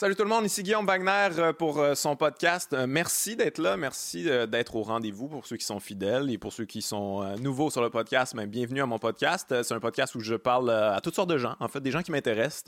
[0.00, 2.72] Salut tout le monde, ici Guillaume Wagner euh, pour euh, son podcast.
[2.72, 6.54] Euh, merci d'être là, merci d'être au rendez-vous pour ceux qui sont fidèles et pour
[6.54, 8.34] ceux qui sont nouveaux sur le podcast.
[8.34, 9.62] Bienvenue à mon podcast.
[9.62, 12.00] C'est un podcast où je parle à toutes sortes de gens, en fait, des gens
[12.00, 12.64] qui m'intéressent,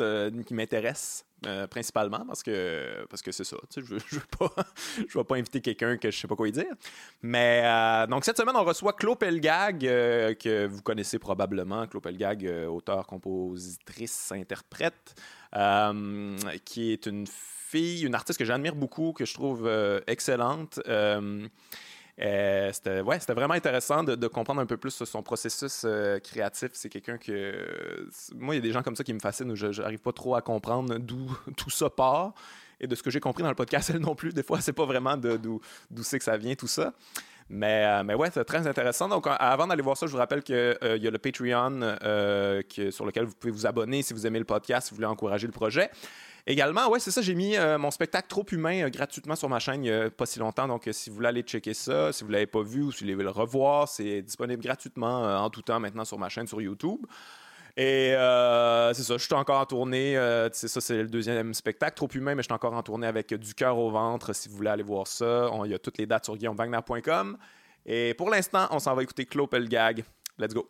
[0.47, 1.25] qui m'intéressent
[1.71, 3.57] principalement parce que parce que c'est ça.
[3.75, 4.51] je ne je, vais pas,
[5.09, 6.75] je vais pas inviter quelqu'un que je sais pas quoi dire.
[7.23, 7.63] Mais
[8.11, 11.87] donc cette semaine, on reçoit Claude Pelgag, que vous connaissez probablement.
[11.87, 15.15] Claude Pelgag, auteur, compositrice, interprète.
[15.55, 20.81] Euh, qui est une fille, une artiste que j'admire beaucoup, que je trouve euh, excellente.
[20.89, 21.47] Euh,
[22.73, 25.87] c'était ouais, vraiment intéressant de, comprendre un peu plus son processus
[26.23, 26.71] créatif.
[26.73, 28.09] C'est quelqu'un que.
[28.35, 30.13] Moi, il y a des gens comme ça qui me fascinent où je n'arrive pas
[30.13, 32.35] trop à comprendre d'où tout ça part.
[32.81, 34.73] Et de ce que j'ai compris dans le podcast, elle non plus, des fois, c'est
[34.73, 35.61] pas vraiment d'où
[36.03, 36.95] c'est que ça vient, tout ça.
[37.55, 39.11] Mais, euh, mais ouais, c'est très intéressant.
[39.11, 42.63] Donc, avant d'aller voir ça, je vous rappelle qu'il euh, y a le Patreon euh,
[42.91, 45.47] sur lequel vous pouvez vous abonner si vous aimez le podcast, si vous voulez encourager
[45.47, 45.91] le projet.
[46.47, 50.11] Également, ouais, c'est ça, j'ai mis mon spectacle Trop Humain gratuitement sur ma chaîne a
[50.11, 50.67] pas si longtemps.
[50.67, 53.05] Donc, si vous voulez aller checker ça, si vous ne l'avez pas vu ou si
[53.05, 56.61] vous voulez le revoir, c'est disponible gratuitement en tout temps maintenant sur ma chaîne sur
[56.61, 57.07] YouTube.
[57.77, 60.17] Et euh, c'est ça, je suis encore en tournée.
[60.17, 63.07] Euh, c'est ça, c'est le deuxième spectacle, trop humain, mais je suis encore en tournée
[63.07, 64.35] avec Du cœur au ventre.
[64.35, 67.39] Si vous voulez aller voir ça, il y a toutes les dates sur guillaumewagner.com.
[67.87, 70.05] Et pour l'instant, on s'en va écouter Claude Pelgag.
[70.39, 70.69] Let's go.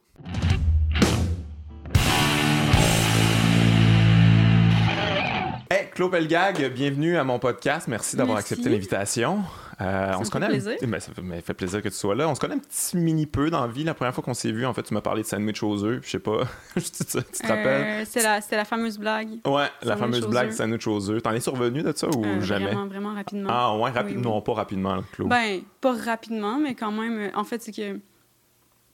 [5.95, 7.87] Claude Pelgag, bienvenue à mon podcast.
[7.87, 9.43] Merci d'avoir accepté l'invitation.
[9.79, 10.49] Euh, on se connaît.
[10.49, 10.77] Plaisir.
[10.83, 11.13] Ben, ça
[11.45, 12.29] fait plaisir que tu sois là.
[12.31, 13.85] On se connaît un petit mini peu dans la vie.
[13.85, 16.01] La première fois qu'on s'est vu, en fait, tu m'as parlé de sandwich aux œufs.
[16.03, 16.45] Je sais pas.
[16.75, 19.29] tu, te, euh, rappelles C'est la, la, fameuse blague.
[19.45, 21.23] Ouais, la fameuse blague sandwich aux œufs.
[21.23, 22.67] T'en es survenu de ça ou euh, jamais?
[22.67, 23.51] Vraiment, vraiment rapidement.
[23.53, 24.31] Ah ouais, rapidement.
[24.31, 25.29] Non, pas rapidement, Claude.
[25.29, 27.31] Ben, pas rapidement, mais quand même.
[27.35, 27.99] En fait, c'est que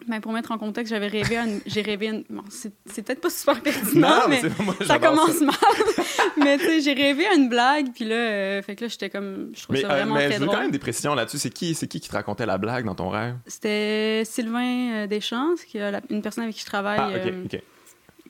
[0.06, 2.24] ben, pour mettre en contexte, j'avais rêvé j'ai rêvé une...
[2.30, 2.72] bon, c'est,
[3.04, 4.40] peut-être pas super pertinent, mais,
[4.86, 5.56] ça commence mal.
[6.36, 9.10] mais tu sais, j'ai rêvé à une blague, puis là, euh, fait que là, j'étais
[9.10, 11.38] comme, je trouve ça euh, vraiment mais je veux quand même des précisions là-dessus.
[11.38, 13.34] C'est qui, c'est qui qui te racontait la blague dans ton rêve?
[13.46, 17.58] C'était Sylvain euh, Deschamps, qui est une personne avec qui je travaille, ah,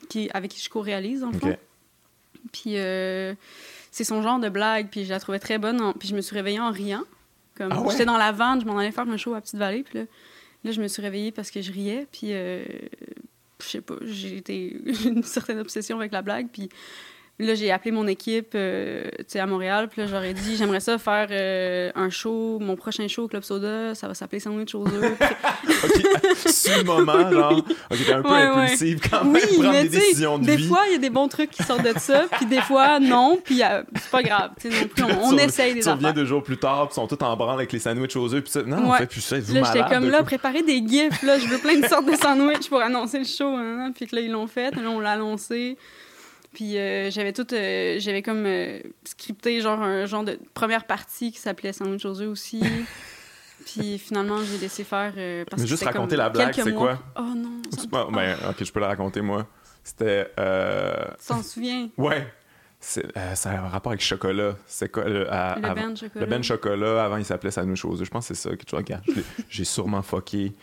[0.08, 1.60] Qui, avec qui je co-réalise, en fait.
[2.50, 2.76] Puis
[3.90, 6.34] c'est son genre de blague, puis je la trouvais très bonne, puis je me suis
[6.34, 7.04] réveillée en riant.
[7.56, 9.98] Comme, ah J'étais dans la vente, je m'en allais faire un show à Petite-Vallée, puis
[9.98, 10.04] là...
[10.64, 12.64] Là, je me suis réveillée parce que je riais, puis euh,
[13.62, 16.68] je sais pas, j'ai été une certaine obsession avec la blague, puis
[17.40, 19.88] Là, j'ai appelé mon équipe euh, à Montréal.
[19.88, 23.44] Puis là, j'aurais dit, j'aimerais ça faire euh, un show, mon prochain show au Club
[23.44, 23.94] Soda.
[23.94, 25.16] Ça va s'appeler Sandwich aux œufs.
[25.84, 27.52] OK, sur le moment, genre.
[27.52, 30.62] OK, t'es un peu impulsive quand même, oui, prendre des décisions de des vie.
[30.62, 32.24] Des fois, il y a des bons trucs qui sortent de ça.
[32.32, 33.38] puis des fois, non.
[33.42, 34.50] Puis euh, c'est pas grave.
[34.64, 37.06] Non plus, on, on essaye des Tu reviens deux jours plus tard, puis ils sont
[37.06, 38.42] tous en branle avec les sandwichs aux œufs.
[38.42, 39.36] Puis ça, non, on fait plus ça.
[39.36, 41.22] Là, j'étais comme là, préparer des gifs.
[41.22, 43.54] Là, je veux plein de sortes de sandwichs pour annoncer le show.
[43.54, 44.74] Hein, puis là, ils l'ont fait.
[44.74, 45.78] Là, on l'a annoncé.
[46.52, 51.30] Puis euh, j'avais tout, euh, j'avais comme euh, scripté genre un genre de première partie
[51.30, 52.62] qui s'appelait Sandwich aux œufs aussi.
[53.66, 55.12] Puis finalement, j'ai laissé faire
[55.50, 56.98] parce Mais juste raconter la blague, c'est quoi?
[57.18, 57.60] Oh non.
[58.10, 59.46] ben, ok, je peux la raconter moi.
[59.84, 60.30] C'était.
[61.20, 62.26] Tu t'en souviens Ouais.
[62.80, 63.02] ça
[63.44, 64.56] a un rapport avec chocolat.
[64.66, 66.24] C'est quoi le, ben chocolat.
[66.24, 67.04] Le ben chocolat.
[67.04, 68.06] Avant, il s'appelait Sandwich aux œufs.
[68.06, 69.04] Je pense que c'est ça que tu regardes.
[69.50, 70.54] J'ai sûrement fucké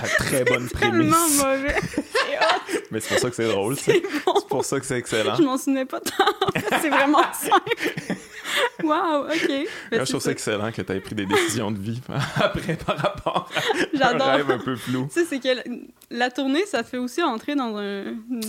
[0.00, 1.14] ta très bonne prémisse.
[1.14, 1.76] C'est tellement mauvais.
[2.90, 3.76] Mais c'est pour ça que c'est drôle.
[3.76, 4.02] C'est
[4.48, 5.34] pour ça que c'est excellent.
[5.34, 6.24] Je m'en souvenais pas tant.
[6.80, 8.16] c'est vraiment simple.
[8.82, 9.68] wow, OK.
[9.92, 12.00] je trouve ça excellent que tu aies pris des décisions de vie
[12.36, 13.50] après par rapport
[14.00, 15.08] à un rêve un peu flou.
[15.12, 15.48] Tu sais, c'est que
[16.10, 18.04] la tournée, ça te fait aussi entrer dans un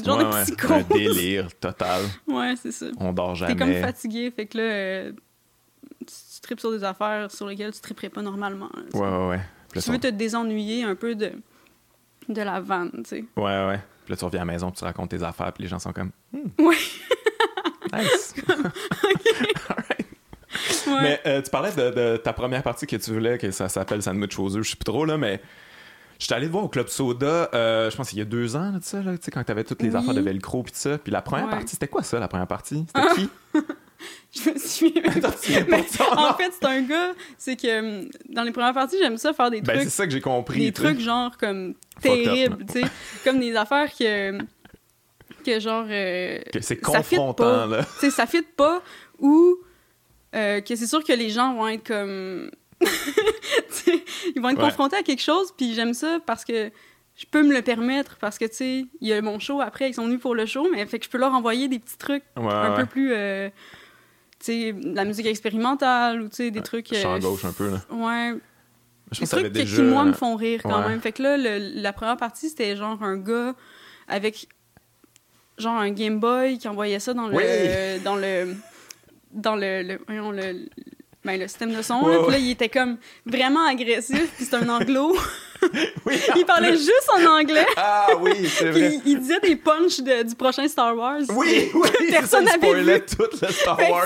[0.05, 0.71] genre de psychose.
[0.71, 2.03] Un délire total.
[2.27, 2.87] Ouais, c'est ça.
[2.97, 3.53] On dort jamais.
[3.53, 5.11] T'es comme fatigué, fait que là, euh,
[5.99, 8.69] tu tripes sur des affaires sur lesquelles tu triperais pas normalement.
[8.93, 9.39] ouais, ouais, ouais.
[9.73, 11.31] Tu veux te désennuyer un peu de,
[12.27, 13.25] de la vanne, tu sais.
[13.35, 13.79] Ouais, ouais.
[14.05, 15.79] Puis là, tu reviens à la maison, puis tu racontes tes affaires, puis les gens
[15.79, 16.11] sont comme.
[16.33, 16.49] Hmm.
[16.59, 16.77] Oui.
[17.93, 18.35] nice.
[20.87, 24.37] Mais euh, tu parlais de, ta première partie que tu voulais, que ça s'appelle Sandwich
[24.39, 25.41] œufs, je sais plus trop, là, mais.
[26.17, 28.71] J'étais allé te voir au Club Soda, euh, je pense qu'il y a deux ans,
[28.73, 30.97] là, ça, là, quand tu avais toutes les affaires de velcro puis ça.
[30.97, 32.83] Puis la première partie, c'était quoi ça, la première partie?
[32.87, 33.13] C'était ah!
[33.15, 33.29] qui?
[34.35, 34.93] je me suis.
[36.11, 39.51] en fait, c'est un gars, c'est que hum, dans les premières parties, j'aime ça faire
[39.51, 39.83] des ben, trucs.
[39.83, 40.59] c'est ça que j'ai compris.
[40.59, 42.87] Des trucs genre comme terribles, tu sais.
[43.23, 44.37] comme des affaires que.
[45.45, 45.85] que genre.
[45.89, 47.83] Euh, que c'est confrontant, là.
[47.83, 48.81] Tu sais, ça fit pas
[49.19, 49.57] ou
[50.35, 52.51] euh, que c'est sûr que les gens vont être comme.
[54.35, 56.71] ils vont être confrontés à quelque chose, puis j'aime ça parce que
[57.15, 59.89] je peux me le permettre parce que, tu sais, il y a mon show après,
[59.89, 61.97] ils sont venus pour le show, mais fait que je peux leur envoyer des petits
[61.97, 63.11] trucs un peu plus.
[63.13, 63.49] Euh,
[64.39, 66.93] tu sais, la musique expérimentale ou, tu sais, des trucs.
[66.95, 67.81] Champ euh, gauche un peu, là.
[67.91, 68.35] Ouais.
[69.11, 71.01] Je des trucs qui, moi, me font rire quand même.
[71.01, 73.53] Fait que là, la première partie, c'était genre un gars
[74.07, 74.47] avec
[75.57, 78.03] genre un Game Boy qui envoyait ça dans le.
[78.03, 78.55] Dans le
[79.31, 80.69] dans le, le, le,
[81.23, 82.07] ben, le système de son.
[82.07, 84.31] là, Puis là, il était comme vraiment agressif.
[84.35, 85.15] Puis c'est un anglo.
[86.05, 87.65] oui, il parlait juste en anglais.
[87.75, 88.89] Ah oui, c'est vrai.
[88.89, 91.21] Puis il disait des punchs du prochain Star Wars.
[91.29, 91.89] Oui, oui.
[92.09, 93.01] Personne n'avait vu.
[93.05, 94.05] tout le Star Wars.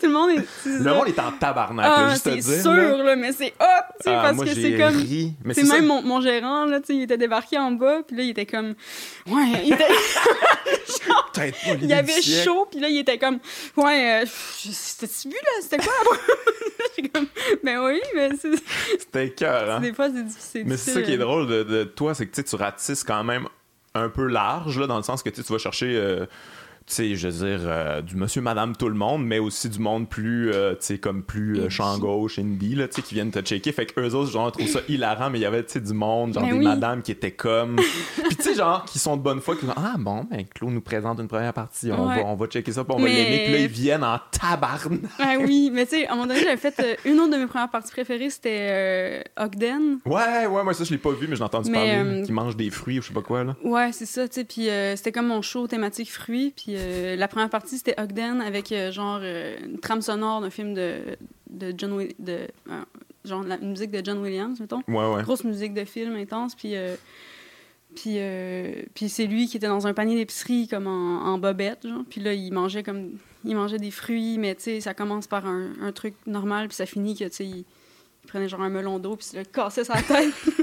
[0.00, 0.44] tout le monde est.
[0.66, 2.42] Le monde est en tabarnak, ah, juste à dire.
[2.42, 3.16] C'est sûr, là.
[3.16, 5.54] mais c'est hot, tu sais, ah, parce que c'est comme.
[5.54, 8.22] C'est même mon, mon, gérant, là, tu sais, il était débarqué en bas, puis là,
[8.22, 8.74] il était comme.
[9.26, 9.88] Ouais, il était.
[11.04, 11.32] Genre,
[11.82, 13.38] il avait chaud, puis là, il était comme.
[13.76, 14.26] Ouais, euh,
[14.56, 15.50] c'était-tu vu, là?
[15.62, 15.92] C'était quoi?
[17.12, 17.26] comme.
[17.62, 18.52] Ben oui, mais c'est.
[18.98, 19.80] C'était cœur, hein.
[19.80, 20.64] Des fois, c'est difficile.
[20.66, 23.48] Mais ça qui est drôle de, de toi, c'est que tu ratisses quand même
[23.94, 25.96] un peu large, là, dans le sens que tu vas chercher.
[25.96, 26.26] Euh,
[26.92, 30.08] sais, je veux dire, euh, du monsieur, madame, tout le monde, mais aussi du monde
[30.08, 33.30] plus, euh, tu sais, comme plus euh, champ gauche, indie, là, tu sais, qui viennent
[33.30, 33.72] te checker.
[33.72, 36.34] Fait qu'eux autres, genre, trouvent ça hilarant, mais il y avait, tu sais, du monde,
[36.34, 37.76] genre des madames qui étaient comme.
[38.28, 40.72] Puis, tu sais, genre, qui sont de bonne foi, qui disent Ah, bon, ben, Claude
[40.72, 43.42] nous présente une première partie, on, va, on va checker ça, puis on va l'aimer.
[43.44, 45.00] Puis là, ils viennent en tabarne.
[45.18, 47.46] Ah oui, mais tu sais, à un moment donné, j'avais fait une autre de mes
[47.46, 49.98] premières parties préférées, c'était Ogden.
[50.04, 52.22] Ouais, ouais, moi, ça, je l'ai pas vu, mais j'ai entendu parler.
[52.24, 53.56] Qui mange des fruits ou je sais pas quoi, là.
[53.64, 57.28] Ouais, c'est ça, tu sais, puis c'était comme mon show thématique fruits, puis euh, la
[57.28, 61.16] première partie, c'était Ogden avec euh, genre euh, une trame sonore d'un film de,
[61.50, 62.48] de John de
[63.24, 64.82] genre la musique de John Williams, mettons.
[64.88, 65.22] Ouais, ouais.
[65.22, 66.74] Grosse musique de film intense, puis
[67.94, 68.18] puis,
[68.94, 72.04] puis c'est lui qui était dans un panier d'épicerie comme en, bobette, genre.
[72.08, 75.46] Puis là, il mangeait comme il mangeait des fruits, mais tu sais, ça commence par
[75.46, 77.64] un, un, truc normal, puis ça finit que tu sais, il,
[78.26, 80.32] prenait genre un melon d'eau, puis il le cassait sa tête.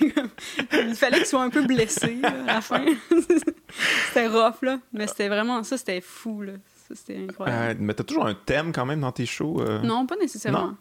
[0.00, 2.84] il fallait qu'il soit un peu blessé à la fin.
[4.08, 4.78] c'était rough, là.
[4.92, 5.62] Mais c'était vraiment...
[5.62, 6.52] Ça, c'était fou, là.
[6.88, 7.80] Ça, c'était incroyable.
[7.80, 9.60] Euh, mais t'as toujours un thème, quand même, dans tes shows?
[9.60, 9.80] Euh?
[9.82, 10.74] Non, pas nécessairement.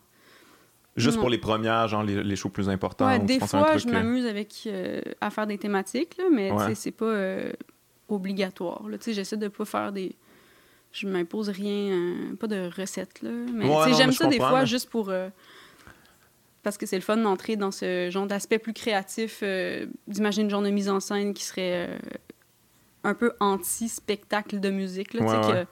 [0.95, 3.07] Juste pour les premières, genre les, shows plus importants?
[3.07, 4.67] Ouais, des fois, je euh, m'amuse avec
[5.21, 7.15] à faire des thématiques, là, mais c'est pas
[8.07, 8.83] obligatoire.
[9.05, 10.15] J'essaie de pas faire des...
[10.91, 13.29] Je m'impose rien, pas de recettes, là.
[13.53, 15.11] Mais j'aime ça des fois juste pour
[16.63, 20.49] parce que c'est le fun d'entrer dans ce genre d'aspect plus créatif, euh, d'imaginer une
[20.49, 21.97] genre de mise en scène qui serait euh,
[23.03, 25.65] un peu anti-spectacle de musique, là,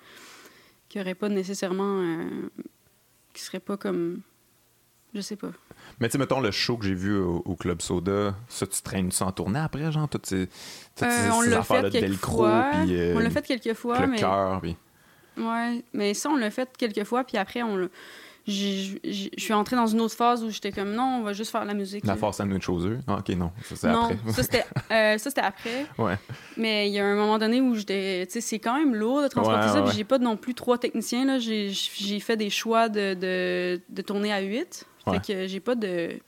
[0.89, 2.01] qui n'aurait pas nécessairement...
[2.01, 2.49] Euh,
[3.33, 4.21] qui serait pas comme...
[5.13, 5.51] Je sais pas.
[5.99, 9.11] Mais tu sais, mettons le show que j'ai vu au, Club Soda, ça, tu traînes
[9.11, 10.47] ça en tournée après, genre, toutes ces,
[10.95, 12.71] toutes ces, on l'a fait quelques fois.
[12.75, 14.17] on l'a fait quelques fois, le mais...
[14.17, 14.75] cœur, puis...
[15.37, 17.89] Ouais, mais ça, on l'a fait quelques fois, puis après, on
[18.47, 21.65] je suis entrée dans une autre phase où j'étais comme non, on va juste faire
[21.65, 22.05] la musique.
[22.05, 24.17] La force une chose Ah, ok, non, ça c'est après.
[24.31, 25.85] ça c'était euh, ça c'était après.
[25.97, 26.17] Ouais.
[26.55, 29.21] Mais il y a un moment donné où j'étais, tu sais, c'est quand même lourd
[29.21, 29.81] de transporter ça.
[29.81, 31.39] Puis j'ai pas non plus trois techniciens là.
[31.39, 34.85] J'ai fait des choix de, de, de tourner à 8.
[35.11, 36.19] Fait que j'ai pas de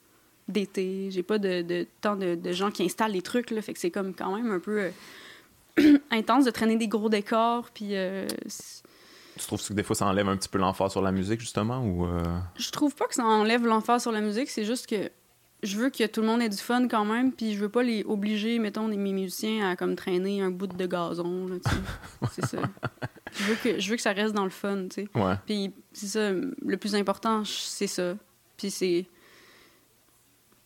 [0.48, 3.62] d'été, j'ai pas de, de temps de, de, gens qui installent les trucs là.
[3.62, 4.90] Fait que c'est comme quand même un peu
[5.80, 7.70] euh, intense de traîner des gros décors.
[7.72, 8.26] Puis euh,
[9.40, 11.84] tu trouves que des fois ça enlève un petit peu l'emphase sur la musique, justement
[11.84, 12.24] ou euh?
[12.58, 15.10] Je trouve pas que ça enlève l'emphase sur la musique, c'est juste que
[15.64, 17.84] je veux que tout le monde ait du fun quand même, puis je veux pas
[17.84, 21.56] les obliger, mettons, mes musiciens à comme traîner un bout de gazon, là,
[22.32, 22.60] c'est ça.
[23.34, 25.08] Je veux, que, je veux que ça reste dans le fun, tu sais.
[25.16, 25.36] Ouais.
[25.46, 28.16] Puis c'est ça, le plus important, c'est ça.
[28.58, 29.06] Puis c'est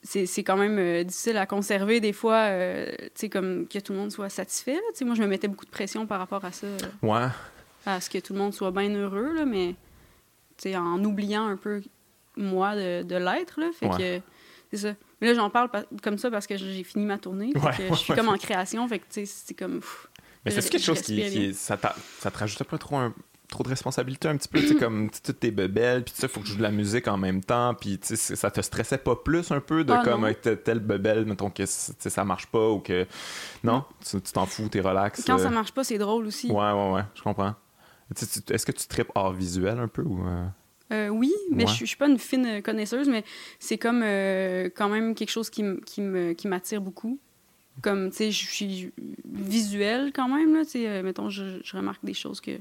[0.06, 3.94] c'est quand même euh, difficile à conserver des fois, euh, tu sais, comme que tout
[3.94, 4.78] le monde soit satisfait.
[4.94, 6.68] Sais, moi, je me mettais beaucoup de pression par rapport à ça.
[7.02, 7.28] Ouais
[7.86, 9.76] à ce que tout le monde soit bien heureux, là, mais
[10.76, 11.82] en oubliant un peu
[12.38, 13.60] moi de, de l'être.
[13.74, 14.22] Fait que
[14.72, 14.96] c'est ça.
[15.22, 15.70] Mais là, j'en parle
[16.02, 17.54] comme ça parce que j'ai fini ma tournée.
[17.90, 19.82] je suis comme en création, fait que c'est comme.
[20.46, 21.78] mais c'est quelque chose qui, ça,
[22.20, 22.98] ça te rajoute pas trop
[23.50, 26.28] trop de responsabilité un petit peu, tu sais, comme toutes tes bebelles, puis tu sais,
[26.28, 28.62] faut que je joue de la musique en même temps, puis tu sais, ça te
[28.62, 32.48] stressait pas plus un peu de ah, comme avec telle bebelle, mettons que ça marche
[32.48, 33.06] pas ou que.
[33.64, 35.24] Non, tu t'en fous, t'es relax.
[35.26, 35.50] Quand ça euh.
[35.52, 36.48] marche pas, c'est drôle aussi.
[36.50, 37.54] Ouais, ouais, ouais, je comprends.
[38.22, 40.46] Est-ce que tu tripes art visuel un peu ou euh?
[40.92, 43.24] Euh, oui, mais je, je suis pas une fine connaisseuse, mais
[43.58, 47.20] c'est comme euh, quand même quelque chose qui, qui m'attire beaucoup.
[47.82, 48.92] Comme, tu sais, je suis
[49.26, 52.52] visuelle quand même, là, tu sais, mettons, je, remarque des choses que,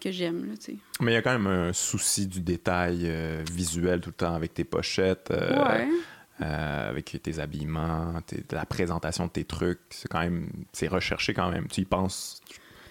[0.00, 0.76] que j'aime, là, tu sais.
[1.02, 3.12] Mais il y a quand même un souci du détail
[3.52, 5.30] visuel tout le temps avec tes pochettes.
[5.30, 5.88] ouais.
[6.38, 8.14] avec tes habillements,
[8.50, 11.68] la présentation de tes trucs, c'est quand même, c'est recherché quand même.
[11.68, 12.40] Tu y penses,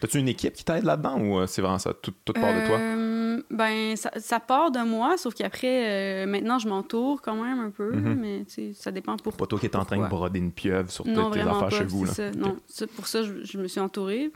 [0.03, 2.77] As-tu une équipe qui t'aide là-dedans ou euh, c'est vraiment ça, tout, part de toi?
[2.77, 7.69] Euh, ben, ça, part de moi, sauf qu'après, euh, maintenant, je m'entoure quand même un
[7.69, 8.15] peu, mm-hmm.
[8.15, 9.33] mais ça dépend pour.
[9.37, 12.03] Pas toi qui es en train de broder une pieuvre sur tes affaires chez vous.
[12.03, 12.11] Là.
[12.11, 12.31] Ça.
[12.31, 12.57] Non,
[12.95, 14.31] pour ça, je, me suis entourée.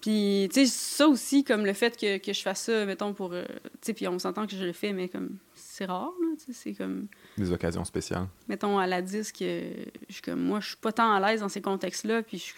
[0.00, 3.32] Puis, tu sais, ça aussi, comme le fait que, que je fasse ça, mettons, pour.
[3.32, 3.38] tu
[3.82, 5.36] sais, puis on s'entend que je le fais, mais comme.
[5.54, 7.06] C'est rare, là, tu sais, c'est comme.
[7.36, 8.28] Des occasions spéciales.
[8.48, 11.60] Mettons, à la disque, je, comme, moi, je suis pas tant à l'aise dans ces
[11.60, 12.54] contextes-là, puis je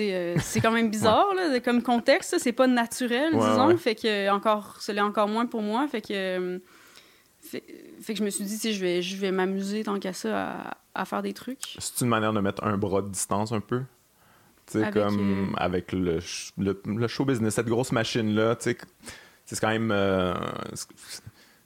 [0.00, 3.76] Euh, c'est quand même bizarre, là, comme contexte, c'est pas naturel, disons.
[3.76, 5.86] Fait que encore, ce l'est encore moins pour moi.
[5.88, 6.58] Fait que, euh,
[7.40, 10.76] fait, que je me suis dit, si je vais, je vais m'amuser tant qu'à ça
[10.94, 11.76] à, faire des trucs.
[11.78, 13.82] C'est une manière de mettre un bras de distance un peu?
[14.66, 16.18] Tu sais, comme euh, avec le,
[16.58, 18.78] le, show business, cette grosse machine-là, tu sais,
[19.46, 19.94] c'est quand même.
[20.74, 20.76] tu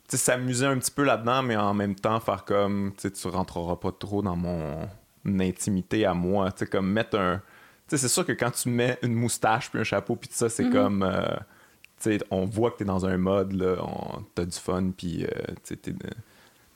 [0.08, 3.26] sais, s'amuser un petit peu là-dedans, mais en même temps, faire comme, tu sais, tu
[3.26, 4.88] rentreras pas trop dans mon
[5.26, 6.52] intimité à moi.
[6.52, 7.42] Tu sais, comme mettre un
[7.96, 10.64] c'est sûr que quand tu mets une moustache puis un chapeau puis tout ça, c'est
[10.64, 10.72] mhm.
[10.72, 11.02] comme.
[11.02, 11.26] Euh,
[12.00, 13.76] tu sais, on voit que t'es dans un mode, là,
[14.34, 15.28] t'as du fun, puis euh,
[15.64, 15.94] tu t'es,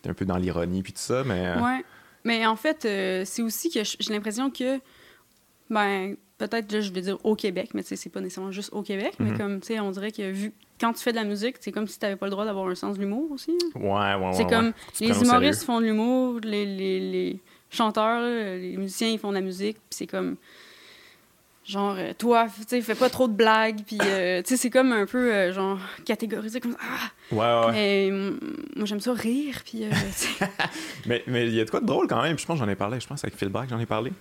[0.09, 1.47] un peu dans l'ironie puis tout ça, mais.
[1.47, 1.85] Euh, ouais.
[2.25, 2.83] Mais en fait,
[3.27, 4.81] c'est aussi que j'ai l'impression que.
[5.69, 8.83] Ben, peut-être, je vais dire au Québec, mais tu sais, c'est pas nécessairement juste au
[8.83, 9.39] Québec, mais mhm.
[9.39, 11.89] comme, tu sais, on dirait que vu quand tu fais de la musique, c'est comme
[11.89, 13.57] si tu n'avais pas le droit d'avoir un sens de l'humour aussi.
[13.75, 14.33] Ouais, ouais, ouais.
[14.35, 19.31] C'est comme les humoristes font de l'humour, les, les, les, chanteurs, les musiciens, ils font
[19.31, 20.37] de la musique, puis c'est comme
[21.67, 24.71] genre euh, toi tu sais fais pas trop de blagues puis euh, tu sais c'est
[24.71, 27.11] comme un peu euh, genre catégorisé comme ah!
[27.33, 28.11] Ouais ouais
[28.77, 29.85] moi j'aime ça rire puis
[31.07, 32.39] mais mais il y a de quoi de drôle quand même.
[32.39, 33.01] Je pense j'en ai parlé.
[33.01, 34.13] Je pense avec Phil Bragg j'en ai parlé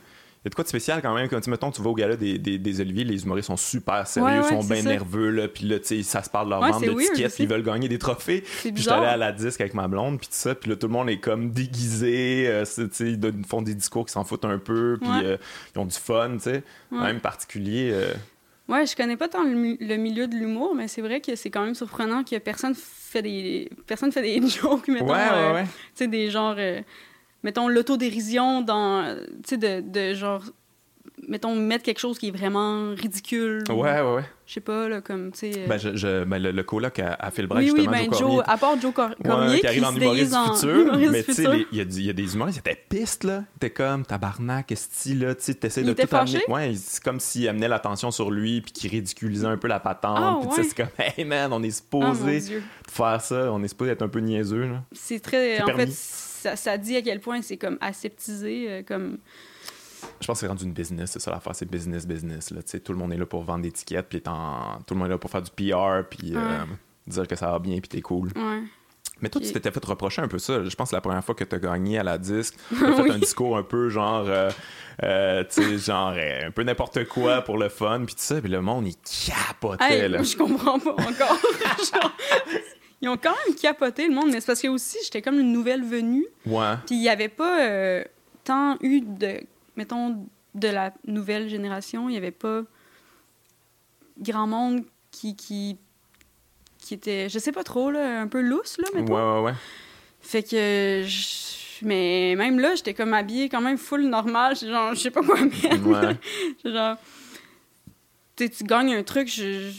[0.45, 1.27] y a de quoi de spécial quand même.
[1.27, 4.05] Quand tu, mettons, tu vas au gala des, des, des Oliviers, les humoristes sont super
[4.05, 6.61] sérieux, ils sont bien nerveux, là, puis là, tu sais, ça se parle de leur
[6.61, 8.41] vente de tickets, ils veulent gagner des trophées.
[8.41, 10.85] Puis j'étais allé à la disque avec ma blonde, puis tout ça, puis là, tout
[10.85, 14.45] le monde est comme déguisé, euh, tu sais, ils font des discours qui s'en foutent
[14.45, 15.37] un peu, puis euh,
[15.75, 17.89] ils ont du fun, tu sais, même particulier.
[17.91, 18.13] Euh.
[18.67, 21.63] Ouais, je connais pas tant le, milieu de l'humour, mais c'est vrai que c'est quand
[21.63, 26.57] même surprenant que personne fait des personne fait des jokes, mettons, tu sais, des genres
[27.45, 30.43] mettons, l'autodérision dans, tu sais, de, de genre
[31.27, 33.63] mettons, mettre quelque chose qui est vraiment ridicule.
[33.69, 34.23] Ouais, ouais, ouais.
[34.45, 35.51] Je sais pas, là, comme, tu sais...
[35.59, 38.09] Euh, ben, je, je, ben, le, le coloc à, à Phil Bragg, oui, justement, oui,
[38.09, 41.45] ben, Joe, à part Joe Cor Cormier, qui arrive en humoriste futur, mais tu sais,
[41.71, 43.43] il y, y, a des humoristes, ils étaient pistes, là.
[43.59, 46.43] T'es comme, tabarnak, esti, là, tu sais, t'essaies de tout amener.
[46.47, 50.19] Ouais, c'est comme s'il amenait l'attention sur lui, puis qu'il ridiculisait un peu la patente.
[50.19, 53.63] Oh, puis tu sais, c'est comme, hey man, on est supposé oh, faire ça, on
[53.63, 54.83] est supposé être un peu niaiseux, là.
[54.91, 55.59] C'est très...
[55.63, 55.89] En fait,
[56.45, 59.17] ça, ça dit à quel point c'est comme aseptisé, euh, comme
[60.21, 62.51] je pense que c'est rendu une business, c'est ça l'affaire, c'est business, business.
[62.51, 64.29] Là, tout le monde est là pour vendre des tickets, puis tout
[64.93, 66.59] le monde est là pour faire du PR, puis euh,
[67.07, 68.29] dire que ça va bien, puis t'es cool.
[69.21, 70.63] Mais toi, tu t'étais fait reprocher un peu ça.
[70.63, 72.93] Je pense que la première fois que tu as gagné à la disque, tu as
[72.93, 74.51] fait un discours un peu genre, euh,
[75.03, 78.51] euh, tu sais, genre un peu n'importe quoi pour le fun, puis tout ça, puis
[78.51, 80.07] le monde, il capotait.
[80.07, 80.21] là.
[80.21, 81.39] Je comprends pas encore.
[83.01, 85.51] ils ont quand même capoté le monde, mais c'est parce que aussi, j'étais comme une
[85.51, 86.25] nouvelle venue.
[86.45, 86.75] Ouais.
[86.85, 88.03] Puis il y avait pas
[88.43, 89.41] tant eu de
[89.75, 92.61] mettons, de la nouvelle génération, il n'y avait pas
[94.19, 95.77] grand monde qui, qui,
[96.79, 99.13] qui était, je sais pas trop, là, un peu lousse, là, mettons.
[99.13, 99.57] Ouais, ouais, ouais.
[100.21, 101.05] Fait que,
[101.83, 105.39] mais même là, j'étais comme habillée quand même full normal, genre, je sais pas quoi
[105.41, 105.85] mettre.
[105.85, 106.17] Ouais.
[106.71, 106.97] genre,
[108.35, 109.71] tu gagnes un truc, je,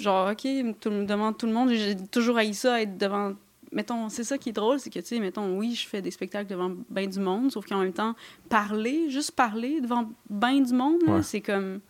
[0.00, 3.34] genre, OK, devant tout le monde, j'ai toujours haï ça, être devant
[3.72, 6.10] mettons, c'est ça qui est drôle, c'est que, tu sais, mettons, oui, je fais des
[6.10, 8.14] spectacles devant bien du monde, sauf qu'en même temps,
[8.48, 11.80] parler, juste parler devant bien du monde, c'est comme...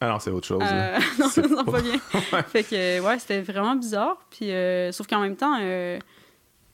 [0.00, 0.62] Ah non, c'est autre chose.
[0.64, 1.64] Euh, non, c'est pas...
[1.64, 1.98] pas bien.
[2.48, 4.18] fait que, ouais, c'était vraiment bizarre.
[4.30, 5.96] Puis, euh, sauf qu'en même temps, euh,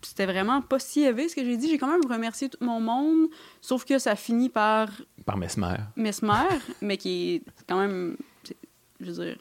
[0.00, 1.68] c'était vraiment pas si élevé ce que j'ai dit.
[1.68, 3.28] J'ai quand même remercié tout mon monde,
[3.60, 4.88] sauf que ça finit par...
[5.26, 5.76] Par Mesmer.
[5.94, 6.48] Mesmer,
[6.80, 8.16] mais qui est quand même,
[8.98, 9.36] je veux dire,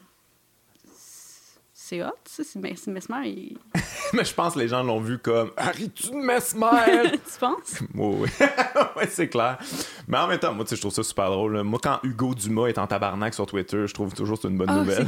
[1.88, 2.42] c'est hot, ça.
[2.58, 3.56] Mesmer, il...
[4.12, 7.12] Mais je pense que les gens l'ont vu comme Arrête-tu de Mesmer?
[7.12, 7.82] Tu penses?
[7.94, 9.04] Oui, oui.
[9.08, 9.58] c'est clair.
[10.06, 11.62] Mais en même temps, moi, je trouve ça super drôle.
[11.62, 14.58] Moi, quand Hugo Dumas est en tabarnak sur Twitter, je trouve toujours que c'est une
[14.58, 15.06] bonne ah, nouvelle.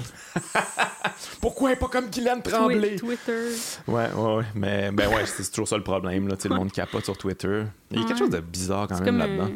[1.40, 2.96] Pourquoi pas comme Guylaine Tremblay?
[2.96, 3.50] Twitter.
[3.87, 4.44] Ouais, ouais, ouais.
[4.54, 6.28] Mais ben ouais, c'est toujours ça le problème.
[6.28, 6.37] Là.
[6.42, 7.64] Le monde capote sur Twitter.
[7.90, 9.50] Il y a quelque chose de bizarre quand même là-dedans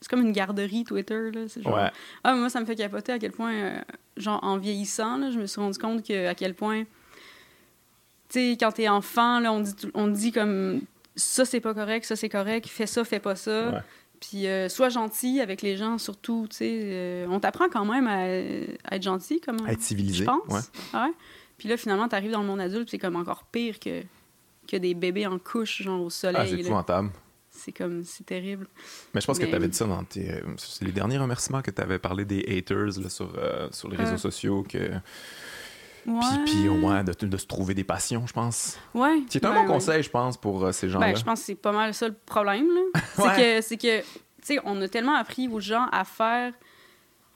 [0.00, 1.30] c'est comme une garderie Twitter.
[1.30, 1.46] Là.
[1.46, 1.74] Genre...
[1.74, 1.90] Ouais.
[2.24, 3.80] Ah, moi, ça me fait capoter à quel point, euh,
[4.16, 6.84] genre, en vieillissant, là, je me suis rendu compte que, à quel point,
[8.28, 10.82] tu sais, quand t'es enfant, là, on dit, on dit comme
[11.16, 13.82] ça, c'est pas correct, ça, c'est correct, fais ça, fais pas ça.
[14.20, 16.80] Puis, euh, sois gentil avec les gens, surtout, tu sais.
[16.84, 18.26] Euh, on t'apprend quand même à,
[18.94, 19.64] être gentil, comme.
[19.64, 20.20] À être civilisé.
[20.20, 20.48] Je pense.
[20.48, 21.00] Ouais.
[21.00, 21.12] ouais.
[21.56, 24.02] Puis là, finalement, t'arrives dans le monde adulte, c'est comme encore pire que,
[24.66, 26.40] que des bébés en couche, genre au soleil.
[26.40, 27.10] Ah, c'est épouvantable
[27.58, 28.66] c'est comme c'est terrible.
[29.14, 30.40] Mais je pense que tu avais dit ça dans tes euh,
[30.80, 34.18] les derniers remerciements que tu avais parlé des haters sur, euh, sur les réseaux euh.
[34.18, 34.90] sociaux que
[36.06, 36.44] Ouais.
[36.46, 38.78] Puis, au moins de, de, se trouver des passions, je pense.
[38.94, 39.22] Ouais.
[39.28, 41.08] C'est un bon conseil, je pense, pour ces gens-là.
[41.08, 42.66] Ben, je pense que c'est pas mal ça le problème.
[43.14, 44.06] C'est que, c'est que tu
[44.42, 46.54] sais, on a tellement appris aux gens à faire.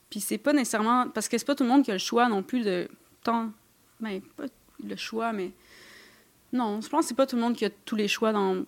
[0.09, 1.09] Puis c'est pas nécessairement.
[1.09, 2.89] Parce que c'est pas tout le monde qui a le choix non plus de.
[3.23, 3.51] Tant.
[4.01, 4.45] Ben, pas
[4.83, 5.53] le choix, mais.
[6.53, 8.65] Non, je pense que c'est pas tout le monde qui a tous les choix dans,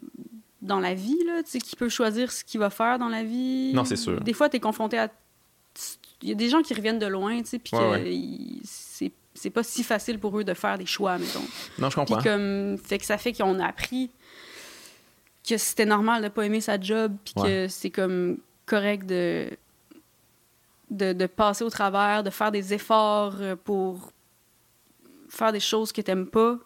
[0.64, 3.22] dans la vie, là, tu sais, qui peut choisir ce qu'il va faire dans la
[3.22, 3.72] vie.
[3.74, 4.20] Non, c'est sûr.
[4.20, 5.08] Des fois, tu es confronté à
[6.22, 9.50] il y a des gens qui reviennent de loin, tu sais, puis que c'est c'est
[9.50, 11.42] pas si facile pour eux de faire des choix, mettons.
[11.78, 12.16] Non, je comprends.
[12.16, 14.10] Puis comme, fait que ça fait qu'on a appris
[15.46, 19.50] que c'était normal de pas aimer sa job, puis que c'est comme correct de,
[20.90, 24.12] de, de, passer au travers, de faire des efforts euh, pour
[25.28, 26.56] faire des choses que t'aimes pas.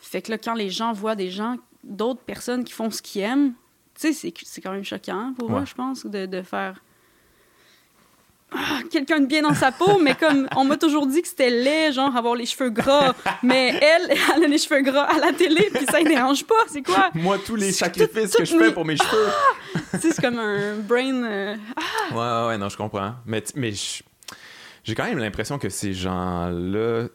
[0.00, 3.22] Fait que là, quand les gens voient des gens, d'autres personnes qui font ce qu'ils
[3.22, 3.52] aiment,
[3.94, 6.80] tu sais, c'est quand même choquant pour eux, je pense, de, de faire
[8.56, 11.50] ah, quelqu'un de bien dans sa peau, mais comme on m'a toujours dit que c'était
[11.50, 13.12] laid, genre avoir les cheveux gras.
[13.42, 16.54] Mais elle, elle a les cheveux gras à la télé, puis ça ne dérange pas.
[16.68, 17.10] C'est quoi?
[17.14, 19.28] Moi, tous les sacrifices que je fais pour mes cheveux.
[19.74, 19.98] Ah!
[20.00, 21.24] c'est comme un brain.
[21.24, 22.14] Euh, ah!
[22.14, 23.14] Ouais, ouais, non, je comprends.
[23.26, 23.72] Mais, mais
[24.84, 27.08] j'ai quand même l'impression que ces gens-là,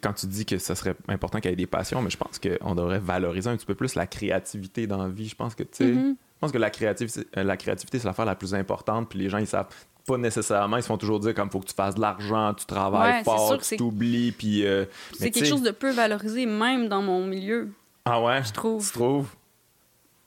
[0.00, 2.38] quand tu dis que ça serait important qu'il y ait des passions, mais je pense
[2.38, 5.28] qu'on devrait valoriser un petit peu plus la créativité dans la vie.
[5.28, 5.84] Je pense que, tu sais.
[5.86, 6.14] Mm-hmm.
[6.14, 9.38] Je pense que la créativité, la créativité c'est l'affaire la plus importante, puis les gens,
[9.38, 9.68] ils savent
[10.06, 12.66] pas nécessairement, ils se font toujours dire comme faut que tu fasses de l'argent, tu
[12.66, 14.66] travailles fort, tu t'oublies, puis...
[14.66, 14.84] Euh,
[15.16, 17.70] c'est quelque chose de peu valorisé, même dans mon milieu.
[18.04, 18.42] Ah ouais?
[18.42, 18.84] Je trouve.
[18.84, 19.28] Tu trouves?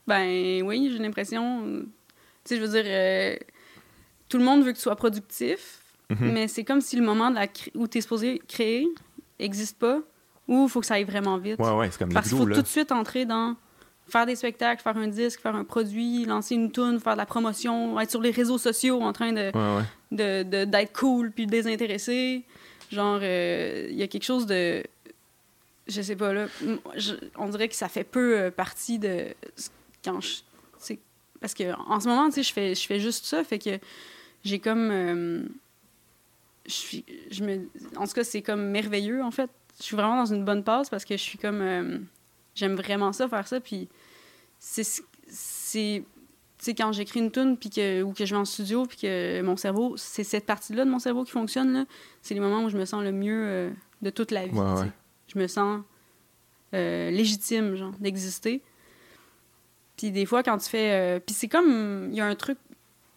[0.08, 1.84] Ben oui, j'ai l'impression...
[2.46, 3.36] Tu sais, je veux dire, euh,
[4.30, 6.32] tout le monde veut que tu sois productif, mhm.
[6.32, 8.88] mais c'est comme si le moment de la où tu es supposé créer
[9.40, 10.00] n'existe pas,
[10.48, 11.60] ou il faut que ça aille vraiment vite.
[11.60, 13.56] Ouais, ouais, c'est comme Parce qu'il faut tout de suite entrer dans
[14.08, 17.26] faire des spectacles, faire un disque, faire un produit, lancer une tune, faire de la
[17.26, 19.52] promotion, être sur les réseaux sociaux en train de
[20.12, 22.44] d'être cool puis désintéressé.
[22.92, 24.84] Genre, euh, il y a quelque chose de.
[25.88, 26.48] Je sais pas, là.
[27.38, 29.28] on dirait que ça fait peu euh, partie de.
[30.04, 30.38] Quand je.
[31.42, 33.80] Parce que en ce moment, tu sais, je fais, je fais juste ça, fait que
[34.44, 34.90] j'ai comme.
[34.92, 35.44] Euh,
[36.66, 37.06] je suis.
[37.32, 39.50] Je me, en tout cas, c'est comme merveilleux, en fait.
[39.80, 42.08] Je suis vraiment dans une bonne passe parce que je suis comme
[42.56, 43.60] J'aime vraiment ça, faire ça.
[43.60, 43.90] Puis
[44.60, 45.04] c'est.
[46.58, 49.42] C'est quand j'écris une tune puis que, ou que je vais en studio puis que
[49.42, 51.86] mon cerveau, c'est cette partie-là de mon cerveau qui fonctionne, là.
[52.24, 53.70] c'est les moments où je me sens le mieux euh,
[54.02, 54.58] de toute la vie.
[55.28, 55.82] Je me sens
[56.74, 58.64] euh, légitime, genre, d'exister.
[59.98, 60.92] Puis des fois, quand tu fais...
[60.92, 62.08] Euh, puis c'est comme...
[62.12, 62.58] Il y a un truc...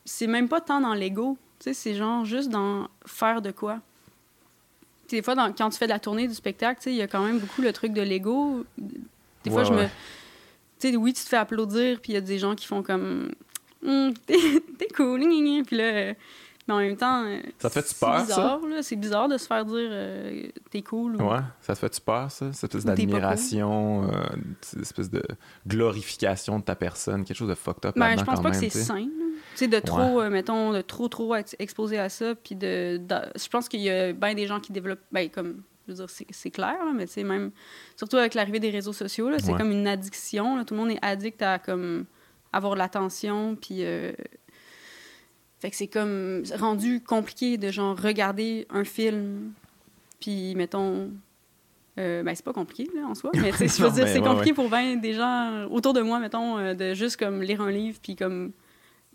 [0.05, 3.81] C'est même pas tant dans l'ego, tu sais, c'est genre juste dans faire de quoi
[5.16, 7.38] des fois, quand tu fais de la tournée du spectacle, il y a quand même
[7.38, 8.64] beaucoup le truc de l'ego.
[9.44, 9.85] Des fois, je me.
[10.79, 12.83] Tu sais, oui, tu te fais applaudir, puis il y a des gens qui font
[12.83, 13.33] comme.
[13.85, 15.21] Hum, t'es cool,
[15.66, 16.14] puis là.
[16.66, 17.25] Mais en même temps.
[17.25, 18.83] Euh, ça te fait-tu peur, bizarre, ça?
[18.83, 21.16] C'est bizarre de se faire dire euh, t'es cool.
[21.16, 21.31] Ou...
[21.31, 22.53] Ouais, ça te fait-tu peur, ça?
[22.53, 24.27] Cette espèce d'admiration, euh,
[24.61, 25.23] cette espèce de
[25.66, 28.68] glorification de ta personne, quelque chose de fucked up ben, je pense pas que c'est
[28.68, 29.07] sain.
[29.59, 33.01] Tu sais, de trop, mettons, de trop, trop être exposé à ça, puis de,
[33.35, 35.03] Je pense qu'il y a bien des gens qui développent.
[35.11, 37.51] Ben, comme je veux dire, c'est clair, mais c'est même,
[37.97, 40.62] surtout avec l'arrivée des réseaux sociaux, c'est comme une addiction.
[40.64, 42.05] Tout le monde est addict à comme
[42.53, 44.12] avoir l'attention, puis euh,
[45.59, 49.53] fait que c'est comme rendu compliqué de genre regarder un film,
[50.21, 51.11] puis mettons,
[51.99, 54.68] euh, ben c'est pas compliqué là, en soi, mais je veux dire, c'est compliqué pour
[54.71, 58.53] des gens autour de moi, mettons, euh, de juste comme lire un livre, puis comme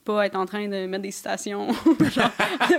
[0.04, 1.68] pas être en train de mettre des citations,
[2.12, 2.32] genre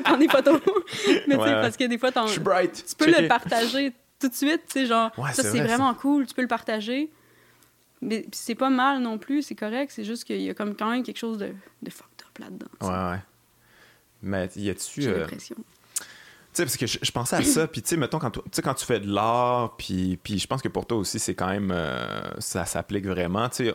[0.05, 0.61] prendre des photos.
[1.27, 4.81] Mais tu sais, parce que des fois, tu peux le partager tout de suite, tu
[4.81, 7.11] sais, genre, ça c'est vraiment cool, tu peux le partager.
[8.01, 10.91] Mais c'est pas mal non plus, c'est correct, c'est juste qu'il y a comme quand
[10.91, 12.67] même quelque chose de, de fucked up là-dedans.
[12.83, 13.23] Ouais, ouais.
[14.23, 15.03] Mais y a-tu.
[15.03, 15.57] J'ai euh, l'impression.
[15.57, 15.63] Tu
[16.53, 19.01] sais, parce que je, pensais à ça, puis tu sais, mettons, quand, quand tu fais
[19.01, 21.71] de l'art, puis, puis je pense que pour toi aussi, c'est quand même.
[21.71, 23.49] Euh, ça s'applique vraiment.
[23.49, 23.75] Tu sais,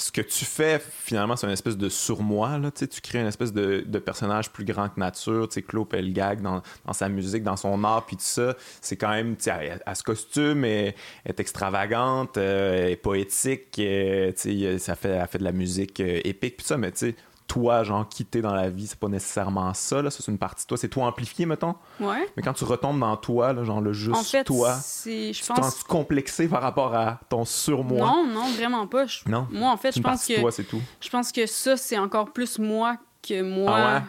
[0.00, 2.58] ce que tu fais, finalement, c'est une espèce de surmoi.
[2.58, 5.48] Là, tu crées une espèce de, personnage plus grand que nature.
[5.68, 9.36] Claude Pelgag, dans, dans sa musique, dans son art, puis tout ça, c'est quand même,
[9.46, 10.94] elle, elle, ce costume, est,
[11.26, 14.32] est extravagante, euh, est poétique, euh,
[14.78, 17.16] ça fait, elle fait de la musique euh, épique, puis ça, mais tu sais,
[17.50, 20.10] toi, genre, quitter dans la vie, c'est pas nécessairement ça, là.
[20.12, 20.78] Ça, c'est une partie de toi.
[20.78, 21.74] C'est toi amplifié, mettons.
[21.98, 22.24] Ouais.
[22.36, 25.52] Mais quand tu retombes dans toi, là, genre, le juste en fait, toi, je tu
[25.52, 25.82] pense...
[25.82, 28.06] complexé par rapport à ton surmoi?
[28.06, 29.06] Non, non, vraiment pas.
[29.26, 29.48] Non?
[29.50, 30.40] Moi, en fait, je pense que.
[30.40, 30.80] toi, c'est tout.
[31.00, 34.02] Je pense que ça, c'est encore plus moi que moi ah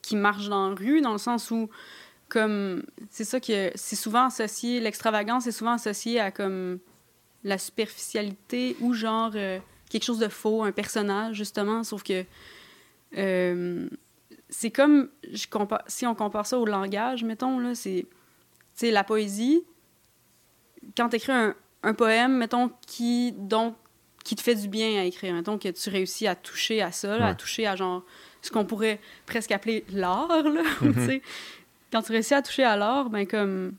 [0.00, 1.68] qui marche dans la rue, dans le sens où,
[2.30, 2.82] comme.
[3.10, 3.72] C'est ça que.
[3.74, 4.80] C'est souvent associé.
[4.80, 6.78] L'extravagance est souvent associé à, comme.
[7.44, 9.32] La superficialité ou, genre.
[9.34, 9.58] Euh,
[9.90, 11.84] quelque chose de faux, un personnage, justement.
[11.84, 12.24] Sauf que
[13.16, 13.88] euh,
[14.48, 18.06] c'est comme, je compare, si on compare ça au langage, mettons, là, c'est,
[18.82, 19.64] la poésie.
[20.96, 23.76] Quand tu écris un, un, poème, mettons, qui, donc,
[24.24, 27.24] qui te fait du bien à écrire, mettons que tu réussis à toucher à ça,
[27.24, 28.04] à toucher à genre
[28.42, 31.20] ce qu'on pourrait presque appeler l'art, là, mm-hmm.
[31.92, 33.74] Quand tu réussis à toucher à l'art, ben comme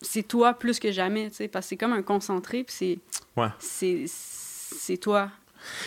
[0.00, 2.98] c'est toi plus que jamais, tu sais, parce que c'est comme un concentré, puis c'est
[3.36, 3.48] ouais.
[3.58, 5.30] c'est toi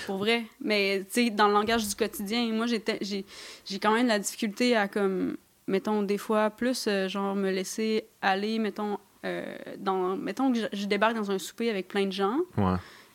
[0.05, 0.45] pour vrai.
[0.61, 4.87] Mais, tu sais, dans le langage du quotidien, moi, j'ai quand même la difficulté à,
[4.87, 5.37] comme,
[5.67, 10.85] mettons, des fois, plus, euh, genre, me laisser aller, mettons, euh, dans, mettons que je,
[10.85, 12.39] débarque dans un souper avec plein de gens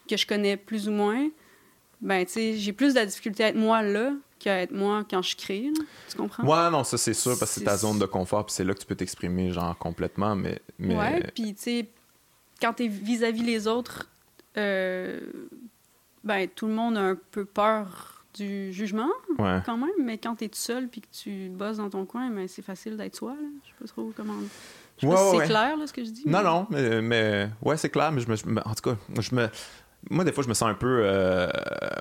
[0.08, 1.28] que je connais plus ou moins,
[2.00, 5.04] ben, tu sais, j'ai plus de la difficulté à être moi là qu'à être moi
[5.08, 5.70] quand je crée.
[6.10, 6.42] Tu comprends?
[6.42, 8.74] Ouais, non, ça c'est sûr, parce que c'est ta zone de confort, puis c'est là
[8.74, 10.58] que tu peux t'exprimer, genre, complètement, mais...
[10.78, 10.96] mais...
[10.96, 11.88] Ouais, puis, tu sais,
[12.60, 14.08] quand t'es vis-à-vis les autres,
[14.56, 15.20] euh,
[16.24, 20.48] ben, tout le monde a un peu peur du jugement, quand même, mais quand t'es
[20.48, 23.48] tout seul puis que tu bosses dans ton coin, ben, c'est facile d'être soi, là.
[23.62, 24.38] Je sais pas trop comment...
[24.98, 26.22] Je sais pas si c'est clair, là, ce que je dis.
[26.26, 27.50] Non, non, mais, mais...
[27.60, 28.60] Ouais, c'est clair, mais je me...
[28.66, 29.48] En tout cas, je me...
[30.10, 31.02] Moi, des fois, je me sens un peu...
[31.04, 31.48] Euh...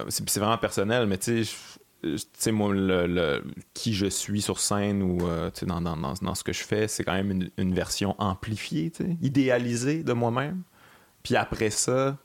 [0.08, 5.04] C'est vraiment personnel, mais tu sais tu sais, moi, le, qui je suis sur scène
[5.04, 8.16] ou euh, dans, dans, dans, ce que je fais, c'est quand même une, une version
[8.18, 10.64] amplifiée, idéalisée de moi-même.
[11.24, 12.18] Puis après ça,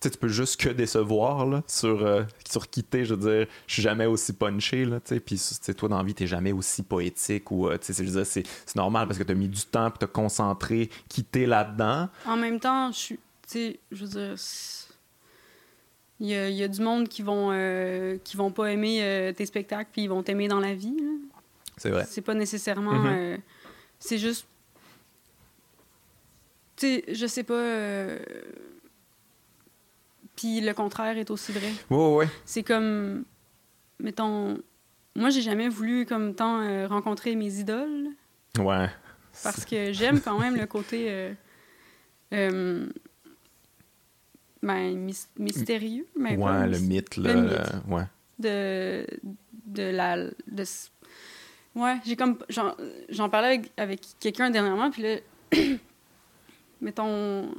[0.00, 3.82] tu peux juste que décevoir là, sur, euh, sur quitter, je veux dire, je suis
[3.82, 5.40] jamais aussi punché, là, tu sais, puis
[5.76, 9.18] toi dans la vie, t'es jamais aussi poétique ou, euh, tu sais, c'est normal parce
[9.18, 12.08] que t'as mis du temps pour te concentrer, quitter là-dedans.
[12.26, 14.34] En même temps, je suis, tu sais, je veux dire,
[16.20, 19.46] il y a, y a, du monde qui vont, euh, qui vont pas aimer tes
[19.46, 20.96] spectacles puis ils vont t'aimer dans la vie.
[21.76, 22.06] C'est vrai.
[22.08, 23.40] C'est pas nécessairement, mm-hmm.
[23.98, 24.46] c'est juste,
[26.76, 27.62] tu sais, je sais pas
[30.38, 31.72] puis le contraire est aussi vrai.
[31.90, 32.26] Oui, oui.
[32.44, 33.24] C'est comme,
[33.98, 34.56] mettons,
[35.16, 38.10] moi, j'ai jamais voulu comme tant euh, rencontrer mes idoles.
[38.56, 38.88] Ouais.
[39.42, 41.32] Parce que j'aime quand même le côté euh,
[42.34, 42.86] euh,
[44.62, 46.06] ben, mystérieux.
[46.16, 47.34] Mais ouais, le mythe, là.
[47.34, 48.04] Le mythe ouais.
[48.38, 49.06] De,
[49.66, 50.18] de la.
[50.46, 50.64] De,
[51.74, 52.38] ouais, j'ai comme.
[53.08, 55.16] J'en parlais avec, avec quelqu'un dernièrement, puis là.
[56.80, 57.50] mettons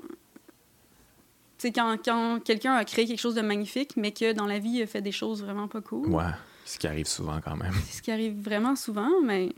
[1.59, 4.77] c'est quand, quand quelqu'un a créé quelque chose de magnifique, mais que dans la vie,
[4.77, 6.07] il a fait des choses vraiment pas cool.
[6.07, 6.23] Ouais,
[6.65, 7.73] ce qui arrive souvent quand même.
[7.85, 9.49] C'est ce qui arrive vraiment souvent, mais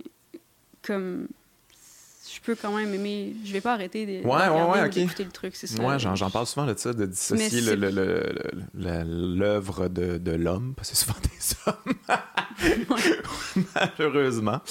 [0.81, 1.27] comme
[2.33, 3.35] je peux quand même aimer.
[3.43, 5.83] Je vais pas arrêter de, ouais, ouais, d'écouter le truc, c'est ça.
[5.83, 7.61] Ouais, j'en, parle souvent de ça, de dissocier
[8.73, 11.75] l'œuvre de, de l'homme, parce que c'est souvent des hommes.
[13.75, 14.61] Malheureusement.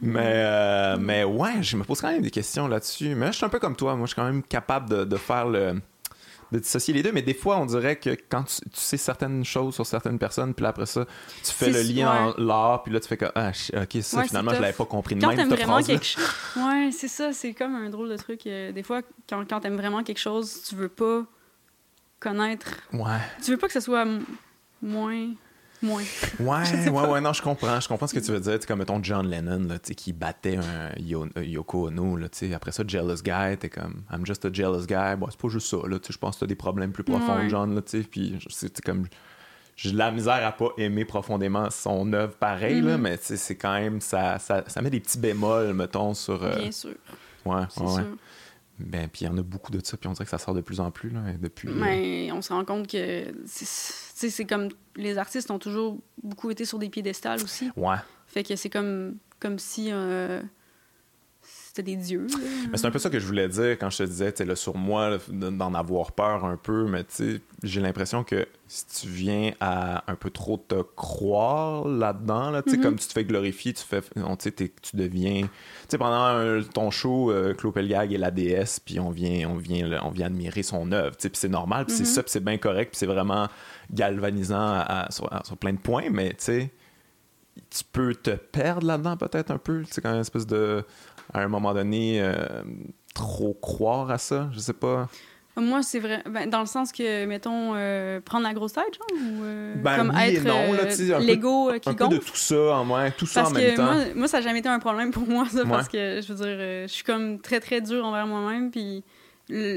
[0.00, 3.14] Mais, euh, mais ouais, je me pose quand même des questions là-dessus.
[3.14, 3.94] Mais je suis un peu comme toi.
[3.96, 5.80] Moi, je suis quand même capable de, de faire le
[6.52, 9.74] de dissocier les deux, mais des fois, on dirait que quand tu, sais certaines choses
[9.74, 11.06] sur certaines personnes, puis après ça,
[11.44, 14.52] tu fais le lien en l'art, puis là, tu fais que, ah, ok, ça, finalement,
[14.54, 16.24] je l'avais pas compris de quand même, cette vraiment quelque chose.
[16.56, 18.46] Ouais, c'est ça, c'est comme un drôle de truc.
[18.46, 21.24] Euh, des fois, quand, quand t'aimes vraiment quelque chose, tu veux pas
[22.18, 22.68] connaître.
[22.92, 23.18] Ouais.
[23.42, 24.06] Tu veux pas que ça soit
[24.82, 25.30] moins
[25.82, 26.02] moins.
[26.38, 27.80] Ouais, ouais, ouais, non, je comprends.
[27.80, 28.58] Je comprends ce que tu veux dire.
[28.66, 33.56] comme, mettons, John Lennon, là, qui battait un Yoko Ono, là, après ça, Jealous Guy,
[33.58, 35.16] t'es comme, I'm just a jealous guy.
[35.16, 37.74] Bon, c'est pas juste ça, là, je pense que t'as des problèmes plus profonds, John,
[37.74, 39.06] là, puis c'est comme,
[39.76, 43.00] j'ai de la misère à pas aimer profondément son œuvre pareil, là, mm-hmm.
[43.00, 46.42] mais c'est quand même, ça, ça, ça, met des petits bémols, mettons, sur...
[46.44, 46.94] Euh, Bien sûr.
[47.44, 48.02] Ouais, ouais.
[48.86, 50.54] Ben, puis il y en a beaucoup de ça, puis on dirait que ça sort
[50.54, 51.68] de plus en plus, là, depuis...
[51.68, 56.78] Mais on se rend compte que c'est comme les artistes ont toujours beaucoup été sur
[56.78, 57.70] des piédestals aussi.
[57.76, 57.96] Ouais.
[58.26, 60.42] Fait que c'est comme, comme si euh,
[61.80, 62.26] c'était des dieux.
[62.70, 64.76] Mais c'est un peu ça que je voulais dire quand je te disais, tu sur
[64.76, 67.04] moi, d'en avoir peur un peu, mais
[67.62, 72.80] j'ai l'impression que si tu viens à un peu trop te croire là-dedans, là, mm-hmm.
[72.80, 74.52] comme tu te fais glorifier, tu fais, on, tu
[74.94, 75.48] deviens, tu
[75.88, 80.00] sais, pendant ton show, euh, Claude Pelgag est la déesse, puis on vient, on vient,
[80.02, 82.06] on vient admirer son œuvre, puis c'est normal, puis c'est mm-hmm.
[82.06, 83.48] ça, puis c'est bien correct, puis c'est vraiment
[83.92, 86.70] galvanisant sur, plein de points, mais tu sais,
[87.68, 89.84] tu peux te perdre là-dedans peut-être un peu.
[89.90, 90.84] C'est quand même une espèce de,
[91.32, 92.62] à un moment donné, euh,
[93.14, 94.48] trop croire à ça.
[94.52, 95.08] Je sais pas.
[95.56, 96.22] Moi, c'est vrai.
[96.30, 99.96] Ben, dans le sens que, mettons, euh, prendre la grosse tête, genre, ou euh, ben,
[99.96, 102.10] comme être l'ego qui un gonfle.
[102.10, 103.84] Peu de tout ça en moins, tout ça en même temps.
[103.84, 106.44] Moi, moi, ça n'a jamais été un problème pour moi, ça, parce que, je veux
[106.44, 109.04] dire, je suis comme très, très dur envers moi-même, puis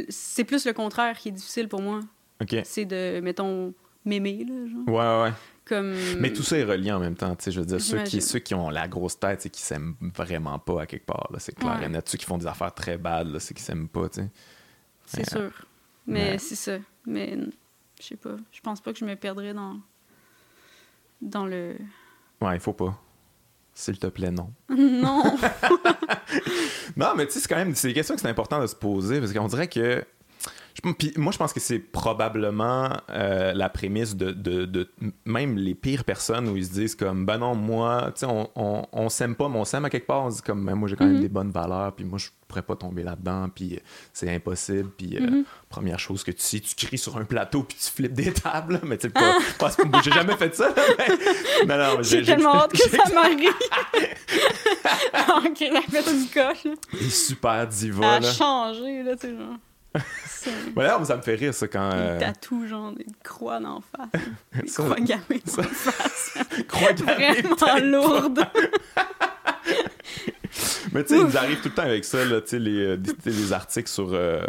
[0.09, 1.99] c'est plus le contraire qui est difficile pour moi.
[2.41, 2.55] OK.
[2.63, 3.73] C'est de, mettons,
[4.05, 4.87] m'aimer, là, genre.
[4.87, 5.33] Ouais, ouais.
[5.65, 5.95] Comme...
[6.19, 8.21] Mais tout ça est relié en même temps, tu sais, je veux dire, ceux qui,
[8.21, 11.55] ceux qui ont la grosse tête, c'est qui s'aiment vraiment pas à quelque part, c'est
[11.55, 12.07] clair et net.
[12.09, 14.29] Ceux qui font des affaires très bad, là, c'est qui s'aiment pas, tu sais.
[15.05, 15.51] C'est sûr.
[16.05, 16.77] Mais c'est ça.
[17.05, 17.37] Mais
[17.99, 18.35] je sais pas.
[18.51, 19.79] Je pense pas que je me perdrais dans
[21.21, 21.75] dans le.
[22.41, 22.99] Ouais, il faut pas.
[23.73, 24.51] S'il te plaît, non.
[24.69, 25.23] non.
[26.97, 28.75] non, mais tu sais, c'est quand même c'est des questions que c'est important de se
[28.75, 30.05] poser parce qu'on dirait que
[30.81, 34.89] Puis moi, je pense que c'est probablement euh, la prémisse de, de, de,
[35.25, 38.49] même les pires personnes où ils se disent comme, ben non, moi, tu sais, on,
[38.55, 40.23] on, on s'aime pas, mais on s'aime à quelque part.
[40.23, 41.21] On se dit comme, ben, moi, j'ai quand même mm-hmm.
[41.21, 43.79] des bonnes valeurs, puis moi, je pourrais pas tomber là-dedans, puis
[44.13, 44.89] c'est impossible.
[44.97, 45.43] Puis euh, mm-hmm.
[45.69, 48.79] première chose que tu sais, tu cries sur un plateau, puis tu flippes des tables,
[48.83, 49.37] mais tu sais, pas
[50.03, 50.73] j'ai jamais fait ça.
[50.97, 53.49] Mais, non, non, j'ai tellement hâte que ça m'arrive.
[55.45, 56.73] ok, la du coche.
[56.99, 58.17] Et super diva.
[58.17, 59.57] Elle a changé, là, tu sais, genre.
[60.75, 61.89] Ouais, ça me fait rire, ça, quand.
[61.89, 62.19] Des euh...
[62.19, 64.23] tatous, genre, des croix d'en face.
[64.61, 66.37] Des croix gammées d'en face.
[66.67, 67.41] croix gammées.
[67.41, 68.47] Vraiment lourdes.
[70.93, 72.97] Mais tu sais, ils arrivent tout le temps avec ça, là, tu sais, les, euh,
[73.25, 74.13] les, articles sur.
[74.13, 74.41] Euh,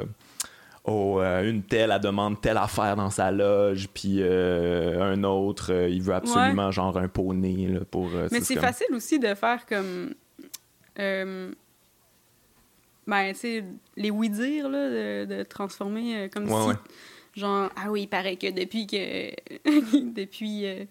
[0.84, 6.02] oh, euh, une telle, elle demande telle affaire dans sa loge, puis un autre, il
[6.02, 8.10] veut absolument, genre, un poney, là, pour.
[8.30, 10.14] Mais c'est facile aussi de faire comme
[13.06, 13.64] ben, tu sais,
[13.96, 16.78] les oui-dire, là, de, de, transformer euh, comme si.
[17.40, 19.30] Genre, ah oui, il paraît que depuis que.
[20.14, 20.66] depuis.
[20.66, 20.84] Euh,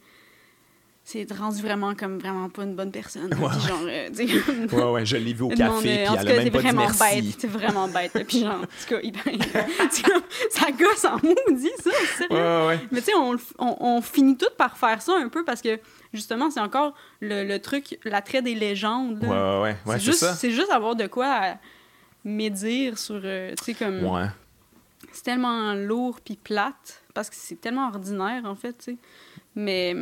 [1.05, 3.33] c'est rendu vraiment comme vraiment pas une bonne personne.
[3.33, 4.09] Ouais, genre, euh,
[4.71, 7.47] ouais, ouais, je l'ai vu au café, puis elle a même pas vraiment bête, c'est
[7.47, 8.25] vraiment bête.
[8.25, 9.13] Puis genre, en tout cas, il,
[10.49, 12.35] ça gosse en maudit, ça, sérieux.
[12.35, 12.79] Ouais, ouais.
[12.89, 15.77] Mais tu sais, on, on, on, finit tout par faire ça un peu parce que,
[16.13, 19.21] justement, c'est encore le, le truc, l'attrait des légendes.
[19.21, 19.27] Là.
[19.27, 21.27] Ouais, ouais, ouais, c'est juste, C'est juste avoir de quoi...
[21.27, 21.55] À,
[22.23, 24.03] médire sur, euh, tu sais, comme...
[24.03, 24.27] Ouais.
[25.11, 28.97] C'est tellement lourd puis plate, parce que c'est tellement ordinaire, en fait, tu sais.
[29.55, 29.95] Mais...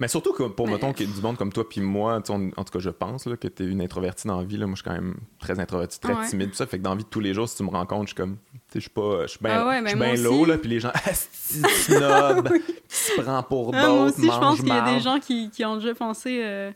[0.00, 2.20] Mais surtout que pour, mettons, du monde comme toi puis moi, en
[2.64, 4.56] tout cas, je pense là, que tu es une introvertie dans la vie.
[4.56, 4.66] Là.
[4.66, 6.50] Moi, je suis quand même très introvertie, très timide.
[6.50, 8.02] Tout ça fait que dans la vie de tous les jours, si tu me rencontres,
[8.02, 8.38] je suis comme,
[8.74, 10.90] je suis pas, je suis bien ah ouais, low, là, puis les gens,
[11.52, 12.48] snob,
[12.88, 15.20] qui se prend pour d'autres, ah, Moi aussi, je pense qu'il y a des gens
[15.20, 16.40] qui, qui ont déjà pensé...
[16.42, 16.72] Euh,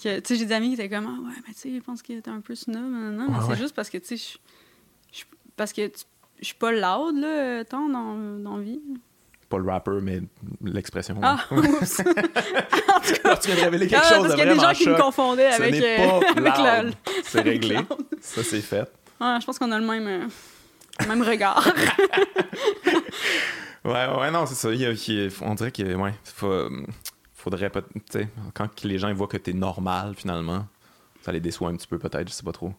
[0.00, 2.02] tu sais, j'ai des amis qui étaient comme, ah ouais, mais tu sais, je pense
[2.02, 2.76] qu'il était un peu snob.
[2.76, 4.38] Non, mais c'est juste parce que, tu sais,
[5.56, 5.90] parce que
[6.40, 8.80] je suis pas loud, là, tant dans, dans vie.
[9.48, 10.20] Pas le rapper, mais
[10.62, 11.18] l'expression.
[11.22, 12.00] Ah, oups!
[12.00, 14.60] en tout cas, tu viens de révéler quelque ah, chose parce qu'il y a des
[14.60, 16.84] gens qui me confondaient avec, euh, avec la...
[17.24, 17.78] C'est réglé.
[18.20, 18.90] Ça, c'est fait.
[19.20, 21.66] Ouais, je pense qu'on a le même, euh, même regard.
[23.84, 24.70] ouais, ouais, non, c'est ça.
[24.70, 26.68] Il y a, on dirait qu'il ouais, faut,
[27.38, 27.80] faudrait pas.
[28.54, 30.66] Quand les gens voient que t'es normal, finalement,
[31.22, 32.72] ça les déçoit un petit peu, peut-être, je sais pas trop.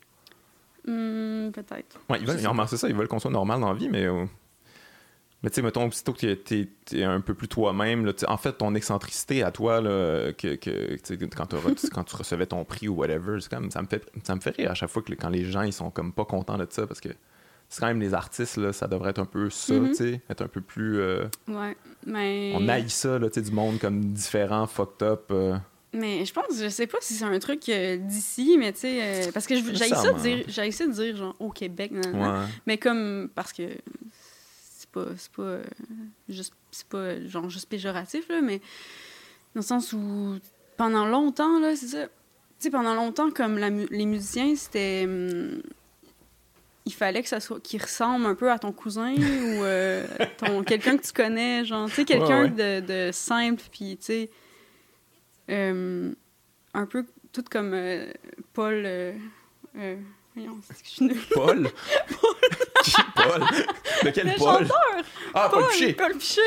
[0.86, 2.00] Hmm, peut-être.
[2.10, 4.06] Ouais, ils veulent, c'est ça, ils veulent qu'on soit normal dans la vie, mais.
[4.06, 4.26] Euh,
[5.42, 8.76] mais tu sais, mettons, aussitôt que t'es es, un peu plus toi-même, en fait, ton
[8.76, 10.98] excentricité à toi, là, que, que
[11.34, 11.56] quand,
[11.94, 14.72] quand tu recevais ton prix ou whatever, comme, ça me fait ça me fait rire
[14.72, 17.00] à chaque fois que quand les gens ils sont comme pas contents de ça parce
[17.00, 17.10] que
[17.70, 19.90] c'est quand même les artistes, là, ça devrait être un peu ça, mm-hmm.
[19.90, 21.00] tu sais, être un peu plus.
[21.00, 22.54] Euh, ouais, mais.
[22.56, 25.26] On haït ça, là, tu sais, du monde comme différent, fucked up.
[25.30, 25.56] Euh.
[25.94, 29.30] Mais je pense, je sais pas si c'est un truc euh, d'ici, mais tu sais,
[29.34, 31.92] parce que j'ai ça de dire, j'ai de dire genre au Québec,
[32.66, 33.64] mais comme parce que
[34.76, 35.58] c'est pas, c'est pas
[36.28, 38.60] juste, c'est pas genre juste péjoratif là, mais
[39.56, 40.38] dans le sens où
[40.78, 42.12] pendant longtemps là, c'est ça, tu
[42.60, 45.62] sais, pendant longtemps comme les musiciens c'était hum,
[46.90, 50.64] il fallait que ça soit qu'il ressemble un peu à ton cousin ou euh, ton
[50.66, 54.30] quelqu'un que tu connais genre tu sais quelqu'un De, de, simple puis tu sais
[55.52, 56.12] euh,
[56.74, 58.12] un peu tout comme euh,
[58.54, 58.88] Paul
[60.36, 61.70] voyons je suis Paul?
[62.84, 63.42] Qui Paul?
[64.04, 64.68] De quel le Paul?
[64.68, 65.04] chanteur!
[65.34, 65.94] Ah Paul, Paul Piché.
[65.94, 66.42] Paul Piché.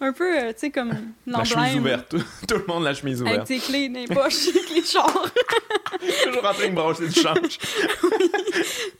[0.00, 0.92] Un peu tu sais comme
[1.26, 2.14] la chemise ouverte.
[2.46, 3.36] Tout, le monde la chemise ouverte.
[3.36, 5.10] avec tes clés dans les poches clés de char
[6.24, 7.58] toujours en train de brancher du change.
[8.02, 8.30] Oui.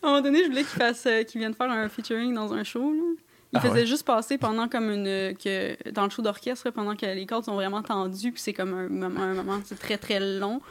[0.03, 2.53] À un moment donné, je voulais qu'il fasse, euh, qu'il vienne faire un featuring dans
[2.53, 2.95] un show.
[3.53, 5.35] Il ah faisait juste passer pendant comme une.
[5.37, 8.73] que dans le show d'orchestre, pendant que les cordes sont vraiment tendues, puis c'est comme
[8.73, 10.63] un, moment, c'est très très long.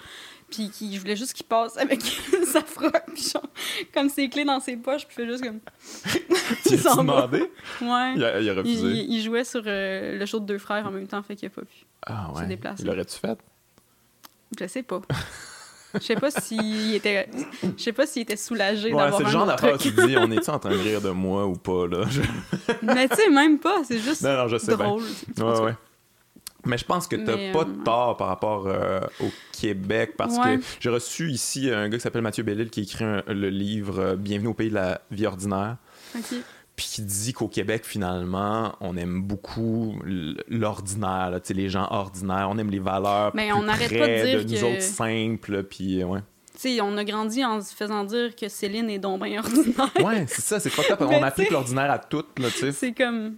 [0.52, 2.02] Puis qui, je voulais juste qu'il passe avec
[2.46, 3.48] sa froc, puis genre,
[3.94, 5.60] comme ses clés dans ses poches, puis il fait juste comme.
[6.70, 7.40] il s'en demandé?
[7.82, 8.14] Ouais.
[8.16, 8.88] Il a, il a refusé.
[8.88, 11.52] Il, jouait sur euh, le show de deux frères en même temps, fait qu'il a
[11.52, 11.86] pas pu.
[12.06, 12.60] Ah ouais.
[12.80, 13.40] Il l'aurait-tu fait?
[14.60, 15.02] Je sais pas.
[15.94, 17.30] Je sais pas s'il était.
[17.78, 20.32] Je sais pas s'il était soulagé ouais, d'avoir C'est le genre d'affaire qui dit on
[20.32, 22.06] est-tu en train de rire de moi ou pas, là?
[22.82, 25.04] Mais tu sais, même pas, c'est juste non, non, je sais drôle.
[25.38, 25.76] Ouais, ouais.
[26.66, 30.38] Mais je pense que t'as pas euh, de tort par rapport euh, au Québec parce
[30.38, 30.58] Ouais.
[30.58, 34.00] que j'ai reçu ici un gars qui s'appelle Mathieu Bellil qui écrit un- le livre
[34.00, 35.78] euh, Bienvenue au pays de la vie ordinaire.
[36.16, 36.36] Ok.
[36.76, 40.00] Puis qui dit qu'au Québec, finalement, on aime beaucoup
[40.48, 42.48] l'ordinaire, les gens ordinaires.
[42.50, 44.82] On aime les valeurs Mais plus on n'arrête près pas de dire nous que- autres
[44.82, 45.64] simples.
[45.64, 46.20] Puis, ouais.
[46.54, 49.90] Tu sais, on a grandi en se faisant dire que Céline est donc bien ordinaire.
[50.04, 51.02] ouais, c'est ça, c'est pas top.
[51.12, 52.72] On applique l'ordinaire à tout, là, tu sais.
[52.72, 53.36] C'est comme.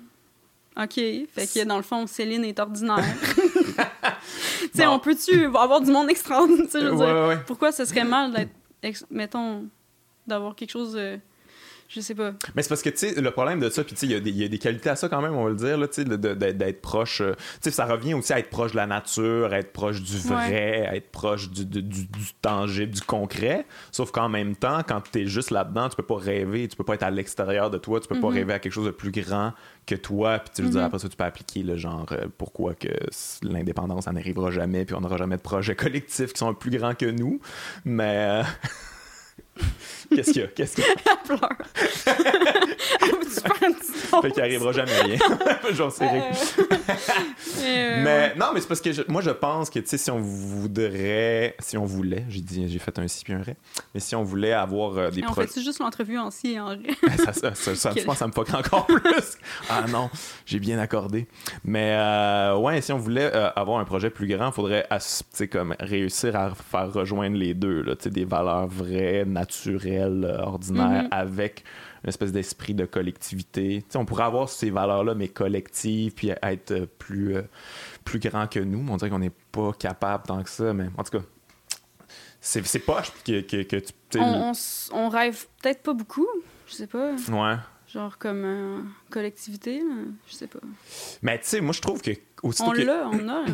[0.78, 0.94] OK.
[0.96, 3.04] Fait que dans le fond, Céline est ordinaire.
[3.36, 4.94] tu sais, Bon.
[4.94, 6.94] on peut-tu avoir du monde extraordinaire?
[6.96, 7.38] Ouais, ouais.
[7.46, 8.32] Pourquoi ce serait mal
[8.82, 9.06] d'être.
[9.12, 9.68] Mettons,
[10.28, 10.96] d'avoir quelque chose.
[10.98, 11.18] euh,
[11.94, 12.34] Je sais pas.
[12.56, 14.44] Mais c'est parce que, tu sais, le problème de ça, puis tu sais, il y,
[14.44, 17.22] a des qualités à ça quand même, on va le dire, tu sais, d'être proche.
[17.22, 20.02] Euh, tu sais, ça revient aussi à être proche de la nature, à être proche
[20.02, 22.08] du vrai, à être proche du, du,
[22.42, 23.68] tangible, du concret.
[23.92, 26.84] Sauf qu'en même temps, quand tu es juste là-dedans, tu peux pas rêver, tu peux
[26.84, 28.38] pas être à l'extérieur de toi, tu peux pas mhm.
[28.38, 29.54] rêver à quelque chose de plus grand
[29.86, 30.40] que toi.
[30.40, 30.88] Puis tu veux dire, mhm.
[30.88, 32.90] après ça, tu peux appliquer le genre euh, pourquoi que
[33.44, 36.96] l'indépendance, ça n'arrivera jamais, puis on n'aura jamais de projets collectifs qui sont plus grands
[36.96, 37.40] que nous.
[37.86, 38.16] Mais.
[38.18, 38.44] Euh,
[40.16, 40.48] Qu'est-ce qu'il y a?
[40.48, 40.94] Qu'est-ce qu'il y a?
[41.32, 41.58] Elle pleure.
[44.22, 45.18] fait qu'il arrivera jamais rien.
[45.74, 46.32] J'en sais rien.
[47.62, 50.20] Euh, mais non, mais c'est parce que moi, je pense que, tu sais, si on
[50.20, 53.56] voudrait, si on voulait, j'ai dit, j'ai fait un si puis un ré,
[53.94, 55.50] mais si on voulait avoir euh, des projets.
[55.50, 56.80] On fait juste l'entrevue en si et en ré?
[57.18, 59.38] ça, ça, ça, ça je pense que ça me fuck encore plus.
[59.70, 60.10] ah non,
[60.46, 61.28] j'ai bien accordé.
[61.64, 64.88] Mais euh, ouais, si on voulait avoir un projet plus grand, il faudrait,
[65.52, 69.43] comme réussir à faire rejoindre les deux, tu sais, des valeurs vraies, naturelles,
[70.40, 71.12] ordinaires, mm-hmm.
[71.12, 71.64] avec
[72.04, 73.84] une espèce d'esprit de collectivité.
[73.96, 77.44] on pourrait avoir ces valeurs-là, mais collectives, puis être plus, euh,
[78.04, 78.86] plus grand que nous.
[78.90, 81.26] On dirait qu'on n'est pas capable tant que ça, mais en tout cas,
[82.42, 84.20] c'est poche que, que, que tu.
[84.20, 84.52] On,
[84.92, 86.28] on, rêve peut-être pas beaucoup,
[86.68, 87.14] je sais pas.
[87.32, 87.56] Ouais.
[87.88, 88.80] Genre comme euh,
[89.10, 89.82] collectivité,
[90.28, 90.60] je sais pas.
[91.22, 92.12] Mais tu sais, moi je trouve que.
[92.44, 93.46] On l'a, on a,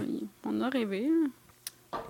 [0.46, 1.08] on a rêvé.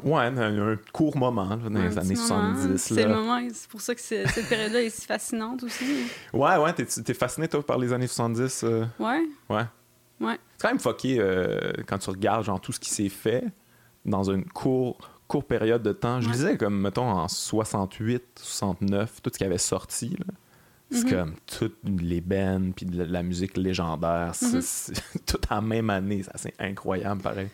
[0.04, 2.78] Ouais, un, un court moment dans les années 70.
[2.78, 6.06] C'est le moment, c'est pour ça que cette période-là est si fascinante aussi.
[6.34, 8.64] Ouais, ouais, t'es, fasciné toi par les années 70.
[8.64, 8.86] Euh?
[9.00, 9.24] Ouais.
[9.50, 9.66] Ouais.
[10.20, 10.38] Ouais.
[10.58, 13.46] C'est quand même fucké euh, quand tu regardes genre tout ce qui s'est fait
[14.06, 16.20] dans une courte courte période de temps.
[16.20, 20.10] Je disais comme, mettons, en 68, 69, tout ce qui avait sorti.
[20.10, 20.26] Là.
[20.92, 21.10] C'est mm-hmm.
[21.10, 24.32] comme toutes les bands, puis de la musique légendaire.
[24.32, 24.62] Mm-hmm.
[24.62, 26.24] C'est, tout en même année.
[26.36, 27.48] C'est incroyable, pareil.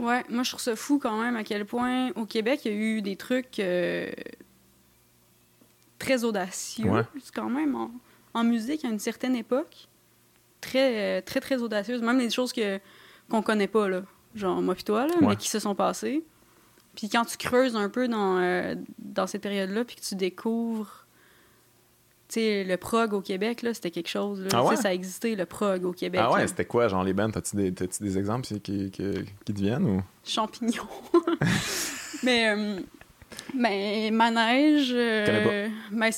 [0.00, 2.74] Ouais, moi je trouve ça fou quand même à quel point au Québec il y
[2.74, 4.10] a eu des trucs euh,
[5.98, 6.90] très audacieux,
[7.34, 7.76] quand même
[8.32, 9.88] en, musique à une certaine époque,
[10.62, 12.80] très euh, très très audacieuse, même des choses que
[13.28, 14.02] qu'on connaît pas là,
[14.34, 16.24] genre moi puis toi là, mais qui se sont passées.
[16.96, 21.06] Puis quand tu creuses un peu dans euh, dans cette période-là, puis que tu découvres
[22.34, 24.40] sais, le prog au Québec, là, c'était quelque chose.
[24.40, 24.48] Là.
[24.52, 26.20] Ah Ça a existé, le prog au Québec.
[26.22, 27.30] Ah ouais, c'était quoi, genre les bands?
[27.30, 29.84] T'as-tu des, des exemples qui, qui, qui, te viennent?
[29.84, 30.02] Ou?
[30.24, 30.88] Champignons.
[32.22, 32.80] mais, euh,
[33.54, 34.92] mais Manège...
[34.94, 36.10] Euh, ben,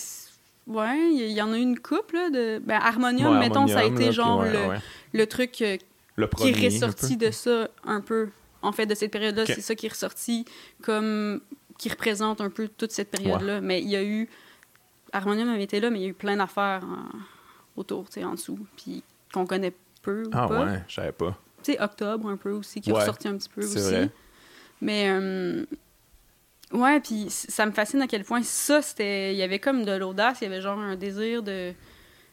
[0.67, 2.59] ouais, il y, en a une couple, là, de...
[2.65, 4.79] Ben, Harmonium, mettons, ça a été genre le,
[5.13, 5.77] le, truc euh,
[6.37, 8.29] qui est ressorti de ça un peu.
[8.61, 10.45] En fait, de cette période-là, c'est ça qui est ressorti
[10.83, 11.41] comme...
[11.79, 13.61] qui représente un peu toute cette période-là.
[13.61, 14.29] Mais il y a eu
[15.13, 16.83] Harmonium avait été là, mais il y a eu plein d'affaires
[17.77, 19.73] autour, tu sais, en dessous, puis qu'on connaît
[20.03, 21.39] peu ou ah, ouais, je savais pas.
[21.63, 23.79] Tu sais, Octobre un peu aussi, qui est ressorti un petit peu aussi.
[23.79, 24.11] Vrai.
[24.81, 25.65] Mais, euh,
[26.73, 29.33] ouais, puis ça me fascine à quel point ça, c'était...
[29.33, 31.73] Il y avait comme de l'audace, il y avait genre un désir de...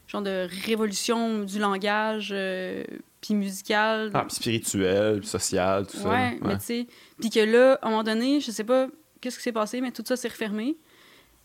[0.08, 2.84] genre de révolution du langage, euh,
[3.22, 4.10] puis musical.
[4.16, 6.10] Ah, puis spirituel, puis social, tout ça.
[6.10, 6.88] Ouais, mais tu sais...
[7.20, 8.88] Puis que là, à un moment donné, je sais pas
[9.22, 10.76] qu'est-ce qui s'est passé, mais tout ça s'est refermé.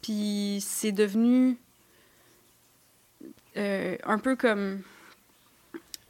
[0.04, 1.56] Puis c'est devenu
[3.56, 4.82] euh, un peu comme.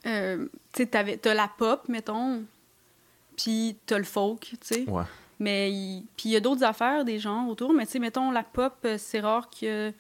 [0.05, 2.43] Euh, tu sais, t'as la pop, mettons,
[3.37, 4.91] puis t'as le folk, tu sais.
[4.91, 5.05] Ouais.
[5.39, 8.43] Mais puis il y a d'autres affaires, des gens autour, mais tu sais, mettons, la
[8.43, 9.93] pop, euh, c'est rare que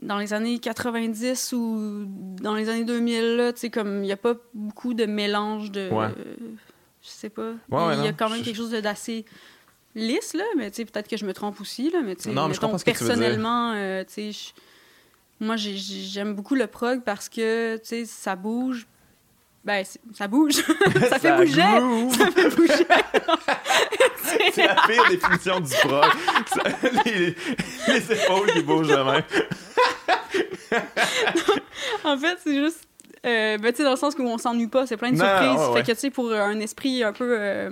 [0.00, 2.04] dans les années 90 ou
[2.40, 5.72] dans les années 2000, là, tu sais, comme il n'y a pas beaucoup de mélange
[5.72, 5.90] de.
[5.90, 6.14] Ouais.
[7.02, 7.54] je sais pas.
[7.68, 9.24] il y a quand même quelque chose d'assez
[9.96, 14.04] lisse, là, mais peut-être que je me trompe aussi, là, mais tu sais, personnellement, euh,
[14.04, 14.52] tu sais,
[15.40, 18.86] moi, j'aime beaucoup le prog parce que, tu sais, ça bouge.
[19.64, 20.54] Ben, ça bouge.
[21.10, 21.60] ça, fait bouger.
[22.16, 22.86] Ça fait bouger.
[24.52, 26.04] c'est la pire définition du prog.
[27.04, 27.34] les,
[27.88, 29.24] les, épaules qui bougent de même.
[32.04, 32.86] en fait, c'est juste.
[33.26, 35.74] Euh, ben, tu sais, dans le sens où on s'ennuie pas, c'est plein de surprises.
[35.74, 37.36] Fait que, tu sais, pour un esprit un peu.
[37.38, 37.70] Euh,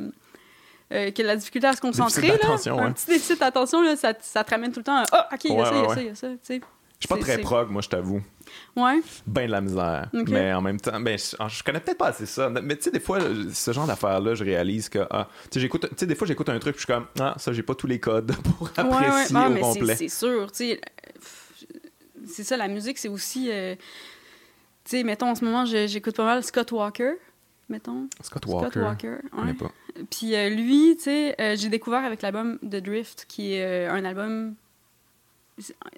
[0.93, 2.29] euh, que la difficulté à se concentrer.
[2.29, 2.35] Là,
[2.79, 5.45] un petit déficit d'attention, là, ça, ça te ramène tout le temps à Ah, ok,
[5.45, 6.29] il y a ça, il y a ça, il y a ça.
[7.05, 8.23] Je suis pas très prog, moi, je t'avoue.
[8.77, 9.01] Ouais.
[9.27, 10.09] Ben de la misère.
[10.13, 12.49] Mais en même temps, ben, je, je connais peut-être pas assez ça.
[12.49, 13.19] Mais tu sais, des fois,
[13.53, 15.61] ce genre d'affaires-là, je réalise que, ah, tu
[15.97, 17.87] sais, des fois, j'écoute un truc, puis je suis comme, ah, ça, j'ai pas tous
[17.87, 19.61] les codes pour apprécier ouais, ouais.
[19.61, 19.97] au complet.
[19.97, 20.81] C'est sûr, tu sais.
[22.27, 23.51] C'est ça, la musique, c'est aussi.
[23.51, 23.75] Euh,
[24.85, 27.15] tu sais, mettons, en ce moment, j'écoute pas mal Scott Walker
[27.69, 28.09] mettons?
[28.23, 28.71] Scott Walker.
[28.71, 29.55] Scott Walker, ouais.
[29.55, 29.73] pas.
[30.11, 33.93] Puis euh, lui, tu sais, euh, j'ai découvert avec l'album The Drift, qui est euh,
[33.93, 34.55] un album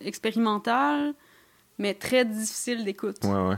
[0.00, 1.14] expérimental,
[1.78, 3.16] mais très difficile d'écoute.
[3.24, 3.56] Ouais, ouais.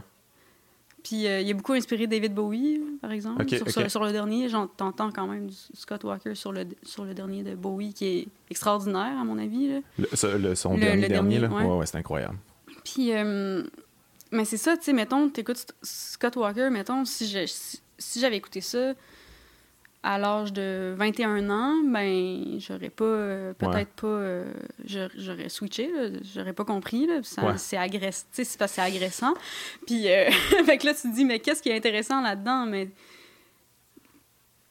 [1.03, 3.49] Puis il a beaucoup inspiré David Bowie, par exemple,
[3.89, 4.49] sur, le dernier.
[4.49, 9.19] J'entends quand même Scott Walker sur le, sur le dernier de Bowie, qui est extraordinaire,
[9.19, 9.69] à mon avis.
[9.69, 9.81] Là.
[9.97, 11.49] Le, son dernier, dernier, là?
[11.49, 12.37] Ouais, ouais, c'est incroyable.
[12.85, 13.13] Puis,
[14.31, 17.81] mais c'est ça, tu sais, mettons, t'écoutes Scott Walker, mettons, si si,
[18.17, 18.95] j'avais écouté ça
[20.03, 24.53] à l'âge de 21 ans, ben, j'aurais pas, euh, peut-être pas, euh,
[24.85, 25.91] j'aurais switché,
[26.35, 27.21] j'aurais pas compris, là,
[27.57, 29.35] c'est agressant, c'est agressant.
[29.87, 30.31] Puis, euh,
[30.65, 32.67] fait que là, tu te dis, mais qu'est-ce qui est intéressant là-dedans?
[32.67, 32.89] Mais,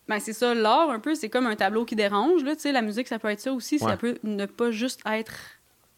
[0.08, 2.72] ben, c'est ça, l'art, un peu, c'est comme un tableau qui dérange, là, tu sais,
[2.72, 5.34] la musique, ça peut être ça aussi, ça peut ne pas juste être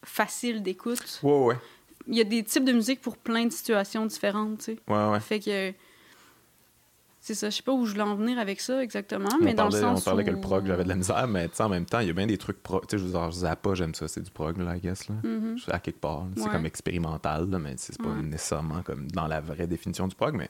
[0.04, 1.20] facile d'écoute.
[1.22, 1.56] Ouais, ouais.
[2.08, 4.78] Il y a des types de musique pour plein de situations différentes, tu sais.
[4.88, 5.20] Ouais, ouais.
[5.20, 5.74] Fait que
[7.22, 9.66] c'est ça, je sais pas où je voulais en venir avec ça exactement, mais dans
[9.66, 12.00] le sens On parlait que le prog, j'avais de la misère, mais en même temps,
[12.00, 12.88] il y a bien des trucs prog.
[12.88, 15.16] Tu sais, je veux dire, Zappa, j'aime ça, c'est du prog, là, I guess, là.
[15.24, 15.72] Mm-hmm.
[15.72, 16.26] À quelque part.
[16.38, 20.34] C'est comme expérimental, là, mais c'est pas nécessairement comme dans la vraie définition du prog,
[20.36, 20.50] mais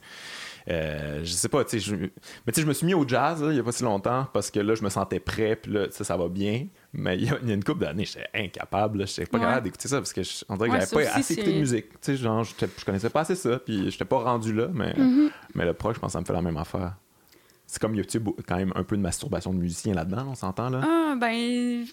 [0.69, 1.95] euh, je sais pas, tu sais, je...
[1.95, 2.09] mais
[2.47, 4.51] tu sais, je me suis mis au jazz, il y a pas si longtemps, parce
[4.51, 6.67] que là, je me sentais prêt, puis là, ça, ça va bien.
[6.93, 9.07] Mais il y, a, une couple d'années, j'étais incapable.
[9.07, 11.53] Je pas capable d'écouter ça parce que je, on dirait que j'avais pas assez écouté
[11.53, 11.89] de musique.
[11.89, 14.93] Tu sais, genre, je, je connaissais pas assez ça, puis j'étais pas rendu là, mais,
[14.93, 15.29] mm-hmm.
[15.55, 16.95] mais le prog, je pense que ça me fait la même affaire.
[17.65, 20.35] C'est comme, il y a quand même un peu de masturbation de musicien là-dedans, on
[20.35, 20.81] s'entend, là?
[20.83, 21.85] Ah, ben...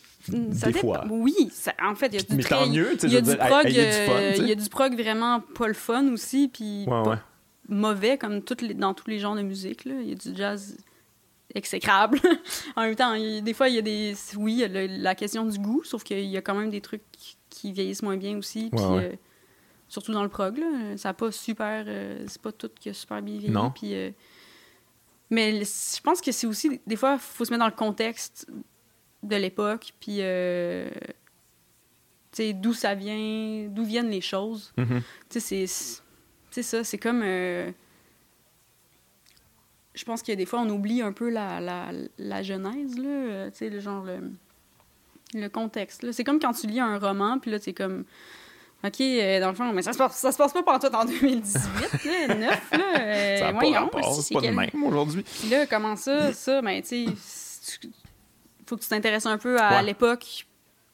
[0.53, 1.05] Ça Des fois.
[1.09, 1.35] Oui,
[1.83, 3.37] en fait, il y a du Mais tant mieux, tu sais, il y a du
[3.37, 6.09] prog, il y a du fun, il y a du prog vraiment pas le fun
[6.13, 6.87] aussi, puis
[7.69, 9.95] mauvais, comme toutes les, dans tous les genres de musique, là.
[10.01, 10.77] Il y a du jazz
[11.55, 12.21] exécrable.
[12.77, 14.15] en même temps, des fois, il y a des...
[14.37, 16.81] Oui, il y a la question du goût, sauf qu'il y a quand même des
[16.81, 17.05] trucs
[17.51, 18.85] qui vieillissent moins bien aussi, puis...
[18.85, 19.13] Euh,
[19.89, 21.85] surtout dans le prog, là, ça n'a pas super...
[21.87, 23.71] Euh, c'est pas tout qui a super bien vieilli, non.
[23.71, 23.95] puis...
[23.95, 24.11] Euh,
[25.29, 28.47] mais je pense que c'est aussi, des fois, il faut se mettre dans le contexte
[29.25, 30.89] de l'époque, puis euh,
[32.55, 34.73] d'où ça vient, d'où viennent les choses.
[34.79, 35.03] Mm-hmm.
[35.29, 36.03] Tu sais, c'est
[36.63, 37.23] ça, c'est comme...
[37.25, 37.71] Euh,
[39.95, 43.51] je pense que des fois, on oublie un peu la, la, la genèse, là, euh,
[43.51, 44.31] tu sais, le genre, le,
[45.35, 46.11] le contexte.
[46.13, 48.05] C'est comme quand tu lis un roman, puis là, c'est comme
[48.85, 50.95] OK, euh, dans le fond, mais ça se passe, ça se passe pas pour tout
[50.95, 53.01] en 2018, là, 9, là.
[53.01, 55.25] Euh, ça n'a pas c'est pas de même aujourd'hui.
[55.51, 57.81] là, comment ça, ça, ben, tu sais,
[58.67, 60.46] faut que tu t'intéresses un peu à l'époque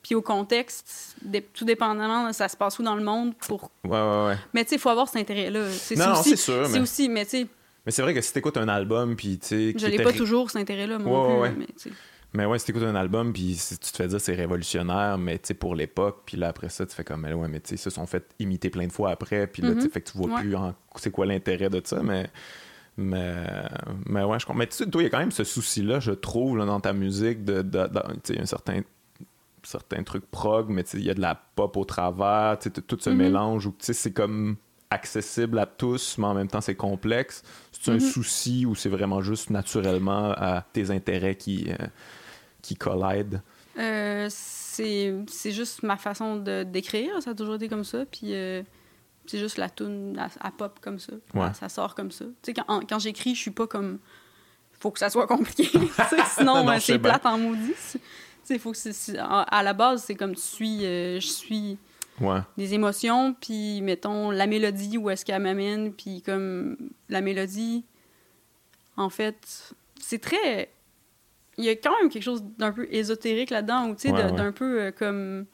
[0.03, 1.17] puis au contexte,
[1.55, 3.71] tout dépendamment, ça se passe où dans le monde pour...
[3.85, 4.37] Ouais, ouais, ouais.
[4.53, 5.61] Mais tu sais, il faut avoir cet intérêt-là.
[5.97, 7.47] Non, c'est sûr, C'est aussi, mais tu sais...
[7.85, 9.75] Mais c'est vrai que si t'écoutes un album, puis tu sais...
[9.77, 11.93] Je l'ai pas toujours, cet intérêt-là, moi ouais, plus, mais
[12.35, 15.39] mais ouais, si t'écoutes un album, puis si tu te fais dire c'est révolutionnaire, mais
[15.39, 17.71] tu sais, pour l'époque, puis là après ça, tu fais comme, mais ouais, mais tu
[17.71, 19.91] sais, ils se sont fait imiter plein de fois après, puis là, tu mm-hmm.
[19.91, 20.57] fait que tu vois plus
[20.97, 22.31] c'est quoi l'intérêt de ça, mais.
[22.99, 23.47] Mais,
[24.05, 24.59] mais ouais, je comprends.
[24.59, 26.79] Mais tu sais, toi, il y a quand même ce souci-là, je trouve, là, dans
[26.79, 27.89] ta musique, de, de,
[28.23, 28.83] tu sais, un certain
[29.63, 33.15] certains trucs prog, mais il y a de la pop au travers, tout ce mm-hmm.
[33.15, 34.57] mélange où c'est comme
[34.91, 37.43] accessible à tous, mais en même temps c'est complexe.
[37.73, 38.01] C'est un mm-hmm.
[38.01, 41.87] souci ou c'est vraiment juste naturellement à tes intérêts qui, euh,
[42.61, 43.41] qui collide?
[43.79, 48.63] Euh, c'est juste ma façon de d'écrire, ça a toujours été comme ça, puis euh,
[49.27, 51.13] c'est juste la tune à, pop comme ça,
[51.55, 52.27] ça sort comme ça.
[52.47, 53.99] Quand, quand j'écris, je suis pas comme
[54.79, 55.65] faut que ça soit compliqué,
[56.37, 57.75] sinon c'est plate en maudit.
[58.59, 61.79] Faut que à la base c'est comme tu suis, je suis
[62.57, 66.77] des émotions, puis mettons la mélodie où est-ce qu'elle m'amène, puis comme
[67.09, 67.85] la mélodie,
[68.97, 70.71] en fait, c'est très
[71.59, 74.53] il y a quand même quelque chose d'un peu ésotérique là-dedans, ou tu sais, d'un
[74.53, 75.47] peu euh, comme.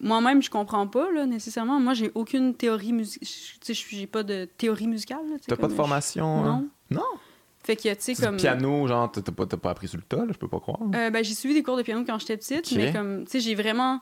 [0.00, 1.80] Moi-même, je comprends pas, là, nécessairement.
[1.80, 3.26] Moi, j'ai aucune théorie musicale.
[3.64, 5.20] Tu sais, j'ai pas de théorie musicale.
[5.46, 6.42] T'as pas de formation?
[6.42, 6.50] Non.
[6.50, 6.64] Hein?
[6.90, 7.02] Non?
[7.64, 8.36] Fait que, tu sais, comme.
[8.36, 10.80] piano, genre, t'as pas, pas appris sur le tas, là, je peux pas croire.
[10.94, 13.40] Euh, ben, j'ai suivi des cours de piano quand j'étais petite, mais comme, tu sais,
[13.40, 14.00] j'ai vraiment.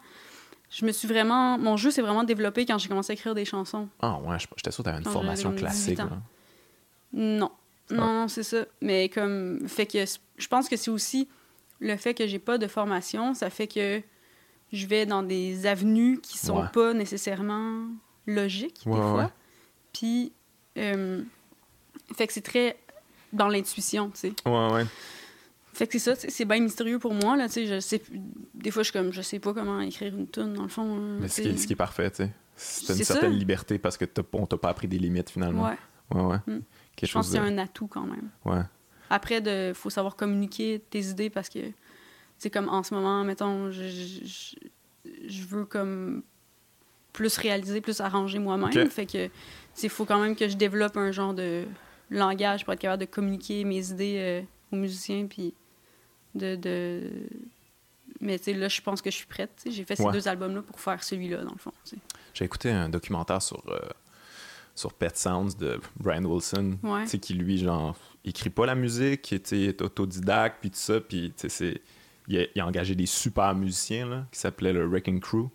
[0.68, 1.58] Je me suis vraiment.
[1.58, 3.88] Mon jeu s'est vraiment développé quand j'ai commencé à écrire des chansons.
[4.00, 6.08] Ah, ouais, j'étais sûr que t'avais une formation classique, là.
[7.12, 7.52] Non.
[7.90, 8.64] Non, non, c'est ça.
[8.80, 9.68] Mais comme.
[9.68, 10.04] Fait que
[10.36, 11.28] je pense que c'est aussi
[11.78, 14.02] le fait que j'ai pas de formation, ça fait que
[14.72, 17.86] je vais dans des avenues qui sont pas nécessairement
[18.26, 19.30] logiques, des fois.
[19.92, 20.32] Puis.
[20.78, 21.22] Euh,
[22.14, 22.76] fait que c'est très
[23.32, 24.32] dans l'intuition, tu sais.
[24.46, 24.86] Ouais, ouais.
[25.72, 28.02] Fait que c'est ça, c'est bien mystérieux pour moi, là, tu sais, je sais...
[28.54, 30.96] Des fois, je suis comme, je sais pas comment écrire une tune, dans le fond.
[30.96, 32.30] Hein, Mais ce qui, est, ce qui est parfait, tu sais.
[32.54, 34.04] C'est une certaine liberté parce que
[34.34, 35.64] on t'a pas appris des limites, finalement.
[35.64, 35.78] Ouais.
[36.14, 36.38] Ouais, ouais.
[36.46, 36.60] Mm
[37.02, 38.30] je pense que c'est un atout quand même.
[38.44, 38.62] Ouais.
[39.10, 41.58] Après, il faut savoir communiquer tes idées parce que,
[42.38, 46.22] c'est comme en ce moment, mettons, je, je, veux comme
[47.12, 48.88] plus réaliser, plus arranger moi-même.
[48.88, 49.28] Fait que,
[49.82, 51.64] il faut quand même que je développe un genre de
[52.12, 54.42] langage pour être capable de communiquer mes idées euh,
[54.72, 55.54] aux musiciens, puis
[56.34, 56.56] de...
[56.56, 57.10] de...
[58.20, 59.50] Mais là, je pense que je suis prête.
[59.68, 61.72] J'ai fait ces deux albums-là pour faire celui-là, dans le fond.
[62.34, 63.80] J'ai écouté un documentaire sur euh,
[64.74, 66.78] sur Pet Sounds de Brian Wilson,
[67.20, 71.32] qui lui, genre, écrit pas la musique, est autodidacte, puis tout ça, puis
[72.28, 75.48] il a, engagé des super musiciens là, qui s'appelaient le Wrecking Crew.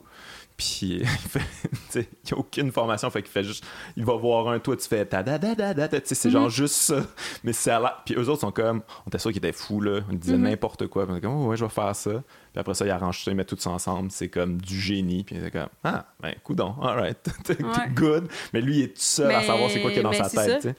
[0.58, 3.64] Puis il fait, il a aucune formation, fait qu'il fait juste,
[3.96, 6.32] il va voir un, toi tu fais ta da da da da, tu sais, c'est
[6.32, 6.50] genre mhm.
[6.50, 7.06] juste ça.
[7.44, 10.02] Mais c'est à Puis eux autres sont comme, on était sûr qu'ils étaient fous là,
[10.10, 10.50] on disait mhm.
[10.50, 11.06] n'importe quoi.
[11.06, 12.12] Puis on comme, oh, ouais, je vais faire ça.
[12.12, 15.24] Puis après ça, ils arrangent ça, ils mettent tout ça ensemble, c'est comme du génie.
[15.24, 17.30] Puis c'est comme, ah, ben, coudon, alright,
[17.94, 18.28] good.
[18.52, 20.30] Mais lui, il est tout seul à savoir c'est quoi qu'il y a dans sa
[20.30, 20.76] tête, tu sais.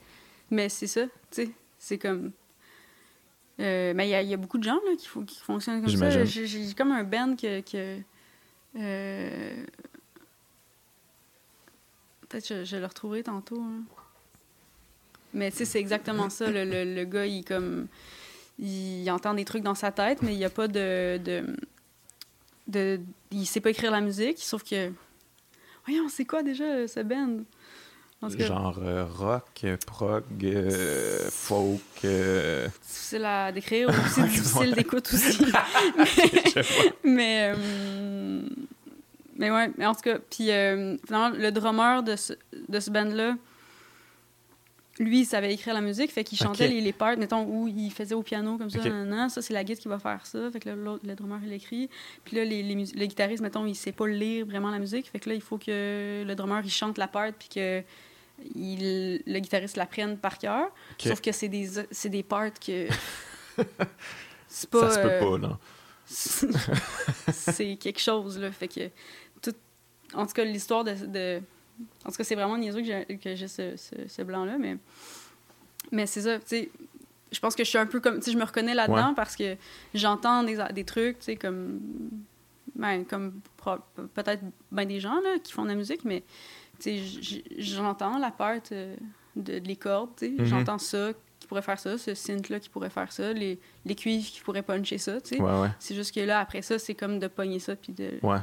[0.50, 2.32] Mais c'est ça, tu sais, c'est comme.
[3.60, 6.24] Euh, mais il y, a beaucoup de gens là, qui, qui fonctionnent comme ça.
[6.24, 7.60] J'ai comme un band que.
[7.60, 8.00] que
[8.76, 9.64] euh,
[12.28, 13.60] Peut-être que je, le retrouverai tantôt.
[13.60, 13.84] Hein.
[15.32, 16.50] Mais tu sais, c'est exactement ça.
[16.50, 17.88] Le, le, gars, il comme.
[18.58, 21.56] Il entend des trucs dans sa tête, mais il n'y a pas de, de,
[22.66, 23.00] de.
[23.30, 24.92] Il sait pas écrire la musique, sauf que.
[25.86, 27.44] Voyons, c'est quoi déjà ce band?
[28.20, 31.80] Genre euh, rock, prog, euh, folk.
[32.04, 32.66] Euh...
[32.82, 35.38] Difficile à décrire, c'est difficile d'écoute aussi.
[37.04, 38.40] mais, euh,
[39.36, 40.46] mais, ouais, mais en tout cas, puis
[41.06, 42.32] finalement, le drummer de ce,
[42.68, 43.36] de ce band-là,
[44.98, 47.92] lui, il savait écrire la musique, fait qu'il chantait les, les, parts, mettons, où il
[47.92, 50.58] faisait au piano comme ça, non, ça c'est la guide qui va faire ça, fait
[50.58, 51.88] que là, le drummer il écrit,
[52.24, 55.20] puis là, les, les, le guitariste, mettons, il sait pas lire vraiment la musique, fait
[55.20, 57.84] que là, il faut que le drummer il chante la part, puis que
[58.54, 60.70] il, le guitariste la prenne par cœur.
[60.98, 62.88] Sauf que c'est des, c'est des parts que.
[64.48, 64.90] c'est pas.
[64.90, 65.58] Ça se peut pas, non.
[67.32, 68.50] c'est quelque chose, là.
[68.50, 68.90] Fait que.
[69.42, 69.54] Tout...
[70.14, 71.40] En tout cas, l'histoire de, de,
[72.04, 74.76] En tout cas, c'est vraiment niaiseux que j'ai, que j'ai ce, ce, blanc-là, mais.
[75.90, 76.70] Mais c'est ça, tu sais.
[77.30, 78.16] Je pense que je suis un peu comme.
[78.18, 79.56] Tu sais, je me reconnais là-dedans parce que
[79.94, 81.80] j'entends des, des trucs, tu sais, comme.
[82.74, 83.40] Ben, comme
[84.14, 86.22] peut-être ben des gens là, qui font de la musique, mais
[87.58, 88.32] j'entends la
[88.72, 88.96] euh,
[89.36, 90.44] de, les cordes, mm-hmm.
[90.44, 94.26] j'entends ça qui pourrait faire ça, ce synth-là qui pourrait faire ça, les, les cuivres
[94.26, 95.42] qui pourraient puncher ça, tu sais.
[95.78, 98.18] C'est juste que là, après ça, c'est comme de pogner ça, puis de...
[98.22, 98.38] Ouais.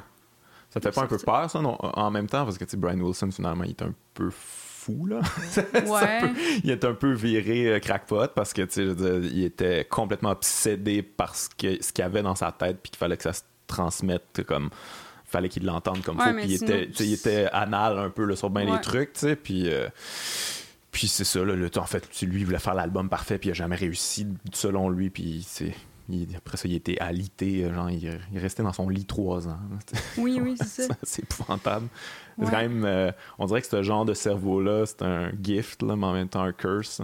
[0.70, 1.78] Ça te fait pas un peu peur, ça, non?
[1.80, 5.22] en même temps, parce que, tu Brian Wilson, finalement, il est un peu fou, là.
[5.74, 6.34] ouais.
[6.64, 11.02] il est un peu viré euh, crackpot, parce que, tu sais, il était complètement obsédé
[11.02, 14.44] par ce qu'il y avait dans sa tête, puis qu'il fallait que ça se transmette
[14.46, 14.70] comme
[15.36, 16.34] fallait qu'il l'entende comme ça.
[16.34, 19.36] Puis il était, il était anal un peu sur bien les trucs, tu sais.
[19.36, 19.70] Puis.
[19.70, 19.88] Euh,
[20.92, 23.52] puis c'est ça, là, le, en fait, lui, il voulait faire l'album parfait, puis il
[23.52, 25.10] a jamais réussi, selon lui.
[25.10, 25.46] Puis
[26.38, 29.60] après ça, il était alité, genre, il, il, restait dans son lit trois ans.
[30.18, 30.96] Oui, oui, c'est ça.
[31.04, 31.88] c'est épouvantable.
[32.40, 35.98] C'est quand même, euh, on dirait que ce genre de cerveau-là, c'est un gift, là,
[35.98, 37.02] mais en même temps un curse.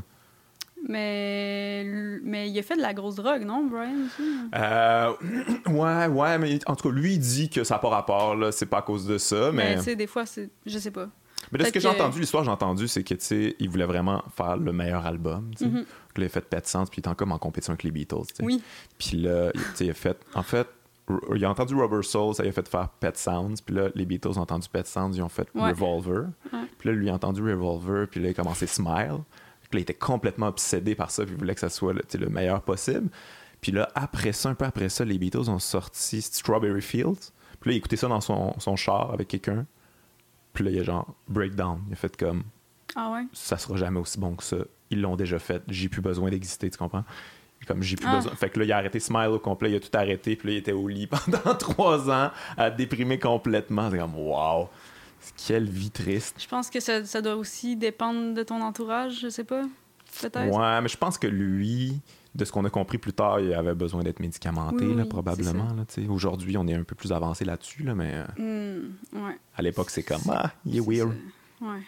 [0.88, 1.86] Mais,
[2.24, 4.08] mais il a fait de la grosse drogue, non, Brian
[4.56, 5.14] euh,
[5.68, 8.52] ouais, ouais, mais en tout cas, lui, il dit que ça n'a pas rapport, là,
[8.52, 9.52] c'est pas à cause de ça.
[9.52, 10.50] Mais, tu sais, des fois, c'est.
[10.66, 11.10] Je sais pas.
[11.52, 13.70] Mais de ce que, j'ai entendu, l'histoire que j'ai entendu, c'est que, tu sais, il
[13.70, 15.72] voulait vraiment faire le meilleur album, tu sais.
[15.72, 15.86] Mm-hmm.
[16.18, 18.36] Il a fait Pet Sounds, puis il était comme en compétition avec les Beatles, tu
[18.36, 18.44] sais.
[18.44, 18.62] Oui.
[18.98, 20.18] Puis là, tu sais, il a fait.
[20.34, 20.68] En fait,
[21.36, 23.56] il a entendu Rubber Soul, ça lui a fait faire Pet Sounds.
[23.66, 26.28] Puis là, les Beatles ont entendu Pet Sounds, ils ont fait Revolver.
[26.80, 29.20] Puis là, lui a entendu Revolver, puis là, il a commencé Smile
[29.80, 32.62] il était complètement obsédé par ça, puis il voulait que ça soit le, le meilleur
[32.62, 33.10] possible.
[33.62, 37.32] Puis là, après ça, un peu après ça, les Beatles ont sorti Strawberry Fields.
[37.60, 39.66] Puis là, il écoutait ça dans son, son char avec quelqu'un.
[40.54, 41.82] Puis là, il y a genre breakdown.
[41.88, 42.44] Il a fait comme.
[42.96, 43.26] Ah ouais?
[43.34, 44.58] Ça sera jamais aussi bon que ça.
[44.90, 45.62] Ils l'ont déjà fait.
[45.68, 47.06] J'ai plus besoin d'exister, tu comprends?
[47.68, 48.16] Comme j'ai plus ah.
[48.16, 48.36] besoin.
[48.36, 50.36] Fait que là, il a arrêté Smile au complet, il a tout arrêté.
[50.36, 53.92] Puis là, il était au lit pendant trois ans, à déprimer complètement.
[53.92, 54.68] C'est comme, waouh!
[55.48, 56.36] Quelle vie triste.
[56.40, 59.64] Je pense que ça, ça, doit aussi dépendre de ton entourage, je sais pas.
[60.22, 60.56] Peut-être.
[60.56, 62.00] Ouais, mais je pense que lui,
[62.36, 65.68] de ce qu'on a compris plus tard, il avait besoin d'être médicamenté, là, probablement.
[66.10, 69.38] Aujourd'hui, on est un peu plus avancé là-dessus, là, mais euh, hmm, ouais.
[69.56, 71.14] à l'époque, c'est comme Ah, il est weird.
[71.62, 71.82] Ouais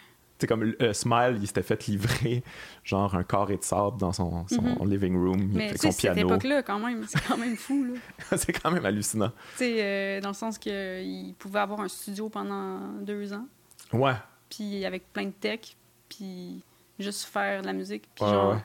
[0.44, 2.42] c'est comme euh, Smile, il s'était fait livrer
[2.82, 4.90] genre un carré de sable dans son, son mm-hmm.
[4.90, 6.16] living room Mais avec son piano.
[6.16, 7.96] cette époque-là, quand même, c'est quand même fou.
[8.36, 9.32] c'est quand même hallucinant.
[9.62, 13.46] Euh, dans le sens qu'il pouvait avoir un studio pendant deux ans.
[13.92, 14.12] Ouais.
[14.50, 15.76] Puis avec plein de tech,
[16.10, 16.62] puis
[16.98, 18.04] juste faire de la musique.
[18.14, 18.64] Puis genre, tu sais,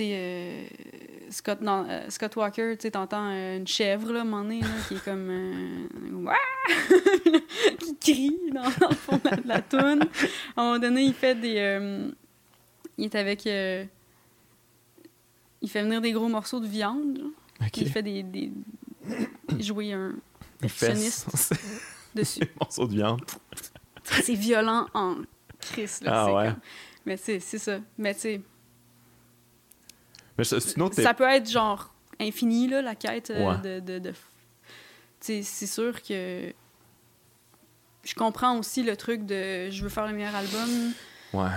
[0.00, 0.66] euh,
[1.30, 4.60] Scott, euh, Scott Walker, tu sais, t'entends euh, une chèvre, là, à un moment donné,
[4.60, 5.88] là, qui est comme...
[7.80, 10.02] qui crie dans, le fond de la, toune.
[10.56, 12.10] À un moment donné, il fait des...
[12.96, 13.46] il est avec...
[13.46, 13.88] il
[15.68, 17.20] fait venir des gros morceaux de viande,
[17.76, 18.22] Il fait des...
[18.22, 18.52] des
[19.58, 20.14] jouer un
[20.60, 21.54] perfectionniste
[22.14, 22.40] dessus.
[22.40, 23.22] Des morceaux de viande.
[24.04, 25.16] C'est violent en
[25.60, 26.24] Chris, là.
[26.26, 26.52] Ah ouais?
[27.06, 27.78] Mais c'est ça.
[27.96, 28.40] Mais tu sais
[30.44, 33.98] ça peut être genre infini, là, la quête euh, de.
[33.98, 34.12] de,
[35.20, 36.52] c'est sûr que.
[38.04, 40.92] Je comprends aussi le truc de je veux faire le meilleur album.
[41.34, 41.48] Ouais.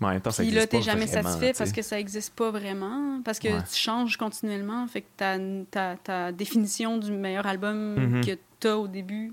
[0.00, 2.34] Mais en même temps, ça Puis là, t'es jamais vraiment, satisfait parce que ça existe
[2.34, 3.20] pas vraiment.
[3.24, 3.62] Parce que Ouais.
[3.70, 4.86] tu changes continuellement.
[4.86, 5.36] Fait que ta,
[5.70, 8.24] ta, ta définition du meilleur album Mhm.
[8.24, 9.32] que t'as au début,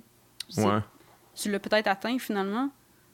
[0.57, 0.79] Ouais,
[1.35, 2.69] tu l'as peut-être atteint finalement,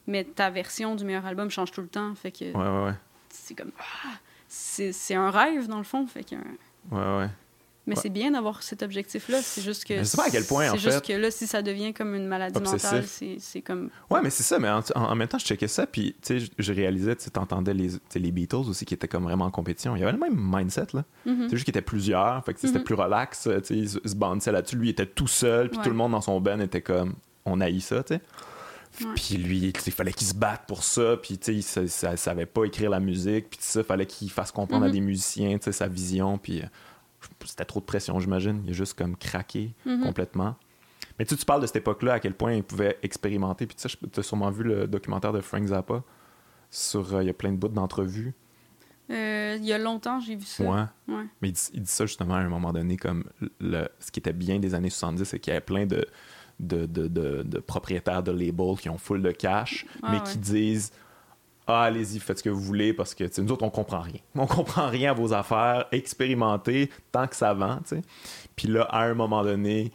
[0.06, 2.14] mais ta version du meilleur album change tout le temps.
[2.14, 2.94] Fait que ouais, ouais, ouais.
[3.30, 3.72] c'est comme.
[3.78, 4.10] ah,
[4.92, 6.06] c'est un rêve dans le fond.
[6.06, 6.34] Fait que.
[6.36, 7.28] ouais, ouais.
[7.86, 8.00] Mais Ouais.
[8.02, 9.42] c'est bien d'avoir cet objectif-là.
[9.42, 9.98] C'est juste que.
[9.98, 11.12] Je sais pas à quel point, en C'est juste fait.
[11.14, 12.82] que là, si ça devient comme une maladie Obsessif.
[12.90, 13.04] mentale,
[13.38, 13.90] c'est comme.
[14.08, 16.72] Ouais, mais c'est ça, mais en, même temps, je checkais ça, puis tu sais, je-
[16.72, 19.94] réalisais, tu sais, t'entendais les, les Beatles aussi qui étaient comme vraiment en compétition.
[19.96, 21.04] Il y avait le même mindset, là.
[21.26, 21.42] Mhm.
[21.50, 22.84] C'est juste qu'il était plusieurs, fait que c'était Mhm.
[22.84, 24.76] plus relax, tu sais, ils se- bandissaient là-dessus.
[24.76, 25.84] Lui, il était tout seul, puis Ouais.
[25.84, 27.12] tout le monde dans son band était comme,
[27.44, 28.20] on haït ça, tu sais.
[29.16, 32.16] Puis lui, il fallait qu'il se batte pour ça, puis tu sais, il sa- sa-
[32.16, 34.92] savait pas écrire la musique, puis ça, fallait qu'il fasse comprendre à Mhm.
[34.94, 36.66] des musiciens, sa vision, puis euh,
[37.44, 38.62] c'était trop de pression, j'imagine.
[38.64, 40.02] Il a juste comme craqué Mhm.
[40.02, 40.56] complètement.
[41.18, 43.66] Mais tu sais, tu parles de cette époque-là, à quel point il pouvait expérimenter.
[43.66, 46.02] Puis tu sais, tu as sûrement vu le documentaire de Frank Zappa.
[46.70, 48.34] Sur, euh, il y a plein de bouts d'entrevues.
[49.10, 50.64] Euh, il y a longtemps, j'ai vu ça.
[50.64, 51.14] Ouais.
[51.14, 51.24] Ouais.
[51.42, 53.24] Mais il dit, il dit ça justement à un moment donné, comme
[53.60, 56.06] le, ce qui était bien des années 70, c'est qu'il y avait plein de,
[56.60, 60.22] de, de, de- de propriétaires de labels qui ont full de cash, Ouais, mais ouais.
[60.24, 60.92] qui disent
[61.66, 64.20] Ah, allez-y, faites ce que vous voulez, parce que nous autres, on comprend rien.
[64.34, 67.80] On comprend rien à vos affaires, expérimentez tant que ça vend.
[68.56, 69.90] Puis là, à un moment donné,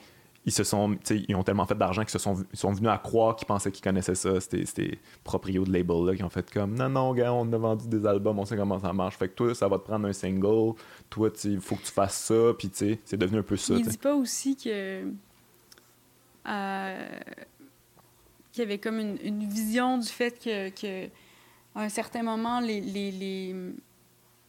[0.45, 2.97] ils se sont, ils ont tellement fait d'argent qu'ils se sont, ils sont venus à
[2.97, 4.39] croire qu'ils pensaient qu'ils connaissaient ça.
[4.39, 7.87] C'était proprios de label là qui ont fait comme non non gars, on a vendu
[7.87, 9.17] des albums, on sait comment ça marche.
[9.17, 10.73] Fait que toi, ça va te prendre un single.
[11.09, 12.53] Toi, il faut que tu fasses ça.
[12.57, 13.73] Puis c'est devenu un peu ça.
[13.75, 13.91] Il tu sais.
[13.91, 15.03] dit pas aussi que.
[16.47, 17.07] Euh,
[18.51, 21.07] qu'il y avait comme une, une vision du fait que, que
[21.75, 23.55] à un certain moment, les, les, les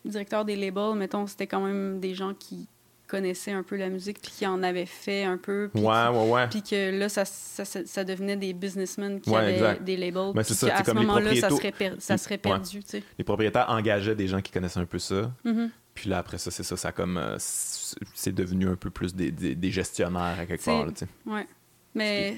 [0.05, 2.67] directeurs des labels, mettons, c'était quand même des gens qui
[3.07, 5.69] connaissaient un peu la musique puis qui en avaient fait un peu.
[5.75, 6.49] Puis Ouais, qui- ouais, ouais.
[6.49, 9.83] Puis que là, ça, ça, ça- devenait des businessmen qui Ouais, avaient exact.
[9.85, 10.33] des labels.
[10.33, 12.39] Ben, c'est ça, c'est ce moment-là, ça serait, per- ça serait Ouais.
[12.39, 13.03] perdu, tu sais.
[13.19, 15.31] Les propriétaires engageaient des gens qui connaissaient un peu ça.
[15.45, 15.71] Mhm.
[15.93, 17.17] Puis là, après ça, c'est ça, ça comme.
[17.19, 20.87] euh, c'est c'est devenu un peu plus des, des, des gestionnaires à quelque C'est- part,
[20.87, 21.09] là, tu sais.
[21.27, 21.47] Ouais.
[21.95, 22.37] Mais.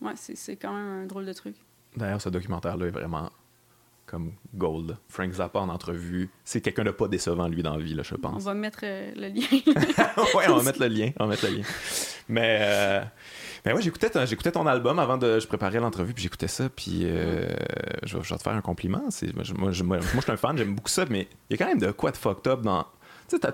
[0.00, 1.56] Ouais, c'est c'est quand même un drôle de truc.
[1.96, 3.30] D'ailleurs, ce documentaire-là est vraiment
[4.06, 4.96] comme gold.
[5.08, 6.30] Frank Zappa en entrevue.
[6.44, 8.42] C'est quelqu'un de pas décevant, lui, dans la vie, là, je On pense.
[8.44, 9.46] va mettre euh, le lien.
[10.34, 11.10] ouais, on va mettre le lien.
[11.18, 11.62] On va mettre le lien.
[12.28, 13.04] Mais, euh,
[13.64, 15.38] mais ouais, j'écoutais ton, j'écoutais ton album avant de.
[15.40, 17.48] Je préparais l'entrevue, puis j'écoutais ça, puis euh,
[18.04, 19.10] je, vais, je vais te faire un compliment.
[19.10, 21.60] C'est, moi, je, moi, moi, je suis un fan, j'aime beaucoup ça, mais il y
[21.60, 22.84] a quand même de quoi de fucked up dans.
[23.28, 23.52] Tu sais,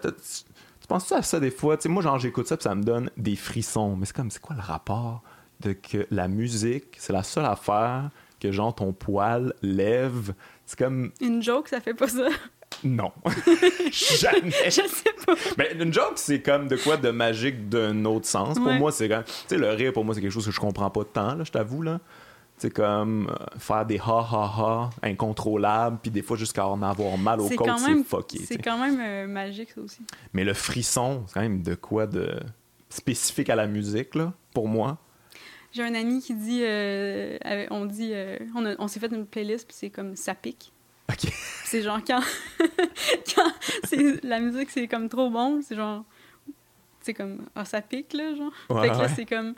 [0.84, 1.76] tu, tu penses-tu à ça des fois?
[1.76, 3.96] Tu sais, moi, genre, j'écoute ça, puis ça me donne des frissons.
[3.96, 5.22] Mais c'est comme, c'est quoi le rapport
[5.60, 8.10] de que la musique, c'est la seule affaire
[8.40, 10.34] que, genre, ton poil lève?
[10.66, 12.28] C'est comme, Une joke, ça fait pas ça?
[12.84, 13.12] non.
[13.92, 14.50] Jamais.
[14.66, 15.34] Je sais pas.
[15.56, 18.56] Ben, une joke, c'est comme de quoi de magique d'un autre sens.
[18.58, 18.78] Pour Ouais.
[18.78, 19.24] moi, c'est comme.
[19.24, 21.44] Tu sais, le rire, pour moi, c'est quelque chose que je comprends pas tant, là,
[21.44, 22.00] je t'avoue, là.
[22.56, 27.18] C'est comme euh, faire des ha ha ha incontrôlables, puis des fois jusqu'à en avoir
[27.18, 28.38] mal au C'est côte, quand c'est fucké.
[28.46, 30.02] c'est quand même euh, magique, ça aussi.
[30.32, 32.38] Mais le frisson, c'est quand même de quoi de
[32.88, 34.98] spécifique à la musique, là, pour moi.
[35.72, 37.36] J'ai un ami qui dit, euh,
[37.70, 40.72] on dit, euh, on, on s'est fait une playlist, puis c'est comme ça pique.
[41.64, 42.22] C'est genre quand,
[43.34, 43.52] quand
[43.82, 46.04] c'est, la musique c'est comme trop bon, c'est genre,
[47.00, 48.52] c'est comme, ah ça pique là, genre.
[48.70, 49.12] Ouais, fait que là ouais.
[49.16, 49.54] c'est comme,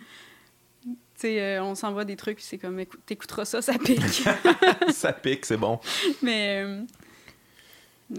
[1.21, 4.01] sais, euh, on s'envoie des trucs, c'est comme, écoute, t'écouteras ça, ça pique.
[4.93, 5.79] ça pique, c'est bon.
[6.23, 6.83] Mais, euh,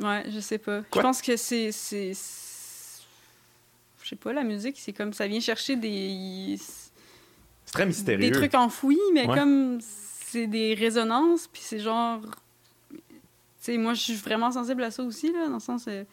[0.01, 0.81] ouais, je sais pas.
[0.93, 2.13] Je pense que c'est, je
[4.09, 6.57] sais pas, la musique, c'est comme, ça vient chercher des,
[7.65, 8.19] C'est très mystérieux.
[8.19, 9.35] des trucs enfouis, mais Ouais.
[9.37, 12.21] comme c'est des résonances, puis c'est genre.
[12.91, 15.85] Tu sais, moi, je suis vraiment sensible à ça aussi, là, dans le sens.
[15.87, 16.03] euh,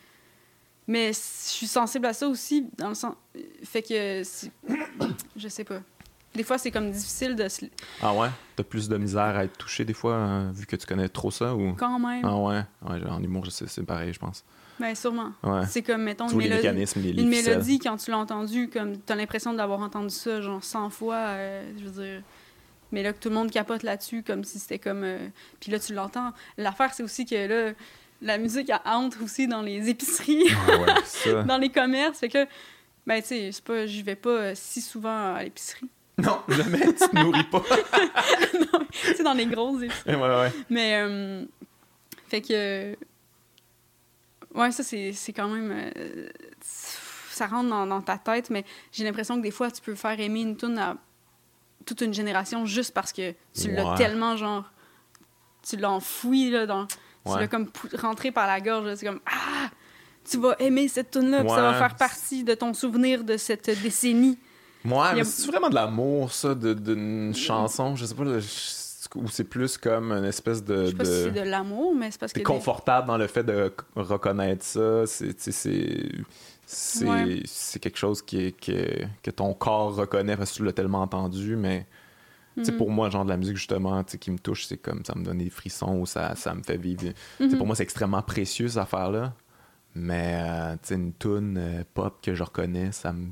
[0.89, 1.19] Mais je
[1.51, 3.15] suis sensible à ça aussi, dans le sens.
[3.65, 4.23] Fait que.
[5.37, 5.81] Je sais pas.
[6.35, 7.67] Des fois, c'est comme difficile de se.
[8.03, 8.29] Ah ouais?
[8.57, 11.31] T'as plus de misère à être touché des fois, euh, vu que tu connais trop
[11.31, 11.75] ça, ou...
[11.75, 12.25] Quand même.
[12.25, 12.63] Ah ouais?
[12.83, 14.45] Ouais, en humour, je sais, c'est pareil, je pense.
[14.81, 15.33] Ben, sûrement.
[15.45, 15.65] Ouais.
[15.69, 20.11] C'est comme, mettons, une, une mélodie, quand tu l'as entendue, comme t'as l'impression d'avoir entendu
[20.13, 22.23] ça, genre 100 fois, euh, je veux dire.
[22.91, 25.03] Mais là, que tout le monde capote là-dessus, comme si c'était comme.
[25.05, 25.29] euh,
[25.61, 26.33] Puis là, tu l'entends.
[26.59, 27.73] L'affaire, c'est aussi que là,
[28.23, 31.43] la musique, elle entre aussi dans les épiceries, Ah ouais, ça.
[31.45, 32.19] dans les commerces.
[32.19, 32.47] Fait que là,
[33.07, 35.89] ben, tu sais, c'est pas, j'y vais pas euh, si souvent à l'épicerie.
[36.19, 37.63] Non, jamais, tu te nourris pas.
[38.93, 40.15] tu sais, dans les grosses épiceries.
[40.15, 40.53] ouais, ouais.
[40.71, 41.45] Mais, euh,
[42.29, 42.97] fait que.
[44.55, 45.73] Ouais, ça, c'est c'est quand même.
[45.73, 46.29] euh,
[46.63, 50.19] ça rentre dans, dans ta tête, mais j'ai l'impression que des fois, tu peux faire
[50.21, 50.97] aimer une tune à
[51.85, 53.97] toute une génération juste parce que tu l'as Ouais.
[53.97, 54.71] tellement, genre.
[55.69, 56.87] Tu l'as enfoui, là, dans.
[56.87, 56.97] Tu
[57.27, 57.41] Ouais.
[57.41, 59.21] l'as comme rentré par la gorge, là, C'est comme.
[59.27, 59.71] Ah!
[60.31, 61.79] Tu vas aimer cette tune-là, puis ça va Ouais.
[61.79, 64.39] faire partie de ton souvenir de cette décennie.
[64.85, 67.97] Y a- mais c'est vraiment de l'amour, ça, d'une chanson.
[67.97, 68.25] Je sais pas,
[69.15, 70.85] ou c'est plus comme une espèce de.
[70.87, 72.39] Je sais pas si c'est de l'amour, mais c'est parce que.
[72.39, 75.07] T'es confortable dans le fait de reconnaître ça.
[75.07, 75.35] C'est.
[76.67, 78.53] C'est quelque chose qui est,
[79.23, 81.87] que ton corps reconnaît parce que tu l'as tellement entendu, mais.
[82.57, 85.25] Mm Pour moi, genre de la musique, justement, qui me touche, c'est comme ça me
[85.25, 87.13] donne des frissons ou ça, ça me fait vivre.
[87.41, 89.35] Mm Pour moi, c'est extrêmement précieux, cette affaire-là.
[89.97, 93.31] Mais, euh, une tune euh, pop que je reconnais, ça me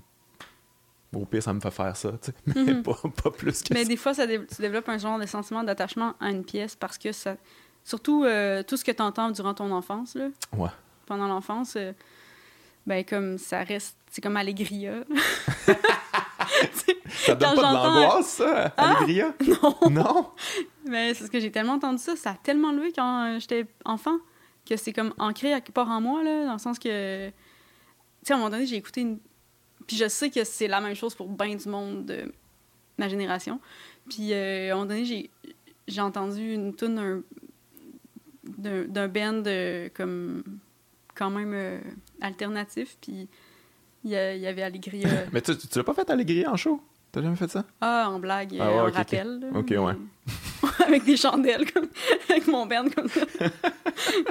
[1.15, 2.35] au pire, ça me fait faire ça, tu sais.
[2.47, 2.83] Mais mhm.
[2.83, 6.15] pas, pas, plus que Mais des fois, ça tu développes un genre de sentiment d'attachement
[6.21, 7.37] à une pièce parce que ça.
[7.85, 10.29] Surtout euh, tout ce que tu entends durant ton enfance, là.
[10.57, 10.71] Ouais.
[11.07, 11.93] Pendant l'enfance, euh,
[12.87, 13.97] ben, comme ça reste.
[14.11, 15.05] C'est comme Allegria.
[17.09, 18.97] ça donne pas de l'angoisse, ça, ah!
[18.99, 19.35] Allegria?
[19.63, 19.91] Non.
[19.91, 20.31] Non?
[20.87, 22.15] Mais c'est ce que j'ai tellement entendu ça.
[22.15, 24.19] Ça a tellement levé quand j'étais enfant
[24.69, 27.29] que c'est comme ancré à quelque part en moi, là, dans le sens que.
[27.29, 27.35] Tu
[28.29, 29.19] sais, à un moment donné, j'ai écouté une,
[29.87, 32.33] puis je sais que c'est la même chose pour bien du monde de
[32.99, 33.61] ma génération.
[34.09, 35.31] Puis euh, à un moment donné, j'ai,
[35.89, 37.23] j'ai entendu une tune
[38.45, 40.43] d'un, d'un band euh, comme
[41.15, 41.79] quand même euh,
[42.21, 42.97] alternatif.
[43.01, 43.29] Puis
[44.05, 45.09] il y, avait Allegria.
[45.33, 46.81] mais tu, tu l'as pas fait Allegria en show?
[47.13, 47.65] T'as jamais fait ça?
[47.81, 49.51] Ah, en blague, ah, en rappel.
[49.55, 49.97] Ok, ouais.
[50.87, 51.89] avec des chandelles, comme...
[52.31, 53.21] avec mon band comme ça.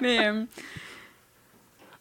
[0.01, 0.31] mais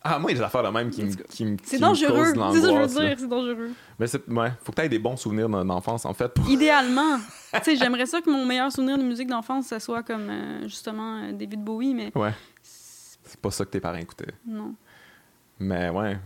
[0.02, 2.32] ah, moi, il y a des affaires de même qui, qui, qui C'est dangereux.
[2.52, 3.70] C'est ça que je veux dire, c'est dangereux.
[3.98, 6.32] Mais c'est, ouais, faut que tu aies des bons souvenirs d'enfance, en fait.
[6.48, 7.18] Idéalement.
[7.52, 10.62] tu sais, j'aimerais ça que mon meilleur souvenir de musique d'enfance, ça soit comme, euh,
[10.62, 12.12] justement, euh, David Bowie, mais...
[12.14, 12.32] Ouais.
[12.62, 14.32] C'est pas ça que tes parents écoutaient.
[14.46, 14.74] Non.
[15.62, 16.18] Mais ouais,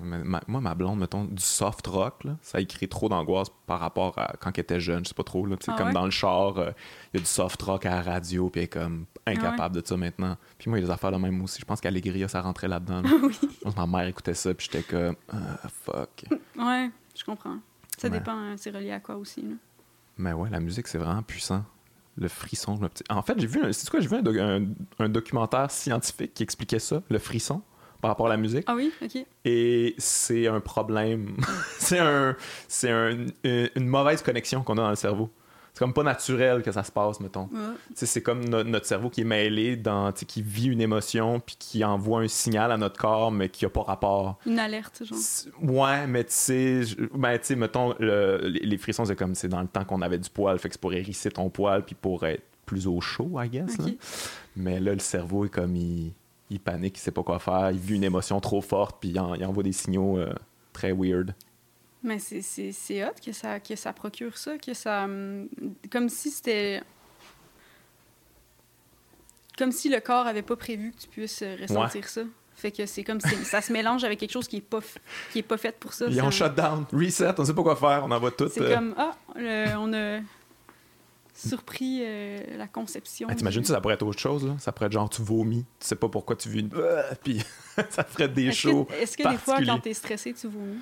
[0.47, 4.35] moi, ma blonde, mettons, du soft rock, là, ça écrit trop d'angoisse par rapport à
[4.39, 5.45] quand elle était jeune, je sais pas trop.
[5.45, 6.71] Là, ah comme dans le char, euh,
[7.13, 9.85] il y a du soft rock à la radio, puis elle est comme incapable de
[9.85, 10.37] ça maintenant.
[10.57, 11.59] Puis moi, il y a des affaires de même aussi.
[11.61, 13.03] Je pense qu'Allegria, ça rentrait là-dedans.
[13.25, 13.37] oui.
[13.77, 16.27] ma mère écoutait ça, puis j'étais comme, ah, fuck.
[16.57, 17.59] Ouais, je comprends.
[17.99, 19.43] Ça dépend, hein, c'est relié à quoi aussi.
[19.43, 19.55] Là.
[20.17, 21.65] Mais ouais, la musique, c'est vraiment puissant.
[22.17, 22.79] Le frisson.
[23.11, 24.19] En fait, j'ai vu, c'est quoi, j'ai vu
[25.01, 27.63] un documentaire scientifique qui expliquait ça, le frisson?
[28.05, 28.65] Par rapport à la musique.
[28.67, 29.25] Ah oui, ok.
[29.47, 31.39] Et c'est un problème.
[31.79, 32.37] c'est un,
[32.69, 35.31] c'est un, une mauvaise connexion qu'on a dans le cerveau.
[35.73, 37.49] C'est comme pas naturel que ça se passe, mettons.
[37.95, 42.21] C'est comme notre cerveau qui est mêlé, dans, qui vit une émotion, puis qui envoie
[42.21, 44.39] un signal à notre corps, mais qui a pas rapport.
[44.45, 45.19] Une alerte, genre.
[45.63, 46.83] Ouais, mais tu sais,
[47.15, 50.69] ben, mettons, les frissons, c'est comme c'est dans le temps qu'on avait du poil, fait
[50.69, 53.79] que c'est pour hérisser ton poil, puis pour être plus au chaud, I guess.
[54.57, 56.13] Mais là, le cerveau est comme il
[56.51, 59.19] il panique, il sait pas quoi faire, il vit une émotion trop forte, puis il,
[59.19, 60.33] envoie des signaux euh,
[60.73, 61.35] très weird.
[62.03, 65.05] Mais c'est hot que ça, que ça procure ça, que ça.
[65.05, 65.49] Hum,
[65.91, 66.83] comme si c'était.
[69.57, 72.23] Comme si le corps avait pas prévu que tu puisses ressentir ça.
[72.57, 74.81] Fait que c'est comme si ça se mélange avec quelque chose qui est pas,
[75.33, 76.07] qui est pas fait pour ça.
[76.09, 78.49] Ils ont shut down, reset, on sait pas quoi faire, on envoie tout.
[78.53, 79.15] C'est euh, comme, ah,
[79.79, 80.21] on a
[81.35, 83.27] surpris euh, la conception.
[83.31, 84.55] Ah, T'imagines, ça pourrait être autre chose, là?
[84.59, 86.71] Ça pourrait être genre, tu vomis, tu sais pas pourquoi tu vis une...
[87.25, 87.43] puis
[87.91, 90.79] ça ferait des shows Est-ce que, des fois, quand t'es stressé, tu vomis?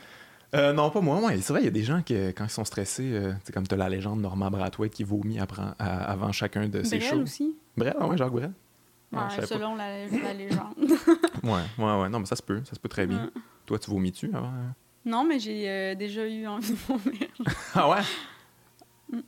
[0.55, 1.19] Euh, non, pas moi.
[1.21, 1.41] Ouais.
[1.41, 3.67] C'est vrai, il y a des gens qui, quand ils sont stressés, euh, c'est comme
[3.67, 7.23] tu as la légende Norman Brathwaite qui vomit après, avant chacun de ses shows.
[7.23, 7.57] aussi?
[7.77, 8.53] Brel, ouais, Jacques Brel.
[9.13, 10.75] Ouais, selon la, légende.
[11.43, 12.09] ouais, ouais, ouais.
[12.11, 12.61] Non, mais ça se peut.
[12.65, 13.31] Ça se peut très bien.
[13.65, 14.53] Toi, tu vomis-tu avant?
[15.05, 17.29] Non, mais j'ai déjà eu envie de vomir.
[17.75, 19.21] ah ouais?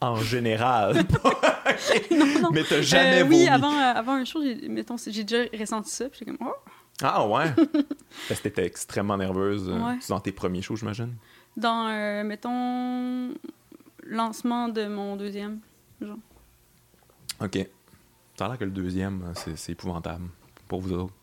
[0.00, 0.94] En général.
[2.10, 2.50] non, non.
[2.52, 3.36] Mais t'as jamais euh, vomi.
[3.36, 6.08] Oui, avant, euh, avant un show, j'ai, mettons, j'ai déjà ressenti ça.
[6.08, 6.54] Puis j'ai comme, oh.
[7.02, 7.52] Ah ouais?
[8.28, 11.14] Parce que t'étais extrêmement nerveuse euh, dans tes premiers shows, j'imagine?
[11.56, 13.34] Dans, mettons,
[14.04, 15.60] lancement de mon deuxième,
[16.00, 16.18] genre.
[17.42, 17.58] OK.
[18.36, 20.28] Ça a l'air que le deuxième, c'est, c'est épouvantable
[20.66, 21.14] pour vous autres.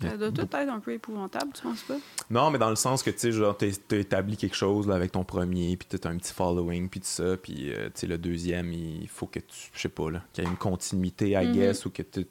[0.00, 1.96] Ça doit tout être un peu épouvantable, tu penses pas?
[2.30, 5.12] Non, mais dans le sens que, tu sais, genre, t'as établi quelque chose là, avec
[5.12, 8.18] ton premier, puis t'as un petit following, puis tout ça, puis, euh, tu sais, le
[8.18, 11.34] deuxième, il faut que tu, je sais pas, là, qu'il y ait une continuité, I
[11.34, 11.52] mm-hmm.
[11.52, 12.24] guess, ou que tu,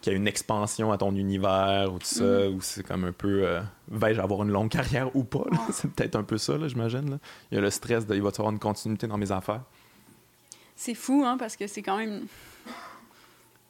[0.00, 2.54] qu'il y ait une expansion à ton univers, ou tout ça, mm-hmm.
[2.54, 6.16] ou c'est comme un peu, euh, vais-je avoir une longue carrière ou pas, C'est peut-être
[6.16, 7.18] un peu ça, là, j'imagine.
[7.50, 9.62] Il y a le stress de, il va y avoir une continuité dans mes affaires?
[10.74, 12.26] C'est fou, hein, parce que c'est quand même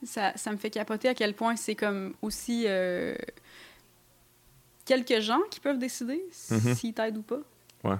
[0.06, 3.16] ça, ça, me fait capoter à quel point c'est comme aussi euh,
[4.84, 6.74] quelques gens qui peuvent décider mm-hmm.
[6.74, 7.40] s'ils t'aident ou pas.
[7.84, 7.96] Ouais.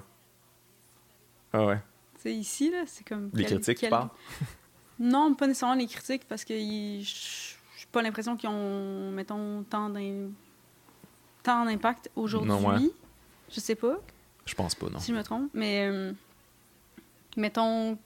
[1.53, 1.79] Ah ouais.
[2.17, 3.29] C'est ici, là, c'est comme...
[3.33, 4.09] Les critiques, tu parles?
[4.99, 12.09] non, pas nécessairement les critiques, parce que j'ai pas l'impression qu'ils ont, mettons, tant d'impact
[12.15, 12.91] aujourd'hui.
[13.49, 13.97] Je sais pas.
[14.45, 14.99] Je pense pas, non.
[14.99, 15.49] Si je me trompe.
[15.53, 16.11] Mais, euh,
[17.35, 17.97] mettons,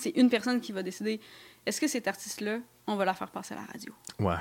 [0.00, 1.20] c'est une personne qui va décider
[1.66, 3.92] est-ce que cet artiste-là on va la faire passer à la radio.
[4.18, 4.36] Ouais.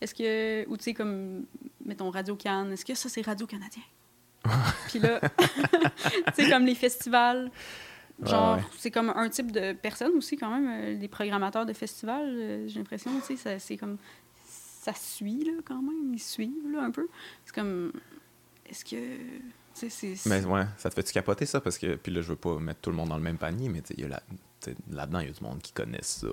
[0.00, 1.46] Est-ce que, ou tu sais, comme,
[1.84, 3.82] mettons, Radio Cannes, est-ce que ça, c'est Radio Canadien?
[4.88, 5.20] Puis là,
[6.34, 7.50] tu sais, comme les festivals,
[8.24, 12.28] Genre, c'est comme un type de personne aussi, quand même, euh, les programmateurs de festivals,
[12.28, 13.96] euh, j'ai l'impression, tu sais, c'est comme.
[14.44, 16.14] Ça suit, là, quand même.
[16.14, 17.08] Ils suivent, là, un peu.
[17.44, 17.92] C'est comme.
[18.66, 18.96] Est-ce que.
[20.26, 21.60] Mais ouais, ça te fait-tu capoter ça?
[21.60, 23.68] Parce que, puis là, je veux pas mettre tout le monde dans le même panier,
[23.68, 23.82] mais
[24.90, 26.26] là-dedans, il y a du monde qui connaît ça.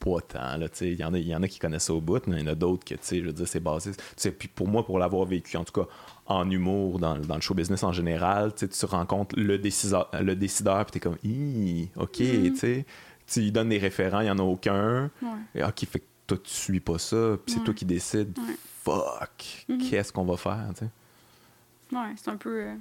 [0.00, 2.26] Pas tant, là, il y, en a, y en a qui connaissent ça au bout,
[2.26, 3.90] mais il y en a d'autres que, tu sais, je veux dire, c'est basé.
[4.38, 5.86] Puis pour moi, pour l'avoir vécu, en tout cas,
[6.24, 10.86] en humour, dans, dans, le show business en général, tu rencontres le décideur, le décideur
[10.86, 12.50] puis t'es comme, ok, mm-hmm.
[12.52, 12.86] tu sais.
[13.26, 15.10] Tu lui donnes des référents, il n'y en a aucun.
[15.54, 18.36] Et, ok, fait que toi, tu suis pas ça, puis c'est toi qui décides.
[18.82, 19.90] Fuck, mm-hmm.
[19.90, 21.96] qu'est-ce qu'on va faire, tu sais?
[21.96, 22.62] Ouais, c'est un peu.
[22.62, 22.74] Euh,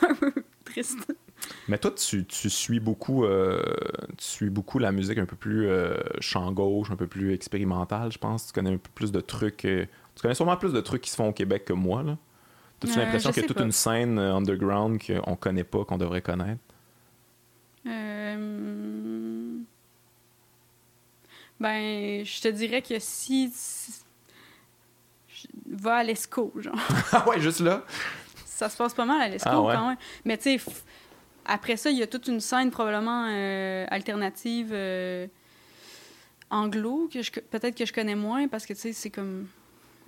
[0.08, 0.32] un peu
[0.64, 1.12] triste.
[1.68, 3.62] Mais toi, tu, tu suis beaucoup euh,
[4.18, 8.12] tu suis beaucoup la musique un peu plus euh, chant gauche, un peu plus expérimentale,
[8.12, 8.46] je pense.
[8.46, 9.58] Tu connais un peu plus de trucs.
[9.58, 9.88] tu
[10.20, 12.16] connais sûrement plus de trucs qui se font au Québec que moi, là.
[12.82, 16.60] As-tu l'impression qu'il y a toute une scène underground qu'on connaît pas, qu'on devrait connaître?
[21.60, 23.50] Ben, je te dirais que si
[25.66, 26.74] va à l'ESCO, genre.
[27.12, 27.84] ah ouais, juste là?
[28.44, 29.96] Ça se passe pas mal à l'ESCO ah quand même.
[30.24, 30.64] Mais tu sais,
[31.44, 35.26] après ça, il y a toute une scène probablement euh, alternative euh,
[36.50, 39.46] anglo, que je, peut-être que je connais moins parce que tu sais, c'est comme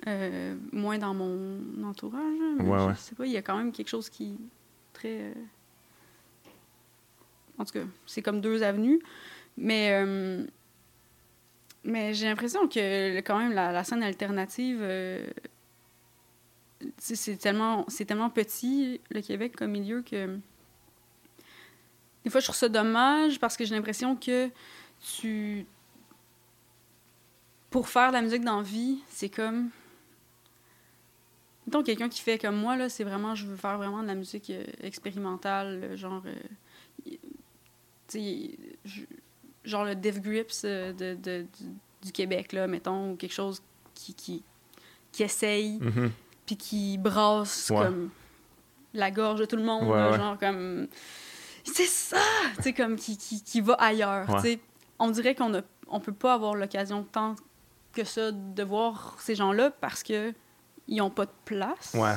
[0.06, 2.22] euh, moins dans mon entourage.
[2.60, 4.38] ouais, je sais pas, il y a quand même quelque chose qui est
[4.92, 5.34] très.
[7.58, 9.00] En tout cas, c'est comme deux avenues.
[9.58, 10.04] Mais
[11.84, 14.84] mais j'ai l'impression que quand même la, scène alternative,
[16.98, 20.38] c'est tellement, tellement petit, le Québec, comme milieu, que
[22.26, 24.50] des fois je trouve ça dommage parce que j'ai l'impression que
[25.16, 25.64] tu.
[27.70, 29.70] Pour faire de la musique dans vie, c'est comme.
[31.68, 34.16] Donc, quelqu'un qui fait comme moi, là, c'est vraiment, je veux faire vraiment de la
[34.16, 36.22] musique euh, expérimentale, genre.
[36.26, 37.12] Euh,
[38.08, 38.58] tu sais,
[39.64, 41.46] genre le Death Grips euh, de,
[42.02, 43.62] du, Québec, là, mettons, ou quelque chose
[43.94, 44.42] qui, qui,
[45.12, 46.10] qui essaye, mm-hmm.
[46.44, 48.10] puis qui brasse comme
[48.94, 50.88] la gorge de tout le monde, genre comme.
[51.72, 52.16] C'est ça!
[52.56, 54.26] Tu sais, comme qui, qui, qui, va ailleurs.
[54.98, 57.36] On dirait qu'on ne on peut pas avoir l'occasion tant
[57.92, 60.32] que ça de voir ces gens-là parce que
[60.88, 61.92] ils ont pas de place.
[61.94, 62.14] Ouais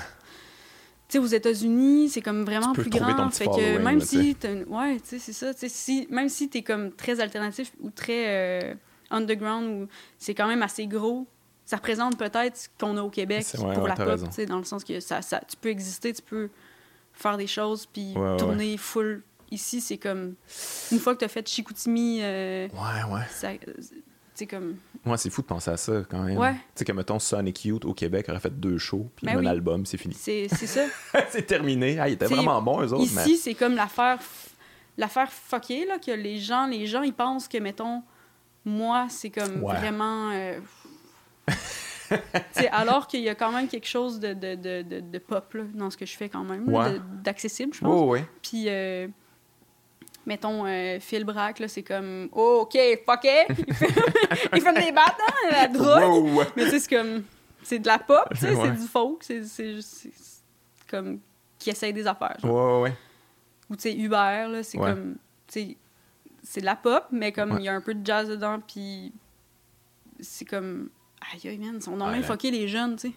[1.09, 3.29] sais, aux États-Unis, c'est comme vraiment plus grand.
[3.31, 4.37] Fait que même si,
[4.67, 5.51] ouais, tu sais, c'est ça.
[5.67, 8.73] Si, même si t'es comme très alternatif ou très euh,
[9.09, 9.87] underground, ou
[10.17, 11.27] c'est quand même assez gros,
[11.65, 14.63] ça représente peut-être ce qu'on a au Québec pour la pop, tu sais, dans le
[14.63, 16.49] sens que ça, ça, tu peux exister, tu peux
[17.13, 19.23] faire des choses, puis tourner full.
[19.51, 20.35] Ici, c'est comme
[20.91, 23.57] une fois que tu as fait Chicoutimi, euh, ouais, ouais.
[24.33, 24.75] c'est comme
[25.05, 26.37] moi, c'est fou de penser à ça quand même.
[26.37, 26.53] Ouais.
[26.53, 29.45] Tu sais, que mettons Sonic Youth au Québec aurait fait deux shows, puis ben un
[29.45, 30.13] album, c'est fini.
[30.13, 30.81] C'est ça.
[31.29, 31.99] c'est terminé.
[31.99, 33.03] Ah, ils étaient vraiment bons, eux autres.
[33.03, 34.19] Ici, c'est comme l'affaire
[34.97, 38.03] l'affaire fuckée, là, que les gens, les gens, ils pensent que, mettons,
[38.65, 40.31] moi, c'est comme vraiment.
[40.31, 40.59] Euh...
[42.71, 45.89] alors qu'il y a quand même quelque chose de, de, de, de, pop là, dans
[45.89, 46.65] ce que je fais quand même,
[47.23, 47.89] d'accessible, je pense.
[47.89, 48.65] Oh, Puis.
[48.67, 49.07] Euh
[50.29, 53.47] mettons, euh, Phil Brack, c'est comme, oh, OK, fuck it!
[54.53, 56.45] Il fait des battes, hein, la drogue.
[56.55, 57.23] Mais tu sais, c'est comme,
[57.63, 60.11] c'est de la pop, tu sais, c'est du folk, c'est
[60.87, 61.19] comme,
[61.57, 62.37] qui essaye des affaires.
[62.43, 62.93] Ouais, ouais,
[63.71, 65.15] Ou tu sais, Uber, là, c'est comme,
[65.47, 65.77] tu sais,
[66.43, 69.11] c'est de la pop, mais comme, il y a un peu de jazz dedans, puis
[70.19, 70.89] c'est comme,
[71.33, 73.13] aïe, aïe, man, ils sont normalement fuckés, les jeunes, tu sais.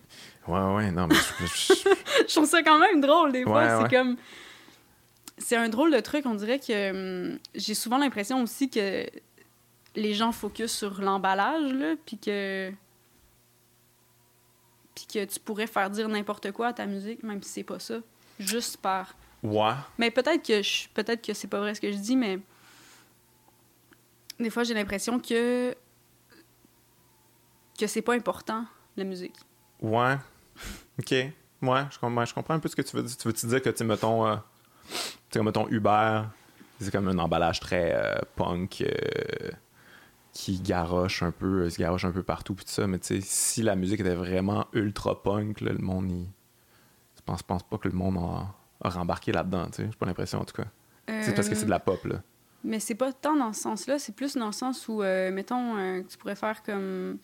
[0.48, 4.16] Ouais, ouais, non, mais je trouve ça quand même drôle, des fois, c'est comme
[5.38, 6.26] c'est un drôle de truc.
[6.26, 9.06] On dirait que hum, j'ai souvent l'impression aussi que
[9.94, 12.72] les gens focus sur l'emballage, là, puis que.
[14.94, 17.78] Puis que tu pourrais faire dire n'importe quoi à ta musique, même si c'est pas
[17.78, 18.00] ça.
[18.38, 19.14] Juste par.
[19.42, 19.72] Ouais.
[19.98, 20.88] Mais peut-être que je...
[20.94, 22.38] peut-être que c'est pas vrai ce que je dis, mais.
[24.38, 25.74] Des fois, j'ai l'impression que.
[27.78, 28.64] que c'est pas important,
[28.96, 29.36] la musique.
[29.80, 30.16] Ouais.
[30.98, 31.10] OK.
[31.10, 33.16] Ouais, je comprends, je comprends un peu ce que tu veux dire.
[33.16, 34.26] Tu veux-tu dire que, tu mettons.
[34.26, 34.36] Euh,
[35.32, 36.22] sais, comme mettons Uber,
[36.80, 39.50] c'est comme un emballage très euh, punk euh,
[40.32, 42.86] qui garoche un peu, se garoche un peu partout tout ça.
[42.86, 46.26] Mais tu sais, si la musique était vraiment ultra punk, le monde, il...
[47.16, 49.66] je pense, pense pas que le monde a, rembarqué là-dedans.
[49.66, 50.68] Tu sais, j'ai pas l'impression en tout cas.
[51.22, 52.22] C'est parce que c'est de la pop là.
[52.64, 56.04] Mais c'est pas tant dans ce sens-là, c'est plus dans le sens où, euh, mettons,
[56.08, 57.18] tu pourrais faire comme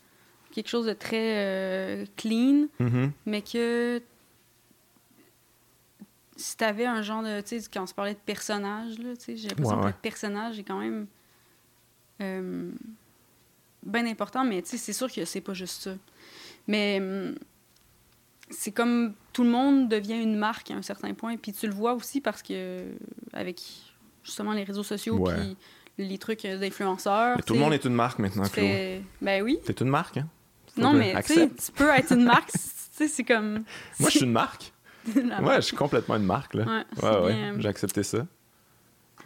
[0.51, 3.11] quelque chose de très clean, mm-hmm.
[3.27, 4.03] mais que
[6.39, 7.41] si t'avais un genre de.
[7.41, 9.93] Tu sais, quand on se parlait de personnage, là, tu sais, j'ai l'impression que le
[9.93, 11.07] personnage est quand même.
[12.21, 12.71] Euh,
[13.85, 15.95] bien important, mais tu sais, c'est sûr que c'est pas juste ça.
[16.67, 17.35] Mais hum,
[18.51, 21.37] c'est comme tout le monde devient une marque à un certain point.
[21.37, 22.85] Puis tu le vois aussi parce que
[23.33, 23.61] avec
[24.23, 25.57] justement les réseaux sociaux puis
[25.99, 27.43] les trucs d'influenceurs.
[27.45, 29.03] Tout le monde est une marque maintenant, Claude.
[29.21, 29.59] Ben oui.
[29.65, 30.29] T'es une marque, hein?
[30.77, 32.51] non, mais tu peux être une marque,
[32.93, 33.65] c'est comme...
[33.99, 34.73] Moi, je suis une marque.
[35.43, 36.85] ouais, je suis complètement une marque, là.
[37.03, 38.27] Ouais, ouais, J'ai accepté ça.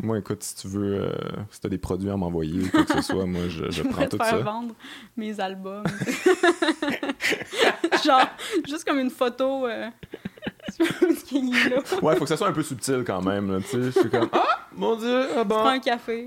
[0.01, 1.13] Moi, écoute, si tu veux, euh,
[1.51, 3.83] si tu as des produits à m'envoyer ou quoi que ce soit, moi, je, je
[3.83, 4.75] prends tout faire vendre
[5.17, 5.85] mes albums.
[8.05, 8.27] Genre,
[8.67, 9.67] juste comme une photo.
[9.67, 9.89] Euh,
[12.03, 13.63] ouais, faut que ça soit un peu subtil quand même.
[13.65, 15.57] Tu sais, je suis comme Ah, mon Dieu, ah bon.
[15.57, 16.25] prends un café.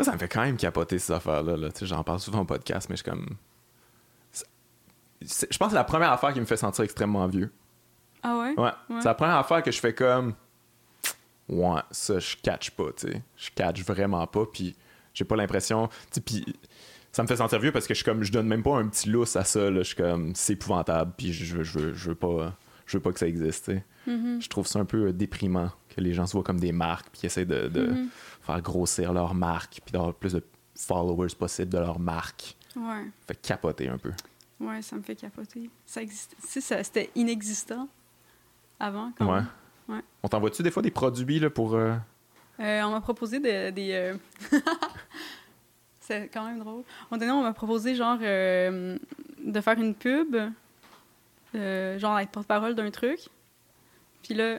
[0.00, 1.56] ça me fait quand même capoter ces affaires-là.
[1.56, 1.68] Là.
[1.82, 3.26] J'en parle souvent au podcast, mais je suis comme.
[5.22, 7.52] Je pense que c'est la première affaire qui me fait sentir extrêmement vieux.
[8.22, 8.54] Ah ouais?
[8.58, 8.70] Ouais.
[9.00, 10.34] C'est la première affaire que je fais comme.
[11.48, 13.22] Ouais, ça, je catch pas, tu sais.
[13.36, 14.76] Je catch vraiment pas, puis
[15.14, 15.88] j'ai pas l'impression.
[16.24, 16.44] Puis
[17.12, 18.88] ça me fait sentir vieux parce que je suis comme je donne même pas un
[18.88, 19.78] petit lousse à ça là.
[19.78, 22.56] je suis comme c'est épouvantable puis je, je, veux, je veux pas
[22.86, 23.72] je veux pas que ça existe
[24.06, 24.40] mm-hmm.
[24.40, 27.26] je trouve ça un peu déprimant que les gens se voient comme des marques puis
[27.26, 28.08] essaient de, de mm-hmm.
[28.42, 30.44] faire grossir leur marque puis d'avoir plus de
[30.76, 34.12] followers possible de leur marque ouais fait capoter un peu
[34.60, 37.88] ouais ça me fait capoter ça existe si c'était inexistant
[38.80, 39.42] avant quand ouais.
[39.88, 41.94] ouais on t'envoie-tu des fois des produits là pour euh...
[42.60, 44.14] Euh, on m'a proposé des euh,
[46.00, 46.82] c'est quand même drôle.
[47.10, 48.98] On, on m'a proposé, genre, euh,
[49.42, 50.36] de faire une pub,
[51.54, 53.20] genre, être porte-parole d'un truc.
[54.22, 54.58] Puis là,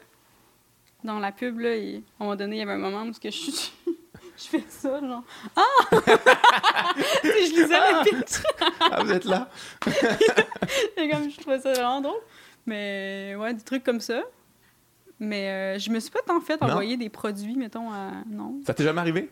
[1.04, 1.76] dans la pub, là,
[2.20, 5.24] on m'a donné, il y avait un moment où je, je fais ça, genre,
[5.56, 5.62] ah!
[5.92, 8.04] je lisais ah!
[8.04, 8.44] le pitch.
[8.80, 9.50] ah, vous êtes là?
[10.98, 12.22] Et comme, je trouvais ça vraiment drôle.
[12.66, 14.22] Mais, ouais, des trucs comme ça.
[15.20, 18.12] Mais euh, je me suis pas tant fait envoyer des produits, mettons, à...
[18.28, 18.60] Non.
[18.66, 19.30] Ça t'est jamais arrivé?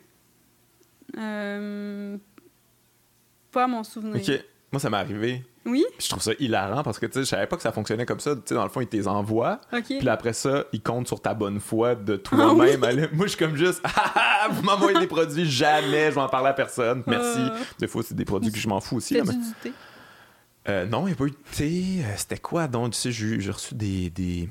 [1.18, 2.18] Euh,
[3.52, 4.22] pas à mon souvenir.
[4.22, 4.46] OK.
[4.72, 5.44] Moi, ça m'est arrivé.
[5.66, 5.84] Oui?
[6.00, 8.20] je trouve ça hilarant parce que, tu sais, je savais pas que ça fonctionnait comme
[8.20, 8.36] ça.
[8.36, 9.60] Tu sais, dans le fond, ils te les envoient.
[9.72, 12.84] Puis après ça, ils comptent sur ta bonne foi de toi-même.
[12.84, 16.22] Ah moi, je suis comme juste, ah, ah, vous m'envoyez des produits, jamais, je vais
[16.22, 17.04] en parler à personne.
[17.08, 17.40] Merci.
[17.40, 17.50] Euh.
[17.80, 19.16] Des fois, c'est des produits que je m'en fous aussi.
[19.16, 19.34] Là, mais...
[19.34, 19.74] du thé?
[20.70, 22.04] Euh, non, il n'y a pas eu de thé.
[22.16, 22.94] C'était quoi donc?
[22.94, 24.48] Tu sais, j'ai reçu des, des,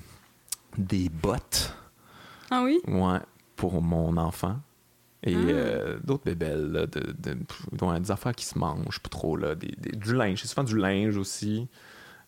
[0.76, 1.74] des bottes.
[2.50, 2.80] Ah oui?
[2.88, 3.20] Ouais,
[3.56, 4.58] pour mon enfant.
[5.22, 5.38] Et ah.
[5.38, 9.74] euh, d'autres bébelles, là, de, de, des affaires qui se mangent pas trop, là, des,
[9.96, 10.40] du linge.
[10.42, 11.68] C'est souvent du linge aussi.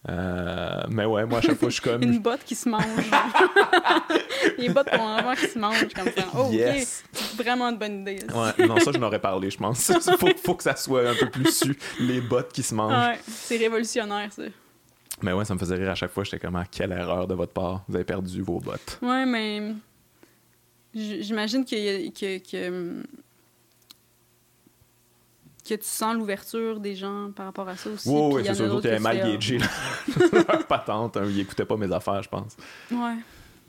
[0.08, 2.02] Euh, mais ouais, moi, à chaque fois, je suis comme.
[2.02, 2.84] Une botte qui se mange.
[4.58, 6.24] Les bottes pour enfants qui se mangent comme ça.
[6.34, 7.04] Oh, yes.
[7.12, 8.18] C'est vraiment une bonne idée.
[8.34, 9.88] Ouais, non, ça, je n'aurais parlé, je pense.
[9.88, 12.92] Il faut, faut, que ça soit un peu plus su, les bottes qui se mangent.
[12.92, 14.44] Ouais, c'est révolutionnaire, ça.
[15.22, 16.24] Mais ouais, ça me faisait rire à chaque fois.
[16.24, 17.84] J'étais comme, ah, quelle erreur de votre part.
[17.86, 18.98] Vous avez perdu vos bottes.
[19.02, 19.74] Ouais, mais
[20.94, 23.02] J'imagine que, que, que,
[25.62, 28.08] que, tu sens l'ouverture des gens par rapport à ça aussi.
[28.08, 29.58] Oui, oui, c'est sûr avaient mal gagé
[30.32, 31.16] leur patente.
[31.16, 32.56] Hein, ils n'écoutaient pas mes affaires, je pense.
[32.90, 33.16] Ouais.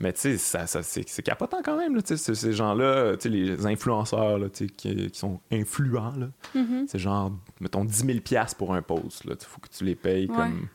[0.02, 4.48] Mais tu sais, ça, ça, c'est capotant quand même, là, ces gens-là, les influenceurs là,
[4.48, 6.14] qui, qui sont influents,
[6.56, 6.86] mm-hmm.
[6.88, 8.18] c'est genre, mettons, 10 000
[8.58, 9.22] pour un post.
[9.24, 10.68] Il faut que tu les payes comme...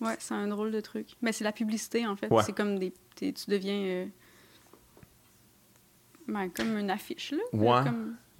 [0.00, 1.08] Ouais, c'est un drôle de truc.
[1.20, 2.30] Mais c'est la publicité, en fait.
[2.42, 2.94] C'est comme des...
[3.16, 3.82] Tu deviens...
[3.82, 4.06] Euh,
[6.26, 7.42] ben, comme une affiche, là.
[7.52, 7.90] Ouais.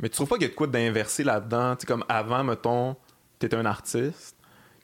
[0.01, 1.77] Mais tu trouves pas qu'il y a de quoi d'inversé là-dedans?
[1.77, 2.97] Tu comme avant, mettons,
[3.39, 4.37] t'étais un artiste,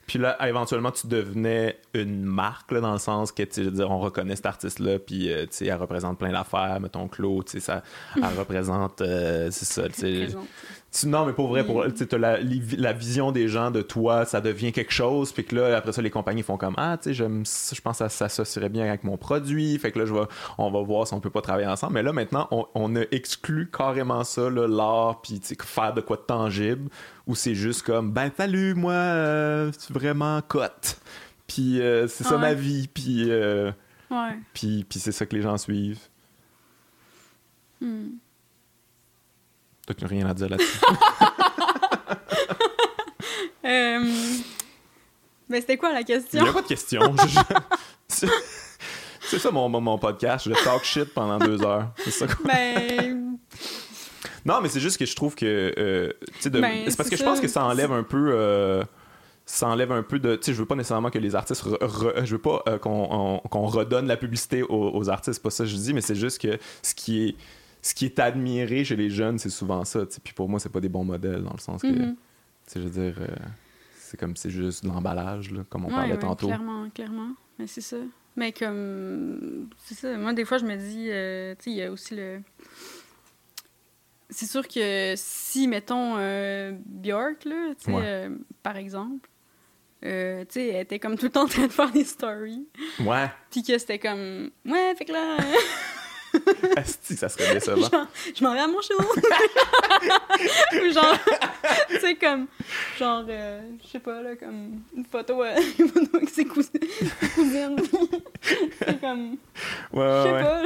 [0.07, 3.99] puis là, éventuellement, tu devenais une marque, là, dans le sens que, tu dire, on
[3.99, 7.59] reconnaît cet artiste-là, puis, euh, tu sais, elle représente plein d'affaires, mettons, Claude, tu sais,
[7.59, 7.83] ça,
[8.15, 10.27] elle représente, euh, c'est ça, tu sais,
[11.05, 12.37] non, mais pour vrai, pour, tu la,
[12.77, 15.31] la vision des gens de toi, ça devient quelque chose.
[15.31, 18.07] Puis que là, après ça, les compagnies font comme Ah, tu sais, je pense que
[18.07, 19.77] ça s'associerait bien avec mon produit.
[19.77, 20.25] Fait que là, je vais,
[20.57, 21.93] on va voir si on peut pas travailler ensemble.
[21.93, 26.89] Mais là, maintenant, on, a exclu carrément ça, l'art, puis faire de quoi de tangible.
[27.27, 30.99] Ou c'est juste comme Ben, salut, moi, euh, c'est vraiment cote.
[31.47, 32.87] Puis euh, c'est ça ma vie.
[32.87, 33.71] Puis, euh,
[34.53, 35.99] puis, puis c'est ça que les gens suivent.
[37.81, 38.07] Hmm.
[39.87, 40.77] T'as rien à dire là-dessus.
[43.65, 43.99] euh...
[45.49, 46.41] Mais c'était quoi la question?
[46.41, 47.15] Il n'y a pas de question.
[48.09, 50.49] C'est ça mon, mon, podcast.
[50.49, 51.91] Je talk shit pendant deux heures.
[51.97, 52.45] C'est ça quoi?
[52.45, 53.37] Ben...
[54.45, 55.73] Non, mais c'est juste que je trouve que.
[55.77, 56.13] Euh,
[56.45, 56.61] de...
[56.61, 58.31] Ben, c'est parce que je pense que ça enlève un peu.
[58.33, 58.81] Euh,
[59.45, 60.37] ça enlève un peu de.
[60.37, 61.65] Tu sais, je veux pas nécessairement que les artistes.
[61.65, 65.43] je veux pas euh, qu'on redonne la publicité aux, aux artistes.
[65.43, 67.35] Pas ça que je dis, mais c'est juste que ce qui est
[67.87, 70.01] ce qui est admiré chez les jeunes, c'est souvent ça.
[70.23, 72.15] Puis pour moi, c'est pas des bons modèles dans le sens que, mm-hmm.
[72.75, 73.27] je veux dire, euh,
[73.97, 76.47] c'est comme c'est juste de l'emballage, comme on parlait tantôt.
[76.47, 77.31] Clairement, clairement.
[77.57, 77.97] Mais c'est ça.
[78.35, 80.17] Mais comme, c'est ça.
[80.17, 82.41] Moi, des fois, je me dis, euh, tu sais, il y a aussi le.
[84.29, 88.29] C'est sûr que si, mettons, euh, Björk, là, tu sais,
[88.63, 89.29] par exemple,
[90.01, 92.67] tu sais, elle était comme tout le temps en train de faire des stories.
[92.99, 93.31] Ouais.
[93.49, 95.37] Puis que c'était comme, ouais, fait que là.
[96.77, 97.89] Asti, ça serait décevant.
[97.89, 98.93] Genre, je m'en vais à mon show.
[98.99, 101.17] Ou genre,
[101.89, 102.47] tu sais, comme,
[102.99, 106.71] genre, euh, je sais pas, là, comme une photo, euh, une photo avec ses cousines.
[107.21, 107.75] ses cousines.
[108.79, 109.37] c'est comme,
[109.93, 110.43] Ouais, je sais ouais, ouais.
[110.43, 110.63] pas.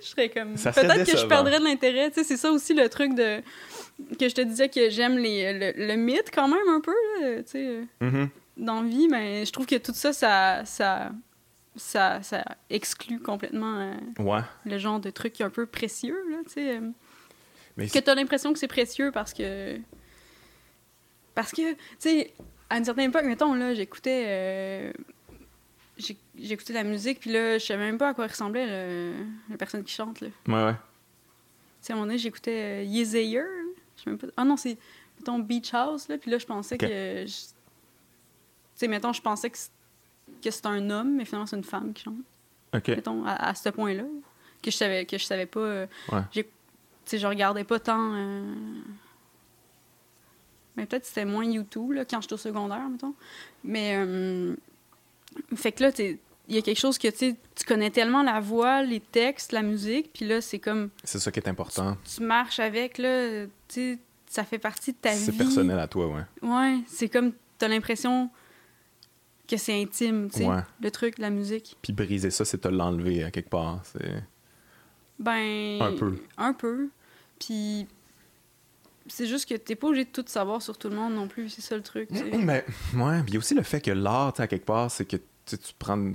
[0.00, 2.10] je serais comme, peut-être que je perdrais de l'intérêt.
[2.10, 3.40] Tu sais, c'est ça aussi le truc de,
[4.18, 6.92] que je te disais que j'aime les, le, le mythe quand même un peu,
[7.38, 7.78] tu sais.
[8.00, 8.28] Mhm.
[8.56, 11.10] dans vie, mais je trouve que tout ça, ça, ça,
[11.76, 14.40] ça, ça exclut complètement euh, Ouais.
[14.64, 16.76] le genre de truc un peu précieux, là, tu sais.
[16.76, 16.90] euh,
[17.76, 19.78] Mais que t'as l'impression que c'est précieux parce que...
[21.34, 22.32] Parce que, tu sais,
[22.68, 24.24] à une certaine époque, mettons, là, j'écoutais...
[24.26, 24.92] euh,
[26.36, 29.84] J'écoutais la musique, puis là, je savais même pas à quoi ressemblait le- la personne
[29.84, 30.28] qui chante, là.
[30.44, 30.74] Tu Ouais, ouais.
[31.80, 33.42] sais, à un moment donné, j'écoutais euh, Yezayer.
[33.96, 34.26] Je sais même pas...
[34.36, 34.78] Ah non, c'est,
[35.18, 37.24] mettons, Beach House, là, puis là, je pensais que...
[37.24, 37.30] Tu
[38.74, 39.58] sais, mettons, je pensais que
[40.42, 42.14] que c'était un homme, mais finalement, c'est une femme qui chante.
[42.74, 42.88] OK.
[42.88, 44.04] Mettons, à, à ce point-là,
[44.62, 45.60] que je savais, que je savais pas...
[45.60, 46.20] euh, Ouais.
[47.04, 48.14] Tu je regardais pas tant...
[48.14, 48.54] euh,
[50.76, 53.14] Mais peut-être que c'était moins YouTube, là, quand j'étais au secondaire, mettons.
[53.64, 53.96] Mais...
[53.98, 54.54] euh,
[55.56, 56.18] Fait que là, t'es-
[56.48, 59.62] il y a quelque chose que, tu tu connais tellement la voix, les textes, la
[59.62, 60.90] musique, puis là, c'est comme...
[61.04, 61.96] C'est ça qui est important.
[62.16, 65.18] Tu marches avec, là, tu ça fait partie de ta vie.
[65.18, 66.22] C'est personnel à toi, ouais.
[66.42, 67.32] Ouais, c'est comme...
[67.58, 68.28] T'as l'impression
[69.48, 70.62] que c'est intime, tu sais, Ouais.
[70.80, 71.76] le truc, la musique.
[71.82, 73.80] Puis briser ça, c'est te l'enlever à quelque part.
[73.84, 74.22] C'est...
[75.18, 75.80] Ben.
[75.80, 76.16] Un peu.
[76.38, 76.88] Un peu.
[77.38, 77.86] Puis.
[79.08, 81.48] C'est juste que t'es pas obligé de tout savoir sur tout le monde non plus,
[81.48, 82.08] c'est ça le truc.
[82.08, 82.24] tu sais.
[82.38, 82.64] Mais,
[82.94, 85.16] ouais, puis il y a aussi le fait que l'art, à quelque part, c'est que
[85.44, 86.12] tu prends,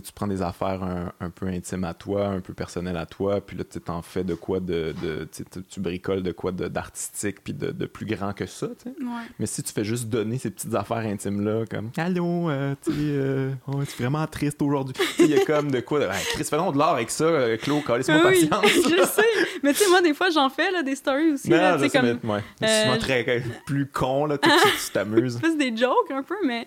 [0.00, 3.40] tu prends des affaires un, un peu intimes à toi, un peu personnelles à toi,
[3.40, 4.94] puis là, tu t'en fais de quoi de.
[5.02, 5.28] de
[5.70, 9.04] tu bricoles de quoi d'artistique, puis de, de plus grand que ça, tu sais.
[9.04, 9.22] Ouais.
[9.38, 13.52] Mais si tu fais juste donner ces petites affaires intimes-là, comme Allô, euh, tu euh,
[13.66, 14.94] oh, es vraiment triste aujourd'hui.
[15.18, 16.04] Il y a comme de quoi de.
[16.04, 18.72] Hey, Chris, fais donc de l'art avec ça, euh, Claude, calisse-moi oui, patience.
[18.90, 19.22] je sais.
[19.62, 21.50] Mais tu sais, moi, des fois, j'en fais là, des stories aussi.
[21.50, 22.18] Non, là, je tu sais, sais, comme.
[22.22, 22.42] mais, ouais.
[22.62, 24.50] Euh, souvent très plus con, là, tu
[24.92, 25.38] t'amuses.
[25.38, 26.66] Fais des jokes un peu, mais.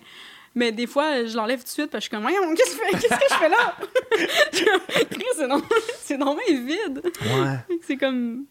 [0.58, 2.76] Mais des fois, je l'enlève tout de suite parce que je suis comme, voyons, qu'est-ce
[2.76, 3.76] que, je fais- qu'est-ce que je fais là?
[5.36, 5.62] C'est non-
[6.00, 7.00] c'est normal vide.
[7.04, 7.76] Ouais.
[7.82, 8.46] C'est comme.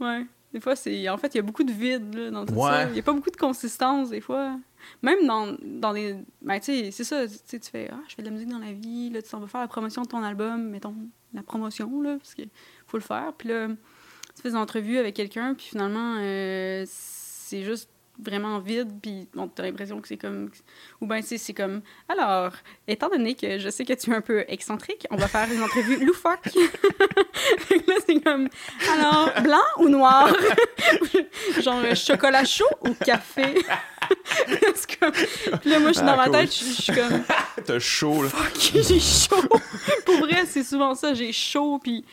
[0.00, 0.26] Ouais.
[0.52, 1.08] Des fois, c'est.
[1.08, 2.70] En fait, il y a beaucoup de vide là, dans tout Ouais.
[2.70, 2.84] ça.
[2.88, 4.56] Il n'y a pas beaucoup de consistance, des fois.
[5.02, 6.16] Même dans, dans des.
[6.42, 7.26] Ben, tu sais, c'est ça.
[7.28, 7.88] Tu fais.
[7.92, 9.10] Ah, je fais de la musique dans la vie.
[9.10, 10.70] Là, tu t'en vas faire la promotion de ton album.
[10.70, 10.96] Mettons,
[11.32, 12.48] la promotion, là, parce qu'il
[12.88, 13.32] faut le faire.
[13.38, 13.68] Puis là,
[14.34, 15.54] tu fais des entrevues avec quelqu'un.
[15.54, 17.90] Puis finalement, euh, c'est juste
[18.22, 18.88] vraiment vide.
[19.02, 20.50] Puis bon, t'as l'impression que c'est comme.
[21.00, 21.82] Ou ben, sais, c'est comme.
[22.08, 22.52] Alors,
[22.88, 25.62] étant donné que je sais que tu es un peu excentrique, on va faire une
[25.62, 26.46] entrevue loufoque.
[27.70, 28.48] Là, c'est comme.
[28.92, 30.34] Alors, blanc ou noir?
[31.60, 33.54] Genre chocolat chaud ou café?
[35.00, 35.12] Comme...
[35.12, 36.32] Puis là, moi, je suis dans Ah, ma cool.
[36.32, 37.22] tête, je je suis comme.
[37.64, 38.28] T'as chaud, là.
[38.28, 39.48] Fuck, j'ai chaud.
[40.04, 41.14] Pour vrai, c'est souvent ça.
[41.14, 42.04] J'ai chaud, puis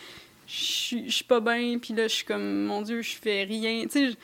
[0.47, 3.43] je suis- je suis pas bien, puis là, je suis comme, mon Dieu, je fais
[3.43, 3.84] rien.
[3.84, 4.18] Tu sais,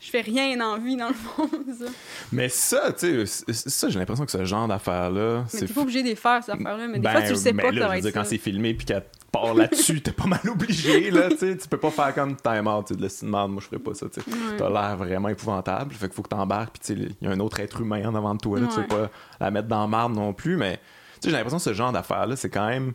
[0.00, 1.48] je, fais rien dans vie, dans le fond.
[1.78, 1.86] ça.
[2.32, 5.66] Mais ça, tu sais, ça, j'ai l'impression que ce genre d'affaires-là, Mais c'est.
[5.66, 6.86] t'es pas obligé de les faire, ces affaires-là.
[6.88, 7.98] Mais des Ben, fois, tu le sais mais pas que là, ça je va veux
[7.98, 11.36] être dire, quand c'est filmé puis qu'elle part là-dessus, t'es pas mal obligé, là, tu
[11.38, 11.56] sais.
[11.56, 13.94] Tu peux pas faire comme time out, tu sais, de l'estimement, moi, je ferais pas
[13.94, 14.30] ça, tu sais.
[14.30, 14.56] Ouais.
[14.56, 17.34] T'as l'air vraiment épouvantable, fait qu'il faut que t'embarques, puis tu sais, il y a
[17.34, 18.86] un autre être humain en avant de toi, là, tu veux Ouais.
[18.88, 20.80] pas la mettre dans marde non plus, mais, tu
[21.24, 22.92] sais, j'ai l'impression que ce genre d'affaires-là, c'est quand même.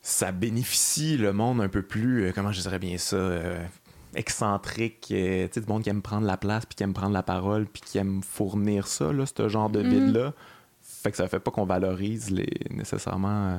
[0.00, 3.58] Ça bénéficie le monde un peu plus, euh, comment je dirais bien ça, euh,
[4.18, 7.12] excentrique, euh, tu sais, du monde qui aime prendre la place, puis qui aime prendre
[7.12, 9.88] la parole, puis qui aime fournir ça, là, ce genre de Mhm.
[9.88, 10.32] vide-là.
[10.82, 13.58] Fait que ça fait pas qu'on valorise les, nécessairement euh,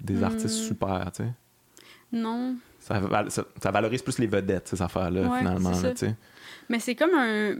[0.00, 0.24] des Mhm.
[0.24, 1.30] artistes super, tu sais.
[2.12, 2.56] Non.
[2.80, 5.90] Ça, val- ça- ça valorise plus les vedettes, ces affaires-là, Ouais, finalement, là, ça.
[5.90, 6.14] tu sais.
[6.68, 7.54] Mais c'est comme un.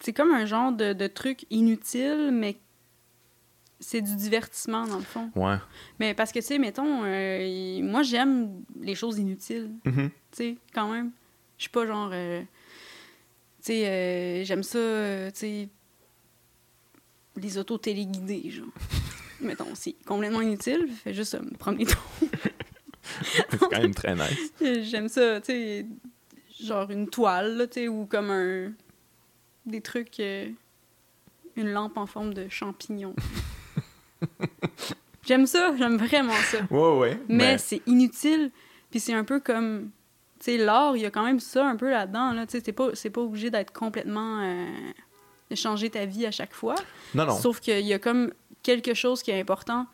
[0.00, 2.56] C'est comme un genre de, de truc inutile, mais
[3.80, 5.30] c'est du divertissement, dans le fond.
[5.36, 5.56] Ouais.
[6.00, 10.10] Mais parce que, tu sais, mettons, euh, moi, j'aime les choses inutiles, Mhm.
[10.10, 11.12] tu sais, quand même.
[11.56, 12.10] Je suis pas genre.
[12.12, 12.46] euh, tu
[13.72, 15.68] sais, euh, j'aime ça, tu sais.
[17.36, 18.66] Les autos téléguidées, genre.
[19.40, 21.86] mettons, c'est complètement inutile, fait juste euh, me promener
[23.50, 24.52] C'est quand même très nice.
[24.90, 25.86] J'aime ça, tu sais,
[26.60, 28.72] genre une toile, tu sais, ou comme un...
[29.66, 30.18] des trucs...
[30.18, 33.14] une lampe en forme de champignon.
[35.26, 36.58] j'aime ça, j'aime vraiment ça.
[36.70, 37.20] Ouais, ouais.
[37.28, 38.50] Mais c'est inutile,
[38.90, 39.90] puis c'est un peu comme...
[40.40, 42.62] Tu sais, l'art, il y a quand même ça un peu là-dedans, là, tu sais,
[42.64, 44.40] c'est pas, c'est pas obligé d'être complètement...
[44.42, 44.66] euh,
[45.50, 46.74] de changer ta vie à chaque fois.
[47.14, 47.34] non, non.
[47.36, 48.32] Sauf qu'il y a comme
[48.62, 49.86] quelque chose qui est important.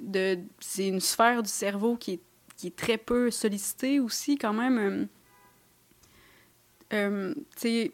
[0.00, 2.20] De, c'est une sphère du cerveau qui est,
[2.56, 4.78] qui est très peu sollicitée aussi, quand même.
[4.78, 5.06] Euh,
[6.92, 7.92] euh, tu sais,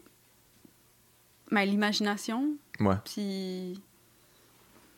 [1.51, 2.95] ben, l'imagination, Ouais.
[3.05, 3.81] puis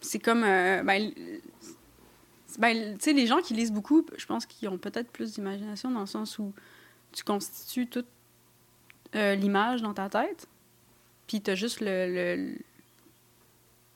[0.06, 0.44] c'est comme.
[0.44, 1.12] euh, ben,
[2.60, 5.92] Ben, tu sais, les gens qui lisent beaucoup, je pense qu'ils ont peut-être plus d'imagination
[5.92, 6.54] dans le sens où
[7.12, 8.08] tu constitues toute
[9.16, 10.48] euh, l'image dans ta tête,
[11.28, 12.56] puis tu as juste le, le,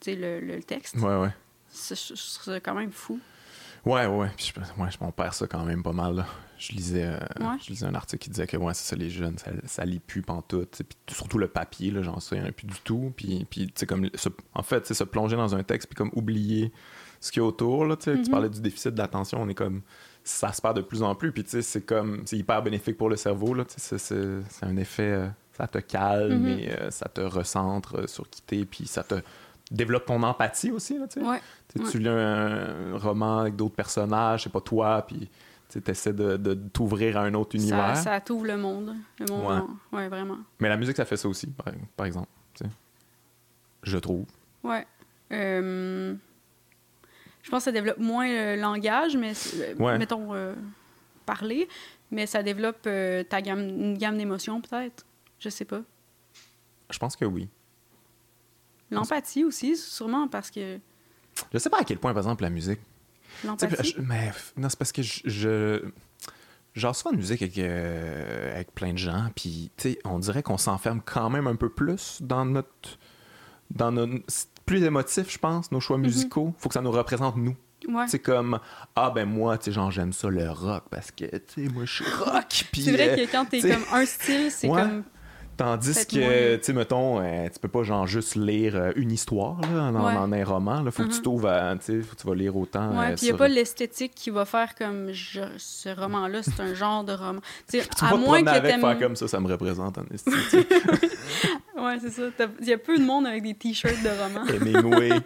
[0.07, 0.95] le, le, texte.
[0.95, 1.33] Ouais, ouais.
[1.69, 3.19] C'est quand même fou.
[3.85, 4.29] Ouais, ouais.
[4.35, 6.15] Puis je, ouais, je m'en perds ça quand même pas mal.
[6.15, 6.25] Là.
[6.59, 7.17] Je lisais, euh,
[7.63, 9.99] je lisais un article qui disait que ouais, c'est ça, les jeunes, ça, ça lit
[9.99, 10.81] plus pantoute.
[11.05, 13.13] Puis surtout le papier, là, j'en sais plus du tout.
[13.15, 14.09] Puis, puis comme,
[14.53, 16.73] en fait, c'est se plonger dans un texte, puis comme oublier
[17.21, 17.85] ce qu'il y a autour.
[17.85, 18.29] Là, Tu mm-hmm.
[18.29, 19.81] parlais du déficit d'attention, on est comme.
[20.21, 21.31] Ça se perd de plus en plus.
[21.31, 22.23] Puis c'est comme.
[22.25, 23.53] C'est hyper bénéfique pour le cerveau.
[23.53, 24.11] Là, c'est
[24.61, 25.03] un effet.
[25.03, 26.59] Euh, ça te calme mm-hmm.
[26.59, 28.65] et euh, ça te recentre sur qui t'es.
[28.65, 29.15] Puis ça te
[29.71, 30.97] développe ton empathie aussi.
[30.97, 31.41] Là, ouais.
[31.89, 35.05] Tu lis un, roman avec d'autres personnages, c'est pas toi.
[35.07, 35.29] Puis
[35.69, 37.95] tu essaies de, de t'ouvrir à un autre univers.
[37.97, 38.95] Ça, ça t'ouvre le monde.
[39.19, 40.07] Le monde, ouais.
[40.07, 40.37] vraiment.
[40.59, 41.47] Mais la musique, ça fait ça aussi,
[41.95, 42.27] par, exemple.
[43.83, 44.25] Je trouve.
[44.63, 44.85] Ouais.
[45.31, 46.15] Euh,
[47.43, 50.53] je pense que ça développe moins le langage, mais euh, mettons euh,
[51.25, 51.69] parler,
[52.11, 55.05] mais ça développe ta gamme, une gamme d'émotions peut-être.
[55.39, 55.81] Je sais pas.
[56.89, 57.47] Je pense que oui.
[58.91, 60.79] L'empathie aussi, sûrement parce que.
[61.53, 62.79] Je sais pas à quel point, par exemple, la musique.
[63.45, 63.95] L'empathie.
[63.99, 65.21] Mais non, c'est parce que je.
[65.25, 65.83] je...
[66.75, 69.71] Genre souvent de musique avec, avec plein de gens, puis
[70.05, 72.99] on dirait qu'on s'enferme quand même un peu plus dans notre
[73.71, 74.07] dans nos
[74.65, 76.03] plus émotif, je pense, nos choix mhm.
[76.03, 76.53] musicaux.
[76.59, 77.55] Faut que ça nous représente nous.
[78.07, 78.59] C'est comme
[78.95, 81.85] ah ben moi tu sais genre j'aime ça le rock parce que tu sais moi
[81.85, 85.03] je suis rock c'est vrai que quand t'es comme un style c'est comme
[85.59, 89.59] Tandis que, tu sais, mettons, euh, tu peux pas genre juste lire euh, une histoire
[89.59, 90.83] là, dans, un roman.
[90.85, 91.21] Il faut que tu mm-hmm.
[91.21, 92.97] t'ouvres à, tu sais, tu vas lire autant.
[92.97, 96.61] Ouais, euh, puis il n'y a pas l'esthétique qui va faire comme ce roman-là, c'est
[96.61, 97.41] un genre de roman.
[97.69, 100.73] Tu à moins que avec faire comme ça, ça me représente en esthétique.
[101.77, 102.23] ouais, c'est ça.
[102.61, 104.45] Il y a peu de monde avec des t-shirts de romans.
[104.49, 105.19] Hemingway,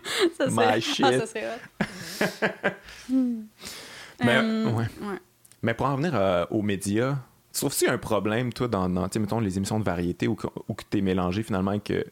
[0.49, 1.05] my shit.
[1.05, 3.17] Ah, ça serait hot.
[4.23, 4.85] Mais, ouais.
[5.61, 7.17] Mais pour en venir aux médias,
[7.59, 10.37] trouves qu'il y a un problème, toi, dans, dans mettons, les émissions de variété où,
[10.67, 12.05] où tu es mélangé finalement que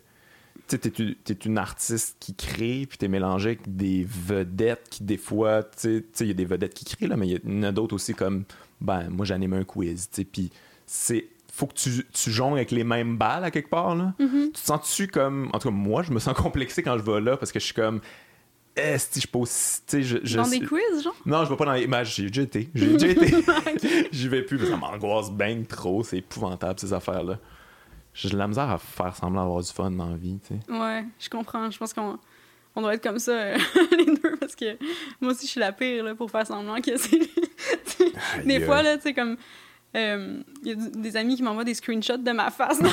[0.67, 5.17] tu es, une artiste qui crée, puis tu es mélangé avec des vedettes qui, des
[5.17, 7.63] fois, tu sais, il y a des vedettes qui créent, là, mais il y en
[7.63, 8.45] a d'autres aussi comme,
[8.79, 10.51] ben, moi, j'anime un quiz, tu sais, puis
[10.85, 13.93] c'est faut que tu, tu jongles avec les mêmes balles à quelque part.
[13.93, 14.13] Là.
[14.19, 14.45] Mm-hmm.
[14.45, 15.49] Tu te sens-tu comme.
[15.51, 17.65] En tout cas, moi, je me sens complexé quand je vais là parce que je
[17.65, 17.99] suis comme
[18.75, 19.81] est-ce que je pose.
[19.91, 21.15] Je, je, dans des quiz, genre?
[21.25, 21.87] Non, je vais pas dans les.
[21.87, 22.69] Ben, j'ai déjà été.
[22.73, 24.07] J'ai déjà été.
[24.11, 26.03] J'y vais plus, ça m'angoisse bien trop.
[26.03, 27.37] C'est épouvantable, ces affaires-là.
[28.13, 30.71] J'ai de la misère à faire semblant d'avoir du fun dans la vie, tu sais.
[30.71, 31.69] Ouais, je comprends.
[31.71, 32.17] Je pense qu'on
[32.75, 33.57] on doit être comme ça, euh,
[33.97, 34.77] les deux, parce que
[35.19, 37.19] moi aussi, je suis la pire là, pour faire semblant que c'est.
[38.45, 39.37] des fois, là, tu sais, comme.
[39.93, 42.89] Il euh, y a des amis qui m'envoient des screenshots de ma face dans...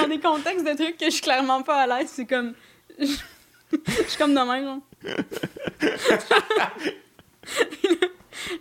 [0.00, 2.12] dans des contextes de trucs que je suis clairement pas à l'aise.
[2.14, 2.54] C'est comme.
[3.72, 4.80] Je suis comme de même,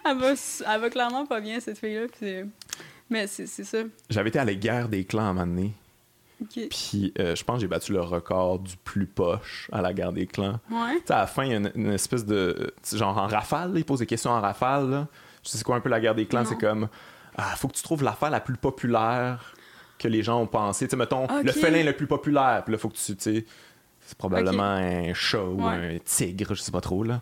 [0.05, 2.07] elle, va, elle va clairement pas bien, cette fille-là.
[3.09, 3.79] Mais c'est ça.
[4.09, 5.73] J'avais été à la guerre des clans à un moment donné.
[6.69, 10.13] Puis euh, je pense que j'ai battu le record du plus poche à la guerre
[10.13, 10.59] des clans.
[10.69, 11.01] Ouais.
[11.09, 12.73] à la fin, il y a une, espèce de.
[12.93, 14.89] Genre en rafale, ils posent des questions en rafale.
[14.89, 15.07] Là.
[15.43, 16.89] Je sais quoi un peu la guerre des clans, c'est comme.
[17.37, 19.53] Ah, faut que tu trouves l'affaire la plus populaire
[19.97, 20.85] que les gens ont pensé.
[20.85, 22.63] Tu sais, mettons, le félin le plus populaire.
[22.63, 23.45] Puis là, faut que tu.
[24.07, 27.21] C'est probablement un chat ou un tigre, je sais pas trop, là.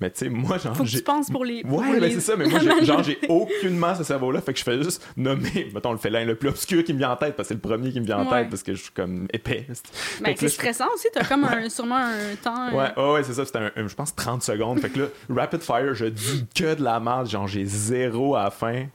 [0.00, 0.76] Mais tu sais, moi, genre.
[0.76, 1.64] Faut que tu penses pour les.
[1.64, 4.82] ouais, mais c'est ça, mais moi, genre, j'ai aucunement ce cerveau-là, fait que je fais
[4.82, 7.54] juste nommer, mettons, le félin le plus obscur qui me vient en tête, parce que
[7.54, 9.66] c'est le premier qui me vient en tête, parce que je suis comme épais.
[10.20, 12.76] Mais c'est stressant aussi, t'as comme un, sûrement un temps.
[12.76, 14.80] Ouais, oh, ouais, c'est ça, c'était, je pense, 30 secondes.
[14.80, 18.44] fait que là, rapid fire, je dis que de la merde, genre, j'ai zéro à
[18.44, 18.86] la fin.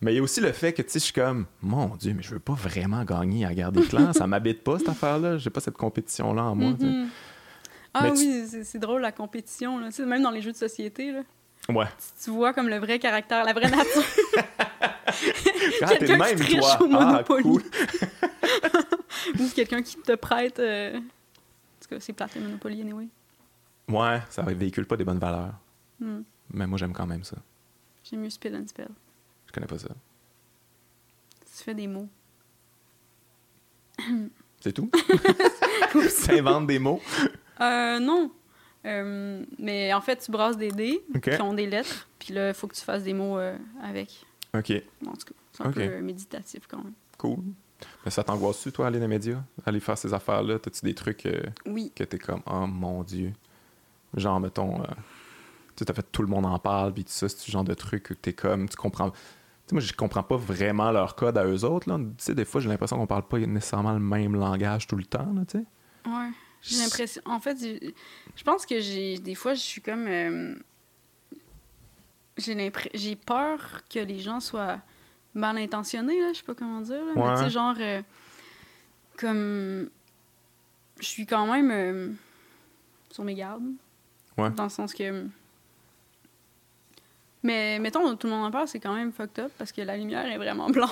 [0.00, 2.12] Mais il y a aussi le fait que, tu sais, je suis comme, mon Dieu,
[2.14, 4.12] mais je veux pas vraiment gagner à garder des clans.
[4.12, 5.38] ça m'habite pas, cette affaire-là.
[5.38, 6.72] J'ai pas cette compétition-là en moi.
[6.72, 7.06] Mm-hmm.
[7.94, 9.78] Ah oui, c'est drôle, la compétition.
[9.78, 9.88] Là.
[10.04, 11.12] Même dans les jeux de société.
[11.12, 11.22] Là.
[11.70, 11.86] Ouais.
[12.22, 14.02] Tu, vois comme le vrai caractère, la vraie nature.
[15.82, 16.78] ah, quelqu'un même, qui toi.
[16.82, 17.42] Au ah, cool.
[19.40, 20.58] Ou quelqu'un qui te prête.
[20.58, 20.98] Euh...
[20.98, 23.08] En tout cas, c'est plate, le Monopoly, anyway.
[23.88, 25.54] Ouais, ça véhicule pas des bonnes valeurs.
[26.00, 26.22] Hmm.
[26.52, 27.36] Mais moi, j'aime quand même ça.
[28.04, 28.88] J'aime mieux Spill and Spell.
[29.46, 29.88] Je connais pas ça.
[31.56, 32.08] Tu fais des mots.
[34.60, 34.90] C'est tout?
[36.24, 37.00] tu inventes des mots?
[37.60, 38.30] Euh, non.
[38.84, 42.54] Euh, mais en fait, tu brasses des dés qui ont des lettres, puis là, il
[42.54, 44.24] faut que tu fasses des mots euh, avec.
[44.54, 44.72] OK.
[45.06, 46.92] En tout cas, c'est un peu méditatif quand même.
[47.18, 47.38] Cool.
[48.04, 49.42] Mais ça t'angoisse-tu, toi, aller dans les médias?
[49.64, 50.58] Aller faire ces affaires-là?
[50.58, 51.28] T'as-tu des trucs
[51.66, 51.92] oui.
[51.94, 53.32] que t'es comme, oh mon Dieu?
[54.14, 54.82] Genre, mettons,
[55.76, 57.74] tu sais, fait tout le monde en parle, puis tout ça, c'est ce genre de
[57.74, 59.10] truc que t'es comme, tu comprends.
[59.10, 59.16] Tu
[59.66, 61.98] sais, moi, je comprends pas vraiment leur code à eux autres, là.
[61.98, 65.04] Tu sais, des fois, j'ai l'impression qu'on parle pas nécessairement le même langage tout le
[65.04, 65.64] temps, là, tu sais.
[66.08, 66.30] Ouais.
[66.62, 67.22] J'ai l'impression.
[67.24, 69.18] En fait, je pense que j'ai.
[69.18, 70.06] Des fois, je suis comme.
[70.08, 70.54] Euh,
[72.38, 74.80] j'ai peur que les gens soient
[75.34, 76.32] mal intentionnés, là.
[76.32, 77.04] Je sais pas comment dire.
[77.04, 77.12] Là.
[77.14, 77.76] Mais tu sais, genre.
[77.78, 78.02] Euh,
[79.16, 79.88] comme.
[80.98, 81.70] Je suis quand même.
[81.70, 82.12] Euh,
[83.10, 83.64] sur mes gardes.
[84.36, 84.50] Ouais.
[84.50, 85.26] Dans le sens que.
[87.46, 89.96] Mais mettons, tout le monde en parle, c'est quand même fucked up parce que la
[89.96, 90.90] lumière est vraiment blanche.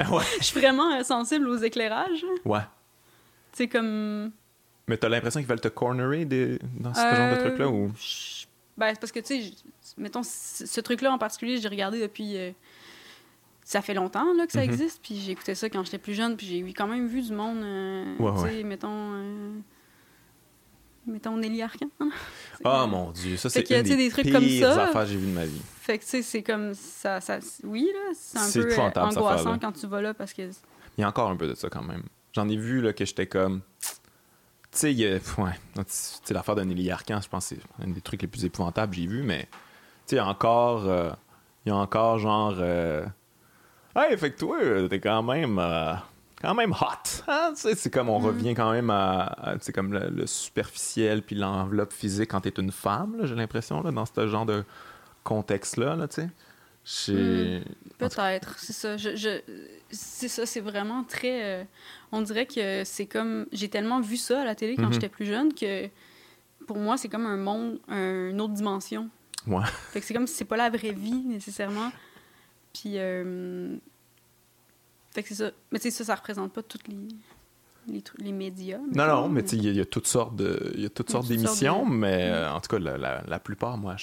[0.00, 0.24] ouais.
[0.40, 2.26] Je suis vraiment sensible aux éclairages.
[2.44, 2.62] Ouais.
[3.52, 4.32] C'est comme.
[4.88, 7.92] Mais t'as l'impression qu'ils veulent te cornerer dans ce genre de euh, truc-là ou?
[8.76, 9.52] Ben, c'est parce que, tu sais,
[9.96, 12.36] mettons, ce truc-là en particulier, j'ai regardé depuis.
[12.36, 12.50] Euh,
[13.62, 14.70] ça fait longtemps là, que ça mhm.
[14.70, 17.32] existe, puis j'ai écouté ça quand j'étais plus jeune, puis j'ai quand même vu du
[17.32, 17.62] monde.
[17.62, 19.62] Euh, tu sais, mettons.
[21.06, 21.88] Mettons Nelly Arcan.
[22.64, 24.84] oh mon dieu, ça c'est une des, des trucs comme ça.
[24.84, 25.60] affaires que j'ai vues de ma vie.
[25.80, 29.72] Fait que tu sais, c'est comme ça, ça, oui là, c'est un peu angoissant quand
[29.72, 30.42] tu vas là parce que.
[30.42, 32.02] Il y a encore un peu de ça quand même.
[32.32, 33.62] J'en ai vu là que j'étais comme,
[34.72, 35.84] tu sais, ouais,
[36.30, 39.00] l'affaire de Nelly Arcan, je pense que c'est un des trucs les plus épouvantables que
[39.00, 39.48] j'ai vu, mais
[40.06, 41.10] tu sais, encore, euh,
[41.66, 43.04] il y a encore genre, euh,
[43.96, 44.58] hey, fait que toi,
[44.88, 45.94] t'es quand même, euh,
[46.40, 47.52] quand même hot, hein?
[47.54, 48.24] c'est comme on mm.
[48.24, 53.18] revient quand même à, c'est comme le, superficiel puis l'enveloppe physique quand t'es une femme,
[53.24, 54.64] j'ai l'impression, là, dans ce genre de
[55.24, 56.28] contexte-là, là, tu sais.
[57.08, 57.62] Hmm.
[57.98, 58.96] Peut-être, c'est ça.
[58.96, 59.40] Je,
[59.90, 61.44] c'est ça, c'est vraiment très.
[61.44, 61.64] Euh,
[62.10, 63.46] on dirait que c'est comme.
[63.52, 64.94] J'ai tellement vu ça à la télé quand mhm.
[64.94, 65.88] j'étais plus jeune que
[66.66, 69.10] pour moi, c'est comme un monde, une autre dimension.
[69.46, 69.64] Ouais.
[69.92, 71.92] Fait que c'est comme si c'est pas la vraie vie nécessairement.
[72.72, 72.94] Puis.
[72.96, 73.76] Euh,
[75.12, 75.50] fait que c'est ça.
[75.70, 76.96] Mais tu sais, ça, ça représente pas toutes les.
[77.88, 78.78] Les, les médias.
[78.94, 81.26] Non, non, mais tu sais, il y, a toutes sortes de, y a toutes sortes
[81.26, 83.96] d'émissions, mais euh, en tout cas, la, la, plupart, moi,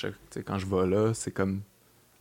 [0.46, 1.62] quand je vais là, c'est comme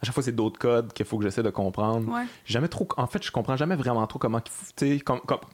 [0.03, 2.13] à chaque fois, c'est d'autres codes qu'il faut que j'essaie de comprendre.
[2.45, 2.87] Jamais trop.
[2.99, 4.41] En fait, je comprends jamais vraiment trop comment.
[4.41, 5.03] Tu sais,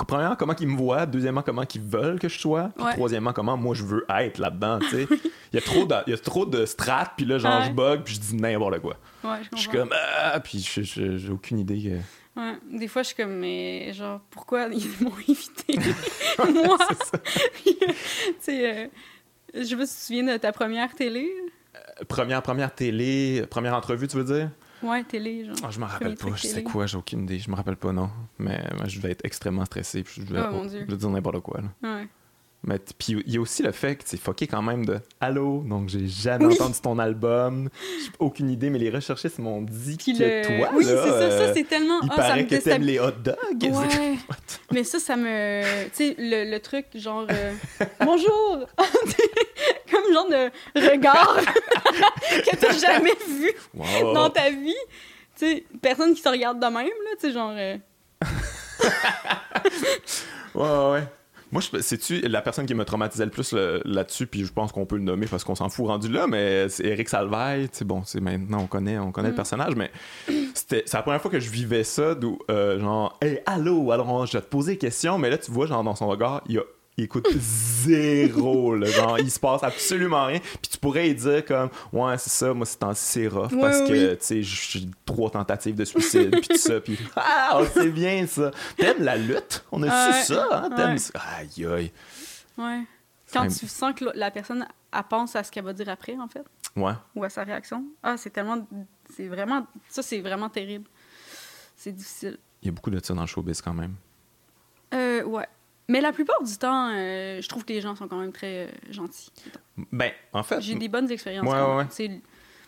[0.07, 1.07] premièrement, comment ils me voient.
[1.07, 2.71] Deuxièmement, comment ils veulent que je sois.
[2.77, 4.81] Puis troisièmement, comment moi je veux être là-dedans.
[4.81, 5.07] Tu sais,
[5.53, 7.13] il y a trop de, il y a trop de strates.
[7.17, 8.03] Puis là, genre, je bug.
[8.03, 8.97] Puis je dis n'importe quoi.
[9.53, 12.01] je, suis comme ah, puis j'ai aucune idée.
[12.37, 15.79] Ouais, des fois, je suis comme, mais genre, pourquoi ils m'ont invité?
[16.53, 16.79] Moi!
[17.65, 17.75] tu
[18.41, 18.87] sais, euh,
[19.55, 21.31] je sais pas si tu te souviens de ta première télé
[22.09, 24.51] première, première télé, première entrevue, tu veux dire?
[24.83, 25.57] Ouais, télé, genre.
[25.63, 27.39] Ah, je me rappelle pas, je sais quoi, j'ai aucune idée.
[27.39, 28.11] Je me rappelle pas, non.
[28.39, 31.41] Mais moi, je devais être extrêmement stressé, puis je devais, oh, je devais dire n'importe
[31.41, 31.61] quoi.
[31.61, 31.99] Là.
[31.99, 32.09] Ouais.
[32.65, 35.65] Mais puis il y a aussi le fait que c'est fucké quand même de Allô,
[35.67, 37.69] donc j'ai jamais entendu ton album,
[37.99, 41.65] j'ai aucune idée, mais les recherchistes m'ont dit que toi, oui, c'est ça, ça c'est
[41.65, 42.01] tellement.
[42.03, 43.37] Il ah, paraît que t'aimes les hot dogs.
[43.63, 44.17] Ouais.
[44.73, 47.53] mais ça, ça me, tu sais, le, le, truc genre euh,
[47.99, 48.61] bonjour,
[49.91, 50.51] comme genre de
[50.89, 51.41] regard
[52.31, 53.51] que t'as jamais vu
[54.15, 54.73] dans ta vie,
[55.37, 57.55] tu sais, personne qui se regarde de même là, tu sais genre.
[57.57, 57.77] Euh.
[60.55, 61.09] ouais ouais.
[61.53, 63.55] Moi, c'est-tu la personne qui me traumatisait le plus
[63.85, 66.69] là-dessus, puis je pense qu'on peut le nommer parce qu'on s'en fout rendu là, mais
[66.71, 67.69] c'est Eric Salvaille.
[67.73, 69.37] C'est bon, c'est maintenant on connaît, on connaît le mm.
[69.37, 69.91] personnage, mais
[70.55, 74.25] c'était c'est la première fois que je vivais ça, d'où euh, genre, hey, allô, alors
[74.27, 76.55] je vais te poser des questions, mais là tu vois genre dans son regard, il
[76.55, 76.63] y a
[76.97, 80.39] il écoute zéro, là, genre, il se passe absolument rien.
[80.41, 84.15] Puis tu pourrais lui dire comme, ouais, c'est ça, moi, c'est c'est rough, parce que,
[84.15, 88.51] tu sais, j'ai trois tentatives de suicide, puis tout ça, puis, ah, c'est bien ça.
[88.77, 89.65] T'aimes la lutte?
[89.73, 90.71] On a su ça, hein?
[90.71, 91.13] T'aimes ça?
[91.39, 91.93] Aïe, aïe.
[92.59, 92.83] Ouais.
[93.33, 96.29] Quand tu sens que la personne, elle pense à ce qu'elle va dire après, en
[96.29, 96.45] fait.
[96.77, 96.93] Ouais.
[97.15, 97.85] Ou à sa réaction.
[98.03, 98.67] Ah, c'est tellement.
[99.15, 99.67] C'est vraiment.
[99.89, 100.89] Ça, c'est vraiment terrible.
[101.75, 102.39] C'est difficile.
[102.63, 103.95] Il y a beaucoup de ça dans le showbiz quand même.
[104.93, 105.47] Euh, ouais.
[105.93, 108.67] Mais la plupart du temps, euh, je trouve que les gens sont quand même très
[108.67, 109.31] euh, gentils.
[109.93, 110.63] Ben, en fait.
[110.63, 111.47] J'ai des bonnes expériences.
[111.47, 112.21] Ouais, ouais.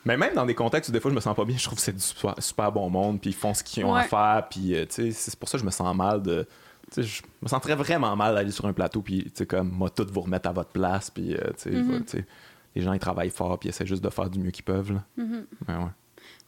[0.05, 1.79] Mais même dans des contextes où des fois je me sens pas bien, je trouve
[1.79, 2.03] que c'est du
[2.39, 5.11] super, bon monde, puis ils font ce qu'ils ont à faire, puis euh, tu sais,
[5.13, 6.47] c'est pour ça que je me sens mal de.
[6.93, 9.71] Tu sais, je me sentirais vraiment mal d'aller sur un plateau, puis tu sais, comme,
[9.71, 11.73] moi, tout vous remettre à votre place, puis tu
[12.07, 12.27] sais,
[12.75, 14.93] les gens ils travaillent fort, puis ils essaient juste de faire du mieux qu'ils peuvent,
[14.93, 15.03] là.
[15.17, 15.91] Ouais, ouais.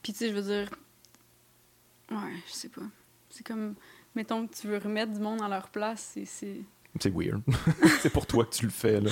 [0.03, 0.69] Puis tu sais, je veux dire.
[2.11, 2.83] Ouais, je sais pas.
[3.31, 3.77] C'est comme
[4.17, 6.61] mettons que tu veux remettre du monde à leur place, c'est.
[6.99, 7.43] C'est weird.
[8.01, 9.11] c'est pour toi que tu le fais, là.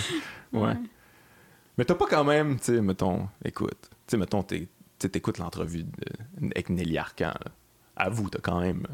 [0.52, 0.74] Ouais.
[1.76, 5.84] Mais t'as pas quand même, tu sais, mettons, écoute, tu sais, mettons, t'écoutes l'entrevue
[6.40, 7.34] avec Nelly Arcan.
[7.96, 8.86] Avoue, t'as quand même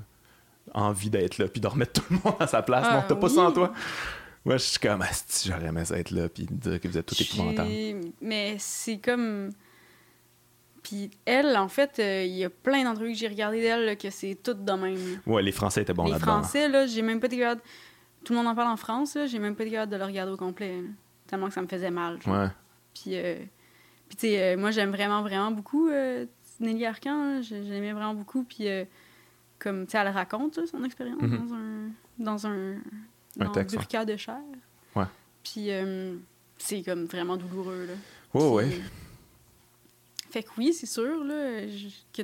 [0.74, 2.86] envie d'être là puis de remettre tout le monde à sa place.
[2.92, 3.72] non, t'as pas ça en toi?
[4.44, 5.04] Moi, je suis comme,
[5.44, 7.70] j'aurais aimé être là puis dire que vous êtes tout épouvantable.
[8.20, 9.50] Mais c'est comme
[10.82, 14.10] puis elle, en fait, euh, il y a plein d'entrevues que j'ai regardées d'elle que
[14.10, 15.20] c'est tout de même.
[15.26, 16.18] Ouais, les Français étaient bons là-dedans.
[16.18, 17.62] Les Français, là, j'ai même pas été capable...
[18.24, 20.04] Tout le monde en parle en France, là, j'ai même pas été capable de le
[20.04, 20.82] regarder au complet.
[21.26, 22.18] Tellement que ça me faisait mal.
[22.26, 22.48] Ouais.
[22.94, 23.36] Puis, euh...
[24.08, 26.26] puis tu sais, euh, moi, j'aime vraiment, vraiment beaucoup euh,
[26.60, 27.40] Nelly Arcan.
[27.42, 28.44] J'aimais vraiment beaucoup.
[28.44, 28.66] Puis,
[29.58, 31.48] comme, tu sais, elle raconte son expérience mm-hmm.
[31.48, 31.88] dans un...
[32.18, 32.74] Dans un...
[33.36, 34.40] Dans un, burqa de chair.
[34.94, 35.04] Ouais.
[35.42, 36.16] Puis euh,
[36.58, 37.94] c'est comme vraiment douloureux, là.
[38.34, 38.80] Ouais, ouais.
[40.30, 41.62] Fait que oui, c'est sûr, là,
[42.12, 42.22] que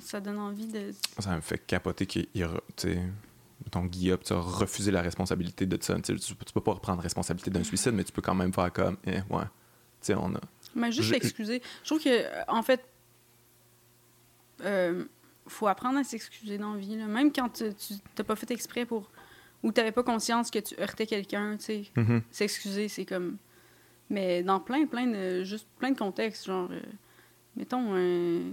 [0.00, 0.92] ça donne envie de...
[1.18, 2.26] Ça me fait capoter qu'il...
[2.32, 3.02] Tu sais,
[3.70, 5.98] ton Guillaume, tu as refusé la responsabilité de ça.
[6.00, 8.96] Tu, tu peux pas reprendre responsabilité d'un suicide, mais tu peux quand même faire comme,
[9.06, 9.48] eh, ouais, tu
[10.02, 10.40] sais, on a...
[10.74, 11.62] Mais juste s'excuser.
[11.82, 12.84] Je trouve que, en fait,
[14.64, 15.04] euh,
[15.46, 16.96] faut apprendre à s'excuser dans la vie.
[16.96, 17.06] Là.
[17.06, 19.10] Même quand tu n'as pas fait exprès pour.
[19.62, 21.82] ou tu n'avais pas conscience que tu heurtais quelqu'un, tu sais.
[21.96, 22.22] Mm-hmm.
[22.30, 23.38] S'excuser, c'est comme.
[24.10, 25.44] Mais dans plein, plein de.
[25.44, 26.68] juste plein de contextes, genre.
[26.70, 26.80] Euh,
[27.58, 27.94] mettons.
[27.94, 28.50] Euh,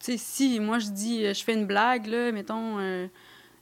[0.00, 1.22] tu sais, si moi je dis.
[1.32, 2.78] je fais une blague, là, mettons.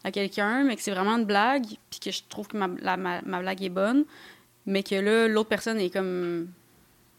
[0.05, 3.20] à quelqu'un, mais que c'est vraiment une blague, puis que je trouve que ma, ma,
[3.23, 4.05] ma blague est bonne,
[4.64, 6.48] mais que là, l'autre personne est comme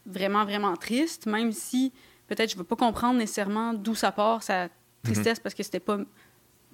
[0.06, 1.92] vraiment, vraiment triste, même si
[2.28, 4.68] peut-être je ne veux pas comprendre nécessairement d'où ça part, sa
[5.02, 5.42] tristesse, mhm.
[5.42, 5.98] parce que c'était pas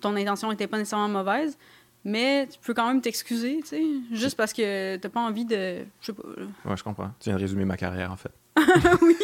[0.00, 1.56] ton intention n'était pas nécessairement mauvaise,
[2.04, 3.82] mais tu peux quand même t'excuser, tu sais,
[4.12, 5.84] juste parce que tu n'as pas envie de...
[6.00, 6.22] Je sais pas.
[6.66, 7.10] Ouais, je comprends.
[7.18, 8.32] Tu viens de résumer ma carrière, en fait.
[9.02, 9.16] oui!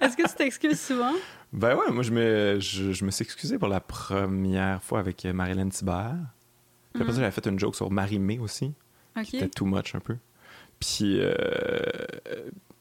[0.00, 1.14] Est-ce que tu t'excuses souvent?
[1.52, 5.68] Ben ouais, moi, je me, je, me suis excusé pour la première fois avec Marilyn
[5.68, 6.16] Thibert.
[6.92, 7.24] Puis après ça, mhm.
[7.24, 8.72] j'avais fait une joke sur Marie-Mé aussi.
[9.24, 10.16] C'était too much un peu.
[10.78, 11.34] Puis, euh,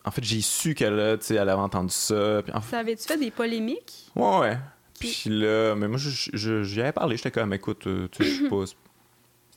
[0.06, 2.42] en fait, j'ai su qu'elle elle avait entendu ça.
[2.44, 4.12] Puis, Ça avait-tu fait des polémiques?
[4.16, 4.58] Ouais, ouais.
[5.00, 7.18] Puis là, mais moi, j'y avais parlé.
[7.18, 8.64] J'étais comme, écoute, euh, tu sais, je pas.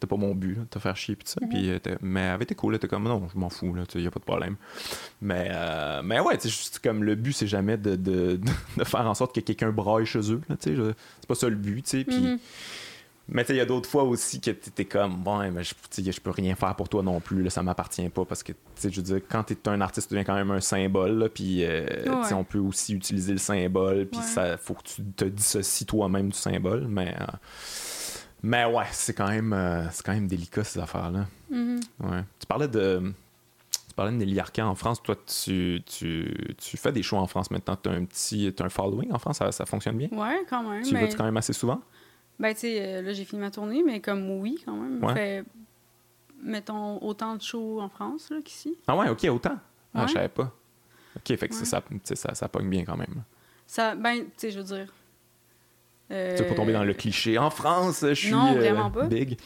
[0.02, 1.40] C'était pas mon but, de te faire chier, puis ça.
[1.40, 1.98] Mm-hmm.
[2.00, 2.72] mais elle avait été cool.
[2.72, 4.56] Elle était comme, non, je m'en fous, là, il y a pas de problème.
[5.20, 8.40] Mais, euh, mais ouais, tu sais, comme le but, c'est jamais de, de,
[8.76, 10.94] de, faire en sorte que quelqu'un braille chez eux, tu sais.
[11.20, 12.02] C'est pas ça le but, tu sais.
[12.02, 12.38] Mm-hmm.
[13.28, 15.72] Mais il y a d'autres fois aussi que tu étais comme, bon, mais je,
[16.10, 18.24] je peux rien faire pour toi non plus, là, ça m'appartient pas.
[18.24, 20.60] Parce que, je veux dire, quand tu es un artiste, tu deviens quand même un
[20.60, 21.86] symbole, puis euh,
[22.32, 26.36] on peut aussi utiliser le symbole, puis ça faut que tu te dissocies toi-même du
[26.36, 26.88] symbole.
[26.88, 27.26] Mais, euh,
[28.42, 31.26] mais ouais, c'est quand, même, euh, c'est quand même délicat ces affaires-là.
[31.50, 31.80] Mm-hmm.
[32.00, 32.24] ouais.
[32.38, 33.12] Tu parlais de.
[33.88, 35.02] Tu parlais de Nelly Arcan en France.
[35.02, 37.76] Toi, tu, tu, tu, fais des shows en France maintenant.
[37.76, 39.38] Tu as un petit as un following en France.
[39.38, 40.08] Ça, ça fonctionne bien?
[40.10, 40.82] Ouais, quand même.
[40.82, 41.06] Tu mais...
[41.06, 41.80] vas quand même assez souvent?
[42.38, 45.04] Ben, tu sais, euh, là, j'ai fini ma tournée, mais comme oui, quand même.
[45.04, 45.14] Ouais.
[45.14, 45.44] Fait,
[46.42, 48.76] mettons, autant de shows en France qu'ici.
[48.88, 49.58] Ah ouais, OK, autant?
[49.94, 50.50] Ah, je savais pas.
[51.16, 51.82] OK, fait que ça,
[52.14, 53.22] ça, ça pogne bien quand même.
[53.66, 54.92] Ça, ben, tu sais, je veux dire...
[56.12, 56.36] Euh...
[56.36, 57.38] Tu pas tomber dans le cliché.
[57.38, 59.06] En France, je suis non, vraiment pas.
[59.06, 59.38] big.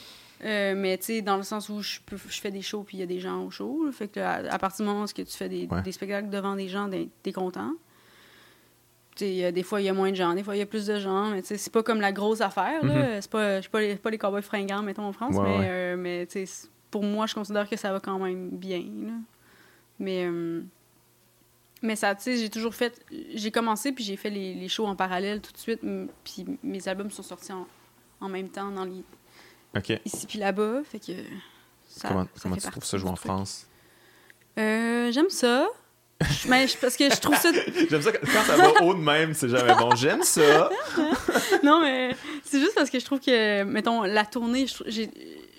[0.44, 2.98] Euh, mais tu sais, dans le sens où je, peux, je fais des shows puis
[2.98, 3.86] il y a des gens au show.
[3.90, 6.90] fait que à, partir du moment où tu fais des, des spectacles devant des gens,
[7.22, 7.72] t'es content
[9.18, 10.98] des fois, il y a moins de gens, des fois, il y a plus de
[10.98, 11.30] gens.
[11.30, 12.84] Mais c'est pas comme la grosse affaire.
[12.84, 13.20] Mm-hmm.
[13.20, 15.36] C'est pas, pas, les, pas les cowboys fringants, mettons, en France.
[15.36, 16.28] mais euh, mais
[16.90, 18.84] pour moi, je considère que ça va quand même bien.
[19.98, 20.62] Mais, euh,
[21.82, 23.04] mais ça, tu sais, j'ai toujours fait.
[23.34, 25.80] J'ai commencé, puis j'ai fait les, les, shows en parallèle tout de suite.
[26.24, 27.66] Puis mes albums sont sortis en,
[28.20, 29.04] en même temps dans les.
[30.04, 30.82] Ici puis là-bas.
[30.84, 31.12] Fait que.
[31.86, 33.66] Ça, comment comment tu trouves ça jouer en France?
[34.58, 35.68] Euh, j'aime ça.
[36.48, 37.50] Mais parce que je trouve ça.
[37.90, 39.94] J'aime ça quand ça va haut de même, c'est jamais bon.
[39.94, 40.70] J'aime ça.
[41.62, 45.02] non, mais c'est juste parce que je trouve que, mettons, la tournée, je,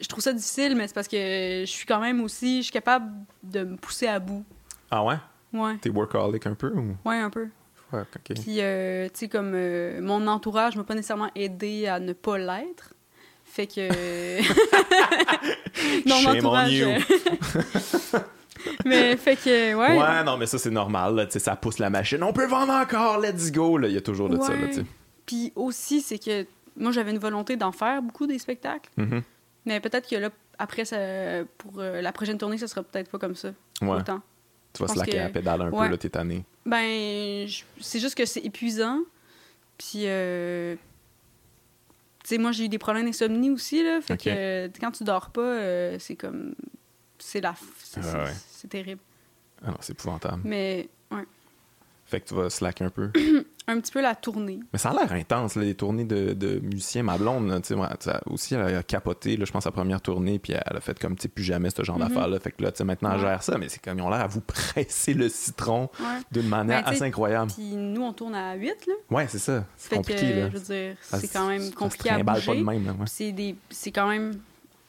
[0.01, 2.71] je trouve ça difficile, mais c'est parce que je suis quand même aussi, je suis
[2.71, 3.11] capable
[3.43, 4.43] de me pousser à bout.
[4.89, 5.17] Ah ouais?
[5.57, 5.77] Ouais.
[5.81, 6.95] T'es workaholic un peu ou?
[7.05, 7.47] Ouais, un peu.
[7.93, 8.33] Ok.
[8.41, 12.37] Puis, euh, tu sais, comme euh, mon entourage m'a pas nécessairement aidé à ne pas
[12.37, 12.93] l'être.
[13.45, 13.87] Fait que.
[16.07, 16.83] non, mon entourage.
[18.85, 19.97] mais fait que, ouais.
[19.97, 21.15] Ouais, non, mais ça, c'est normal.
[21.15, 22.21] Là, ça pousse la machine.
[22.23, 23.77] On peut vendre encore, let's go.
[23.77, 23.87] Là.
[23.87, 24.53] Il y a toujours de ça.
[24.53, 24.67] Là,
[25.25, 28.89] Puis aussi, c'est que moi, j'avais une volonté d'en faire beaucoup des spectacles.
[28.97, 29.21] Mm-hmm.
[29.65, 30.29] Mais peut-être que là,
[30.59, 30.97] après, ça,
[31.57, 33.49] pour euh, la prochaine tournée, ça sera peut-être pas comme ça.
[33.81, 33.99] Ouais.
[33.99, 34.21] Autant.
[34.77, 36.45] Tu vas slacker la pédale un peu, là, t'es tanné.
[36.65, 37.47] Ben,
[37.81, 38.99] c'est juste que c'est épuisant.
[39.77, 40.75] Puis, euh...
[42.23, 44.01] tu sais, moi, j'ai eu des problèmes d'insomnie aussi, là.
[44.01, 46.53] Fait que quand tu dors pas, euh, c'est comme
[47.19, 47.55] c'est la.
[47.83, 49.01] C'est terrible.
[49.65, 50.41] Ah c'est épouvantable.
[50.43, 51.25] Mais, ouais.
[52.05, 53.11] Fait que tu vas slacker un peu.
[53.69, 54.59] un petit peu la tournée.
[54.71, 57.03] Mais ça a l'air intense, les tournées de, de musiciens.
[57.03, 60.53] Ma blonde, tu sais, aussi, elle a capoté, là, je pense, sa première tournée, puis
[60.53, 62.07] elle a fait comme, tu sais, plus jamais ce genre mm-hmm.
[62.07, 62.39] d'affaires-là.
[62.39, 64.21] Fait que là, tu sais, maintenant, elle gère ça, mais c'est comme, ils ont l'air
[64.21, 65.89] à vous presser le citron
[66.31, 67.51] d'une manière ben, assez incroyable.
[67.51, 68.93] Puis nous, on tourne à 8, là.
[69.09, 69.65] Ouais, c'est ça.
[69.75, 70.49] C'est compliqué, là.
[70.49, 72.45] Je veux dire, c'est quand même compliqué à bouger.
[72.45, 74.39] pas de même, C'est quand même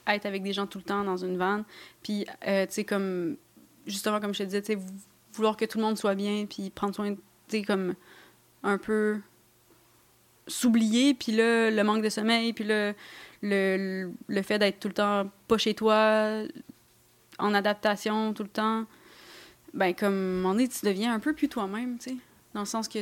[0.06, 1.64] être avec des gens tout le temps dans une vanne.
[2.02, 3.36] Puis, euh, tu sais, comme,
[3.86, 4.78] justement, comme je te disais, tu sais,
[5.32, 7.94] vouloir que tout le monde soit bien, puis prendre soin, tu sais, comme,
[8.62, 9.20] un peu
[10.47, 12.94] s'oublier, puis là, le manque de sommeil, puis le,
[13.43, 16.43] le, le fait d'être tout le temps pas chez toi,
[17.39, 18.85] en adaptation tout le temps,
[19.74, 22.16] ben, comme, moment donné, tu deviens un peu plus toi-même, tu sais,
[22.55, 23.01] dans le sens que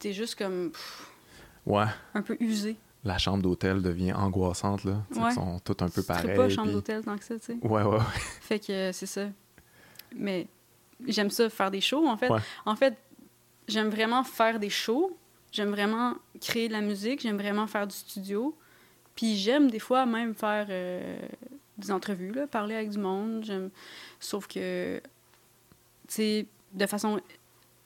[0.00, 0.72] tu es juste comme...
[1.66, 1.84] ouais.
[2.14, 2.76] Un peu usé.
[3.04, 5.02] la chambre d'hôtel devient angoissante, là.
[5.14, 5.30] Ouais.
[5.30, 6.34] Ils sont tous un peu pareils.
[6.34, 7.58] pas chambre d'hôtel tant que ça, tu sais.
[7.62, 8.00] Ouais, ouais, ouais.
[8.40, 9.26] Fait que c'est ça.
[10.16, 10.46] Mais
[11.06, 12.30] j'aime ça faire des shows, en fait.
[12.64, 12.96] En fait,
[13.68, 15.16] j'aime vraiment faire des shows.
[15.50, 17.20] J'aime vraiment créer de la musique.
[17.20, 18.56] J'aime vraiment faire du studio.
[19.14, 21.18] Puis j'aime des fois même faire euh,
[21.78, 23.44] des entrevues, là, parler avec du monde.
[23.44, 23.70] J'aime...
[24.20, 25.00] Sauf que,
[26.08, 27.20] tu sais, de façon...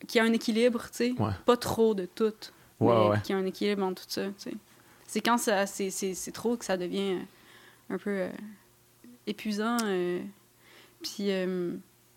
[0.07, 1.15] qu'il y a un équilibre, tu sais.
[1.45, 2.33] Pas trop de tout.
[2.79, 4.57] Ouais, mais qu'il y a un équilibre entre tout ça, tu sais.
[5.07, 7.21] C'est quand ça, c'est, c'est, trop que ça devient
[7.91, 8.31] un peu euh,
[9.27, 9.79] épuisant.
[9.85, 10.21] Euh,
[11.01, 11.29] puis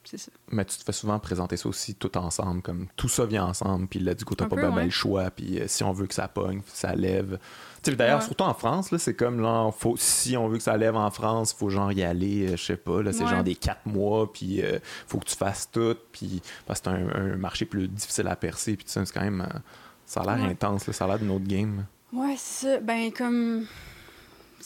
[0.10, 0.31] c'est ça.
[0.52, 3.88] Mais tu te fais souvent présenter ça aussi tout ensemble, comme tout ça vient ensemble,
[3.88, 6.27] puis là, du coup, t'as pas bien le choix, puis si on veut que ça
[6.27, 7.40] pogne, ça lève.
[7.84, 11.10] D'ailleurs, surtout en France, c'est comme là, faut, si on veut que ça lève en
[11.11, 14.31] France, faut genre y aller, euh, je sais pas, là, c'est genre des quatre mois,
[14.31, 18.27] puis euh, faut que tu fasses tout, puis parce que c'est un, marché plus difficile
[18.27, 19.41] à percer, puis c'est quand même.
[19.41, 19.60] Euh,
[20.06, 21.86] ça a l'air intense, ça a l'air d'une autre game.
[22.11, 22.80] Ouais, c'est ça.
[22.80, 23.68] Ben, comme.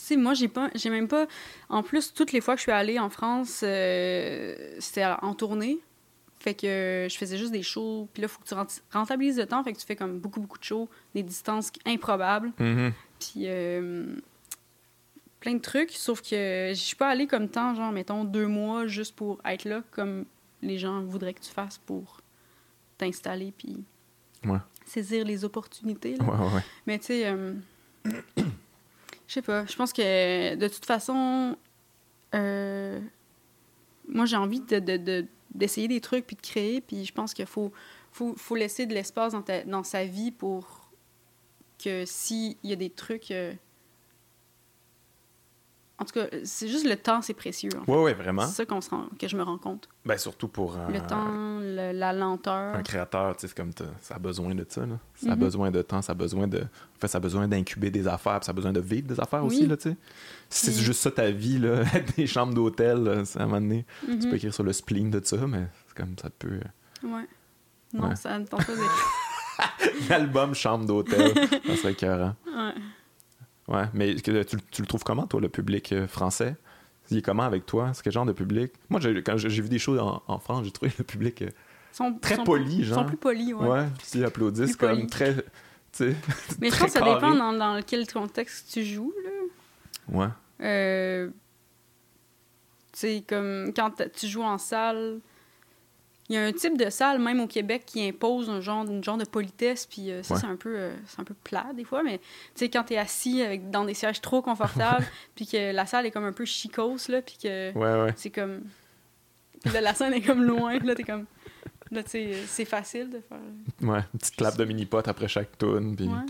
[0.06, 1.26] Tu moi, j'ai pas, j'ai même pas.
[1.68, 3.64] En plus, toutes les fois que je suis allée en France,
[4.78, 5.78] c'était en tournée.
[6.44, 8.06] Fait que je faisais juste des shows.
[8.12, 9.64] Puis là, il faut que tu rentabilises le temps.
[9.64, 12.52] Fait que tu fais comme beaucoup, beaucoup de shows, des distances improbables.
[12.60, 12.92] Mm-hmm.
[13.18, 14.14] Puis euh,
[15.40, 15.92] plein de trucs.
[15.92, 19.64] Sauf que je suis pas allée comme temps, genre, mettons, deux mois juste pour être
[19.64, 20.26] là, comme
[20.60, 22.20] les gens voudraient que tu fasses pour
[22.98, 23.54] t'installer.
[23.56, 23.82] Puis
[24.84, 26.18] saisir les opportunités.
[26.86, 27.54] Mais tu sais, euh,
[29.34, 29.66] je sais pas.
[29.66, 31.56] Je pense que de toute façon,
[32.36, 33.00] euh,
[34.08, 36.80] moi, j'ai envie de d'essayer des trucs puis de créer.
[36.80, 37.72] Puis je pense qu'il faut,
[38.12, 40.90] faut, faut, laisser de l'espace dans, dans sa vie pour
[41.82, 43.30] que s'il y a des trucs.
[43.32, 43.52] Euh,
[45.96, 47.70] en tout cas, c'est juste le temps, c'est précieux.
[47.86, 48.46] Oui, oui, vraiment.
[48.46, 49.88] C'est ça qu'on se rend, que je me rends compte.
[50.04, 50.76] Ben, surtout pour.
[50.88, 52.74] le temps, la lenteur.
[52.74, 53.70] Un créateur, tu sais, c'est comme.
[54.00, 54.98] Ça a besoin de ça, là.
[55.14, 55.38] Ça a mm-hmm.
[55.38, 56.58] besoin de temps, ça a besoin de.
[56.58, 59.20] En fait, ça a besoin d'incuber des affaires, puis ça a besoin de vivre des
[59.20, 59.96] affaires aussi, là, tu sais.
[60.48, 61.84] Si c'est juste ça ta vie, là,
[62.16, 64.34] des chambres d'hôtel, à un moment donné, tu peux mm-hmm.
[64.34, 66.58] écrire sur le spleen de ça, mais c'est comme ça peut.
[67.04, 67.28] Ouais.
[67.92, 68.72] Non, ça ne tente pas
[70.08, 71.32] L'album Chambre d'hôtel,
[71.64, 72.34] ça serait écœurant.
[72.46, 72.74] Ouais.
[73.68, 74.32] Ouais, mais tu,
[74.70, 76.56] tu, le trouves comment, toi, le public euh, français?
[77.10, 77.92] Il est comment avec toi?
[77.94, 78.72] C'est quel genre de public?
[78.88, 81.50] Moi, quand j'ai vu des shows en, France, j'ai trouvé le public euh,
[81.92, 82.98] sont, très poli, genre.
[82.98, 83.68] Ils sont plus polis, ouais.
[83.68, 85.34] Ouais, ils applaudissent comme très.
[86.00, 89.30] mais je pense que ça dépend dans, dans, quel contexte tu joues, là.
[90.08, 90.28] Ouais.
[90.60, 91.28] Euh,
[92.92, 95.20] tu sais, comme quand tu joues en salle
[96.28, 99.04] il y a un type de salle, même au Québec, qui impose un genre, une
[99.04, 101.84] genre de politesse, puis euh, ça, c'est un, peu, euh, c'est un peu plat des
[101.84, 102.24] fois, mais tu
[102.54, 106.10] sais, quand t'es assis avec, dans des sièges trop confortables, puis que la salle est
[106.10, 107.72] comme un peu chicose, là, puis que
[108.16, 108.62] c'est comme...
[109.72, 111.26] Là, la scène est comme loin, là, t'es comme...
[111.90, 113.38] Là, tu sais, c'est facile de faire...
[113.82, 116.06] Ouais, une petite clap de mini-pot après chaque tune, puis...
[116.06, 116.24] Ouais.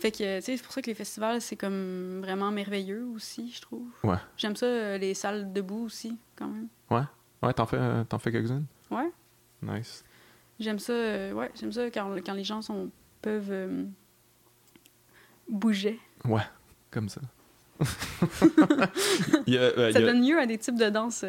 [0.00, 3.50] Fait que, tu sais, c'est pour ça que les festivals, c'est comme vraiment merveilleux aussi,
[3.54, 3.88] je trouve.
[4.04, 4.16] Ouais.
[4.36, 6.68] J'aime ça, euh, les salles debout aussi, quand même.
[6.90, 7.02] Ouais?
[7.42, 8.64] Ouais, t'en fais, t'en fais quelques-unes?
[8.90, 9.10] Ouais.
[9.62, 10.04] Nice.
[10.60, 12.90] J'aime ça, euh, ouais, j'aime ça quand, quand, les gens sont,
[13.22, 13.84] peuvent euh,
[15.48, 16.00] bouger.
[16.24, 16.42] Ouais,
[16.90, 17.20] comme ça.
[19.48, 21.24] Euh, ça donne mieux à des types de danse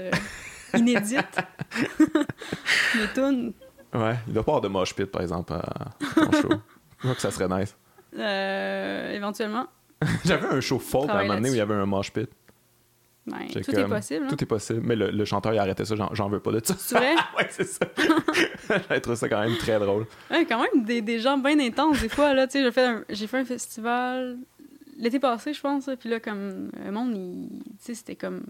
[0.74, 1.40] inédites.
[2.96, 3.54] Les tunes.
[3.94, 6.50] Ouais, il doit pas avoir de mosh pit, par exemple, à ton show.
[6.50, 7.78] Je crois que ça serait nice.
[9.16, 9.68] éventuellement.
[10.26, 12.30] J'avais un show folk à un moment donné où il y avait un mosh pit.
[13.30, 14.26] Ben, tout est possible.
[14.26, 14.30] Hein.
[14.30, 14.82] Tout est possible.
[14.84, 15.96] Mais le, chanteur, il a arrêté ça.
[16.14, 16.76] J'en veux pas de ça.
[16.78, 17.16] C'est vrai?
[17.38, 17.86] ouais, c'est ça.
[18.92, 20.06] J'ai trouvé ça quand même très drôle.
[20.30, 22.34] Ouais, quand même, des, des gens bien intenses, des fois.
[22.34, 24.38] là tu sais J'ai fait, un, fait un festival
[25.00, 25.90] l'été passé, je pense.
[26.00, 28.44] Puis là, comme, le monde, tu sais, c'était comme.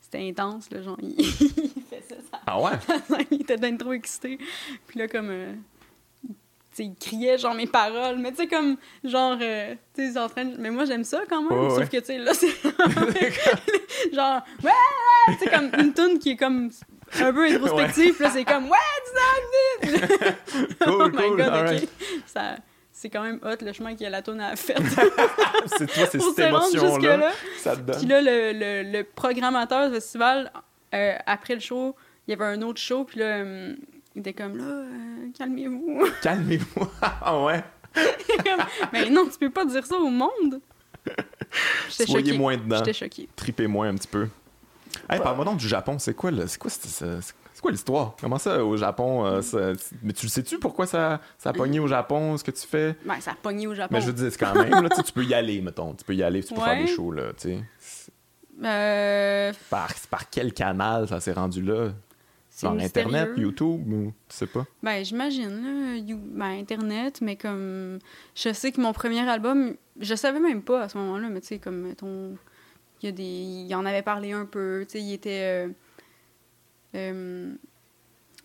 [0.00, 2.40] C'était intense, là, genre, il, fait ça, ça.
[2.46, 3.26] Ah ouais?
[3.30, 4.38] il était bien trop excité.
[4.86, 5.28] Puis là, comme.
[5.30, 5.52] Euh,
[6.78, 10.44] il criait genre mes paroles, mais tu sais, comme genre, euh, tu sais, en train
[10.44, 10.56] de...
[10.58, 12.48] Mais moi, j'aime ça quand même, sauf que tu sais, là, c'est.
[14.14, 14.70] genre, ouais,
[15.28, 16.70] tu sais, comme une tune qui est comme
[17.20, 18.78] un peu introspective, là, c'est comme, ouais,
[19.82, 19.90] tu
[20.86, 21.88] Oh my god, ok.
[22.26, 22.56] Ça
[23.00, 24.76] c'est quand même hot le chemin qu'il a la tourne à faire.
[25.66, 27.30] c'est toi, c'est cette émotion-là.
[27.58, 27.96] Ça te donne.
[27.96, 30.50] Puis là, le, le, le programmateur du festival,
[30.92, 31.94] euh, après le show,
[32.26, 33.76] il y avait un autre show, puis là, hum,
[34.18, 36.04] il était comme là, euh, calmez-vous.
[36.22, 36.88] Calmez-vous.
[37.00, 37.62] ah ouais?
[38.92, 40.60] mais non, tu peux pas dire ça au monde.
[41.88, 42.36] Choquée.
[42.36, 42.78] moins dedans.
[42.78, 43.28] J'étais choquée.
[43.36, 44.26] Tripez moins un petit peu.
[45.08, 46.00] Hey, parle-moi donc du Japon.
[46.00, 48.16] C'est quoi, c'est quoi, c'est quoi l'histoire?
[48.20, 49.24] Comment ça, au Japon?
[49.24, 52.66] Euh, mais tu le sais-tu pourquoi ça, ça a pogné au Japon, ce que tu
[52.66, 52.96] fais?
[53.04, 53.94] Ben, ça a pogné au Japon.
[53.94, 55.94] Mais je veux dire, c'est quand même, là, tu peux y aller, mettons.
[55.94, 57.64] Tu peux y aller, tu peux faire des shows, là, tu sais.
[58.64, 59.52] Euh...
[59.70, 61.90] Par, par quel canal ça s'est rendu là?
[62.58, 64.66] Sur Internet, YouTube, ou tu sais pas?
[64.82, 66.14] Ben, j'imagine, là.
[66.16, 68.00] Ben, Internet, mais comme.
[68.34, 71.46] Je sais que mon premier album, je savais même pas à ce moment-là, mais tu
[71.46, 72.36] sais, comme, mettons.
[73.00, 73.22] Il y a des.
[73.22, 75.66] Il en avait parlé un peu, tu sais, il était.
[75.66, 75.68] Euh,
[76.96, 77.52] euh,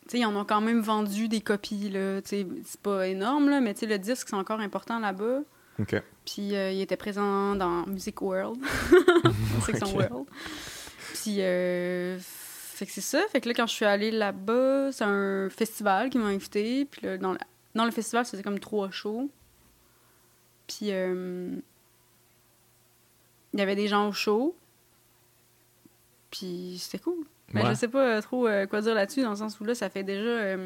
[0.03, 2.21] tu sais, ils en ont quand même vendu des copies, là.
[2.21, 5.39] Tu sais, c'est pas énorme, là, mais tu sais, le disque, c'est encore important là-bas.
[5.79, 5.95] OK.
[6.23, 8.59] Puis euh, il était présent dans Music World,
[9.65, 10.27] section World.
[11.15, 12.19] Puis, euh,
[12.75, 13.21] fait que c'est ça.
[13.31, 16.85] Fait que là, quand je suis allée là-bas, c'est un festival qui m'a invité.
[16.85, 17.35] Puis là, dans,
[17.75, 19.29] dans le festival, c'était comme trois shows.
[20.67, 21.55] Puis, euh,
[23.53, 24.55] il y avait des gens au show.
[26.31, 27.25] Puis, c'était cool.
[27.53, 30.03] Mais je sais pas trop quoi dire là-dessus, dans le sens où là, ça fait
[30.03, 30.57] déjà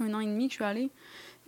[0.00, 0.90] un an et demi que je suis allée.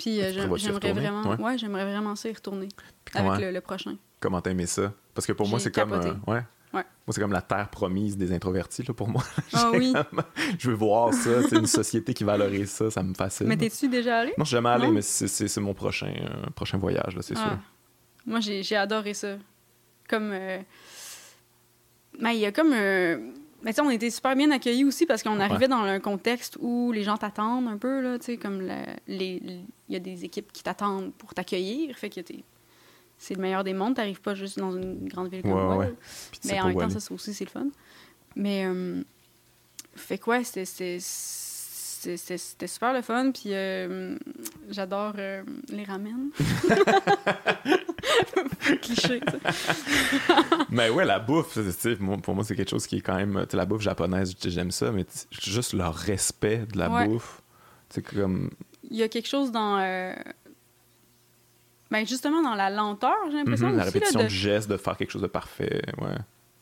[0.01, 1.59] Puis euh, j'aimerais vraiment, ouais.
[1.59, 2.69] j'aimerais vraiment ça y retourner
[3.15, 3.97] avec le, prochain.
[4.19, 4.95] Comment t'as aimé ça?
[5.15, 6.41] Parce que pour moi c'est comme, euh,
[6.73, 6.83] ouais.
[6.83, 9.23] Moi c'est comme la terre promise des introvertis là pour moi.
[9.53, 9.93] Ah oui.
[10.59, 13.47] je veux voir ça, c'est une société qui valorise ça, ça me fascine.
[13.47, 14.35] Mais t'es-tu déjà allé?
[14.39, 17.41] Non, je suis jamais allé, mais c'est mon prochain euh, prochain voyage c'est ah.
[17.41, 17.59] sûr.
[18.27, 19.37] Moi j'ai adoré ça.
[20.09, 20.67] Comme, mais
[22.19, 22.75] il y a comme
[23.63, 26.93] mais tu on était super bien accueillis aussi parce qu'on arrivait dans un contexte où
[26.93, 28.67] les gens t'attendent un peu, là, tu sais, comme
[29.07, 32.21] il y a des équipes qui t'attendent pour t'accueillir, fait que
[33.21, 35.95] c'est le meilleur des mondes, t'arrives pas juste dans une grande ville comme ouais, ouais.
[36.47, 37.67] Mais en même temps, ça aussi, c'est le fun.
[38.35, 39.03] Mais, euh,
[39.95, 40.99] fait quoi, c'était
[42.01, 43.31] c'était super le fun.
[43.33, 44.17] Puis euh,
[44.71, 46.31] j'adore euh, les ramen.
[48.81, 49.21] Cliché,
[50.71, 51.59] Mais ouais, la bouffe,
[52.23, 53.45] pour moi, c'est quelque chose qui est quand même.
[53.53, 57.43] La bouffe japonaise, j'aime ça, mais juste le respect de la bouffe.
[57.91, 58.49] C'est comme.
[58.91, 59.79] Il y a quelque chose dans.
[59.79, 60.15] Euh,
[61.91, 63.71] ben justement, dans la lenteur, j'ai l'impression.
[63.71, 65.83] Mm-hmm, la répétition du geste, de faire quelque chose de parfait.
[65.99, 66.17] Ouais.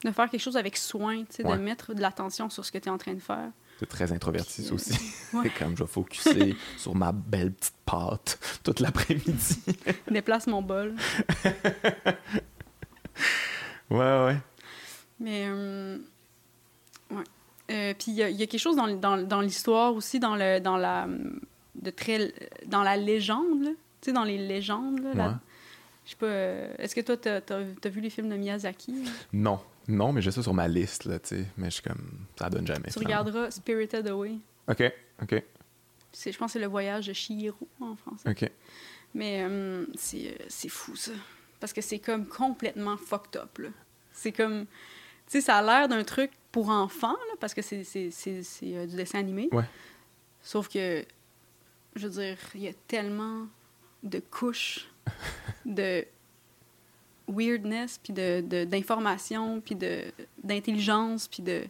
[0.04, 2.90] De faire quelque chose avec soin, de mettre de l'attention sur ce que tu es
[2.90, 3.50] en train de faire.
[3.78, 4.94] C'est très introverti, ça aussi.
[5.42, 9.62] C'est comme je vais focuser sur ma belle petite pâte toute l'après-midi.
[10.10, 10.94] Déplace mon bol.
[13.90, 14.36] ouais, ouais.
[15.20, 15.98] Mais, euh,
[17.10, 17.24] ouais.
[17.70, 20.76] Euh, puis il y, a quelque chose dans, dans, dans l'histoire aussi, dans, le, dans,
[20.76, 21.06] la,
[21.74, 22.32] de très,
[22.66, 25.00] dans la légende, tu sais, dans les légendes.
[25.00, 25.40] Là,
[26.04, 28.94] Je sais pas, euh, est-ce que toi, t'as as, vu les films de Miyazaki?
[29.32, 31.46] Non, non, mais j'ai ça sur ma liste, là, tu sais.
[31.56, 32.90] Mais je suis comme, ça donne jamais.
[32.90, 34.36] Tu regarderas Spirited Away.
[34.68, 34.92] OK,
[35.22, 35.42] OK.
[36.14, 38.28] Je pense que c'est le voyage de Shihiro en français.
[38.28, 38.50] OK.
[39.14, 39.48] Mais euh,
[39.86, 41.12] euh, c'est fou, ça.
[41.60, 43.68] Parce que c'est comme complètement fucked up, là.
[44.12, 44.66] C'est comme...
[45.26, 48.96] Tu sais, ça a l'air d'un truc pour enfants, là, parce que c'est euh, du
[48.96, 49.48] dessin animé.
[49.52, 49.64] Ouais.
[50.42, 51.04] Sauf que,
[51.96, 53.46] je veux dire, il y a tellement
[54.02, 54.88] de couches
[55.64, 56.06] de
[57.28, 59.76] weirdness, puis d'information, de, puis
[60.42, 61.64] d'intelligence, puis de...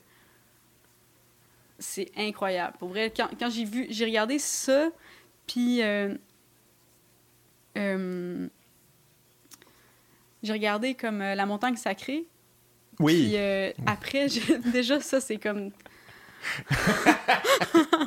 [1.81, 2.77] C'est incroyable.
[2.79, 3.87] Pour vrai, quand, quand j'ai vu...
[3.91, 4.91] J'ai regardé ça,
[5.47, 5.83] puis...
[5.83, 6.15] Euh,
[7.77, 8.49] euh,
[10.43, 12.27] j'ai regardé comme euh, La montagne sacrée.
[13.01, 13.29] Oui.
[13.29, 14.29] Puis après,
[14.73, 15.71] déjà, ça, c'est comme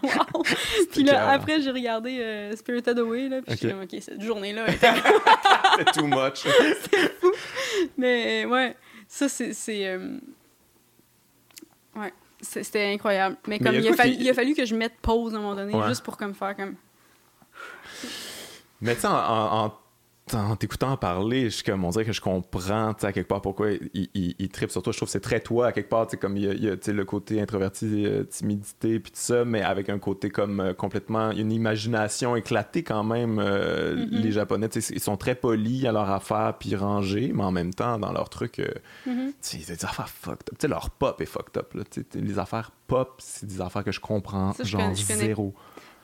[0.03, 0.43] wow.
[0.91, 3.73] Puis là, après, j'ai regardé euh, Spirited Away, là, puis okay.
[3.73, 4.65] OK, cette journée-là
[5.77, 6.45] C'est too much.
[6.91, 7.31] c'est fou.
[7.97, 8.75] Mais ouais,
[9.07, 9.53] ça, c'est...
[9.69, 10.17] Euh...
[11.95, 13.37] Ouais, c'était incroyable.
[13.47, 14.29] Mais comme, il, a fallu, il...
[14.29, 16.75] a fallu, que je mette pause à un moment donné, juste pour comme faire comme...
[18.81, 19.80] Mais tu sais, en, en, en
[20.59, 24.49] t'écoutant parler, je, comme, on dirait que je comprends à quelque part pourquoi il, il,
[24.49, 24.93] tripe sur toi.
[24.93, 27.41] Je trouve que c'est très toi à quelque part, comme il y a, le côté
[27.41, 32.35] introverti, euh, timidité, puis tout ça, mais avec un côté comme euh, complètement, une imagination
[32.35, 33.39] éclatée quand même.
[33.39, 34.09] Euh, mm-hmm.
[34.09, 37.97] Les Japonais, ils sont très polis à leur affaire, puis rangés, mais en même temps,
[37.97, 38.61] dans leur truc,
[39.07, 39.33] mm-hmm.
[39.41, 40.69] c'est des affaires fucked up.
[40.69, 41.73] leur pop est fucked up.
[41.73, 41.83] Là,
[42.13, 45.53] les affaires pop, c'est des affaires que je comprends, genre zéro.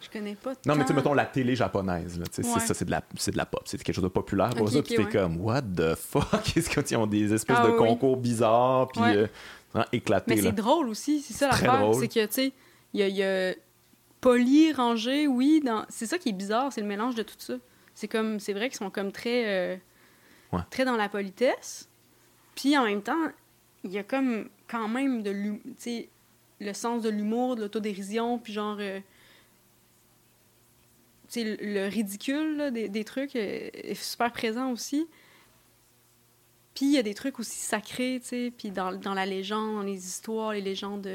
[0.01, 2.85] Je connais pas Non, mais tu sais, mettons la télé japonaise, là, c'est ça, c'est
[2.85, 4.51] de, la, de la pop, c'est quelque chose de populaire.
[4.67, 6.43] ça, tu fais comme, what the fuck?
[6.53, 9.27] Qu'est-ce qu'ils ont des espèces ah de concours bizarres, puis euh,
[9.91, 10.35] éclatés.
[10.35, 11.93] Mais c'est drôle aussi, c'est ça l'affaire.
[11.95, 12.53] C'est que, tu sais,
[12.93, 13.53] il y a,
[14.21, 15.85] poli, rangé, oui, dans...
[15.89, 17.55] c'est ça qui est bizarre, c'est le mélange de tout ça.
[17.95, 19.77] C'est comme, c'est vrai qu'ils sont comme très, euh,
[20.69, 21.89] très dans la politesse,
[22.55, 23.31] puis en même temps,
[23.83, 25.57] il y a comme quand même de
[26.59, 28.77] le sens de l'humour, de l'autodérision, puis genre...
[28.79, 28.99] Euh,
[31.35, 35.07] le ridicule des, trucs est, super présent aussi.
[36.73, 39.75] Puis il y a des trucs aussi sacrés, tu sais, puis dans, dans, la légende,
[39.75, 41.09] dans les histoires, les légendes.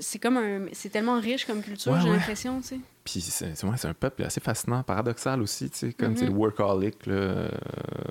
[0.00, 0.66] C'est comme un.
[0.72, 2.80] C'est tellement riche comme culture, j'ai l'impression, tu sais.
[3.04, 7.04] Puis c'est c'est un peuple assez fascinant, paradoxal aussi, tu sais, comme mm le workaholic
[7.06, 7.50] là,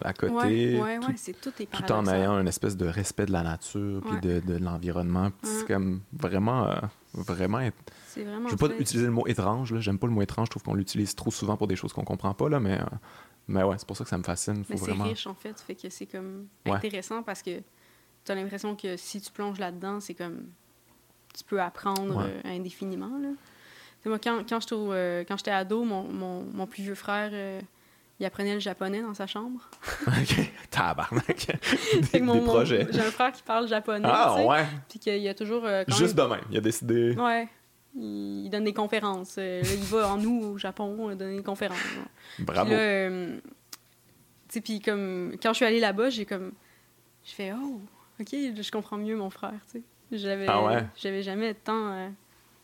[0.04, 0.80] à côté.
[0.80, 3.42] Ouais, ouais, tout, c'est tout, est tout en ayant une espèce de respect de la
[3.42, 5.32] nature, puis de, de l'environnement.
[5.42, 6.68] c'est comme vraiment.
[6.68, 6.76] Euh,
[7.14, 7.60] Vraiment.
[8.08, 8.48] C'est vraiment.
[8.50, 9.80] Je veux pas utiliser le mot étrange, là.
[9.80, 10.48] J'aime pas le mot étrange.
[10.48, 12.80] Je trouve qu'on l'utilise trop souvent pour des choses qu'on comprend pas, là, mais.
[12.80, 12.86] euh,
[13.48, 14.64] mais ouais, c'est pour ça que ça me fascine.
[14.64, 15.04] Faut Mais c'est vraiment...
[15.06, 15.60] riche, en fait.
[15.60, 16.72] Fait que c'est comme Ouais.
[16.74, 17.60] intéressant parce que
[18.26, 20.46] tu as l'impression que si tu plonges là-dedans, c'est comme.
[21.36, 22.42] Tu peux apprendre Ouais.
[22.46, 23.30] euh, indéfiniment, là.
[24.06, 27.30] Moi, quand, quand j'étais au- euh, quand j'étais ado, mon, mon, mon plus vieux frère,
[28.24, 29.60] il apprenait le japonais dans sa chambre.
[30.08, 31.58] ok, tabarnak.
[32.14, 32.88] Des, mon- projets.
[32.90, 34.08] J'ai un frère qui parle japonais.
[34.10, 34.66] Ah, tu sais, ouais.
[34.90, 35.66] Puis qu'il y a toujours.
[35.66, 36.42] euh, quand Juste de même.
[36.50, 37.14] Il a décidé.
[37.16, 37.48] Ouais.
[37.96, 39.36] Il, il donne des conférences.
[39.38, 41.78] Euh, là, il va en août au Japon euh, donner des conférences.
[42.40, 42.70] Bravo.
[42.70, 43.38] Puis euh,
[44.48, 46.52] tu sais, puis comme, quand je suis allée là-bas, j'ai comme,
[47.26, 47.82] je fais, oh,
[48.20, 50.18] ok, je comprends mieux mon frère, tu sais.
[50.18, 50.86] J'avais, Ah ouais?
[50.96, 52.10] j'avais jamais tant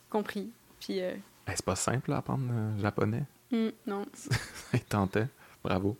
[0.10, 0.50] compris.
[0.80, 1.20] Puis, Ben,
[1.56, 3.24] c'est pas simple, là, apprendre le japonais.
[3.52, 4.06] hum, non,
[4.74, 5.28] Il tentait.
[5.64, 5.98] Bravo.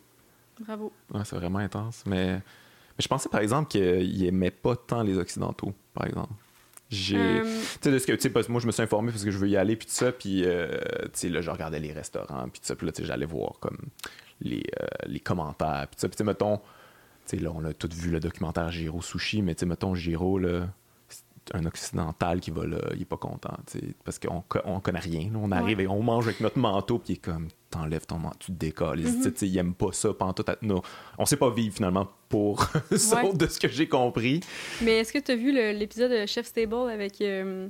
[0.60, 0.92] bravo.
[1.12, 2.02] Ouais, c'est vraiment intense.
[2.06, 2.34] Mais...
[2.34, 2.42] mais
[2.98, 6.32] je pensais, par exemple, qu'il aimait pas tant les Occidentaux, par exemple.
[6.90, 7.16] J'ai.
[7.16, 9.12] Euh, Tu sais, de ce que, tu sais, parce que moi, je me suis informé
[9.12, 11.50] parce que je veux y aller, puis tout ça, puis, euh, tu sais, là, je
[11.50, 13.78] regardais les restaurants, puis tout ça, puis là, tu sais, j'allais voir, comme,
[14.40, 16.62] les, euh, les commentaires, puis tout ça, puis tu sais, mettons, tu
[17.26, 20.38] sais, là, on a tous vu le documentaire Giro Sushi, mais tu sais, mettons, Giro,
[20.38, 20.66] là,
[21.52, 23.56] un occidental qui va là, il est pas content,
[24.04, 25.38] parce qu'on on connaît rien, là.
[25.42, 25.84] on arrive Ouais.
[25.84, 28.56] et on mange avec notre manteau, puis il est comme, t'enlèves ton manteau, tu te
[28.58, 29.22] décolles, Mhm.
[29.34, 30.82] sais, il aime pas ça, pantoute, à- non,
[31.18, 32.62] on sait pas vivre, finalement, pour
[32.96, 33.32] ça, Ouais.
[33.32, 34.40] de ce que j'ai compris.
[34.82, 37.68] mais est-ce que tu as vu l'épisode de Chef Stable avec, euh,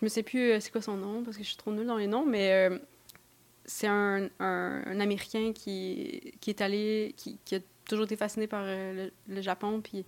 [0.00, 1.86] je me sais plus euh, c'est quoi son nom parce que je suis trop nulle
[1.86, 2.78] dans les noms, mais euh,
[3.64, 8.46] c'est un, un, un Américain qui, qui est allé, qui, qui a toujours été fasciné
[8.46, 10.04] par le, le Japon, puis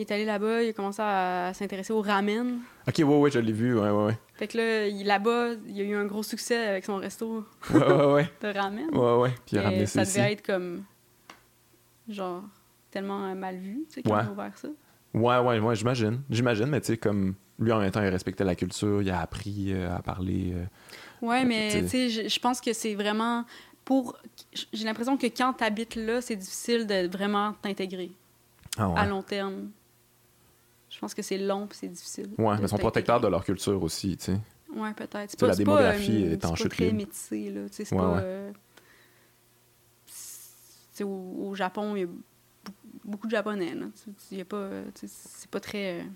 [0.00, 2.58] il est allé là-bas, il a commencé à, s'intéresser au ramen.
[2.88, 4.18] Ok, ouais, ouais, je l'ai vu, ouais, ouais, ouais.
[4.34, 7.80] Fait que là, là-bas, il y a eu un gros succès avec son resto Ouais,
[7.86, 8.30] ouais, ouais.
[8.42, 8.88] de ramen.
[8.92, 9.30] Ouais, ouais.
[9.46, 10.32] Puis il a ramené ça ça devait ici.
[10.40, 10.84] être comme,
[12.08, 12.42] genre,
[12.90, 14.22] tellement euh, mal vu, tu sais, quand Ouais.
[14.22, 14.68] a ouvert ça.
[15.12, 16.22] Ouais, ouais, ouais, j'imagine.
[16.30, 19.20] J'imagine, mais tu sais, comme lui, en même temps, il respectait la culture, il a
[19.20, 20.52] appris euh, à parler.
[20.54, 20.64] euh,
[21.20, 23.44] Ouais, Ok, mais tu sais, je- je pense que c'est vraiment
[23.84, 24.16] pour.
[24.72, 28.10] J'ai l'impression que quand tu habites là, c'est difficile de vraiment t'intégrer
[28.78, 28.98] Ah ouais.
[28.98, 29.68] à long terme.
[30.90, 32.30] Je pense que c'est long puis c'est difficile.
[32.30, 34.40] De mais ils sont protecteurs de leur culture aussi, tu sais.
[34.74, 35.30] Ouais, peut-être.
[35.30, 36.96] C'est sais, la c'est démographie euh, est en c'est chute pas libre.
[36.98, 37.68] métissé, là.
[37.68, 38.14] Tu sais, c'est Ouais, pas.
[38.14, 38.20] ouais.
[38.22, 38.52] euh,
[40.06, 42.08] c'est- au, au Japon, il y a
[43.04, 43.86] beaucoup, de Japonais, là.
[44.30, 44.56] Il y a pas.
[44.56, 46.06] euh, C'est pas très.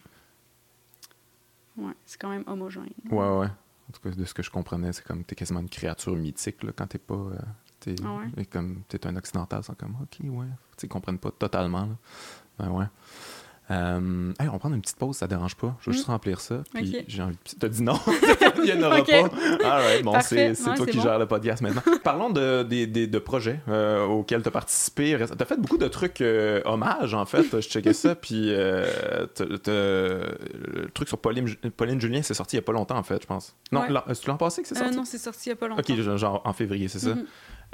[1.77, 2.91] Ouais, c'est quand même homogène.
[3.11, 3.47] Ouais, ouais.
[3.89, 6.63] En tout cas, de ce que je comprenais, c'est comme t'es quasiment une créature mythique
[6.63, 7.15] là, quand t'es pas.
[7.15, 7.39] euh,
[7.81, 8.27] t'es, Ah ouais?
[8.43, 10.47] et comme t'es un occidental, c'est comme ok, ouais.
[10.47, 11.87] Tu sais, ils comprennent pas totalement.
[11.87, 11.97] Là.
[12.59, 12.87] Ben ouais.
[13.71, 15.75] Euh, hey, on va prendre une petite pause, ça dérange pas.
[15.81, 16.63] Je veux juste remplir ça.
[16.75, 17.37] Puis j'ai envie.
[17.59, 17.99] T'as dit non?
[18.63, 19.13] Il y en aura pas.
[19.65, 21.83] All right, bon, c'est, toi qui gères le podcast maintenant.
[22.05, 25.17] Parlons de, de projets euh, auxquels tu as participé.
[25.39, 27.45] T'as fait beaucoup de trucs euh, hommages, en fait.
[27.53, 28.15] Je checkais ça.
[28.25, 28.87] Puis euh,
[29.39, 33.23] le truc sur Pauline, Pauline Julien, c'est sorti il y a pas longtemps, en fait,
[33.23, 33.55] je pense.
[33.73, 33.91] Non, Ouais.
[33.91, 34.97] l'an- c'est l'an passé que c'est Euh, sorti?
[34.97, 35.83] non, c'est sorti il y a pas longtemps.
[35.89, 37.15] Ok, genre en février, c'est ça?
[37.15, 37.25] Mhm.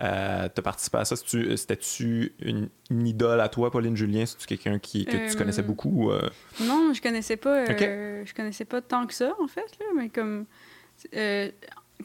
[0.03, 1.17] Euh, t'as participé à ça.
[1.17, 4.25] C'est-tu- C'était-tu une, une idole à toi, Pauline Julien?
[4.27, 6.07] C'est-tu quelqu'un qui, que tu Euh, connaissais beaucoup?
[6.07, 6.31] ou, euh?
[6.61, 7.57] Non, je connaissais pas.
[7.69, 10.47] euh, Je connaissais pas tant que ça, en fait, là, mais comme.
[11.15, 11.51] euh,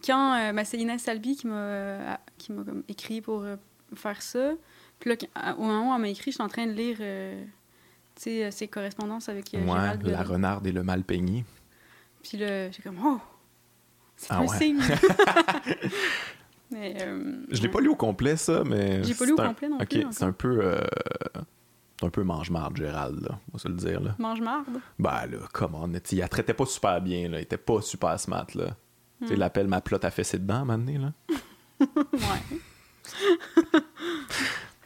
[0.06, 2.16] quand euh, ma Célina Salbi qui m'a euh,
[2.90, 3.56] écrit pour euh,
[3.96, 4.52] faire ça,
[5.00, 7.42] puis là, quand- au moment où elle m'a écrit, j'étais en train de lire euh,
[8.28, 11.46] euh, ses correspondances avec euh, Ouais, Gérald la renarde et le mal peigné.
[12.24, 13.20] Puis là, j'ai comme, oh,
[14.18, 14.58] c'est Ah un ouais.
[14.58, 14.82] signe.
[16.72, 17.70] mais, euh, Je l'ai ouais.
[17.74, 19.04] pas lu au complet, ça, mais.
[19.04, 20.60] J'ai pas lu au un- complet non plus, c'est un peu.
[20.64, 20.80] euh,
[22.00, 23.40] c'est un peu mange-marde, Gérald, là.
[23.50, 24.16] On va se le dire, là.
[24.20, 24.68] Mange marde.
[25.00, 25.88] Ben, là, comment?
[26.12, 27.40] Il la traitait pas super bien, là.
[27.40, 28.66] Il était pas super smart, là.
[29.22, 29.38] Tu sais, Hmm.
[29.38, 31.14] il l'appelle ma plotte à fessé dedans, à un moment donné, là.
[32.14, 33.80] Ouais.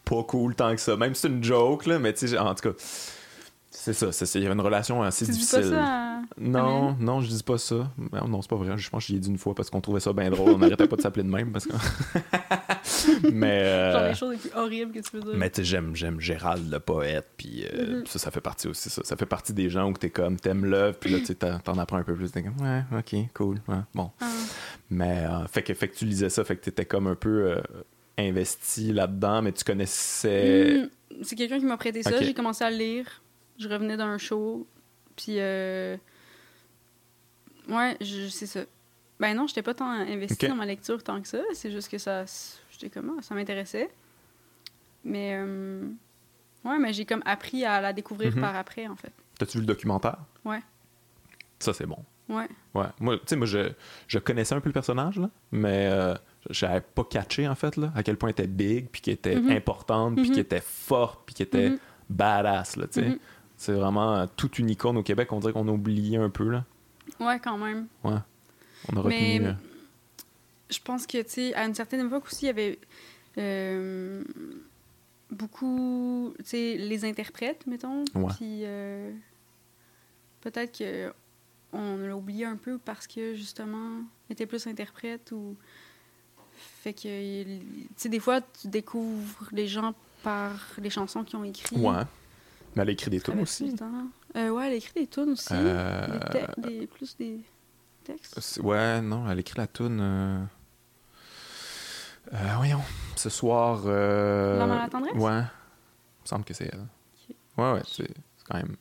[0.06, 0.96] Pas cool tant que ça.
[0.98, 2.76] Même si c'est une joke, là, mais tu sais, en tout cas.
[3.94, 5.62] C'est ça, il y avait une relation assez Tu dis difficile.
[5.62, 6.22] pas ça à...
[6.40, 7.92] Non, non, je dis pas ça.
[8.14, 8.78] Non, non, c'est pas vrai.
[8.78, 10.52] Je pense que j'y ai dit une fois parce qu'on trouvait ça bien drôle.
[10.52, 11.74] On n'arrêtait pas de s'appeler de même parce que.
[13.32, 13.64] mais.
[13.64, 15.34] euh, Genre les choses les plus horribles que tu peux dire.
[15.36, 18.06] mais tu sais, j'aime, j'aime Gérald le poète, puis euh, Mhm.
[18.06, 19.02] ça, ça fait partie aussi, ça.
[19.04, 21.98] Ça fait partie des gens où t'es comme, t'aimes l'œuvre, puis là, tu t'en apprends
[21.98, 22.32] un peu plus.
[22.32, 24.12] T'es comme, ouais, ok, cool, ouais, bon.
[24.22, 24.28] Ah.
[24.90, 27.52] Mais, euh, fait, que, fait que tu lisais ça, fait que t'étais comme un peu
[27.52, 27.62] euh,
[28.18, 30.84] investi là-dedans, mais tu connaissais.
[31.12, 32.22] Hmm, C'est quelqu'un qui m'a prêté ça.
[32.22, 33.22] J'ai commencé à le lire.
[33.60, 34.66] Je revenais d'un show.
[35.16, 35.98] Puis, euh...
[37.68, 38.62] ouais, c'est ça.
[39.20, 40.50] Ben non, j'étais pas tant investi Ok.
[40.52, 41.40] dans ma lecture tant que ça.
[41.54, 42.24] C'est juste que ça.
[42.72, 43.90] J'étais comme, ah, ça m'intéressait.
[45.04, 45.88] Mais, euh...
[46.64, 48.42] ouais, mais j'ai comme appris à la découvrir Mhm.
[48.42, 49.12] par après, en fait.
[49.38, 50.18] T'as-tu vu le documentaire?
[50.46, 50.62] Ouais.
[51.60, 52.04] Ça, c'est bon.
[52.30, 52.48] Ouais.
[52.74, 52.86] Ouais.
[53.00, 53.72] Moi, tu sais, moi, je,
[54.08, 56.14] je connaissais un peu le personnage, là, mais euh,
[56.50, 59.36] j'avais pas catché, en fait, là, à quel point elle était big, puis qu'elle était
[59.36, 59.52] Mhm.
[59.52, 61.74] importante, puis qu'elle était forte, puis qu'elle était
[62.10, 63.20] badass, là, tu sais.
[63.60, 66.48] C'est vraiment euh, toute une icône au Québec, on dirait qu'on a oublié un peu,
[66.50, 66.64] là.
[67.20, 67.88] Ouais, quand même.
[68.06, 68.16] Ouais.
[68.88, 69.40] on a retenu.
[69.42, 69.56] Mais,
[70.70, 72.80] je pense que, tu sais, à une certaine époque aussi, il y avait
[75.30, 78.06] beaucoup, tu sais, les interprètes, mettons.
[78.38, 78.64] Puis
[80.40, 81.12] peut-être que
[81.74, 85.58] on l'a oublié un peu parce que justement, était plus interprète ou.
[86.82, 87.62] Fait que, tu
[87.98, 91.78] sais, des fois, tu découvres les gens par les chansons qu'ils ont écrites.
[91.78, 92.04] Ouais.
[92.80, 93.76] Mais elle a écrit des tunes aussi.
[94.38, 95.52] Euh, ouais, elle a écrit des tunes aussi.
[95.52, 96.08] Euh...
[96.60, 97.42] Des plus des
[98.06, 98.62] textes.
[98.64, 100.00] Ouais, non, elle a écrit la tune.
[100.02, 100.42] Euh...
[102.34, 102.80] Euh, voyons,
[103.18, 103.82] ce soir.
[103.86, 104.60] Euh...
[104.60, 105.14] L'homme à la tendresse?
[105.14, 105.42] Ouais.
[105.42, 106.88] Il me semble que c'est elle.
[107.58, 108.14] Ouais, ouais, c'est
[108.50, 108.78] quand même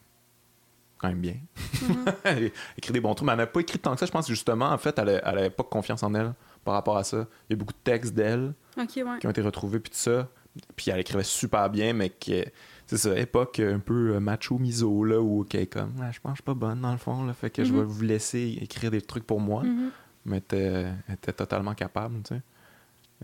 [0.96, 1.36] quand même bien.
[1.56, 2.14] Mm-hmm.
[2.24, 4.06] elle écrit des bons trucs, mais elle n'a pas écrit tant que ça.
[4.06, 6.34] Je pense que justement, en fait, elle n'avait pas confiance en elle
[6.64, 7.26] par rapport à ça.
[7.48, 8.54] Il y a beaucoup de textes d'elle
[8.88, 10.28] qui ont été retrouvés, puis tout ça.
[10.76, 12.44] Puis elle écrivait super bien, mais que
[12.86, 16.36] c'est ça, époque un peu euh, macho-miso, là, où, OK, comme, ah, je pense que
[16.36, 17.84] je suis pas bonne, dans le fond, là, fait que je vais mm-hmm.
[17.84, 19.62] vous laisser écrire des trucs pour moi.
[19.62, 19.90] Mm-hmm.
[20.24, 22.42] Mais elle était, totalement capable, tu sais.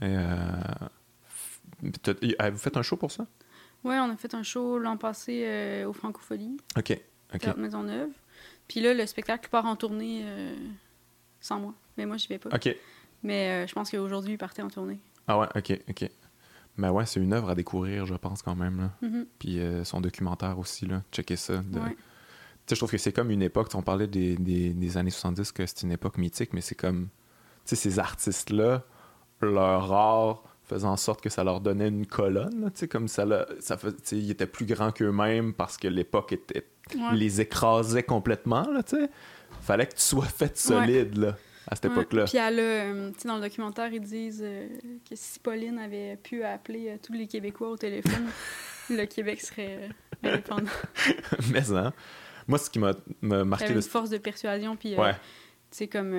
[0.03, 0.29] Et, euh,
[2.39, 3.27] avez-vous fait un show pour ça?
[3.85, 6.57] Oui, on a fait un show l'an passé euh, au Francophonie.
[6.77, 6.99] OK.
[7.35, 7.51] Okay.
[7.57, 8.11] Maisonneuve.
[8.67, 10.55] Puis là, le spectacle part en tournée euh,
[11.41, 11.75] sans moi.
[11.97, 12.49] Mais moi, je vais pas.
[12.55, 12.75] OK.
[13.23, 14.99] Mais euh, je pense qu'aujourd'hui, il partait en tournée.
[15.27, 16.11] Ah ouais, OK, OK.
[16.77, 18.79] Mais ouais, c'est une œuvre à découvrir, je pense, quand même.
[18.79, 18.91] Là.
[19.03, 19.27] Mm-hmm.
[19.39, 21.03] Puis euh, son documentaire aussi, là.
[21.13, 21.59] Checker ça.
[21.59, 21.81] De...
[22.69, 25.67] Je trouve que c'est comme une époque, on parlait des, des, des, années 70, que
[25.67, 27.09] c'est une époque mythique, mais c'est comme,
[27.67, 28.83] tu sais, ces artistes-là,
[29.43, 33.27] leur art faisait en sorte que ça leur donnait une colonne, tu sais, comme ça,
[33.61, 36.67] ça fait, ils étaient plus grands qu'eux-mêmes parce que l'époque était
[37.13, 39.11] les écrasait complètement, là, tu sais.
[39.61, 42.25] Fallait que tu sois fait solide, là, à cette époque-là.
[42.25, 44.69] Puis elle euh, tu sais, dans le documentaire, ils disent euh,
[45.09, 48.27] que si Pauline avait pu appeler euh, tous les Québécois au téléphone,
[48.91, 49.89] le Québec serait
[50.23, 50.71] indépendant.
[51.53, 51.93] Mais hein,
[52.47, 53.73] moi, ce qui m'a marqué...
[53.73, 54.97] une force de persuasion, puis...
[54.97, 55.15] ouais.
[55.71, 56.13] C'est comme...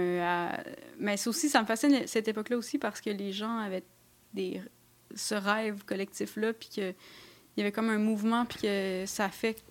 [1.00, 3.86] Mais aussi, ça me fascine cette époque-là aussi parce que les gens avaient
[4.34, 4.62] des...
[5.14, 6.94] ce rêve collectif-là, puis qu'il
[7.56, 9.64] y avait comme un mouvement, puis que ça fait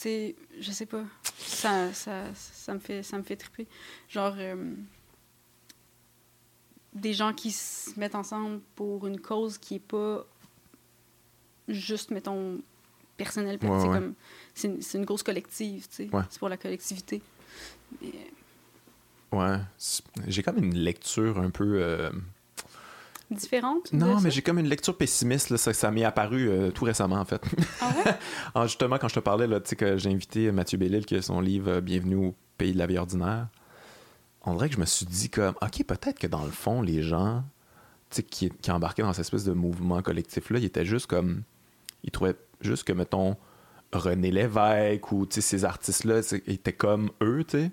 [0.00, 1.04] sais, je sais pas.
[1.38, 3.66] Ça, ça, ça, me fait, ça me fait triper.
[4.08, 4.74] Genre, euh,
[6.92, 10.24] des gens qui se mettent ensemble pour une cause qui est pas
[11.68, 12.60] juste, mettons,
[13.16, 13.58] personnelle.
[13.60, 14.14] C'est comme,
[14.54, 16.10] c'est une cause collective, tu sais.
[16.30, 17.22] C'est pour la collectivité.
[19.32, 19.58] Ouais.
[20.26, 21.82] J'ai comme une lecture un peu.
[21.82, 22.10] Euh,
[23.30, 23.92] différente?
[23.92, 25.50] Non, mais j'ai comme une lecture pessimiste.
[25.50, 27.42] Là, ça, ça m'est apparu euh, tout récemment, en fait.
[27.80, 28.12] Ah ouais?
[28.54, 31.40] Ah, justement, quand je te parlais, là, que j'ai invité Mathieu Bellil, qui a son
[31.40, 33.48] livre euh, Bienvenue au pays de la vie ordinaire,
[34.42, 37.02] on dirait que je me suis dit comme, OK, peut-être que dans le fond, les
[37.02, 37.44] gens
[38.10, 41.42] qui, qui embarquaient dans cette espèce de mouvement collectif-là, ils étaient juste comme...
[42.02, 43.36] Ils trouvaient juste que, mettons,
[43.92, 47.70] René Lévesque ou ces artistes-là étaient comme eux, tu sais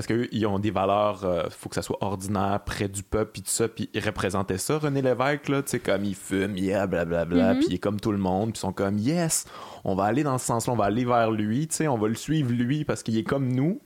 [0.00, 3.02] parce qu'eux, ils ont des valeurs, il euh, faut que ça soit ordinaire, près du
[3.02, 6.14] peuple, puis tout ça, puis ils représentaient ça, René Lévesque, là, tu sais, comme il
[6.14, 8.96] fume, yeah, blablabla, mm puis il est comme tout le monde, puis ils sont comme,
[8.96, 9.44] yes,
[9.84, 12.08] on va aller dans ce sens-là, on va aller vers lui, tu sais, on va
[12.08, 13.82] le suivre lui, parce qu'il est comme nous,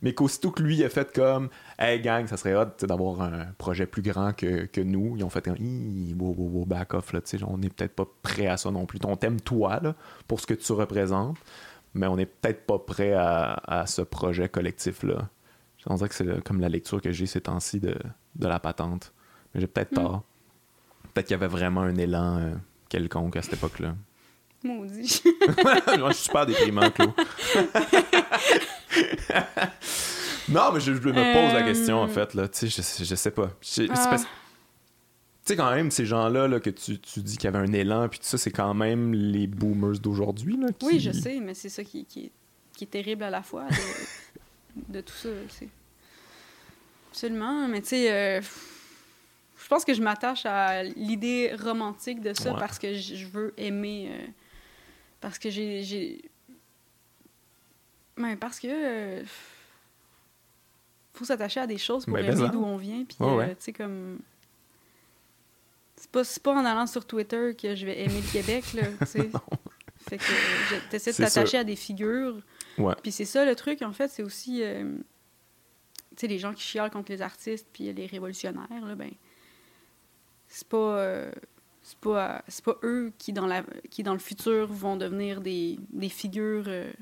[0.00, 1.48] mais qu'aussitôt que lui a fait comme,
[1.78, 5.30] hey gang, ça serait hot d'avoir un projet plus grand que, que, nous, ils ont
[5.30, 5.54] fait un,
[6.18, 8.98] wow, back off, là, tu sais, on n'est peut-être pas prêt à ça non plus.
[9.04, 9.94] On t'aime toi, là,
[10.26, 11.36] pour ce que tu représentes,
[11.94, 15.28] mais on n'est peut-être pas prêt à, à ce projet collectif-là.
[15.88, 17.96] Je dirais que c'est comme la lecture que j'ai ces temps-ci de,
[18.36, 19.12] de, la patente.
[19.54, 20.02] Mais j'ai peut-être hmm.
[20.02, 20.22] tort.
[21.12, 22.54] Peut-être qu'il y avait vraiment un élan euh,
[22.88, 23.96] quelconque à cette époque-là.
[24.64, 25.22] Maudit.
[25.98, 27.10] Moi, je suis super déprimant, Claude.
[30.48, 32.08] non, mais je, me pose la question, en euh.
[32.08, 32.34] fait.
[32.34, 32.48] Là.
[32.52, 33.50] Je, je sais pas.
[33.90, 34.16] Ah.
[34.16, 34.28] Tu
[35.44, 38.08] sais, quand même, ces gens-là là, que tu, tu dis qu'il y avait un élan,
[38.08, 40.56] puis tout ça, c'est quand même les boomers d'aujourd'hui.
[40.78, 40.86] Qui...
[40.86, 42.32] Oui, je sais, mais c'est ça qui, qui, est,
[42.76, 43.74] qui, est, terrible à la fois de
[45.00, 45.28] tout ça.
[47.10, 48.40] Absolument, mais tu sais, euh,
[49.62, 54.08] je pense que je m'attache à l'idée romantique de ça parce que je veux aimer.
[54.10, 54.26] Euh,
[55.20, 56.22] parce que j'ai.
[58.16, 58.68] Mais parce que.
[58.68, 59.22] Euh,
[61.14, 63.04] faut s'attacher à des choses pour ben, aimer d'où on vient.
[63.04, 64.18] Puis, tu sais, comme.
[65.96, 69.06] C'est pas, pas en allant sur Twitter que je vais aimer le Québec, là, tu
[69.06, 69.30] sais.
[70.08, 72.42] fait que t'essaies de t'attacher à des figures
[73.02, 74.62] puis c'est ça le truc, en fait, c'est aussi.
[74.62, 74.96] Euh,
[76.10, 79.10] tu sais, les gens qui chialent contre les artistes puis les révolutionnaires, là, ben.
[80.48, 80.98] C'est pas.
[80.98, 81.32] Euh,
[81.84, 85.80] c'est pas, c'est pas eux qui dans, la, qui, dans le futur, vont devenir des,
[85.90, 86.92] des figures euh,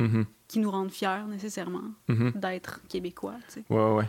[0.00, 0.24] mm-hmm.
[0.48, 2.40] qui nous rendent fiers, nécessairement, mm-hmm.
[2.40, 3.64] d'être québécois, tu sais.
[3.70, 4.08] Ouais, ouais.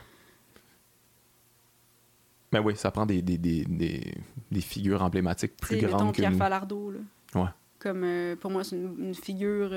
[2.52, 4.16] Mais oui, ça prend des, des, des, des,
[4.50, 6.38] des figures emblématiques plus grandes que Pierre nous.
[6.38, 7.00] Falardeau, là.
[7.36, 7.50] Ouais.
[7.78, 9.70] Comme, pour moi, c'est une, une figure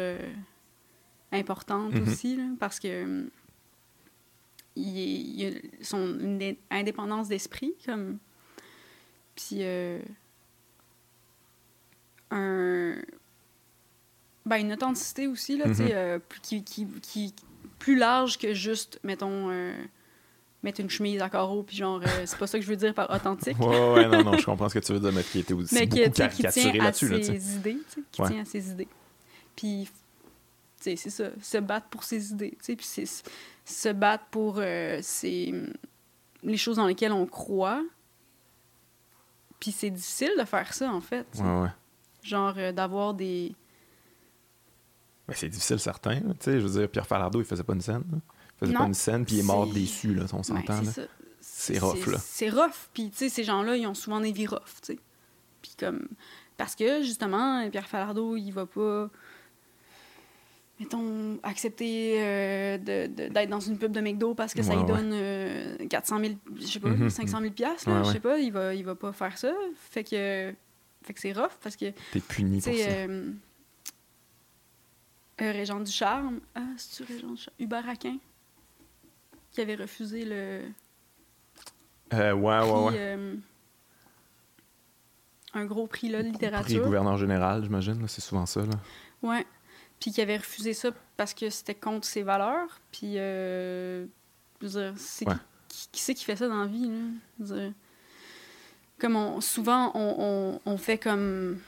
[1.33, 2.09] importante mhm.
[2.09, 3.29] aussi, parce que
[4.79, 8.19] il, a son une indépendance d'esprit, comme.
[9.35, 9.59] Puis.
[9.61, 10.01] Euh,
[12.31, 12.95] un.
[14.47, 15.93] Ben, une authenticité aussi, là, tu sais, mm-hmm.
[15.93, 17.35] euh, qui, qui, qui,
[17.79, 19.75] plus large que juste, mettons, euh,
[20.63, 23.11] mettre une chemise à carreaux, puis genre, c'est pas ça que je veux dire par
[23.11, 23.59] authentique.
[23.61, 25.75] ouais, ouais, non, non, je comprends ce que tu veux dire, mais qui était aussi
[25.75, 27.09] mais beaucoup qui, caricaturé là-dessus.
[27.09, 28.89] Là, ses idées, tu sais, qui tient à ses idées.
[29.55, 29.91] Puis,
[30.81, 33.07] c'est ça, se battre pour ses idées, puis c'est
[33.65, 35.01] se battre pour euh,
[36.43, 37.83] les choses dans lesquelles on croit.
[39.61, 41.27] Puis c'est difficile de faire ça, en fait.
[41.39, 41.69] Ouais, ouais.
[42.23, 43.55] Genre euh, d'avoir des.
[45.27, 46.21] Mais c'est difficile, certain.
[46.21, 48.05] Tu sais, je veux dire, Pierre Falardeau, il faisait pas une scène.
[48.11, 50.81] Il faisait pas une scène, puis il est mort déçu, là, on s'entend.
[51.41, 52.19] c'est rough, là.
[52.19, 52.89] C'est rough.
[52.95, 54.99] Puis, tu sais, ces gens-là, ils ont souvent des vies rough, tu sais.
[55.61, 56.09] Puis comme...
[56.57, 59.11] Parce que, justement, Pierre Falardeau, il va pas
[60.81, 65.15] mettons, accepter euh, d'être dans une pub de McDo parce que ça lui donne
[65.89, 68.95] 400 000, je sais pas, 500 000 piastres, je sais pas, il va, il va
[68.95, 69.53] pas faire ça.
[69.91, 70.55] Fait que,
[71.03, 71.87] fait que c'est rough parce que...
[72.13, 72.79] T'es puni pour ça.
[72.79, 73.33] Euh,
[75.41, 77.55] euh, Régent du Charme, ah, c'est-tu Régent du Charme?
[77.59, 78.19] Hubert Aquin,
[79.53, 80.63] qui avait refusé le...
[82.15, 82.93] Euh, ouais, ouais, ouais.
[82.97, 83.35] Euh,
[85.55, 86.81] un gros prix, là, de littérature.
[86.81, 88.75] Prix gouverneur général, j'imagine, c'est souvent ça, là.
[89.23, 89.47] Ouais
[90.01, 92.81] puis qui avait refusé ça parce que c'était contre ses valeurs.
[92.93, 94.07] Puis, euh,
[94.61, 95.25] je veux dire, c'est
[95.69, 97.71] qui, qui c'est qui fait ça dans la vie, là?
[98.99, 101.59] comme on, souvent, on, on, fait comme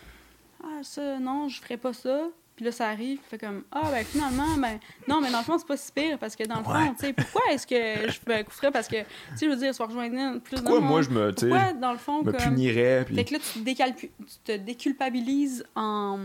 [0.63, 2.29] Ah, ça, non, je ferais pas ça.
[2.57, 4.79] Puis là, ça arrive, fait comme Ah, ben finalement, ben
[5.09, 7.07] non, mais dans le fond, c'est pas si pire parce que dans le fond, tu
[7.07, 9.87] sais, pourquoi est-ce que je me coucherais parce que, tu sais, je veux dire, soit
[9.87, 13.05] rejoindre plus Pourquoi moi, je me, pourquoi, dans le fond, me punirais.
[13.07, 13.15] Puis...
[13.15, 14.09] Fait que là, tu te, tu
[14.45, 16.19] te déculpabilises en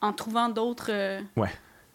[0.00, 1.20] en trouvant d'autres euh,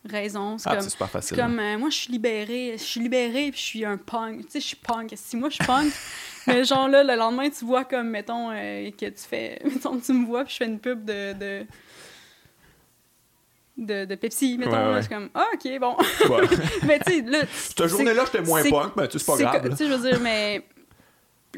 [0.06, 0.58] raisons.
[0.58, 1.38] C'est ah, comme, super facile.
[1.38, 4.46] Comme euh, moi, je suis libérée, je suis libérée, puis je suis un punk.
[4.46, 5.14] Tu sais, je suis punk.
[5.16, 5.92] Si moi, je suis punk,
[6.48, 9.62] mais genre là, le lendemain, tu vois comme, mettons, euh, que tu fais.
[9.66, 11.34] Mettons, tu me vois, puis je fais une pub de...
[11.34, 11.66] de
[13.78, 14.96] de, de, Pepsi, mettons.
[14.96, 15.98] je suis comme, ah, ok, bon.
[16.88, 17.40] mais tu sais, là.
[17.52, 19.70] Cette journée-là, j'étais moins punk, mais tu sais, c'est pas grave.
[19.72, 20.66] Tu sais, je veux dire, mais.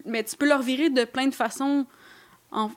[0.04, 1.86] Mais tu peux leur virer de plein de façons.
[2.52, 2.72] En,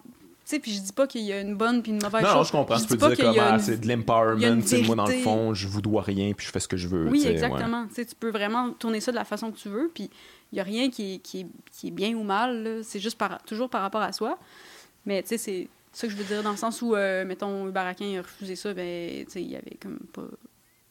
[0.45, 2.35] sais, puis je dis pas qu'il y a une bonne puis une mauvaise chose.
[2.35, 2.77] Non, je comprends.
[2.77, 5.81] Je tu peux dire comme, ah, c'est de l'empowerment, moi, dans le fond, je vous
[5.81, 7.09] dois rien, puis je fais ce que je veux.
[7.09, 7.87] Oui, exactement.
[7.95, 10.11] Tu peux vraiment tourner ça de la façon que tu veux, puis
[10.53, 13.17] il y a rien qui est, qui est, qui est bien ou mal, c'est juste
[13.17, 14.39] par, toujours par rapport à soi.
[15.07, 17.67] Mais, tu sais, c'est ça que je veux dire, dans le sens où, euh, mettons,
[17.71, 20.27] Baraquin a refusé ça, ben, tu sais, il y avait comme pas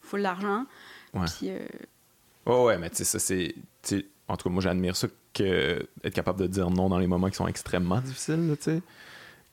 [0.01, 0.65] full d'argent.
[1.13, 1.25] Ouais.
[1.37, 1.49] Puis...
[1.49, 1.59] Euh...
[2.45, 3.53] Oh, ouais, mais tu sais, ça, c'est...
[4.27, 7.29] En tout cas, moi, j'admire ça, que être capable de dire non dans les moments
[7.29, 8.81] qui sont extrêmement difficiles, tu sais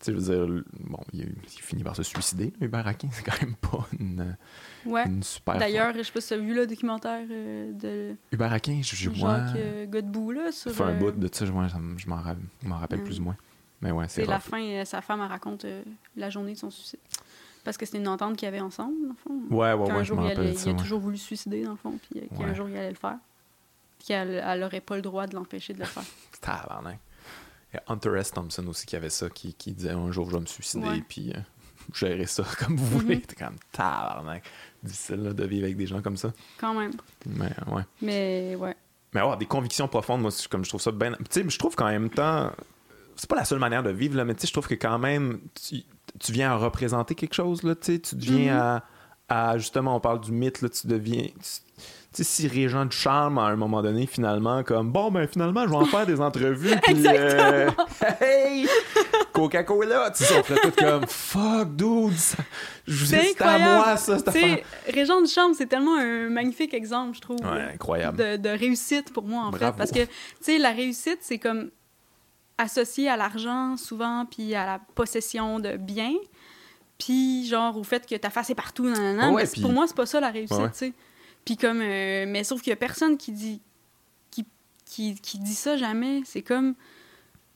[0.05, 3.87] je veux dire, bon, il, finit par se suicider, Hubert Aquin, c'est quand même pas
[3.99, 4.37] une,
[4.85, 5.07] ouais.
[5.07, 5.59] une super.
[5.59, 8.15] D'ailleurs, je sais pas si tu as vu le documentaire euh, de.
[8.33, 9.47] Hubert Aquin, je, je vois.
[9.47, 10.53] Jacques euh, Godbout, là.
[10.53, 13.37] Sur, fait un bout de ça, je, je m'en rappelle plus ou moins.
[13.83, 15.67] Mais ouais, c'est la fin, euh, sa femme, elle raconte
[16.17, 17.01] la journée de son suicide.
[17.65, 19.55] Parce que c'était une entente qu'ils avaient ensemble, dans le fond.
[19.55, 20.55] Ouais, ouais, ouais, je m'en rappelle.
[20.55, 22.91] Il, il, a toujours voulu se suicider, dans le fond, puis qu'un jour, il allait
[22.91, 23.19] le faire.
[23.99, 26.05] Puis qu'elle n'aurait pas le droit de l'empêcher de le faire.
[26.41, 27.01] Tabarnak.
[27.73, 28.33] Il y a Hunter S.
[28.33, 31.33] Thompson aussi qui avait ça, qui, qui disait un jour je vais me suicider, puis
[31.33, 31.41] euh,
[31.95, 33.17] gérer ça comme vous voulez.
[33.17, 34.45] C'était quand même tabarnak.
[34.83, 36.33] Difficile là, de vivre avec des gens comme ça.
[36.59, 36.93] Quand même.
[37.27, 37.83] Mais ouais.
[38.01, 38.77] Mais ouais.
[39.13, 41.13] Mais avoir des convictions profondes, moi, comme je trouve ça bien.
[41.13, 42.51] Tu sais, je trouve qu'en même temps,
[43.17, 44.99] c'est pas la seule manière de vivre, là, mais tu sais, je trouve que quand
[44.99, 45.85] même, tu,
[46.21, 48.85] tu, viens à représenter quelque chose, là, tu sais, tu deviens à,
[49.29, 51.29] à, Justement, on parle du mythe, là, tu deviens
[52.17, 55.71] sais, si Régent de Charme, à un moment donné, finalement, comme bon, ben finalement, je
[55.71, 56.77] vais en faire des entrevues.
[56.83, 57.71] puis, euh,
[58.21, 58.69] hey,
[59.33, 62.13] Coca-Cola, tu sais, on ferait tout comme fuck, dude,
[62.87, 64.17] c'est à moi, ça.
[64.21, 64.63] Tu
[64.93, 67.41] Régent de Charme, c'est tellement un magnifique exemple, je trouve.
[67.41, 68.17] Ouais, incroyable.
[68.17, 69.73] De, de réussite pour moi, en fait.
[69.77, 70.11] Parce que, tu
[70.41, 71.71] sais, la réussite, c'est comme
[72.59, 76.15] associé à l'argent, souvent, puis à la possession de biens.
[76.99, 80.07] Puis, genre, au fait que ta face est partout, nan, ouais, Pour moi, c'est pas
[80.07, 80.93] ça la réussite, tu sais.
[81.47, 83.63] Puis comme, euh, mais sauf qu'il y a personne qui dit,
[84.33, 84.45] qui,
[84.85, 86.23] qui, qui dit ça jamais.
[86.27, 86.75] C'est comme,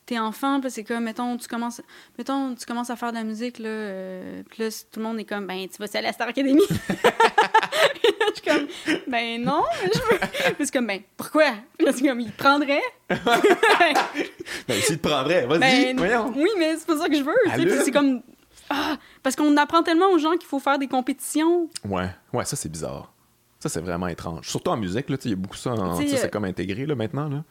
[0.06, 1.82] t'es enfant, puis c'est comme, mettons, tu commences,
[2.16, 5.18] mettons, tu commences à faire de la musique, là, euh, puis là, tout le monde
[5.18, 6.62] est comme, ben, tu vas à la Star Academy?
[6.70, 8.68] je suis comme,
[9.08, 10.18] ben non, je veux.
[10.54, 11.52] Puis c'est comme, ben, pourquoi?
[11.76, 12.82] Puis c'est comme, il te prendrait.
[13.08, 16.32] ben, s'il te prendrait, vas-y, ben, voyons.
[16.36, 17.82] Oui, mais c'est pas ça que je veux.
[17.84, 18.22] C'est comme,
[18.68, 21.68] ah, parce qu'on apprend tellement aux gens qu'il faut faire des compétitions.
[21.84, 23.12] Ouais, ouais, ça c'est bizarre.
[23.60, 24.48] Ça, c'est vraiment étrange.
[24.48, 25.74] Surtout en musique, il y a beaucoup ça.
[25.98, 27.28] C'est euh, comme intégré là, maintenant.
[27.28, 27.44] Là.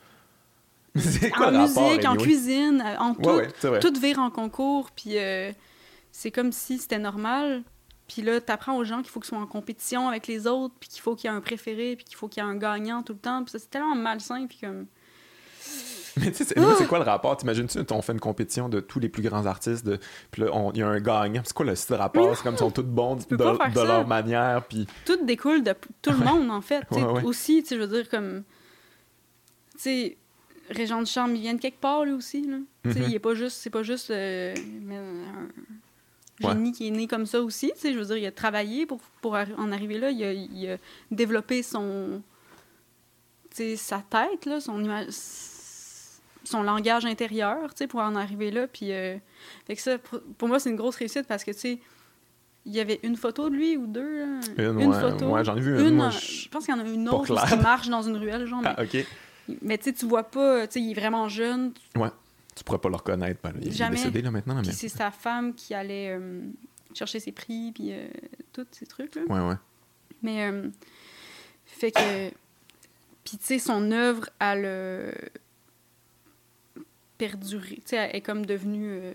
[1.40, 3.42] en musique, en cuisine, en tout.
[3.80, 4.90] tout vire en concours.
[4.92, 5.52] Puis euh,
[6.12, 7.62] c'est comme si c'était normal.
[8.08, 10.74] Puis là, tu apprends aux gens qu'il faut qu'ils soient en compétition avec les autres,
[10.80, 12.56] puis qu'il faut qu'il y ait un préféré, puis qu'il faut qu'il y ait un
[12.56, 13.44] gagnant tout le temps.
[13.44, 14.88] Puis ça, c'est tellement malsain, puis comme...
[16.18, 17.38] Mais tu sais, c'est quoi le rapport?
[17.38, 20.00] T'imagines-tu, on fait une compétition de tous les plus grands artistes, de...
[20.32, 21.42] puis là, il y a un gagnant.
[21.44, 22.36] C'est quoi le style rapport?
[22.36, 23.36] C'est comme ils sont tous bons de,
[23.86, 24.88] leur manière, puis...
[25.06, 26.84] Tout découle de tout le monde, en fait.
[27.24, 28.44] Aussi, tu je veux dire, comme...
[29.74, 30.18] Tu sais,
[30.70, 32.58] Régent de Charme, il vient de quelque part, lui aussi, là.
[32.84, 33.08] Tu sais, mm-hmm.
[33.08, 33.58] il est pas juste...
[33.58, 34.12] C'est pas juste...
[34.12, 34.54] Euh,
[36.40, 37.72] génie qui est né comme ça aussi.
[37.76, 40.12] Tu sais, je veux dire, il a travaillé pour, pour en arriver là.
[40.12, 40.78] Il a, il a
[41.12, 42.22] développé son,
[43.52, 45.08] tu sais, sa tête, là, son image,
[46.44, 48.68] son langage intérieur, tu sais, pour en arriver là.
[48.68, 49.18] Puis, euh,
[49.66, 49.98] fait que ça,
[50.38, 51.80] pour, moi, c'est une grosse réussite parce que, tu sais,
[52.66, 54.20] il y avait une photo de lui ou deux.
[54.20, 54.40] Là?
[54.58, 55.30] Une, une photo.
[55.30, 55.96] Ouais, j'en ai vu une.
[55.96, 56.50] Moi, je...
[56.50, 58.62] pense qu'il y en a une autre qui marche dans une ruelle, genre.
[58.66, 59.06] Ah, OK.
[59.62, 61.74] Mais tu sais, tu vois pas, tu sais, il est vraiment jeune.
[61.96, 62.10] Ouais
[62.60, 63.40] tu pourrais pas le reconnaître.
[63.42, 64.62] Ben, il est décédé là, maintenant.
[64.66, 64.74] Mais...
[64.74, 66.42] c'est sa femme qui allait euh,
[66.94, 68.08] chercher ses prix, puis euh,
[68.52, 69.16] tous ces trucs.
[69.16, 69.22] Là.
[69.30, 69.56] Ouais, ouais.
[70.22, 70.68] Mais, euh,
[71.66, 72.30] fait que.
[73.24, 75.14] Puis, tu sais, son œuvre, elle
[77.20, 77.76] perduré.
[77.76, 79.14] Tu sais, elle est comme devenue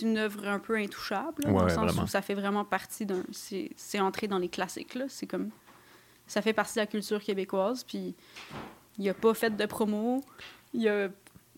[0.00, 3.24] une œuvre un peu intouchable, là, dans le sens où ça fait vraiment partie d'un.
[3.32, 5.06] C'est entré dans les classiques, là.
[5.08, 5.50] C'est comme.
[6.28, 8.14] Ça fait partie de la culture québécoise, puis
[8.98, 10.22] il a pas fait de promo.
[10.74, 11.08] Il a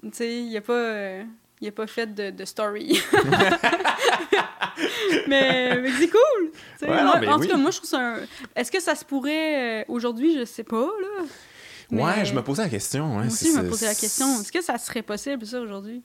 [0.02, 0.72] tu sais, il a pas...
[0.72, 1.24] Euh,
[1.60, 3.02] il a pas fait de, de story.
[5.28, 6.52] mais, mais c'est cool.
[6.88, 8.00] en tout cas, moi, je trouve ça.
[8.00, 8.20] Un...
[8.56, 10.38] Est-ce que ça se pourrait euh, aujourd'hui?
[10.38, 10.86] Je sais pas.
[10.86, 11.26] Là.
[11.90, 13.10] Ouais, je me posais la question.
[13.10, 14.40] Ouais, moi aussi, je me posais la question.
[14.40, 16.02] Est-ce que ça serait possible, ça, aujourd'hui?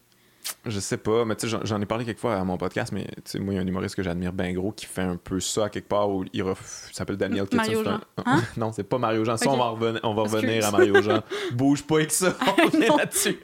[0.65, 3.05] Je sais pas, mais tu sais, j'en ai parlé quelques fois à mon podcast, mais
[3.05, 5.17] tu sais, moi, il y a un humoriste que j'admire bien gros qui fait un
[5.17, 6.43] peu ça à quelque part où il
[6.91, 7.57] s'appelle Daniel Kitson.
[7.57, 7.99] Mario Jean.
[8.26, 8.41] Hein?
[8.57, 9.38] non, c'est pas Mario Jean.
[9.38, 11.22] Ça, on va revenir, on va revenir à Mario Jean.
[11.53, 13.39] Bouge pas avec ça, on est là-dessus.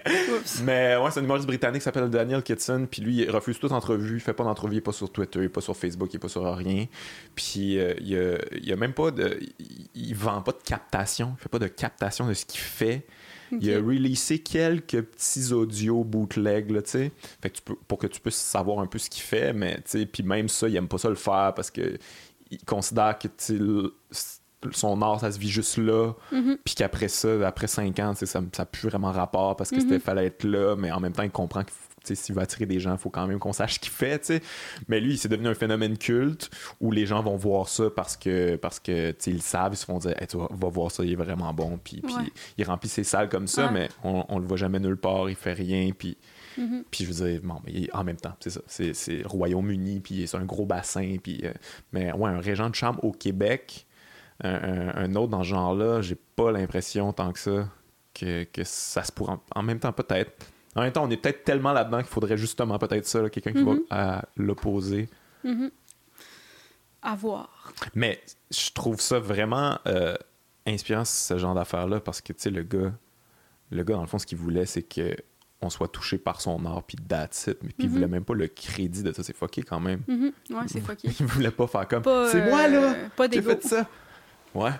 [0.63, 3.71] mais ouais, c'est un humoriste britannique qui s'appelle Daniel Kitson, puis lui, il refuse toute
[3.71, 6.09] entrevue, il fait pas d'entrevue, il est pas sur Twitter, il est pas sur Facebook,
[6.13, 6.85] il est pas sur rien.
[7.35, 9.39] Puis euh, il, y a, il a même pas de.
[9.93, 13.05] Il vend pas de captation, il fait pas de captation de ce qu'il fait.
[13.59, 16.81] Il a releasé quelques petits audios bootleg, là.
[16.83, 17.11] Fait
[17.43, 19.79] que tu peux, pour que tu puisses savoir un peu ce qu'il fait, mais,
[20.11, 21.97] puis même ça, il aime pas ça le faire parce que
[22.49, 23.27] il considère que,
[24.71, 26.57] son art, ça se vit juste là, mm-hmm.
[26.63, 29.81] puis qu'après ça, après cinq ans, ça n'a plus vraiment rapport parce que mm-hmm.
[29.81, 31.73] c'était fallait être là, mais en même temps, il comprend qu'il
[32.03, 34.19] s'il veut attirer des gens, il faut quand même qu'on sache ce qu'il fait.
[34.19, 34.41] T'sais.
[34.87, 36.49] Mais lui, c'est devenu un phénomène culte
[36.79, 39.85] où les gens vont voir ça parce que parce que ils le savent, ils se
[39.85, 41.79] font dire tu vas voir ça, il est vraiment bon.
[41.83, 42.01] Puis,
[42.57, 45.35] il remplit ses salles comme ça, mais on, on le voit jamais nulle part, il
[45.35, 45.91] fait rien.
[45.97, 46.17] Puis,
[46.57, 46.83] mm-hmm.
[46.89, 48.61] puis je veux dire, bon, mais en même temps, c'est ça.
[48.67, 51.17] C'est Royaume-Uni, puis c'est un gros bassin.
[51.21, 51.53] Puis, euh,
[51.91, 53.85] mais ouais, un régent de chambre au Québec,
[54.43, 57.69] un, autre dans ce genre-là, j'ai pas l'impression tant que ça
[58.13, 59.35] que, que ça se pourrait.
[59.55, 60.31] En même temps, peut-être
[60.75, 63.63] en même temps, on est peut-être tellement là-dedans qu'il faudrait justement peut-être ça, quelqu'un qui
[63.63, 63.83] va mhm.
[63.89, 65.09] à l'opposer.
[65.43, 65.67] Mm
[67.01, 67.73] À voir.
[67.93, 70.15] Mais je trouve ça vraiment euh,
[70.65, 72.93] inspirant, ce genre d'affaires-là, parce que, tu sais, le gars,
[73.71, 75.15] le gars, dans le fond, ce qu'il voulait, c'est que
[75.63, 77.57] on soit touché par son art, puis that's it.
[77.61, 77.93] Mais puis il mhm.
[77.93, 79.21] voulait même pas le crédit de ça.
[79.21, 80.01] C'est fucké quand même.
[80.07, 80.31] Mhm.
[80.49, 81.09] Ouais, c'est fucké.
[81.19, 82.03] il voulait pas faire comme.
[82.03, 82.93] C'est moi, là!
[82.93, 83.87] Euh, pas J'ai fait ça.
[84.55, 84.71] Ouais.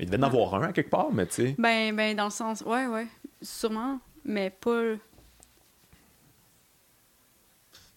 [0.00, 1.54] Il devait en avoir un à quelque part, mais tu sais.
[1.58, 2.62] Ben, ben, dans le sens.
[2.62, 3.06] Ouais, ouais.
[3.42, 4.00] Sûrement.
[4.24, 4.94] Mais pas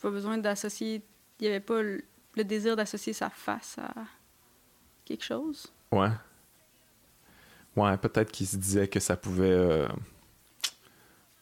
[0.07, 1.01] pas besoin d'associer.
[1.39, 2.03] Il n'y avait pas le,
[2.43, 3.93] désir d'associer sa face à
[5.05, 5.67] quelque chose.
[5.91, 6.09] Ouais.
[7.75, 9.49] Ouais, peut-être qu'il se disait que ça pouvait.
[9.49, 9.87] Euh,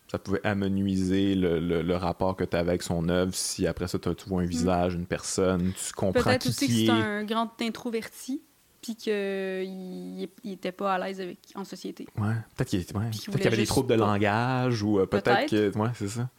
[0.07, 3.97] ça pouvait amenuiser le, le, rapport que tu avais avec son œuvre si après ça
[3.99, 4.49] tu vois un mm.
[4.49, 8.41] visage, une personne, tu comprends Peut-être aussi que c'est un grand introverti
[8.81, 12.07] puis qu'il n'était pas à l'aise avec en société.
[12.17, 15.89] Ouais, peut-être qu'il ouais, y avait des troubles de langage ou euh, peut-être que ouais,
[15.95, 16.29] c'est ça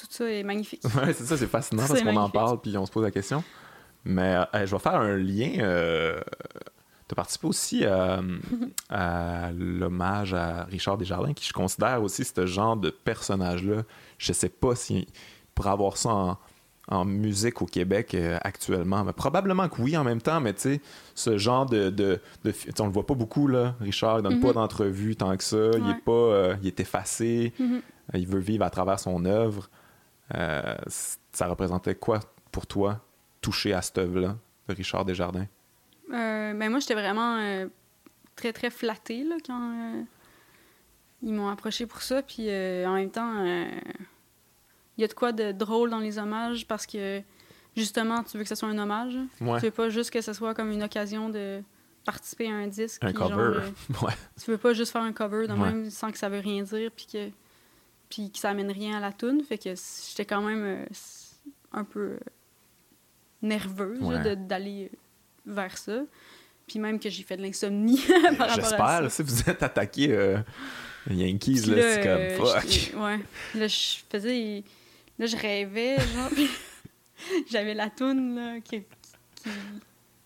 [0.00, 0.82] tout ça est magnifique.
[0.96, 3.44] Ouais, c'est ça, c'est fascinant parce qu'on en parle puis on se pose la question.
[4.04, 5.52] Mais euh, je vais faire un lien.
[5.58, 6.20] Euh,
[7.08, 8.20] tu as participé aussi euh,
[8.88, 13.82] à l'hommage à Richard Desjardins, qui je considère aussi ce genre de personnage-là.
[14.18, 15.06] Je sais pas si
[15.54, 16.38] pour avoir ça
[16.88, 19.04] en, musique au Québec actuellement.
[19.04, 20.80] Mais probablement que oui en même temps, mais tu sais,
[21.14, 21.90] ce genre de.
[21.90, 22.20] de,
[22.80, 23.74] on le voit pas beaucoup, là.
[23.80, 24.54] Richard, il donne pas mm-hmm.
[24.54, 25.70] d'entrevue tant que ça.
[25.76, 26.56] Il est pas.
[26.62, 27.52] il est effacé.
[27.60, 27.80] Mm-hmm.
[28.14, 29.68] Il veut vivre à travers son œuvre.
[30.34, 30.76] Euh,
[31.32, 32.20] ça représentait quoi
[32.52, 33.00] pour toi,
[33.40, 34.36] toucher à cette œuvre-là
[34.68, 35.46] de Richard Desjardins?
[36.12, 37.66] Euh, ben moi, j'étais vraiment euh,
[38.36, 40.04] très, très flattée là, quand
[41.22, 42.22] ils m'ont approché pour ça.
[42.22, 46.86] Puis en même temps, il y a de quoi de drôle dans les hommages parce
[46.86, 47.22] que
[47.76, 49.16] justement, tu veux que ce soit un hommage.
[49.38, 51.62] Tu veux pas juste que ce soit comme une occasion de
[52.04, 53.04] participer à un disque.
[53.04, 53.60] Un cover.
[54.02, 54.12] ouais.
[54.42, 56.90] Tu veux pas juste faire un cover de même sans que ça veut rien dire.
[56.94, 57.30] Puis que
[58.10, 59.42] puis que ça amène rien à la toune.
[59.42, 59.70] Fait que
[60.08, 60.84] j'étais quand même euh,
[61.72, 62.18] un peu.
[63.40, 64.00] nerveuse
[64.36, 64.90] d'aller
[65.46, 66.02] vers ça.
[66.66, 68.00] Puis même que j'ai fait de l'insomnie
[68.36, 68.60] par rapport à ça.
[68.60, 70.38] J'espère, si vous êtes attaqué euh,
[71.08, 73.00] Yankees, là, c'est comme euh, fuck.
[73.00, 73.20] Ouais.
[73.54, 74.64] Là, je faisais.
[75.18, 76.30] Là, je rêvais, genre.
[77.50, 78.82] J'avais la toune, là, qui.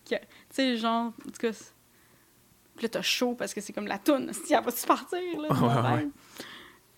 [0.05, 0.17] qui, tu
[0.49, 1.07] sais, genre.
[1.07, 1.51] En tout cas.
[1.51, 4.31] Puis là, t'as chaud parce que c'est comme la toune.
[4.33, 5.47] Si elle va-tu partir, là?
[5.49, 6.07] Ouais, ouais.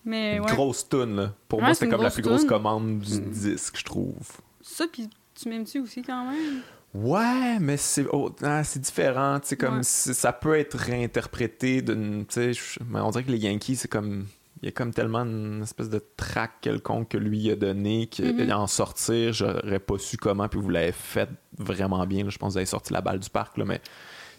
[0.08, 1.34] Mais, une grosse toune, là.
[1.48, 3.30] Pour moi, c'était comme la plus grosse commande du mm.
[3.30, 4.16] disque, je trouve.
[4.62, 6.62] Ça, puis tu m'aimes-tu aussi quand même?
[6.94, 12.24] Ouais, mais c'est oh, ah, c'est différent, tu sais comme ça peut être réinterprété d'une
[12.24, 14.26] tu sais on dirait que les Yankees c'est comme
[14.62, 18.22] il y a comme tellement une espèce de track quelconque que lui a donné qu'en
[18.22, 18.66] mm-hmm.
[18.66, 21.28] sortir, j'aurais pas su comment puis vous l'avez fait
[21.58, 23.82] vraiment bien, je pense que vous avez sorti la balle du parc là, mais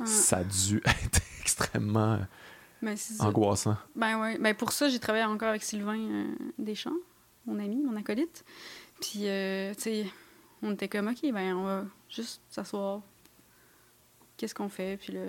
[0.04, 2.18] ça a dû être extrêmement
[2.82, 3.78] ben, angoissant.
[3.96, 6.26] Ben ouais, ben pour ça j'ai travaillé encore avec Sylvain euh,
[6.58, 6.98] Deschamps,
[7.46, 8.46] mon ami, mon acolyte.
[9.02, 10.06] Puis euh, tu sais
[10.62, 13.02] on était comme, OK, ben, on va juste s'asseoir.
[14.38, 14.98] Qu'est-ce qu'on fait?
[14.98, 15.22] Puis là,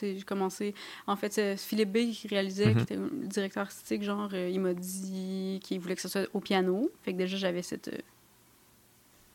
[0.00, 0.74] j'ai commencé.
[1.06, 2.82] En fait, Philippe B, qui réalisait, qui mhm.
[2.82, 6.40] était le directeur artistique, genre, euh, il m'a dit qu'il voulait que ce soit au
[6.40, 6.90] piano.
[7.02, 7.98] Fait que déjà, j'avais cette euh,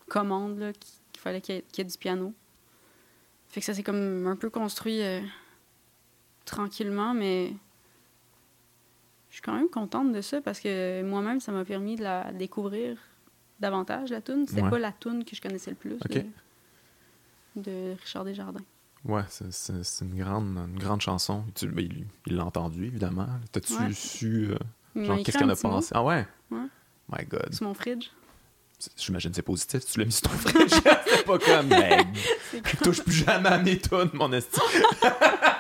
[0.08, 2.34] commande, là, qu'il fallait qu'il y, ait du piano.
[3.48, 5.22] Fait que ça s'est comme un peu construit euh,
[6.46, 7.54] tranquillement, mais
[9.30, 12.32] je suis quand même contente de ça parce que moi-même, ça m'a permis de la
[12.32, 12.98] découvrir
[13.60, 14.48] davantage, la toune.
[14.48, 15.98] C'était pas la toune que je connaissais le plus
[17.56, 18.64] de, Richard Desjardins.
[19.06, 21.44] Ouais, c'est une grande, une grande chanson.
[21.64, 21.90] Ben,
[22.26, 23.28] il l'a entendu, évidemment.
[23.52, 25.92] T'as-tu su, euh, genre, qu'est-ce qu'on a pensé?
[25.94, 26.26] Ah ouais?
[26.50, 26.68] Ouais.
[27.10, 27.50] My God.
[27.52, 28.10] C'est mon fridge.
[28.98, 29.86] J'imagine que c'est positif.
[29.86, 30.72] Tu l'as mis sur ton fridge.
[31.08, 32.08] c'est pas comme, mec.
[32.84, 33.80] touche plus jamais à mes
[34.14, 34.64] mon estime.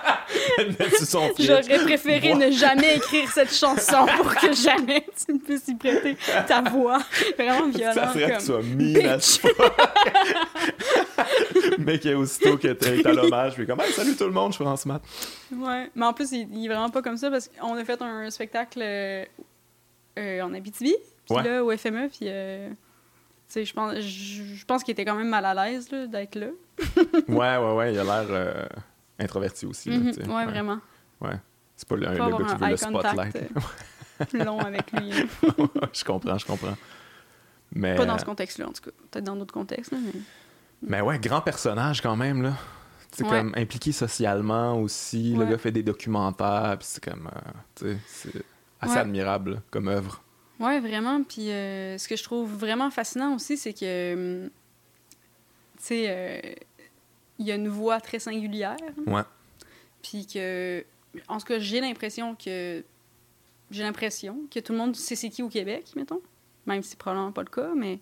[1.39, 6.17] J'aurais préféré ne jamais écrire cette chanson pour que jamais tu ne puisses y prêter
[6.47, 6.99] ta voix.
[7.37, 7.93] Vraiment violent.
[7.93, 8.31] Ça serait comme...
[8.31, 9.39] que tu sois mean as
[11.79, 14.65] Mec, aussitôt que t'es à l'hommage, puis comme hey, salut tout le monde, je suis
[14.65, 15.01] France Matt.
[15.55, 18.29] Ouais, mais en plus, il, est vraiment pas comme ça parce qu'on a fait un
[18.29, 20.95] spectacle euh, en Abitibi,
[21.27, 22.27] puis là, au FME, puis.
[22.29, 22.69] Euh,
[23.53, 26.47] je pense, je pense qu'il était quand même mal à l'aise d'être là.
[27.27, 28.25] ouais, ouais, ouais, il a l'air.
[28.29, 28.65] Euh,
[29.19, 29.89] introverti aussi.
[29.89, 30.31] Mhm.
[30.31, 30.79] ouais, vraiment.
[31.21, 31.39] Ouais.
[31.75, 33.35] C'est pas le, le gars qui veut le spotlight.
[33.35, 35.11] Euh, long avec lui.
[35.93, 36.75] je comprends, je comprends.
[37.73, 38.91] Mais, pas dans ce contexte-là, en tout cas.
[39.11, 39.91] Peut-être dans d'autres contextes.
[39.91, 40.19] mais...
[40.81, 42.53] mais ouais, grand personnage quand même, là.
[43.11, 45.33] C'est comme impliqué socialement aussi.
[45.33, 47.29] Le gars fait des documentaires, puis c'est comme.
[47.83, 48.31] Euh, c'est
[48.81, 50.21] assez admirable comme œuvre.
[50.59, 51.23] Ouais, vraiment.
[51.23, 54.49] Puis euh, ce que je trouve vraiment fascinant aussi, c'est que.
[55.77, 56.57] Tu sais
[57.39, 58.77] il y a une voix très singulière.
[59.05, 59.23] Ouais.
[60.01, 60.83] Puis que,
[61.27, 62.83] en tout cas, j'ai l'impression que
[63.71, 66.21] j'ai l'impression que tout le monde sait c'est qui au Québec, mettons.
[66.65, 67.99] Même si c'est probablement pas le cas, mais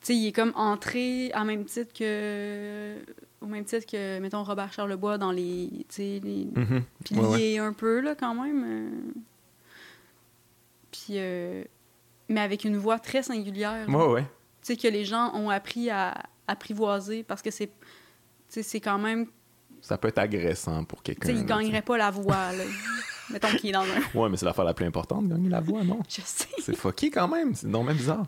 [0.00, 2.96] tu sais, il est comme entré à même titre que
[3.40, 6.48] au même titre que mettons Robert Charlebois dans les tu sais les
[7.04, 9.20] puis il est un peu là quand même euh.
[10.90, 11.64] puis euh,
[12.28, 13.88] mais avec une voix très singulière.
[13.88, 14.22] Ouais ouais.
[14.22, 14.28] Tu
[14.74, 16.14] sais que les gens ont appris à
[16.52, 17.70] apprivoiser parce que c'est
[18.48, 19.26] c'est quand même
[19.82, 21.30] ça peut être agressant pour quelqu'un.
[21.30, 22.64] Il gagnerait pas la voix, là.
[23.30, 24.18] Mettons qu'il est dans un.
[24.18, 26.00] Ouais, mais c'est l'affaire la plus importante, gagner la voix, non?
[26.08, 26.48] Je sais.
[26.60, 27.54] C'est fucké quand même.
[27.54, 28.26] C'est non même bizarre.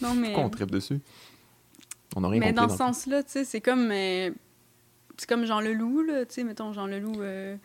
[0.00, 0.28] Non, mais.
[0.28, 1.00] Pourquoi on tripe dessus?
[2.14, 3.90] On rien Mais dans ce sens-là, tu sais, c'est comme.
[3.90, 4.30] Euh,
[5.16, 6.24] c'est comme Jean Leloup, là.
[6.26, 7.20] Tu sais, mettons, Jean Leloup.
[7.20, 7.56] Euh,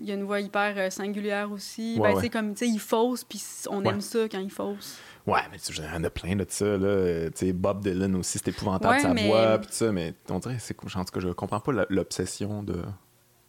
[0.00, 1.98] il y a une voix hyper euh, singulière aussi.
[2.00, 4.98] ben, sais, comme, tu sais, il fausse, puis on aime ça quand il fausse.
[5.26, 7.30] Ouais, mais il y en a plein de ça, là.
[7.30, 10.76] Tu sais, Bob Dylan aussi, c'est épouvantable sa voix, puis ça, mais on dirait, c'est
[10.96, 12.82] en tout cas, je comprends pas l'obsession de,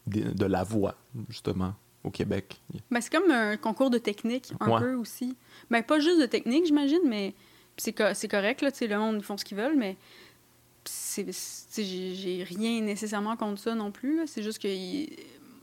[0.08, 0.96] de, la voix,
[1.30, 1.74] justement,
[2.04, 2.62] au Québec.
[2.92, 5.38] Ben, c'est comme un concours de technique, un peu aussi.
[5.70, 7.34] Ben, pas juste de technique, j'imagine, mais
[7.78, 9.96] c'est correct, là, tu sais, le monde, ils font ce qu'ils veulent, mais
[11.78, 14.68] j'ai rien nécessairement contre ça non plus, C'est juste que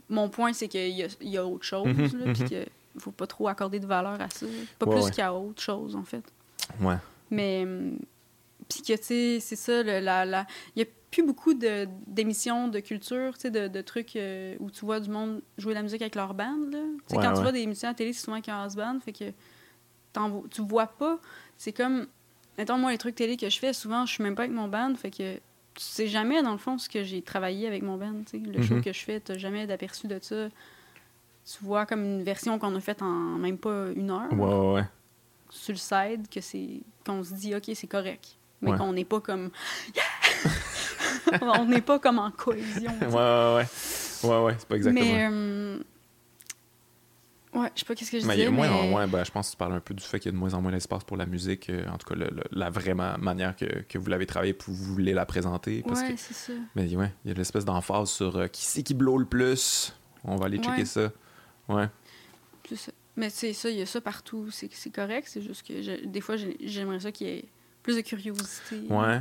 [0.08, 3.26] mon point, c'est qu'il y, y, a autre chose, là, puis que il faut pas
[3.26, 4.46] trop accorder de valeur à ça.
[4.78, 6.24] Pas plus qu'à autre chose, en fait.
[6.80, 6.96] Ouais.
[7.30, 7.98] Mais, hum,
[8.68, 10.46] puis que, tu sais, c'est ça, il la, la...
[10.76, 14.84] y a plus beaucoup d'émissions de, culture, tu sais, de, de, trucs euh, où tu
[14.84, 16.78] vois du monde jouer de la musique avec leur band, là.
[17.08, 19.12] Tu sais, quand tu vois des émissions à télé, c'est souvent avec un band, fait
[19.12, 19.32] que
[20.50, 21.18] tu vois pas.
[21.56, 22.06] C'est comme,
[22.58, 24.68] mettons, moi, les trucs télé que je fais, souvent, je suis même pas avec mon
[24.68, 25.40] band, fait que
[25.78, 28.50] tu sais jamais, dans le fond, ce que j'ai travaillé avec mon band, tu sais.
[28.50, 28.82] Le show mm-hmm.
[28.82, 30.48] que je fais, t'as jamais d'aperçu de ça
[31.48, 34.32] tu vois comme une version qu'on a faite en même pas une heure.
[34.32, 34.84] Ouais, ouais,
[35.48, 38.36] Sur le side, que c'est qu'on se dit, OK, c'est correct.
[38.60, 39.50] Mais qu'on n'est pas comme.
[41.42, 42.92] on n'est pas comme en cohésion.
[43.00, 43.66] Ouais, ouais, ouais.
[44.24, 45.04] Ouais, ouais, c'est pas exactement.
[45.04, 45.28] Mais.
[45.30, 45.78] Euh,
[47.60, 48.74] Ouais, je sais pas qu'est-ce que je mais disais, moins mais...
[48.74, 50.32] en moins, ben, je pense que tu parles un peu du fait qu'il y a
[50.32, 52.70] de moins en moins d'espace pour la musique, euh, en tout cas le- le- la
[52.70, 55.82] vraie ma- manière que, que vous l'avez travaillé, puis vous voulez la présenter.
[55.86, 56.52] Parce Ouais, que, c'est ça.
[56.76, 59.94] mais ouais, il y a l'espèce d'emphase sur euh, qui c'est qui blow le plus?
[60.24, 61.10] On va aller checker ça.
[61.68, 61.86] Ouais.
[62.68, 62.92] C'est ça.
[63.16, 64.50] Mais c'est ça, il y a ça partout.
[64.50, 67.44] C'est c'est correct, c'est juste que je- des fois, j'ai- j'aimerais ça qu'il y ait
[67.82, 68.76] plus de curiosité.
[68.90, 69.20] Ouais.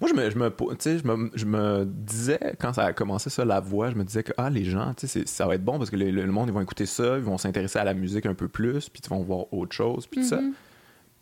[0.00, 0.50] Moi, je me, je me,
[0.80, 4.22] je me, je me disais, quand ça a commencé ça, la voix, je me disais
[4.22, 4.94] que ah, les gens,
[5.26, 7.38] ça va être bon parce que le, le monde, ils vont écouter ça, ils vont
[7.38, 10.40] s'intéresser à la musique un peu plus, puis ils vont voir autre chose, puis ça.
[10.40, 10.52] Mhm.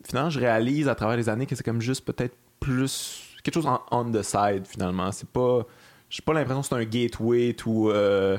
[0.04, 3.22] Finalement, je réalise à travers les années que c'est comme juste peut-être plus.
[3.42, 5.10] quelque chose en on the side, finalement.
[5.12, 5.66] C'est pas.
[6.08, 7.88] J'ai pas l'impression que c'est un gateway tout.
[7.90, 8.38] euh,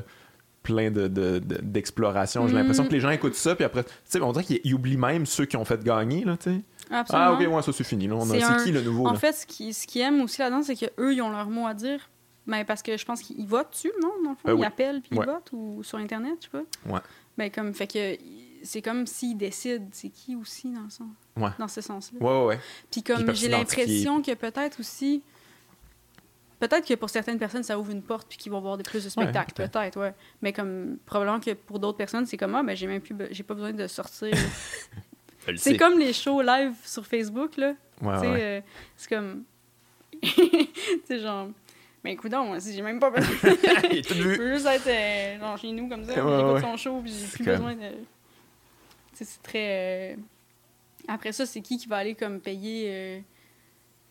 [0.64, 2.46] plein de, de- de- d'exploration.
[2.48, 4.98] J'ai l'impression que les gens écoutent ça, puis après, tu sais, on dirait qu'ils oublient
[4.98, 6.62] même ceux qui ont fait gagner, là, tu sais.
[6.92, 7.28] Absolument.
[7.30, 8.10] Ah, ok, ouais, ça c'est fini.
[8.26, 9.20] C'est un- qui le nouveau, En là?
[9.20, 11.74] fait, ce qu'ils ce qu'ils aiment aussi là-dedans, c'est qu'eux, ils ont leur mot à
[11.74, 12.10] dire.
[12.46, 14.12] Ben, parce que je pense qu'ils votent dessus, non?
[14.24, 14.66] Dans le fond, Euh, ils oui.
[14.66, 15.26] appellent puis Ouais.
[15.28, 16.94] ils votent ou sur Internet, je sais pas.
[16.94, 17.02] Ouais.
[17.38, 18.18] Ben, comme, fait que
[18.64, 21.50] c'est comme s'ils décident c'est qui aussi dans, le sens, Ouais.
[21.60, 22.20] dans ce sens-là.
[22.26, 22.60] Ouais, ouais, ouais.
[22.90, 25.22] Puis comme j'ai l'impression que peut-être aussi.
[26.60, 29.04] Peut-être que pour certaines personnes, ça ouvre une porte puis qu'ils vont voir de plus
[29.04, 29.54] de spectacles.
[29.54, 29.72] peut-être.
[29.74, 30.14] peut-être, ouais.
[30.42, 33.28] Mais comme probablement que pour d'autres personnes, c'est comme ah, ben j'ai même plus be-
[33.30, 34.32] j'ai pas besoin de sortir.
[35.48, 37.74] Je c'est comme les shows live sur Facebook, là.
[38.02, 38.42] Ouais, Tu ouais.
[38.42, 38.62] euh,
[38.96, 39.44] c'est comme.
[40.22, 40.32] tu
[41.08, 41.50] sais, genre.
[42.04, 42.32] Mais écoute,
[42.64, 43.36] j'ai même pas besoin.
[43.92, 44.38] Il est tout Je vu.
[44.38, 47.26] peux juste être euh, genre chez nous comme ça, Ouais, j'écoute son show, puis j'ai
[47.26, 47.90] C'est plus comme- besoin de.
[49.16, 50.14] Tu c'est très.
[50.14, 50.16] euh,
[51.08, 53.20] Après ça, c'est qui qui va aller comme payer euh,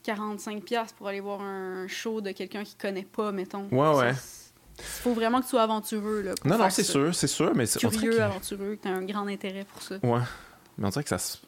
[0.04, 3.68] 45$ pour aller voir un show de quelqu'un qui connaît pas, mettons?
[3.70, 4.14] Ouais, ouais.
[4.14, 6.34] c'est- Il faut vraiment que tu sois aventureux, là.
[6.40, 6.92] pour Non, non, faire c'est ça.
[6.92, 9.96] sûr, c'est sûr, mais c'est Curieux, aventureux, que t'as un grand intérêt pour ça.
[10.02, 10.20] Ouais.
[10.78, 11.38] Mais on dirait que ça se.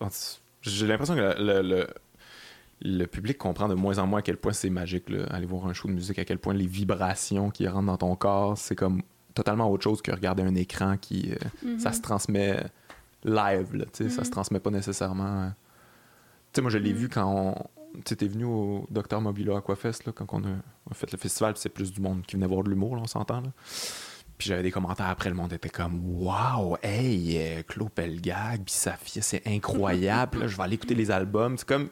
[0.63, 1.87] J'ai l'impression que le, le,
[2.83, 5.67] le public comprend de moins en moins à quel point c'est magique, là, aller voir
[5.67, 8.75] un show de musique, à quel point les vibrations qui rentrent dans ton corps, c'est
[8.77, 9.03] comme
[9.35, 11.33] totalement autre chose que regarder un écran qui.
[11.33, 11.37] euh,
[11.75, 11.79] Mhm.
[11.79, 12.63] Ça se transmet
[13.25, 15.43] live, là, tu sais, ça se transmet pas nécessairement.
[15.45, 15.49] euh.
[16.53, 16.99] Tu sais, moi, je l'ai Mhm.
[16.99, 17.55] vu quand on.
[18.05, 21.19] Tu t'es venu au Docteur Mobilo Aquafest, là, quand on a, on a fait le
[21.19, 23.49] festival, c'est plus du monde qui venait voir de l'humour, là, on s'entend, là.
[24.39, 28.73] Puis j'avais des commentaires après, le monde était comme Waouh, hey, euh, Claude Pelgag, puis
[28.73, 30.39] Safia, c'est incroyable.
[30.41, 31.59] là, je vais aller écouter les albums.
[31.59, 31.89] C'est comme.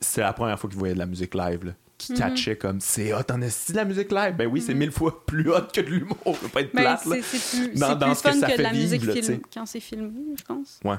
[0.00, 2.18] C'est la première fois qu'ils voyaient de la musique live, là, qui Mhm.
[2.18, 4.34] catchait comme C'est hot, en esti de la musique live.
[4.36, 4.78] Ben oui, c'est Mhm.
[4.80, 6.16] mille fois plus hot que de l'humour.
[6.24, 7.16] Ça peut pas être Ben, plate, là.
[7.22, 9.02] c'est plus, Dans- c'est dans plus ce que fun ça que fait de la musique
[9.02, 10.80] vivre, film- quand c'est filmé, je pense.
[10.84, 10.90] Ouais.
[10.92, 10.98] Ouais,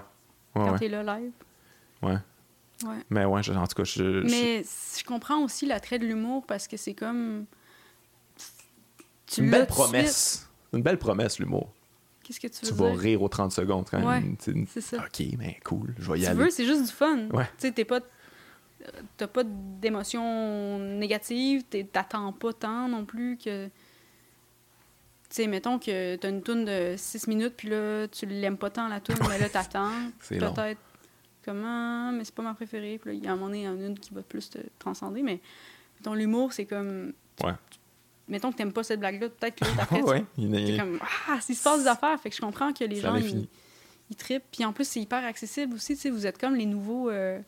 [0.55, 0.79] quand ouais.
[0.79, 1.31] t'es là live.
[2.01, 2.17] Ouais.
[2.85, 2.95] Ouais.
[3.09, 4.21] Mais ouais, je- en tout cas, je.
[4.27, 4.63] je- Mais
[4.97, 7.45] je comprends aussi l'attrait de l'humour parce que c'est comme.
[9.37, 10.49] Une belle promesse.
[10.73, 11.71] Une belle promesse, l'humour.
[12.23, 12.99] Qu'est-ce que tu Tu veux vas dire?
[12.99, 14.35] rire aux 30 secondes quand Ouais, même.
[14.37, 14.97] Tu- C'est ça.
[14.97, 16.39] Ok, mais cool, je vais y tu aller.
[16.39, 17.27] veux, c'est juste du fun.
[17.29, 17.45] Ouais.
[17.57, 17.99] Tu sais, t'es pas.
[19.17, 23.65] T'as pas d'émotions négatives, t'attends pas tant non plus que.
[23.67, 23.71] Tu
[25.41, 28.87] sais, mettons que t'as une toune de 6 minutes, puis là, tu l'aimes pas tant
[28.87, 29.91] la toune, mais là, t'attends.
[30.19, 30.37] C'est.
[30.37, 30.79] Peut-être
[31.43, 32.97] comment, mais c'est pas ma préférée.
[32.99, 34.21] Puis là, il y a un moment donné, il y en a une qui va
[34.21, 35.39] plus te transcender, mais
[35.99, 37.13] mettons, l'humour, c'est comme.
[37.43, 37.53] Ouais.
[38.27, 40.77] Mettons que t'aimes pas cette blague-là, peut-être que l'autre après, tu- ouais, il T'es est-
[40.79, 40.99] comme
[41.29, 42.19] Ah, il se passe des affaires.
[42.19, 43.47] Fait que je comprends que les Ça gens, ils,
[44.09, 44.45] ils trippent.
[44.51, 45.93] Puis en plus, c'est hyper accessible aussi.
[45.95, 47.09] Tu sais, vous êtes comme les nouveaux.
[47.09, 47.39] euh,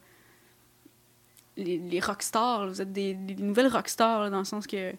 [1.56, 2.66] les, les rockstars.
[2.66, 2.72] là.
[2.72, 4.94] Vous êtes des, des nouvelles rockstars, là, dans le sens que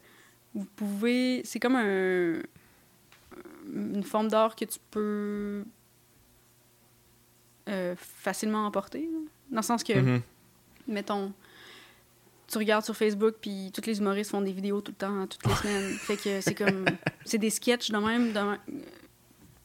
[0.54, 1.42] vous pouvez.
[1.44, 2.40] C'est comme un,
[3.72, 5.64] une forme d'art que tu peux
[7.68, 9.02] euh, facilement emporter.
[9.02, 9.18] là.
[9.50, 10.20] Dans le sens que Mhm.
[10.88, 11.32] mettons,
[12.50, 15.46] tu regardes sur Facebook, puis tous les humoristes font des vidéos tout le temps, toutes
[15.46, 15.92] les semaines.
[15.98, 16.84] Fait que c'est comme.
[17.24, 18.32] C'est des sketchs de même.
[18.32, 18.40] de.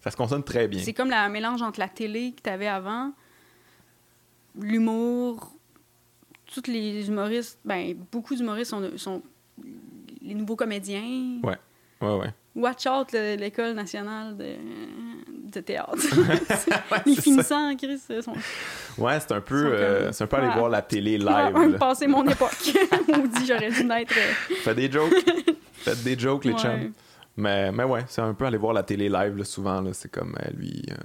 [0.01, 0.81] Ça se consomme très bien.
[0.83, 3.13] C'est comme la- un mélange entre la télé que tu avais avant,
[4.59, 5.51] l'humour.
[6.45, 9.23] Tous les humoristes, ben, beaucoup d'humoristes sont, sont
[10.21, 11.39] les nouveaux comédiens.
[11.41, 11.57] Ouais.
[12.01, 12.33] Ouais, ouais.
[12.55, 14.53] Watch out, le- l'École nationale de,
[15.51, 15.93] de théâtre.
[16.91, 18.33] Ouais, les c'est finissants, Chris, sont.
[18.97, 21.25] Ouais, c'est un peu, euh, c'est un peu aller voir la télé live.
[21.25, 21.77] Là.
[21.79, 22.51] passer mon époque.
[22.61, 24.13] Dit j'aurais dû naître.
[24.17, 25.13] euh, Faites des jokes.
[25.73, 26.59] Faites des jokes, les ouais.
[26.59, 26.91] chums.
[27.35, 29.81] Mais, mais ouais, c'est un peu aller voir la télé live, là, souvent.
[29.81, 30.95] Là, c'est comme, euh, lui, euh,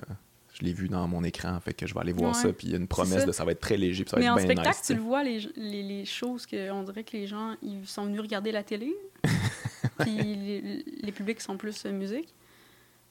[0.58, 2.42] je l'ai vu dans mon écran, fait que je vais aller voir Ouais.
[2.42, 2.52] ça.
[2.52, 3.26] Puis il y a une promesse ça.
[3.26, 4.80] de ça va être très léger, puis ça va Mais être en bien spectacle, nice.
[4.86, 7.86] tu tu le vois, les, les, les choses que on dirait que les gens ils
[7.86, 8.94] sont venus regarder la télé.
[10.00, 12.28] Puis les, les publics sont plus euh, musique.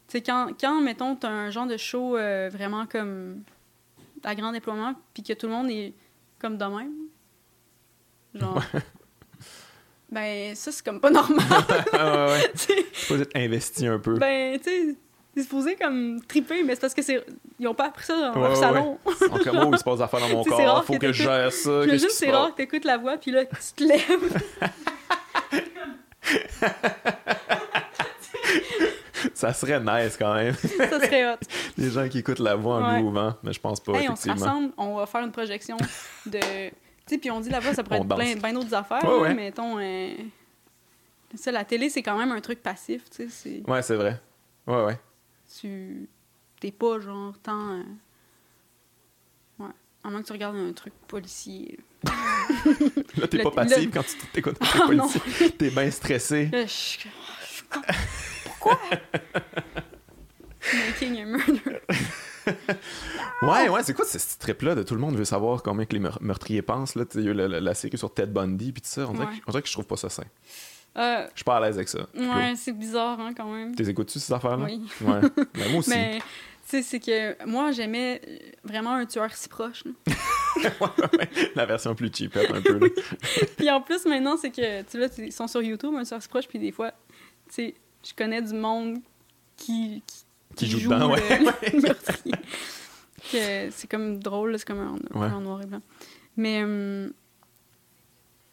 [0.08, 3.44] Tu sais, quand, quand, mettons, t'as un genre de show euh, vraiment comme
[4.24, 5.94] à grand déploiement, puis que tout le monde est
[6.40, 6.94] comme de même.
[8.34, 8.64] Genre.
[10.10, 11.46] Ben, ça, c'est comme pas normal.
[11.94, 12.00] Ouais,
[12.32, 12.52] ouais.
[12.54, 12.86] tu sais.
[12.94, 14.16] Faut être investi un peu.
[14.18, 14.96] ben, tu sais,
[15.38, 17.24] c'est supposé comme triper, mais c'est parce que c'est.
[17.60, 18.98] Ils ont pas appris ça dans Ouais, leur ouais, salon.
[19.06, 21.24] En comme, oh, il se passe des affaires dans mon corps, faut que que je
[21.24, 21.84] gère ça.
[21.84, 24.04] J'imagine c'est rare que t'écoutes la voix, puis là, tu te lèves.
[29.34, 30.56] Ça serait nice quand même.
[30.56, 31.38] ça serait hot.
[31.78, 33.94] Les gens qui écoutent la voix en mouvant, mais je pense pas.
[33.94, 35.78] Hey, on se rassemble, on va faire une projection
[36.26, 36.70] de.
[36.70, 36.74] Tu
[37.06, 39.06] sais, puis on dit la voix, ça pourrait être plein, plein d'autres affaires.
[39.06, 39.78] Ouais, mettons.
[39.80, 40.16] Euh...
[41.36, 43.62] Ça, la télé, c'est quand même un truc passif, tu sais.
[43.68, 44.20] Ouais, c'est vrai.
[44.66, 44.98] Ouais, ouais.
[45.60, 46.10] Tu.
[46.60, 47.72] T'es pas, genre, tant.
[47.72, 47.84] Euh,
[49.60, 49.70] ouais.
[50.04, 51.80] À moins que tu regardes un truc policier.
[53.18, 55.52] là, t'es pas passif quand tu t'écoutes un truc ah, policier.
[55.52, 56.50] T'es bien stressé.
[56.52, 56.68] je...
[56.68, 57.08] je...
[58.44, 58.80] Pourquoi?
[60.74, 61.82] Making a murder.
[63.42, 66.10] ouais, ouais, c'est quoi ce trip-là de tout le monde veut savoir combien que les
[66.22, 66.96] meurtriers pensent?
[66.96, 67.06] Là?
[67.16, 69.08] Il y a eu la, série sur Ted Bundy puis tout ça.
[69.08, 70.26] On dirait, que, que je trouve pas ça sain.
[70.98, 72.08] Euh, je suis pas à l'aise avec ça.
[72.16, 73.76] Ouais, c'est bizarre hein, quand même.
[73.76, 74.66] T'es écoutes-tu ces affaires-là?
[74.66, 74.82] Oui.
[75.02, 75.22] Ouais.
[75.56, 75.90] Mais moi aussi.
[75.92, 76.24] Mais, tu
[76.66, 78.22] sais, c'est que moi, j'aimais
[78.64, 79.84] vraiment un tueur si proche.
[81.56, 82.80] la version plus cheap un peu.
[83.58, 86.28] puis en plus, maintenant, c'est que, tu vois, ils sont sur YouTube, un tueur si
[86.28, 86.92] proche, puis des fois,
[87.48, 88.98] tu sais, je connais du monde
[89.56, 90.04] qui,
[90.56, 91.22] qui, joue, dedans, ouais.
[93.72, 95.82] c'est comme drôle, c'est comme un, noir et blanc.
[96.36, 96.64] Mais.
[96.66, 97.10] Euh,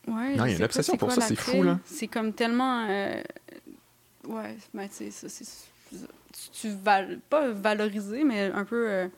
[0.07, 0.37] ouais.
[0.37, 1.79] Non, il y a une obsession pour ça, c'est fou, là.
[1.85, 2.87] C'est comme tellement.
[2.89, 3.23] Euh,
[4.27, 5.47] ouais, ben, tu sais, ça, c'est.
[6.53, 7.21] Tu, val...
[7.31, 8.91] pas valoriser, mais un peu.
[8.91, 9.09] Euh,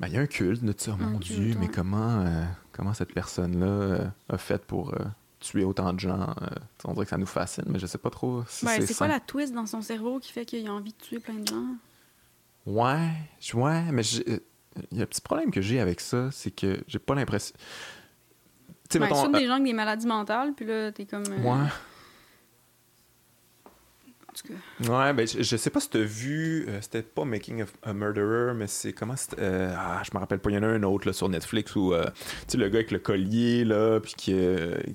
[0.00, 2.24] ben, il y a un culte de ça, mon Dieu, mais comment,
[2.72, 4.94] comment cette personne-là a fait pour
[5.42, 6.20] tuer autant de gens.
[6.20, 6.46] Euh,
[6.84, 9.08] on dirait que ça nous fascine, mais je sais pas trop si ben, c'est quoi
[9.08, 11.66] la twist dans son cerveau qui fait qu'il a envie de tuer plein de gens?
[12.64, 13.10] Ouais,
[13.54, 14.38] ouais, mais euh,
[14.90, 17.54] il y a un petit problème que j'ai avec ça, c'est que j'ai pas l'impression...
[18.92, 19.28] Tu sais, mettons...
[19.28, 21.24] des gens avec des maladies mentales, puis là, t'es comme...
[21.30, 21.68] Euh, ouais.
[24.88, 28.54] Ouais, ben, je, sais pas si t'as vu, euh, c'était pas Making of a Murderer,
[28.54, 29.36] mais c'est comment c'était.
[29.40, 31.76] Euh, ah, je me rappelle pas, il y en a un autre là, sur Netflix
[31.76, 34.34] où, euh, tu sais, le gars avec le collier, là, puis qui,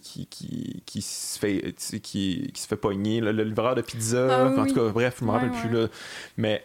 [0.02, 4.61] qui, qui, qui, se fait, qui, qui se fait pogner, le livreur de pizza, ah
[4.61, 5.88] en tout cas, bref, je me rappelle plus, là.
[6.38, 6.64] Mais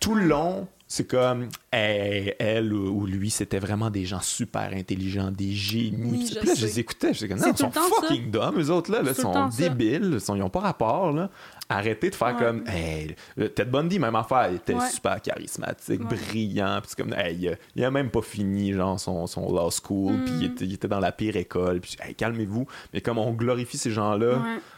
[0.00, 5.50] tout le long, c'est comme elle, ou, lui, c'était vraiment des gens super intelligents, des
[5.50, 6.30] génies.
[6.36, 9.00] puis là, je les écoutais, je disais non, ils sont fucking dumb, eux autres là,
[9.04, 11.30] ils sont débiles, ils n'ont pas rapport là.
[11.68, 16.94] Arrêtez de faire comme hey, Ted Bundy, même affaire, il était super charismatique, brillant, puis
[16.96, 20.72] comme hey, il a même pas fini genre son, son law school, puis il, mm.
[20.72, 24.34] était, dans la pire école, puis hey, calmez-vous, mais comme on glorifie ces gens-là,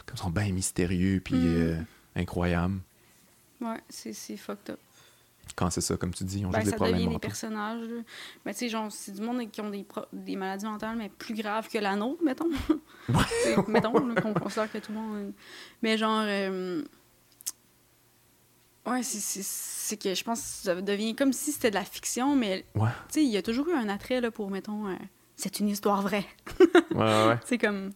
[0.07, 1.57] comme ils sont bien mystérieux puis mm.
[1.57, 1.75] euh,
[2.15, 2.79] incroyables.
[3.61, 4.79] Ouais, c'est fucked up
[5.55, 7.87] quand c'est ça, comme tu dis, on ben, joue des problèmes devient des personnages.
[8.45, 11.33] Ben, tu sais, genre, c'est du monde qui ont des, des maladies mentales, mais plus
[11.33, 12.49] graves que la nôtre, mettons.
[13.67, 15.33] mettons, qu'on considère que tout le monde...
[15.81, 16.23] Mais genre...
[16.25, 16.83] Euh...
[18.85, 22.65] Ouais, c'est que je pense que ça devient comme si c'était de la fiction, mais...
[22.73, 24.87] Tu sais, il y a toujours eu un attrait, là, pour, mettons...
[24.87, 24.95] Euh,
[25.35, 26.25] c'est une histoire vraie.
[26.59, 27.37] ouais, ouais.
[27.45, 27.91] C'est comme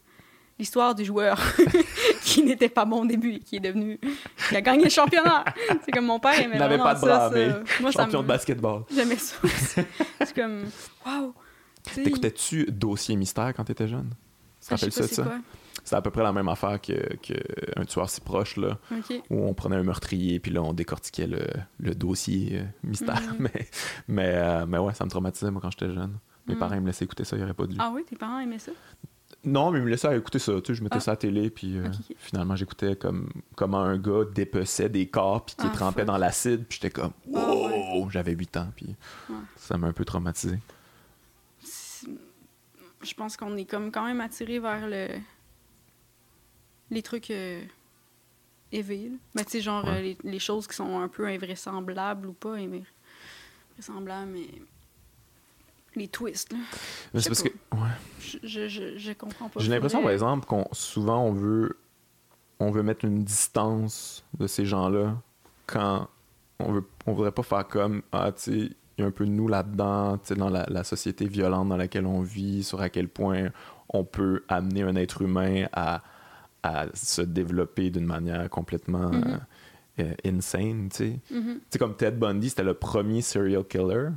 [0.60, 1.40] l'histoire du joueur
[2.24, 4.00] qui n'était pas bon au début et qui est devenu
[4.50, 5.46] qui a gagné le championnat.
[5.84, 7.50] C'est comme mon père aimait n'avait pas de bras, mais
[7.82, 8.84] Moi, champion de basketball.
[8.94, 9.36] J'aimais ça.
[10.20, 10.66] C'est comme
[11.06, 11.34] waouh.
[11.96, 14.10] T'écoutais-tu Dossier mystère quand t'étais jeune?
[14.62, 15.26] Tu te rappelles ça, ça?
[15.84, 17.34] C'est à peu près la même affaire que, que
[17.76, 18.78] un tueur si proche, là,
[19.30, 21.46] où on prenait un meurtrier, puis là, on décortiquait le,
[21.80, 23.22] le dossier euh, mystère.
[23.22, 23.36] Mm.
[23.40, 23.70] Mais,
[24.08, 26.18] mais, euh, mais ouais, ça me traumatisait, moi, quand j'étais jeune.
[26.48, 26.60] Mes mm.
[26.60, 27.76] parents me laissaient écouter ça, il n'y aurait pas dû.
[27.80, 28.72] Ah oui, tes parents aimaient ça?
[29.45, 30.53] Non, mais ils me laissaient écouter ça.
[30.61, 31.02] Tu sais, je mettais ah.
[31.02, 35.45] ça à la télé, puis euh, finalement, j'écoutais comme comment un gars dépeçait des corps,
[35.45, 38.10] puis qui ah, trempait dans l'acide, puis j'étais comme ah, wow!
[38.10, 38.95] J'avais 8 ans, puis
[39.57, 40.60] ça m'a un peu traumatisé.
[43.02, 45.10] Je pense qu'on est comme quand même attiré vers le
[46.90, 47.61] les trucs euh,
[48.72, 52.56] Mais tu sais, genre euh, les, les, choses qui sont un peu invraisemblables ou pas
[52.56, 54.48] invraisemblables, mais
[55.95, 56.53] les twists.
[57.14, 57.49] C'est parce que.
[57.49, 58.40] Ouais.
[58.44, 59.60] Je, je, je, comprends pas.
[59.60, 61.78] J'ai l'impression, par exemple, qu'on souvent on veut
[62.60, 65.18] on veut mettre une distance de ces gens-là
[65.68, 66.07] quand
[66.60, 69.26] on veut on voudrait pas faire comme ah tu sais il y a un peu
[69.26, 72.80] de nous là-dedans tu sais dans la, la, société violente dans laquelle on vit sur
[72.82, 73.49] à quel point
[73.90, 76.02] on peut amener un être humain à,
[76.61, 79.40] à se développer d'une manière complètement mm-hmm.
[79.99, 84.10] euh, insane tu sais tu sais comme Ted Bundy c'était le premier serial killer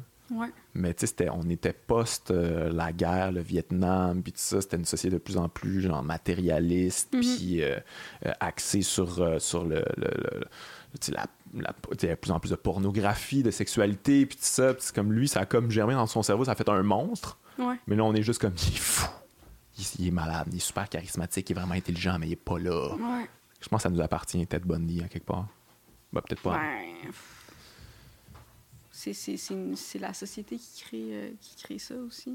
[0.75, 4.77] mais tu sais, on était post euh, la guerre, le Vietnam, puis tout ça, c'était
[4.77, 7.21] une société de plus en plus genre matérialiste, mhm.
[7.21, 7.79] puis euh,
[8.27, 9.85] euh, axée sur, sur le,
[11.09, 11.63] la, il
[12.03, 14.75] y a de plus en plus de pornographie, de sexualité, puis tout ça.
[14.79, 17.39] c'est comme lui, ça a comme germé dans son cerveau, ça a fait un monstre.
[17.87, 19.09] Mais là, on est juste comme, il est fou.
[19.99, 22.59] Il, est malade, il est super charismatique, il est vraiment intelligent, mais il est pas
[22.59, 22.89] là.
[23.61, 25.47] Je pense que ça nous appartient, Ted Bundy, à quelque part.
[26.13, 26.59] Bah, peut-être pas
[28.97, 32.33] c'est la société qui crée, euh, qui crée ça aussi.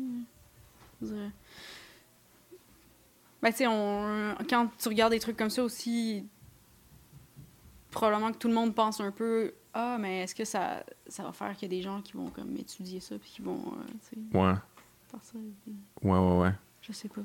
[1.01, 1.31] Ben,
[3.51, 3.65] tu sais,
[4.47, 6.27] quand tu regardes des trucs comme ça aussi,
[7.89, 11.31] probablement que tout le monde pense un peu Ah, mais est-ce que ça, ça va
[11.31, 14.38] faire qu'il y a des gens qui vont comme étudier ça puis qui vont euh,
[14.38, 14.55] ouais.
[15.09, 15.38] faire ça.
[16.03, 16.53] Ouais, ouais, ouais.
[16.81, 17.21] Je sais pas.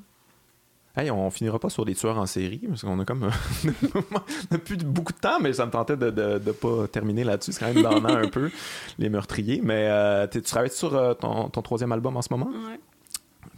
[0.98, 3.28] Hey, on finira pas sur des tueurs en série, parce qu'on a comme.
[3.94, 7.52] on a plus beaucoup de temps, mais ça me tentait de ne pas terminer là-dessus.
[7.52, 8.50] C'est quand même donnant un peu,
[8.98, 9.60] les meurtriers.
[9.62, 12.46] Mais euh, tu travailles sur euh, ton, ton, troisième album en ce moment?
[12.46, 12.80] Ouais.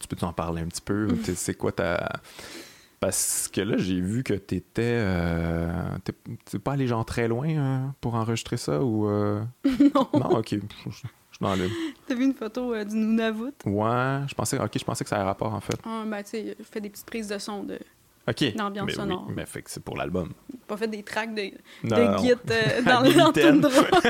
[0.01, 1.09] Tu peux t'en parler un petit peu?
[1.37, 2.09] C'est quoi ta.
[2.99, 4.83] Parce que là, j'ai vu que t'étais.
[4.99, 5.71] Euh,
[6.45, 9.09] T'es pas allé genre très loin pour enregistrer ça ou.
[9.95, 10.09] Non.
[10.13, 10.57] Non, ok.
[11.41, 13.55] T'as vu une photo euh, du Nunavut?
[13.65, 15.79] Ouais, je pensais, ok, je pensais que ça avait rapport en fait.
[15.85, 17.79] Ah, ben, tu sais, je fais des petites prises de son de.
[18.29, 18.55] OK.
[18.55, 19.25] D'ambiance sonore.
[19.29, 20.33] Oui, mais fait que c'est pour l'album.
[20.67, 21.51] Pas fait des tracks de,
[21.85, 24.01] de git euh, dans le droit.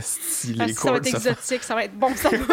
[0.00, 2.36] Stylé, ça va être exotique, ça va être bon, ça va.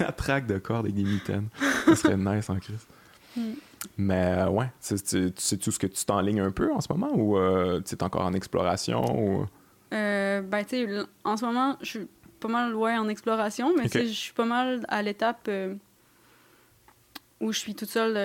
[0.00, 1.48] la track de corps des Guimitaines.
[1.86, 2.86] Ça serait nice en crise.
[3.36, 3.52] Hmm.
[3.96, 4.96] Mais euh, ouais, tu
[5.36, 8.02] sais tout ce que tu t'enlignes un peu en ce moment ou euh, tu es
[8.02, 9.46] encore en exploration ou...
[9.92, 12.08] Euh, ben, tu sais, en ce moment, je suis
[12.40, 15.50] pas mal loin en exploration, mais je suis pas mal à l'étape
[17.40, 18.16] où je suis toute seule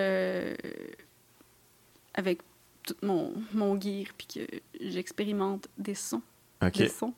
[2.14, 2.42] avec
[2.84, 4.40] tout mon, mon gear puis que
[4.80, 6.22] j'expérimente des sons.
[6.74, 7.14] Des sons.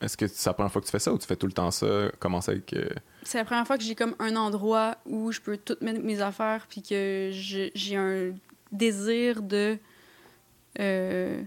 [0.00, 1.52] Est-ce que c'est la première fois que tu fais ça ou tu fais tout le
[1.52, 2.10] temps ça?
[2.20, 2.72] Commencer avec.
[2.72, 2.88] Euh,
[3.22, 6.20] c'est la première fois que j'ai comme un endroit où je peux toutes mettre mes
[6.20, 8.32] affaires puis que j'ai un
[8.70, 9.76] désir de
[10.78, 11.42] euh,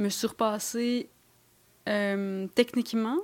[0.00, 1.08] me surpasser
[1.88, 3.18] euh, techniquement.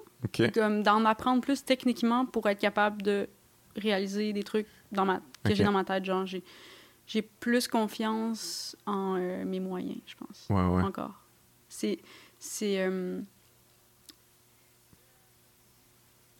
[0.55, 3.29] Comme d'en apprendre plus techniquement pour être capable de
[3.77, 6.05] réaliser des trucs dans ma, que j'ai dans ma tête.
[6.05, 10.47] Genre, j'ai plus confiance en mes moyens, je pense.
[10.51, 10.83] Ouais, ouais.
[10.83, 11.23] Encore.
[11.69, 11.99] C'est.
[12.39, 12.85] C'est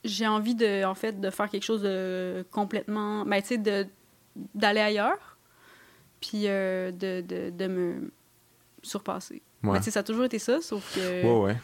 [0.07, 3.87] j'ai envie de en fait de faire quelque chose de complètement ben tu sais
[4.55, 5.37] d'aller ailleurs
[6.19, 8.11] puis euh, de, de, de, me
[8.81, 9.81] surpasser ouais.
[9.81, 11.57] ça a toujours été ça sauf que ouais, ouais.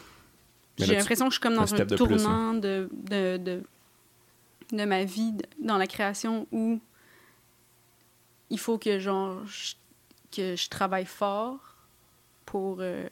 [0.78, 3.62] j'ai l'impression que je suis comme dans un tournant de, de, de,
[4.72, 6.80] de, ma vie dans la création où
[8.50, 9.42] il faut que genre
[10.30, 11.76] que je travaille fort
[12.44, 13.08] pour euh,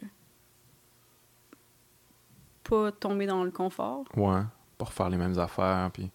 [2.65, 4.43] pas tomber dans le confort ouais
[4.83, 5.91] refaire les mêmes affaires.
[5.93, 6.11] Puis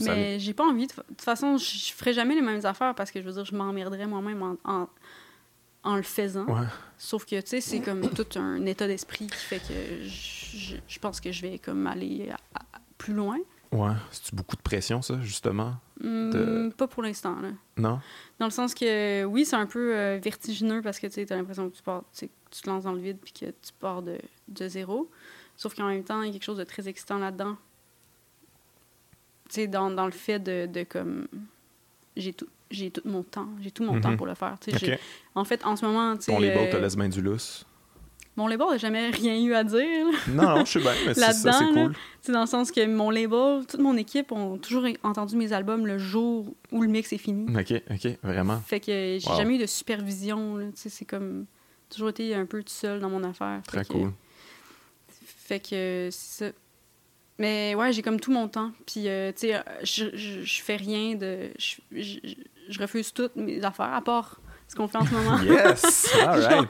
[0.00, 0.86] mais j'ai pas envie.
[0.86, 3.54] De, toute façon, je ferai jamais les mêmes affaires parce que je veux dire, je
[3.54, 4.88] m'emmerderais moi-même en, en,
[5.84, 6.46] le faisant.
[6.96, 10.98] Sauf que, tu sais, c'est comme tout un état d'esprit qui fait que je, je,
[10.98, 12.30] pense que je vais comme aller
[12.96, 13.38] plus loin.
[13.70, 13.92] Ouais.
[14.10, 15.74] C'est beaucoup de pression, ça, justement?
[16.02, 17.50] Hum, pas pour l'instant, là.
[17.76, 18.00] Non?
[18.38, 21.36] Dans le sens que, oui, c'est un peu euh, vertigineux parce que, tu sais, as
[21.36, 24.18] l'impression que tu, pars, tu te lances dans le vide puis que tu pars de,
[24.48, 25.10] de zéro.
[25.56, 27.56] Sauf qu'en même temps, il y a quelque chose de très excitant là-dedans
[29.48, 31.26] sais, dans, dans le fait de, de comme.
[32.16, 33.48] J'ai tout, j'ai tout mon temps.
[33.60, 34.16] J'ai tout mon temps mhm.
[34.16, 34.56] pour le faire.
[34.66, 34.98] Okay.
[35.34, 36.16] En fait, en ce moment.
[36.16, 37.64] Ton label te laisse main du lousse.
[38.36, 40.06] Mon label n'a jamais rien eu à dire.
[40.28, 41.92] Non, non, je sais bien, mais ça, c'est cool.
[42.20, 45.86] C'est dans le sens que mon label, toute mon équipe ont toujours entendu mes albums
[45.86, 47.46] le jour où le mix est fini.
[47.58, 48.60] OK, OK, vraiment.
[48.60, 50.70] Fait que j'ai jamais eu de supervision.
[50.74, 51.46] C'est comme
[51.90, 53.60] toujours été un peu tout seul dans mon affaire.
[53.66, 54.12] Très cool.
[55.08, 56.52] fait que c'est ça.
[57.38, 58.72] Mais ouais, j'ai comme tout mon temps.
[58.86, 61.50] Puis, euh, tu sais, je, je, fais rien de.
[61.58, 61.76] Je,
[62.68, 65.38] je, refuse toutes mes affaires, à part ce qu'on fait en ce moment.
[65.42, 66.12] yes!
[66.26, 66.68] All right!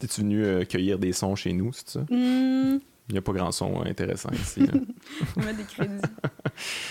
[0.00, 2.00] T'es-tu venu euh, cueillir des sons chez nous, c'est ça?
[2.10, 2.78] Hmm.
[3.08, 4.66] Il n'y a pas grand son intéressant ici.
[5.36, 6.02] On met des crédits.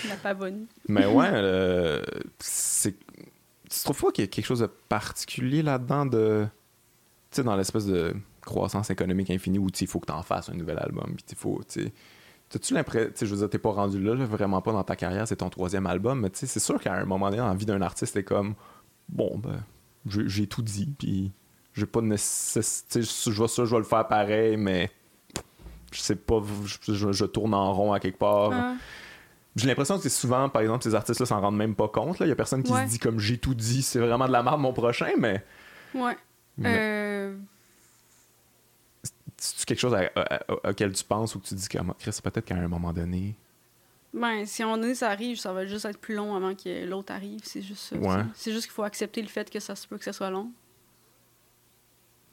[0.08, 0.66] La pavonie.
[0.88, 2.02] Mais ouais, euh,
[2.38, 2.94] c'est.
[3.68, 6.46] Tu trouves pas qu'il y a quelque chose de particulier là-dedans de.
[7.30, 8.14] Tu sais, dans l'espèce de
[8.44, 11.14] croissance économique infinie où il faut que tu en fasses un nouvel album.
[11.16, 11.60] Puis il faut,
[12.50, 15.36] T'as-tu l'impression, je veux dire, t'es pas rendu là, vraiment pas dans ta carrière, c'est
[15.36, 18.12] ton troisième album, mais c'est sûr qu'à un moment donné, dans la vie d'un artiste,
[18.12, 18.54] c'est comme,
[19.08, 19.60] bon, ben,
[20.06, 21.32] j'ai tout dit, puis
[21.72, 24.90] j'ai pas de nécessité, je vois ça, je vais le faire pareil, mais
[25.90, 28.52] je sais pas, je, tourne en rond à quelque part.
[29.56, 32.18] J'ai l'impression que c'est souvent, par exemple, ces artistes-là s'en rendent même pas compte.
[32.20, 34.42] Il y a personne qui se dit comme j'ai tout dit, c'est vraiment de la
[34.42, 35.44] merde mon prochain, mais.
[35.94, 36.16] Ouais.
[36.64, 37.36] Euh,
[39.44, 39.96] c'est quelque chose
[40.64, 43.34] auquel tu penses ou que tu dis que Chris, peut-être qu'à un moment donné.
[44.12, 46.54] Ben, si à un moment donné ça arrive, ça va juste être plus long avant
[46.54, 47.40] que l'autre arrive.
[47.44, 48.26] C'est juste ça.
[48.34, 50.50] C'est juste qu'il faut accepter le fait que ça se peut que ça soit long.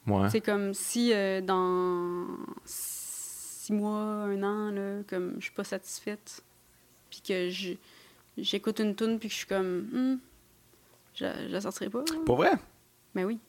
[0.08, 0.30] Ouais.
[0.30, 2.26] C'est comme si euh, dans
[2.66, 6.44] six mois, un an, là, comme je suis pas satisfaite,
[7.10, 7.50] puis que
[8.38, 10.20] j'écoute une tune puis que je suis comme, hmm,
[11.16, 12.04] je, je la sortirai pas.
[12.26, 12.54] Pour vrai?
[13.14, 13.40] Ben oui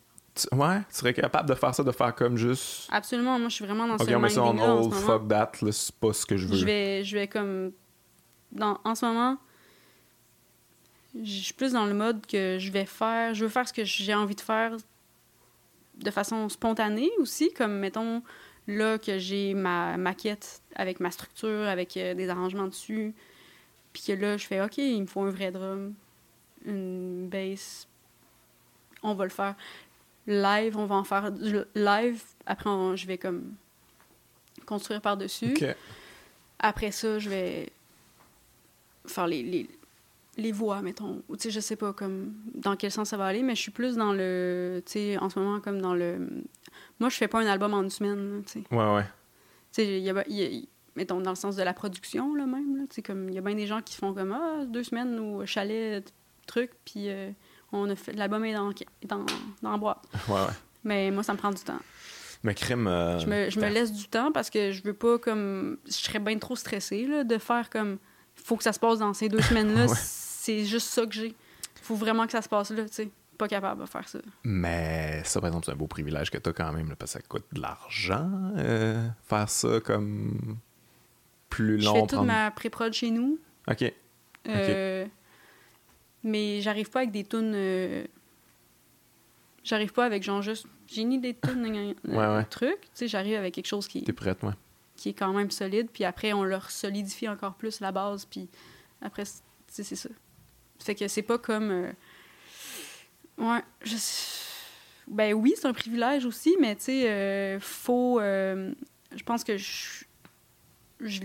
[0.52, 2.88] ouais, tu serais capable de faire ça, de faire comme juste.
[2.90, 5.52] Absolument, moi je suis vraiment dans ce Ok, on met ça en hold, fuck that,
[5.70, 6.56] c'est pas ce que je veux.
[6.56, 7.72] Je vais, je vais comme.
[8.50, 9.38] Dans, en ce moment,
[11.14, 13.34] je suis plus dans le mode que je vais faire.
[13.34, 14.76] Je veux faire ce que j'ai envie de faire
[15.96, 18.22] de façon spontanée aussi, comme mettons
[18.66, 23.14] là que j'ai ma maquette avec ma structure, avec euh, des arrangements dessus,
[23.92, 25.94] puis que là je fais OK, il me faut un vrai drum,
[26.64, 27.88] une bass,
[29.02, 29.54] on va le faire
[30.26, 31.30] live, on va en faire
[31.74, 33.54] live, après je vais comme
[34.66, 35.54] construire par-dessus.
[36.58, 37.70] Après ça, je vais
[39.06, 39.68] faire les, les,
[40.36, 41.22] les voix, mettons.
[41.30, 43.72] Tu sais, je sais pas comme dans quel sens ça va aller, mais je suis
[43.72, 44.82] plus dans le.
[44.86, 46.28] Tu sais, en ce moment, comme dans le.
[47.00, 48.64] Moi, je fais pas un album en une semaine, tu sais.
[48.70, 49.04] Ouais, ouais.
[49.72, 50.24] Tu sais, il y a,
[50.94, 52.84] mettons, dans le sens de la production, là, même, là.
[53.04, 56.04] Comme, il y a bien des gens qui font comme, ah, deux semaines ou chalet,
[56.46, 57.30] truc, puis euh,
[57.72, 58.12] on a fait.
[58.12, 58.72] L'album est dans,
[59.04, 59.26] dans,
[59.62, 60.02] dans la boîte.
[60.28, 60.52] Ouais, ouais.
[60.84, 61.78] Mais moi, ça me prend du temps.
[62.42, 62.86] Mais crème.
[62.86, 65.78] Euh, je, me, je me, laisse du temps parce que je veux pas, comme.
[65.86, 67.98] Je serais bien trop stressée, là, de faire comme.
[68.36, 69.86] Il faut que ça se passe dans ces deux semaines-là
[70.42, 71.34] c'est juste ça que j'ai.
[71.82, 73.10] faut vraiment que ça se passe là, tu sais.
[73.38, 74.18] Pas capable de faire ça.
[74.44, 77.18] Mais ça, par exemple, c'est un beau privilège que tu as quand même, parce que
[77.18, 80.58] ça coûte de l'argent, euh, faire ça comme
[81.48, 81.94] plus long.
[81.94, 83.38] Je fais toute ma pré-prod chez nous.
[83.68, 83.92] OK.
[84.48, 85.06] Euh,
[86.22, 87.52] mais j'arrive pas avec des tunes.
[87.54, 88.04] Euh,
[89.64, 90.66] j'arrive pas avec genre juste.
[90.86, 92.44] J'ai ni des tunes, ouais, ouais.
[92.44, 92.80] truc.
[92.80, 94.02] Tu sais, j'arrive avec quelque chose qui.
[94.02, 94.52] T'es prête, ouais.
[94.96, 95.88] Qui est quand même solide.
[95.92, 98.24] Puis après, on leur solidifie encore plus la base.
[98.26, 98.48] Puis
[99.00, 99.24] après,
[99.66, 100.08] c'est ça.
[100.78, 101.70] Fait que c'est pas comme.
[101.70, 101.92] Euh,
[103.38, 103.96] ouais, je.
[105.08, 108.20] Ben oui, c'est un privilège aussi, mais tu sais, euh, faut.
[108.20, 108.72] Euh,
[109.14, 110.04] je pense que je.
[111.02, 111.20] Je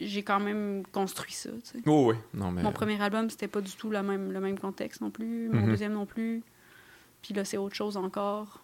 [0.00, 1.50] j'ai quand même construit ça.
[1.50, 1.78] tu sais.
[1.86, 2.62] Oh, oui, non, mais.
[2.62, 5.48] Mon premier album, c'était pas du tout le même, le même contexte non plus.
[5.48, 5.66] Mon mm-hmm.
[5.66, 6.42] deuxième non plus.
[7.22, 8.62] Puis là, c'est autre chose encore.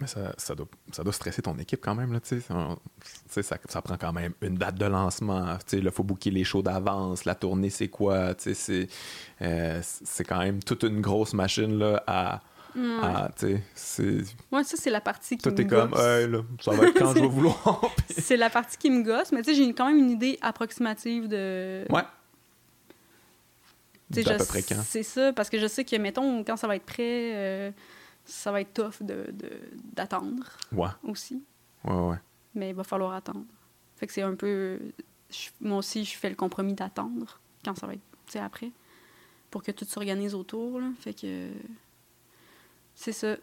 [0.00, 2.46] Mais ça, ça, doit, ça doit stresser ton équipe quand même, là, tu sais.
[3.28, 5.56] Ça, ça prend quand même une date de lancement.
[5.72, 7.24] Il faut booker les shows d'avance.
[7.24, 8.34] La tournée, c'est quoi?
[8.38, 8.88] C'est,
[9.40, 12.42] euh, c'est quand même toute une grosse machine, là, à...
[12.74, 14.18] tu sais,
[14.52, 15.90] Ouais, ça, c'est la partie qui me gosse.
[15.90, 17.80] comme, hey, là, ça va être quand je vais vouloir.
[18.10, 21.28] c'est la partie qui me gosse, mais tu sais, j'ai quand même une idée approximative
[21.28, 21.84] de...
[21.90, 22.02] Ouais.
[24.12, 24.82] Tu sais, à peu près quand?
[24.84, 27.32] C'est ça, parce que je sais que, mettons, quand ça va être prêt...
[27.34, 27.70] Euh,
[28.24, 29.02] ça va être tough
[29.92, 30.88] d'attendre de, ouais.
[31.02, 31.42] aussi.
[31.84, 32.16] Ouais, ouais.
[32.54, 33.44] Mais il va falloir attendre.
[33.96, 34.78] Fait que c'est un peu.
[35.60, 38.70] moi aussi, je fais le compromis d'attendre quand ça va être après.
[39.50, 40.80] Pour que tout s'organise autour.
[40.80, 40.86] Là.
[41.00, 41.48] Fait que.
[42.94, 43.36] C'est ça.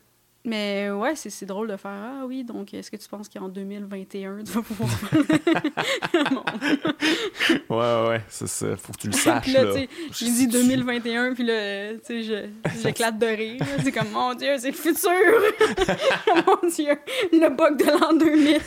[0.44, 4.44] Mais ouais, c'est drôle de faire Ah oui, donc est-ce que tu penses qu'en 2021,
[4.44, 4.90] tu vas pouvoir
[7.70, 8.76] Ouais, ouais, c'est ça.
[8.76, 9.54] Faut que tu le saches.
[9.54, 9.82] là, là.
[10.12, 12.50] j'ai dit 2021, puis là, tu sais,
[12.82, 13.62] j'éclate de rire.
[13.84, 15.12] C'est comme, mon Dieu, c'est le futur!
[16.48, 16.98] mon Dieu,
[17.32, 18.60] le bug de l'an 2000.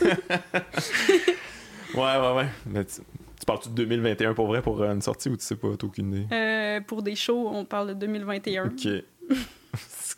[1.95, 2.47] ouais, ouais, ouais.
[2.67, 3.01] Mais tu,
[3.45, 6.27] parles-tu de 2021 pour vrai, pour une sortie, ou tu sais pas, t'as aucune idée?
[6.33, 8.67] Euh, pour des shows, on parle de 2021.
[8.67, 8.87] OK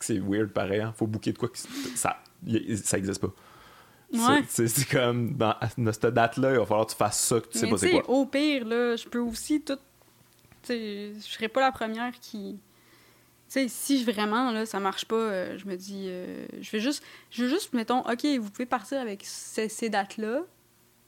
[0.05, 0.81] c'est weird pareil.
[0.81, 0.95] Hein?
[0.97, 2.19] Faut booker de quoi que ça,
[2.83, 3.33] ça existe pas.
[4.13, 4.45] Ouais.
[4.49, 5.55] C'est comme dans,
[5.93, 8.09] cette date-là, il va falloir que tu fasses ça, que tu sais pas c'est quoi.
[8.09, 9.79] Au pire, là, je peux aussi tout.
[10.69, 12.59] Je serais pas la première qui.
[13.49, 17.03] sais, si vraiment là, ça marche pas, euh, je me dis, euh, je vais juste,
[17.31, 20.43] je juste, mettons, ok, vous pouvez partir avec ces, dates-là,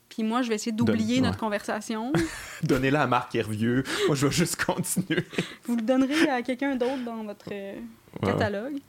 [0.09, 2.11] puis moi, je vais essayer d'oublier notre conversation.
[2.63, 3.83] Donnez-la à Marc Hervieux.
[4.07, 5.25] Moi, je vais juste continuer.
[5.63, 7.49] vous le donnerez à quelqu'un d'autre dans votre
[8.21, 8.79] catalogue.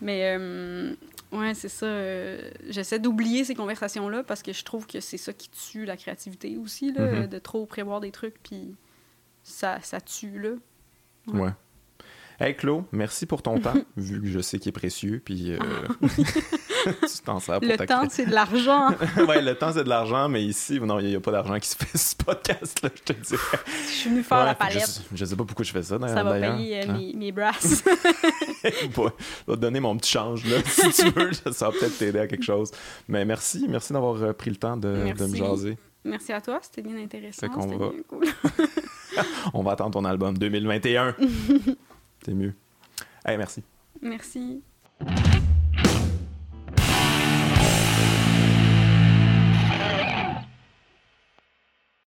[0.00, 0.94] Mais euh,
[1.32, 1.86] ouais, c'est ça.
[1.86, 5.96] Euh, j'essaie d'oublier ces conversations-là parce que je trouve que c'est ça qui tue la
[5.96, 7.28] créativité aussi, là, mm-hmm.
[7.28, 8.74] de trop prévoir des trucs, puis
[9.42, 10.50] ça, ça tue, là.
[11.32, 11.52] ouais.
[12.40, 15.22] Hey Claude, merci pour ton temps, vu que je sais qu'il est précieux.
[15.24, 15.58] Puis, euh,
[16.08, 18.88] tu t'en sers pour Le temps, c'est de l'argent.
[19.28, 21.68] ouais, le temps, c'est de l'argent, mais ici, non, il n'y a, pas d'argent qui
[21.68, 23.40] se fait ce podcast-là, je te dis.
[23.86, 25.02] Je suis venu faire la palette.
[25.14, 26.18] Je, ne sais pas pourquoi je fais ça, d'ailleurs.
[26.18, 26.98] Ça va payer euh, hein?
[26.98, 27.84] mes, mes, brasses.
[28.70, 29.10] je vais
[29.46, 31.32] te donner mon petit change, là, si tu veux.
[31.52, 32.70] Ça va peut-être t'aider à quelque chose.
[33.08, 35.76] Mais merci, merci d'avoir euh, pris le temps de, de, me jaser.
[36.04, 37.46] Merci à toi, c'était bien intéressant.
[37.50, 37.90] C'était va...
[37.90, 38.26] bien cool.
[39.54, 41.14] On va attendre ton album 2021.
[42.24, 42.54] C'est mieux.
[43.24, 43.62] Allez, merci.
[44.02, 44.62] Merci.